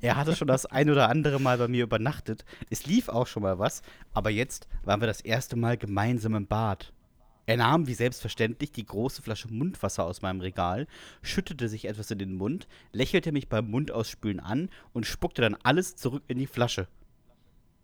er 0.00 0.16
hatte 0.16 0.36
schon 0.36 0.48
das 0.48 0.66
ein 0.66 0.90
oder 0.90 1.08
andere 1.08 1.40
Mal 1.40 1.58
bei 1.58 1.68
mir 1.68 1.84
übernachtet. 1.84 2.44
Es 2.70 2.86
lief 2.86 3.08
auch 3.08 3.26
schon 3.26 3.42
mal 3.42 3.58
was, 3.58 3.82
aber 4.12 4.30
jetzt 4.30 4.68
waren 4.84 5.00
wir 5.00 5.06
das 5.06 5.20
erste 5.20 5.56
Mal 5.56 5.76
gemeinsam 5.76 6.34
im 6.34 6.46
Bad. 6.46 6.92
Er 7.46 7.58
nahm 7.58 7.86
wie 7.86 7.94
selbstverständlich 7.94 8.72
die 8.72 8.86
große 8.86 9.20
Flasche 9.20 9.48
Mundwasser 9.48 10.04
aus 10.04 10.22
meinem 10.22 10.40
Regal, 10.40 10.86
schüttete 11.20 11.68
sich 11.68 11.86
etwas 11.86 12.10
in 12.10 12.18
den 12.18 12.36
Mund, 12.36 12.66
lächelte 12.92 13.32
mich 13.32 13.48
beim 13.48 13.70
Mundauspülen 13.70 14.40
an 14.40 14.70
und 14.92 15.04
spuckte 15.06 15.42
dann 15.42 15.56
alles 15.62 15.96
zurück 15.96 16.22
in 16.26 16.38
die 16.38 16.46
Flasche. 16.46 16.88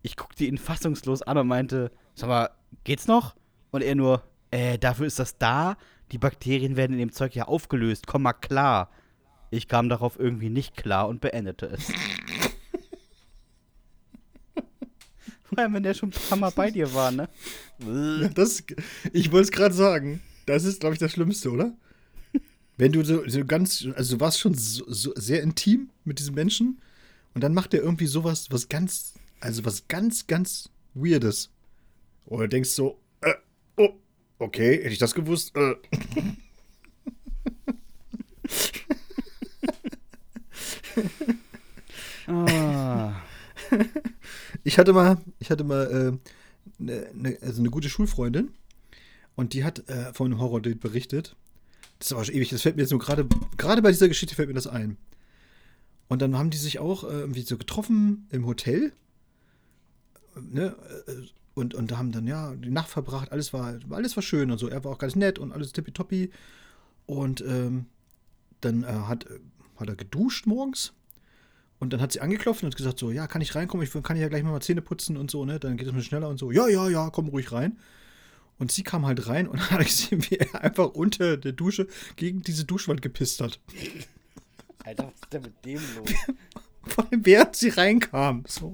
Ich 0.01 0.15
guckte 0.15 0.45
ihn 0.45 0.57
fassungslos 0.57 1.21
an 1.21 1.37
und 1.37 1.47
meinte, 1.47 1.91
sag 2.15 2.29
mal, 2.29 2.49
geht's 2.83 3.05
noch? 3.07 3.35
Und 3.71 3.81
er 3.81 3.95
nur, 3.95 4.23
äh, 4.51 4.77
dafür 4.77 5.07
ist 5.07 5.19
das 5.19 5.37
da. 5.37 5.77
Die 6.11 6.17
Bakterien 6.17 6.75
werden 6.75 6.93
in 6.93 6.99
dem 6.99 7.11
Zeug 7.11 7.35
ja 7.35 7.47
aufgelöst. 7.47 8.05
Komm 8.05 8.23
mal 8.23 8.33
klar. 8.33 8.91
Ich 9.49 9.67
kam 9.67 9.89
darauf 9.89 10.19
irgendwie 10.19 10.49
nicht 10.49 10.77
klar 10.77 11.07
und 11.07 11.21
beendete 11.21 11.65
es. 11.67 11.87
Vor 15.43 15.57
allem, 15.57 15.73
wenn 15.73 15.83
der 15.83 15.93
schon 15.93 16.09
ein 16.09 16.29
paar 16.29 16.37
Mal 16.37 16.51
bei 16.51 16.71
dir 16.71 16.93
war, 16.93 17.11
ne? 17.11 17.27
Das, 18.33 18.63
ich 19.11 19.31
wollte 19.31 19.45
es 19.45 19.51
gerade 19.51 19.73
sagen. 19.73 20.21
Das 20.45 20.63
ist, 20.63 20.79
glaube 20.79 20.93
ich, 20.93 20.99
das 20.99 21.11
Schlimmste, 21.11 21.51
oder? 21.51 21.73
Wenn 22.77 22.93
du 22.93 23.03
so, 23.03 23.27
so 23.27 23.45
ganz, 23.45 23.87
also 23.95 24.15
du 24.15 24.21
warst 24.21 24.39
schon 24.39 24.53
so, 24.53 24.85
so 24.87 25.13
sehr 25.15 25.43
intim 25.43 25.89
mit 26.03 26.19
diesem 26.19 26.35
Menschen 26.35 26.81
und 27.33 27.41
dann 27.43 27.53
macht 27.53 27.73
er 27.73 27.81
irgendwie 27.81 28.07
sowas, 28.07 28.47
was 28.49 28.69
ganz, 28.69 29.13
also 29.39 29.65
was 29.65 29.87
ganz, 29.87 30.27
ganz 30.27 30.69
Weirdes. 30.93 31.49
Oder 32.25 32.47
denkst 32.47 32.69
so, 32.69 32.97
okay, 34.41 34.77
hätte 34.77 34.89
ich 34.89 34.97
das 34.97 35.13
gewusst? 35.13 35.55
Äh. 35.55 35.75
Ah. 42.27 43.21
Ich 44.63 44.77
hatte 44.77 44.93
mal, 44.93 45.17
ich 45.39 45.49
hatte 45.49 45.63
mal 45.63 46.19
äh, 46.21 46.31
ne, 46.77 47.09
ne, 47.13 47.37
also 47.41 47.61
eine 47.61 47.69
gute 47.69 47.89
Schulfreundin 47.89 48.51
und 49.35 49.53
die 49.53 49.63
hat 49.63 49.87
äh, 49.89 50.13
von 50.13 50.27
einem 50.27 50.39
Horror-Date 50.39 50.79
berichtet. 50.79 51.35
Das 51.99 52.07
ist 52.07 52.13
aber 52.13 52.25
schon 52.25 52.35
ewig, 52.35 52.49
das 52.49 52.61
fällt 52.61 52.75
mir 52.75 52.83
jetzt 52.83 52.91
nur 52.91 52.99
gerade, 52.99 53.27
gerade 53.57 53.81
bei 53.81 53.91
dieser 53.91 54.07
Geschichte 54.07 54.35
fällt 54.35 54.49
mir 54.49 54.53
das 54.53 54.67
ein. 54.67 54.97
Und 56.09 56.21
dann 56.21 56.37
haben 56.37 56.49
die 56.49 56.57
sich 56.57 56.79
auch 56.79 57.03
äh, 57.03 57.07
irgendwie 57.07 57.41
so 57.41 57.57
getroffen 57.57 58.27
im 58.29 58.45
Hotel. 58.45 58.93
Ne? 60.39 60.75
Äh, 61.55 61.59
Und, 61.59 61.73
und 61.73 61.97
haben 61.97 62.11
dann 62.11 62.27
ja 62.27 62.53
die 62.55 62.71
Nacht 62.71 62.89
verbracht, 62.89 63.31
alles 63.31 63.53
war, 63.53 63.79
alles 63.89 64.15
war 64.15 64.23
schön 64.23 64.51
und 64.51 64.57
so. 64.57 64.67
Er 64.67 64.83
war 64.83 64.91
auch 64.91 64.97
ganz 64.97 65.15
nett 65.15 65.39
und 65.39 65.51
alles 65.51 65.71
tippitoppi. 65.71 66.31
Und 67.05 67.41
ähm, 67.41 67.85
dann 68.61 68.83
äh, 68.83 68.87
hat, 68.87 69.25
hat 69.77 69.89
er 69.89 69.95
geduscht 69.95 70.45
morgens 70.45 70.93
und 71.79 71.91
dann 71.93 71.99
hat 71.99 72.11
sie 72.11 72.21
angeklopft 72.21 72.63
und 72.63 72.69
hat 72.69 72.77
gesagt 72.77 72.99
so, 72.99 73.09
ja, 73.09 73.27
kann 73.27 73.41
ich 73.41 73.55
reinkommen? 73.55 73.85
Ich 73.85 74.03
kann 74.03 74.15
ja 74.15 74.29
gleich 74.29 74.43
mal 74.43 74.61
Zähne 74.61 74.81
putzen 74.81 75.17
und 75.17 75.31
so, 75.31 75.45
ne? 75.45 75.59
Dann 75.59 75.77
geht 75.77 75.87
es 75.87 75.93
mir 75.93 76.03
schneller 76.03 76.29
und 76.29 76.37
so. 76.37 76.51
Ja, 76.51 76.67
ja, 76.67 76.87
ja, 76.87 77.09
komm 77.09 77.27
ruhig 77.29 77.51
rein. 77.51 77.79
Und 78.59 78.71
sie 78.71 78.83
kam 78.83 79.07
halt 79.07 79.27
rein 79.27 79.47
und 79.47 79.57
hat 79.71 79.83
gesehen, 79.83 80.23
wie 80.29 80.35
er 80.35 80.63
einfach 80.63 80.89
unter 80.89 81.37
der 81.37 81.53
Dusche 81.53 81.87
gegen 82.17 82.43
diese 82.43 82.65
Duschwand 82.65 83.01
gepisst 83.01 83.41
hat. 83.41 83.59
Alter, 84.83 85.05
was 85.05 85.13
ist 85.13 85.33
denn 85.33 85.41
mit 85.41 85.65
dem 85.65 85.81
los? 85.95 86.09
Vor 86.87 87.05
allem, 87.11 87.25
während 87.25 87.55
sie 87.55 87.69
reinkam. 87.69 88.43
So. 88.47 88.73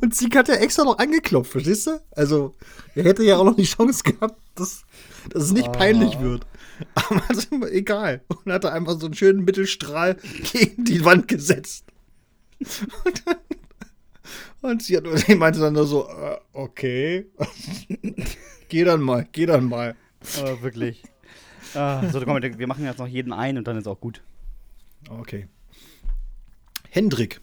Und 0.00 0.14
sie 0.14 0.28
hat 0.34 0.48
ja 0.48 0.54
extra 0.54 0.84
noch 0.84 0.98
angeklopft, 0.98 1.52
verstehst 1.52 1.86
du? 1.86 2.00
Also, 2.12 2.56
er 2.94 3.04
hätte 3.04 3.22
ja 3.24 3.36
auch 3.36 3.44
noch 3.44 3.56
die 3.56 3.64
Chance 3.64 4.02
gehabt, 4.04 4.40
dass, 4.54 4.84
dass 5.30 5.44
es 5.44 5.52
nicht 5.52 5.68
Ah. 5.68 5.72
peinlich 5.72 6.18
wird. 6.20 6.46
Aber 6.94 7.22
immer 7.50 7.70
egal. 7.70 8.22
Und 8.28 8.52
hat 8.52 8.64
er 8.64 8.72
einfach 8.72 8.98
so 8.98 9.06
einen 9.06 9.14
schönen 9.14 9.44
Mittelstrahl 9.44 10.16
gegen 10.52 10.84
die 10.84 11.04
Wand 11.04 11.28
gesetzt. 11.28 11.84
Und, 12.58 13.22
dann, 13.26 13.36
und 14.62 14.82
sie, 14.82 14.96
hat, 14.96 15.04
sie 15.18 15.34
meinte 15.34 15.60
dann 15.60 15.74
nur 15.74 15.86
so, 15.86 16.08
äh, 16.08 16.38
okay. 16.52 17.26
geh 18.68 18.84
dann 18.84 19.02
mal, 19.02 19.26
geh 19.30 19.46
dann 19.46 19.64
mal. 19.66 19.94
Aber 20.38 20.62
wirklich. 20.62 21.02
Ah, 21.74 22.08
so, 22.08 22.20
komm, 22.22 22.40
wir 22.42 22.66
machen 22.66 22.84
jetzt 22.84 22.98
noch 22.98 23.06
jeden 23.06 23.32
ein 23.32 23.58
und 23.58 23.66
dann 23.68 23.76
ist 23.76 23.86
auch 23.86 24.00
gut. 24.00 24.22
Okay. 25.10 25.48
Hendrik. 26.98 27.40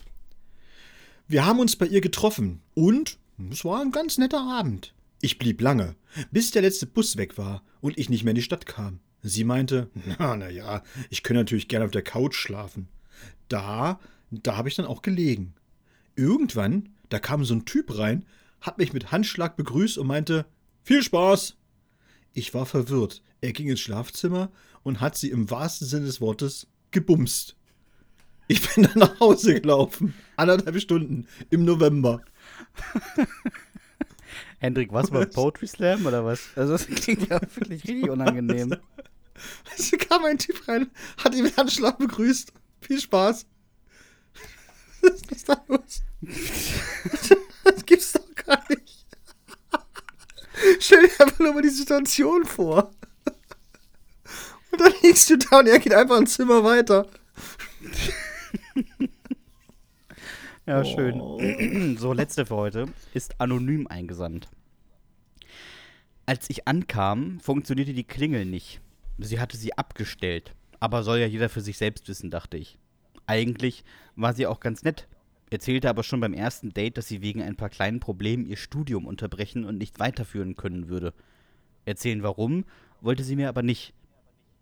Wir 1.30 1.46
haben 1.46 1.62
uns 1.62 1.78
bei 1.78 1.86
ihr 1.86 2.02
getroffen 2.02 2.62
und 2.74 3.20
Es 3.50 3.64
war 3.64 3.80
ein 3.80 3.92
ganz 3.92 4.18
netter 4.18 4.42
Abend. 4.42 4.94
Ich 5.22 5.40
blieb 5.40 5.62
lange, 5.62 5.96
bis 6.30 6.52
der 6.52 6.62
letzte 6.62 6.88
Bus 6.88 7.16
weg 7.16 7.38
war 7.38 7.64
und 7.80 7.98
ich 7.98 8.10
nicht 8.10 8.26
mehr 8.26 8.32
in 8.32 8.36
die 8.36 8.42
Stadt 8.42 8.66
kam. 8.66 9.00
Sie 9.22 9.46
meinte, 9.46 9.90
na, 10.20 10.36
na 10.36 10.50
ja, 10.50 10.84
ich 11.10 11.24
könnte 11.24 11.40
natürlich 11.40 11.70
gerne 11.70 11.86
auf 11.86 11.92
der 11.92 12.02
Couch 12.02 12.36
schlafen. 12.36 12.90
Da, 13.48 14.02
da 14.30 14.58
habe 14.58 14.68
ich 14.68 14.76
dann 14.76 14.88
auch 14.88 15.02
gelegen. 15.02 15.54
Irgendwann, 16.18 16.90
da 17.08 17.20
kam 17.20 17.46
so 17.46 17.54
ein 17.54 17.64
Typ 17.64 17.98
rein, 17.98 18.26
hat 18.60 18.78
mich 18.78 18.92
mit 18.92 19.14
Handschlag 19.14 19.56
begrüßt 19.56 19.98
und 19.98 20.08
meinte, 20.08 20.46
viel 20.84 21.02
Spaß. 21.02 21.56
Ich 22.34 22.54
war 22.54 22.66
verwirrt. 22.66 23.24
Er 23.40 23.54
ging 23.54 23.70
ins 23.70 23.80
Schlafzimmer 23.80 24.52
und 24.84 25.00
hat 25.00 25.16
sie 25.16 25.30
im 25.30 25.50
wahrsten 25.50 25.88
Sinne 25.88 26.08
des 26.08 26.20
Wortes 26.20 26.68
gebumst. 26.92 27.56
Ich 28.48 28.62
bin 28.74 28.84
dann 28.84 29.00
nach 29.00 29.20
Hause 29.20 29.60
gelaufen. 29.60 30.14
Anderthalb 30.36 30.80
Stunden 30.80 31.28
im 31.50 31.66
November. 31.66 32.22
Hendrik, 34.60 34.94
was 34.94 35.12
war 35.12 35.26
Poetry 35.26 35.68
Slam 35.68 36.06
oder 36.06 36.26
was? 36.26 36.50
Also 36.56 36.74
das 36.74 36.88
klingt 36.88 37.30
ja 37.30 37.42
wirklich 37.42 37.84
richtig 37.84 38.10
unangenehm. 38.10 38.76
Es 39.78 39.92
kam 39.92 40.26
ein 40.26 40.38
Typ 40.38 40.68
rein, 40.68 40.90
hat 41.18 41.36
ihn 41.36 41.44
mit 41.44 41.58
Handschlag 41.58 41.98
begrüßt. 41.98 42.54
Viel 42.82 43.00
Spaß. 43.00 43.46
Was 45.02 45.22
ist 45.30 45.50
da 45.50 45.62
los? 45.68 46.04
Das 47.64 47.86
gibt's 47.86 48.14
doch 48.14 48.36
gar 48.36 48.64
nicht. 48.70 49.06
Stell 50.80 51.02
dir 51.02 51.20
einfach 51.20 51.40
nur 51.40 51.54
mal 51.54 51.62
die 51.62 51.70
Situation 51.70 52.46
vor. 52.46 52.92
Und 54.72 54.82
dann 54.82 54.94
liegst 55.04 55.30
du 55.30 55.38
da 55.38 55.60
und 55.60 55.68
er 55.68 55.80
geht 55.80 55.94
einfach 55.94 56.18
ein 56.18 56.28
Zimmer 56.28 56.64
weiter. 56.64 57.08
Ja, 60.68 60.84
schön. 60.84 61.96
So, 62.00 62.12
letzte 62.14 62.48
für 62.48 62.56
heute 62.56 62.88
ist 63.14 63.40
anonym 63.40 63.86
eingesandt. 63.86 64.50
Als 66.26 66.50
ich 66.50 66.68
ankam, 66.68 67.40
funktionierte 67.40 67.94
die 67.94 68.04
Klingel 68.04 68.46
nicht. 68.46 68.82
Sie 69.20 69.40
hatte 69.40 69.58
sie 69.58 69.78
abgestellt. 69.78 70.56
Aber 70.80 71.04
soll 71.04 71.20
ja 71.20 71.28
jeder 71.28 71.50
für 71.50 71.62
sich 71.62 71.78
selbst 71.78 72.08
wissen, 72.08 72.32
dachte 72.32 72.58
ich. 72.58 72.80
Eigentlich 73.28 73.84
war 74.16 74.34
sie 74.34 74.48
auch 74.48 74.60
ganz 74.60 74.82
nett. 74.82 75.08
Erzählte 75.52 75.88
aber 75.88 76.02
schon 76.02 76.20
beim 76.20 76.34
ersten 76.34 76.74
Date, 76.74 76.98
dass 76.98 77.08
sie 77.08 77.22
wegen 77.22 77.44
ein 77.44 77.56
paar 77.56 77.70
kleinen 77.70 78.00
Problemen 78.00 78.48
ihr 78.48 78.58
Studium 78.58 79.06
unterbrechen 79.06 79.66
und 79.66 79.78
nicht 79.78 80.00
weiterführen 80.00 80.56
können 80.56 80.90
würde. 80.90 81.14
Erzählen 81.86 82.24
warum, 82.24 82.66
wollte 83.02 83.24
sie 83.24 83.36
mir 83.36 83.50
aber 83.50 83.62
nicht. 83.62 83.94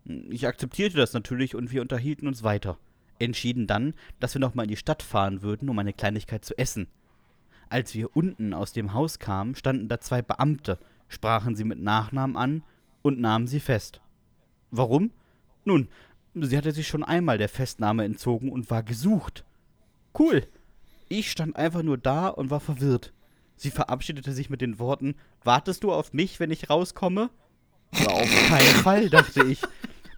Ich 0.04 0.48
akzeptierte 0.48 0.98
das 0.98 1.14
natürlich 1.14 1.56
und 1.56 1.72
wir 1.72 1.82
unterhielten 1.82 2.28
uns 2.28 2.44
weiter. 2.44 2.78
Entschieden 3.20 3.68
dann, 3.68 3.94
dass 4.20 4.34
wir 4.34 4.42
nochmal 4.42 4.66
in 4.66 4.72
die 4.72 4.78
Stadt 4.78 5.04
fahren 5.04 5.42
würden, 5.42 5.70
um 5.70 5.80
eine 5.80 5.94
Kleinigkeit 5.94 6.44
zu 6.44 6.58
essen. 6.58 6.88
Als 7.70 7.94
wir 7.94 8.16
unten 8.16 8.54
aus 8.54 8.74
dem 8.74 8.94
Haus 8.94 9.20
kamen, 9.20 9.56
standen 9.56 9.88
da 9.88 10.00
zwei 10.00 10.22
Beamte, 10.22 10.78
sprachen 11.08 11.56
sie 11.56 11.64
mit 11.64 11.80
Nachnamen 11.80 12.38
an 12.38 12.64
und 13.02 13.20
nahmen 13.20 13.48
sie 13.48 13.60
fest. 13.60 14.02
Warum? 14.72 15.12
Nun, 15.66 15.88
sie 16.36 16.58
hatte 16.58 16.72
sich 16.72 16.88
schon 16.88 17.04
einmal 17.04 17.38
der 17.38 17.50
Festnahme 17.50 18.04
entzogen 18.04 18.52
und 18.52 18.70
war 18.70 18.84
gesucht. 18.84 19.46
Cool. 20.18 20.46
Ich 21.10 21.32
stand 21.32 21.56
einfach 21.56 21.84
nur 21.84 21.98
da 21.98 22.28
und 22.28 22.50
war 22.50 22.60
verwirrt. 22.60 23.14
Sie 23.56 23.72
verabschiedete 23.72 24.32
sich 24.34 24.50
mit 24.50 24.62
den 24.62 24.80
Worten: 24.80 25.16
Wartest 25.44 25.84
du 25.84 25.92
auf 25.92 26.14
mich, 26.14 26.40
wenn 26.40 26.52
ich 26.52 26.70
rauskomme? 26.70 27.30
Auf 28.08 28.48
keinen 28.48 28.76
Fall, 28.82 29.10
dachte 29.10 29.44
ich. 29.44 29.62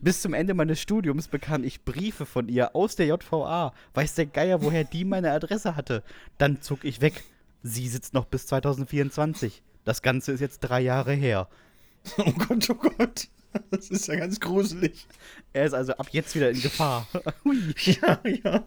Bis 0.06 0.22
zum 0.22 0.36
Ende 0.36 0.53
meines 0.53 0.80
Studiums 0.80 1.28
bekam 1.28 1.64
ich 1.64 1.84
Briefe 1.84 2.28
von 2.28 2.47
ihr 2.47 2.76
aus 2.76 2.95
der 2.95 3.08
JVA. 3.08 3.74
Weiß 3.95 4.14
der 4.14 4.28
Geier, 4.28 4.62
woher 4.62 4.84
die 4.84 5.03
meine 5.03 5.32
Adresse 5.32 5.76
hatte. 5.76 6.03
Dann 6.38 6.62
zog 6.62 6.86
ich 6.86 7.01
weg. 7.01 7.24
Sie 7.64 7.88
sitzt 7.88 8.14
noch 8.14 8.26
bis 8.26 8.45
2024. 8.45 9.64
Das 9.84 10.03
Ganze 10.03 10.32
ist 10.32 10.41
jetzt 10.41 10.60
drei 10.60 10.82
Jahre 10.82 11.14
her. 11.14 11.47
Oh 12.20 12.32
Gott, 12.34 12.70
oh 12.70 12.76
Gott. 12.76 13.30
Das 13.72 13.89
ist 13.89 14.06
ja 14.06 14.16
ganz 14.16 14.39
gruselig. 14.39 15.08
Er 15.53 15.66
ist 15.66 15.74
also 15.74 15.93
ab 15.93 16.10
jetzt 16.12 16.36
wieder 16.36 16.51
in 16.51 16.62
Gefahr. 16.62 17.08
Hui. 17.43 17.58
Ja, 17.78 18.20
ja. 18.43 18.64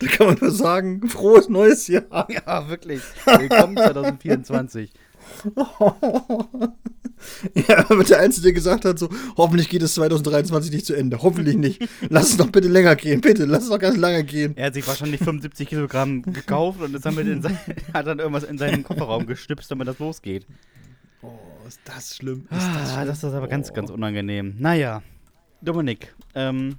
Da 0.00 0.06
kann 0.06 0.26
man 0.26 0.38
nur 0.38 0.50
sagen, 0.50 1.08
frohes 1.08 1.48
neues 1.48 1.88
Jahr. 1.88 2.28
Ja, 2.30 2.68
wirklich. 2.68 3.00
Willkommen 3.24 3.78
2024. 3.78 4.92
Ja, 7.68 7.88
aber 7.88 8.04
der 8.04 8.20
Einzige, 8.20 8.42
der 8.44 8.52
gesagt 8.52 8.84
hat, 8.84 8.98
so, 8.98 9.08
hoffentlich 9.38 9.68
geht 9.70 9.80
es 9.82 9.94
2023 9.94 10.70
nicht 10.72 10.84
zu 10.84 10.92
Ende. 10.94 11.22
Hoffentlich 11.22 11.56
nicht. 11.56 11.80
Lass 12.10 12.28
es 12.30 12.36
doch 12.36 12.50
bitte 12.50 12.68
länger 12.68 12.96
gehen, 12.96 13.20
bitte. 13.22 13.46
Lass 13.46 13.62
es 13.64 13.70
doch 13.70 13.78
ganz 13.78 13.96
lange 13.96 14.24
gehen. 14.24 14.54
Er 14.56 14.66
hat 14.66 14.74
sich 14.74 14.86
wahrscheinlich 14.86 15.20
75 15.20 15.66
Kilogramm 15.68 16.20
gekauft 16.22 16.82
und 16.82 16.94
ist 16.94 17.06
damit 17.06 17.26
in 17.26 17.40
sein, 17.40 17.58
hat 17.94 18.06
dann 18.06 18.18
irgendwas 18.18 18.44
in 18.44 18.58
seinen 18.58 18.84
Kofferraum 18.84 19.26
gestüpst, 19.26 19.70
damit 19.70 19.88
das 19.88 19.98
losgeht. 20.00 20.46
Oh, 21.22 21.30
ist 21.66 21.80
das 21.86 22.14
schlimm. 22.16 22.46
Ist 22.50 22.60
Ah, 22.60 22.86
schlimm? 22.94 23.06
das 23.06 23.24
ist 23.24 23.32
aber 23.32 23.48
ganz, 23.48 23.70
Oh. 23.70 23.74
ganz 23.74 23.88
unangenehm. 23.90 24.56
Naja, 24.58 25.02
Dominik, 25.62 26.14
ähm, 26.34 26.76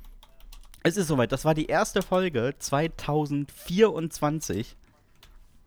es 0.83 0.95
ist 0.97 1.07
soweit. 1.07 1.31
Das 1.31 1.43
war 1.45 1.55
die 1.55 1.65
erste 1.65 2.03
Folge 2.03 2.53
2024. 2.59 4.75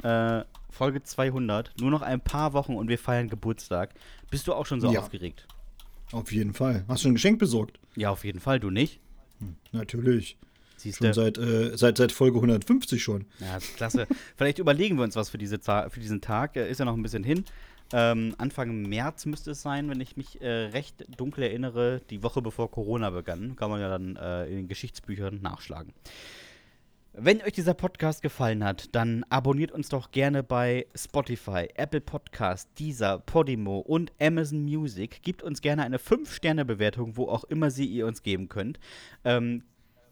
Äh, 0.05 0.43
Folge 0.71 1.03
200. 1.03 1.73
Nur 1.81 1.91
noch 1.91 2.03
ein 2.03 2.21
paar 2.21 2.53
Wochen 2.53 2.75
und 2.77 2.89
wir 2.89 2.99
feiern 2.99 3.29
Geburtstag. 3.29 3.95
Bist 4.31 4.47
du 4.47 4.55
auch 4.55 4.67
schon 4.67 4.81
so 4.81 4.93
Ja. 4.93 5.01
aufgeregt? 5.01 5.47
Auf 6.13 6.33
jeden 6.33 6.55
Fall. 6.55 6.85
Hast 6.89 7.05
du 7.05 7.09
ein 7.09 7.15
Geschenk 7.15 7.39
besorgt? 7.39 7.79
Ja, 7.97 8.11
auf 8.11 8.25
jeden 8.25 8.41
Fall. 8.41 8.61
Du 8.61 8.71
nicht? 8.71 9.01
Natürlich. 9.73 10.37
Siehst 10.77 10.99
Schon 10.99 11.09
du? 11.09 11.15
seit, 11.15 11.39
äh, 11.39 11.77
seit, 11.77 11.97
seit 11.99 12.13
Folge 12.13 12.39
150 12.39 13.03
schon. 13.03 13.27
Ja, 13.41 13.55
das 13.55 13.65
ist 13.65 13.77
klasse. 13.77 14.07
Vielleicht 14.37 14.59
überlegen 14.61 14.97
wir 14.97 15.03
uns 15.05 15.17
was 15.17 15.29
für, 15.29 15.39
diese 15.39 15.59
für 15.59 16.01
diesen 16.01 16.21
Tag. 16.21 16.57
Äh, 16.57 16.71
Ist 16.71 16.79
ja 16.79 16.85
noch 16.85 16.95
ein 16.97 17.03
bisschen 17.03 17.25
hin. 17.25 17.45
Ähm, 17.93 18.35
Anfang 18.39 18.83
März 18.83 19.27
müsste 19.27 19.53
es 19.53 19.63
sein, 19.63 19.89
wenn 19.89 20.01
ich 20.01 20.17
mich 20.17 20.41
äh, 20.43 20.47
recht 20.67 21.05
dunkel 21.19 21.43
erinnere, 21.45 22.01
die 22.11 22.23
Woche 22.23 22.43
bevor 22.43 22.71
Corona 22.71 23.11
begann. 23.11 23.57
Kann 23.57 23.71
man 23.71 23.81
ja 23.81 23.89
dann 23.89 24.15
äh, 24.17 24.47
in 24.47 24.57
den 24.57 24.69
Geschichtsbüchern 24.69 25.41
nachschlagen. 25.43 25.93
Wenn 27.13 27.43
euch 27.43 27.53
dieser 27.53 27.75
Podcast 27.75 28.23
gefallen 28.23 28.63
hat, 28.63 28.95
dann 28.95 29.25
abonniert 29.29 29.73
uns 29.73 29.89
doch 29.89 30.11
gerne 30.11 30.43
bei 30.43 30.87
Spotify, 30.95 31.69
Apple 31.75 32.01
Podcast, 32.01 32.69
Deezer, 32.79 33.19
Podimo 33.19 33.79
und 33.79 34.13
Amazon 34.21 34.63
Music. 34.63 35.23
Gebt 35.23 35.43
uns 35.43 35.61
gerne 35.61 35.83
eine 35.83 35.99
5-Sterne-Bewertung, 35.99 37.17
wo 37.17 37.29
auch 37.29 37.45
immer 37.45 37.71
sie 37.71 37.87
ihr 37.87 38.07
uns 38.07 38.23
geben 38.23 38.49
könnt. 38.49 38.79
Ähm, 39.25 39.65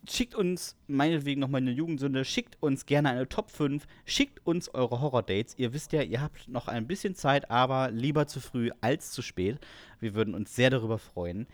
schickt 0.09 0.35
uns 0.35 0.75
meinetwegen 0.89 1.41
nochmal 1.41 1.61
eine 1.61 1.71
Jugendsünde, 1.71 2.25
schickt 2.25 2.61
uns 2.61 2.87
gerne 2.87 3.11
eine 3.11 3.29
Top 3.29 3.51
5, 3.51 3.87
schickt 4.05 4.45
uns 4.45 4.69
eure 4.71 5.01
Horror-Dates. 5.01 5.55
Ihr 5.59 5.73
wisst 5.73 5.93
ja, 5.93 6.03
ihr 6.03 6.21
habt 6.21 6.49
noch 6.49 6.67
ein 6.67 6.87
bisschen 6.87 7.15
Zeit, 7.15 7.51
aber 7.51 7.91
lieber 7.91 8.27
zu 8.27 8.41
früh 8.41 8.71
als 8.81 9.13
zu 9.13 9.23
spät. 9.23 9.59
Wir 10.01 10.15
würden 10.15 10.35
uns 10.35 10.57
sehr 10.57 10.71
darüber 10.71 10.99
freuen. 10.99 11.47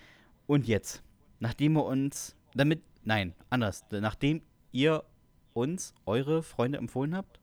Und 0.47 0.67
jetzt, 0.67 1.03
nachdem 1.41 1.77
ihr 1.77 1.85
uns, 1.85 2.37
damit, 2.55 2.81
nein, 3.05 3.35
anders, 3.51 3.85
nachdem 3.91 4.41
ihr 4.71 5.05
uns 5.55 5.95
eure 6.07 6.43
Freunde 6.43 6.79
empfohlen 6.79 7.17
habt? 7.17 7.41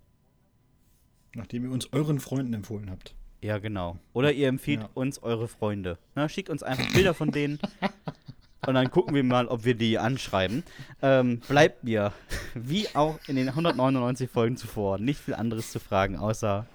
Nachdem 1.35 1.65
ihr 1.65 1.71
uns 1.71 1.91
euren 1.93 2.19
Freunden 2.19 2.53
empfohlen 2.53 2.89
habt. 2.89 3.15
Ja, 3.41 3.57
genau. 3.59 3.97
Oder 4.13 4.33
ihr 4.33 4.47
empfiehlt 4.47 4.81
Ja. 4.81 4.89
uns 4.95 5.19
eure 5.23 5.47
Freunde. 5.47 5.97
Na, 6.15 6.27
schickt 6.27 6.49
uns 6.49 6.63
einfach 6.63 6.91
Bilder 6.93 7.13
von 7.13 7.31
denen. 7.31 7.59
Und 8.67 8.73
dann 8.73 8.91
gucken 8.91 9.15
wir 9.15 9.23
mal, 9.23 9.47
ob 9.47 9.63
wir 9.63 9.73
die 9.75 9.97
anschreiben. 9.97 10.63
Ähm, 11.01 11.39
bleibt 11.47 11.85
mir, 11.85 12.11
wie 12.55 12.93
auch 12.93 13.17
in 13.27 13.37
den 13.37 13.47
199 13.49 14.29
Folgen 14.29 14.57
zuvor, 14.57 14.97
nicht 14.97 15.19
viel 15.21 15.33
anderes 15.33 15.71
zu 15.71 15.79
fragen, 15.79 16.17
außer, 16.17 16.67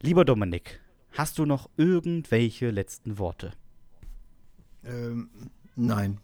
lieber 0.00 0.24
Dominik, 0.24 0.80
hast 1.12 1.38
du 1.38 1.44
noch 1.44 1.68
irgendwelche 1.76 2.70
letzten 2.70 3.18
Worte? 3.18 3.52
Ähm, 4.84 5.28
nein. 5.76 6.18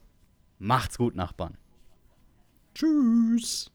Macht's 0.58 0.96
gut, 0.96 1.14
Nachbarn. 1.14 1.58
Tschüss. 2.74 3.70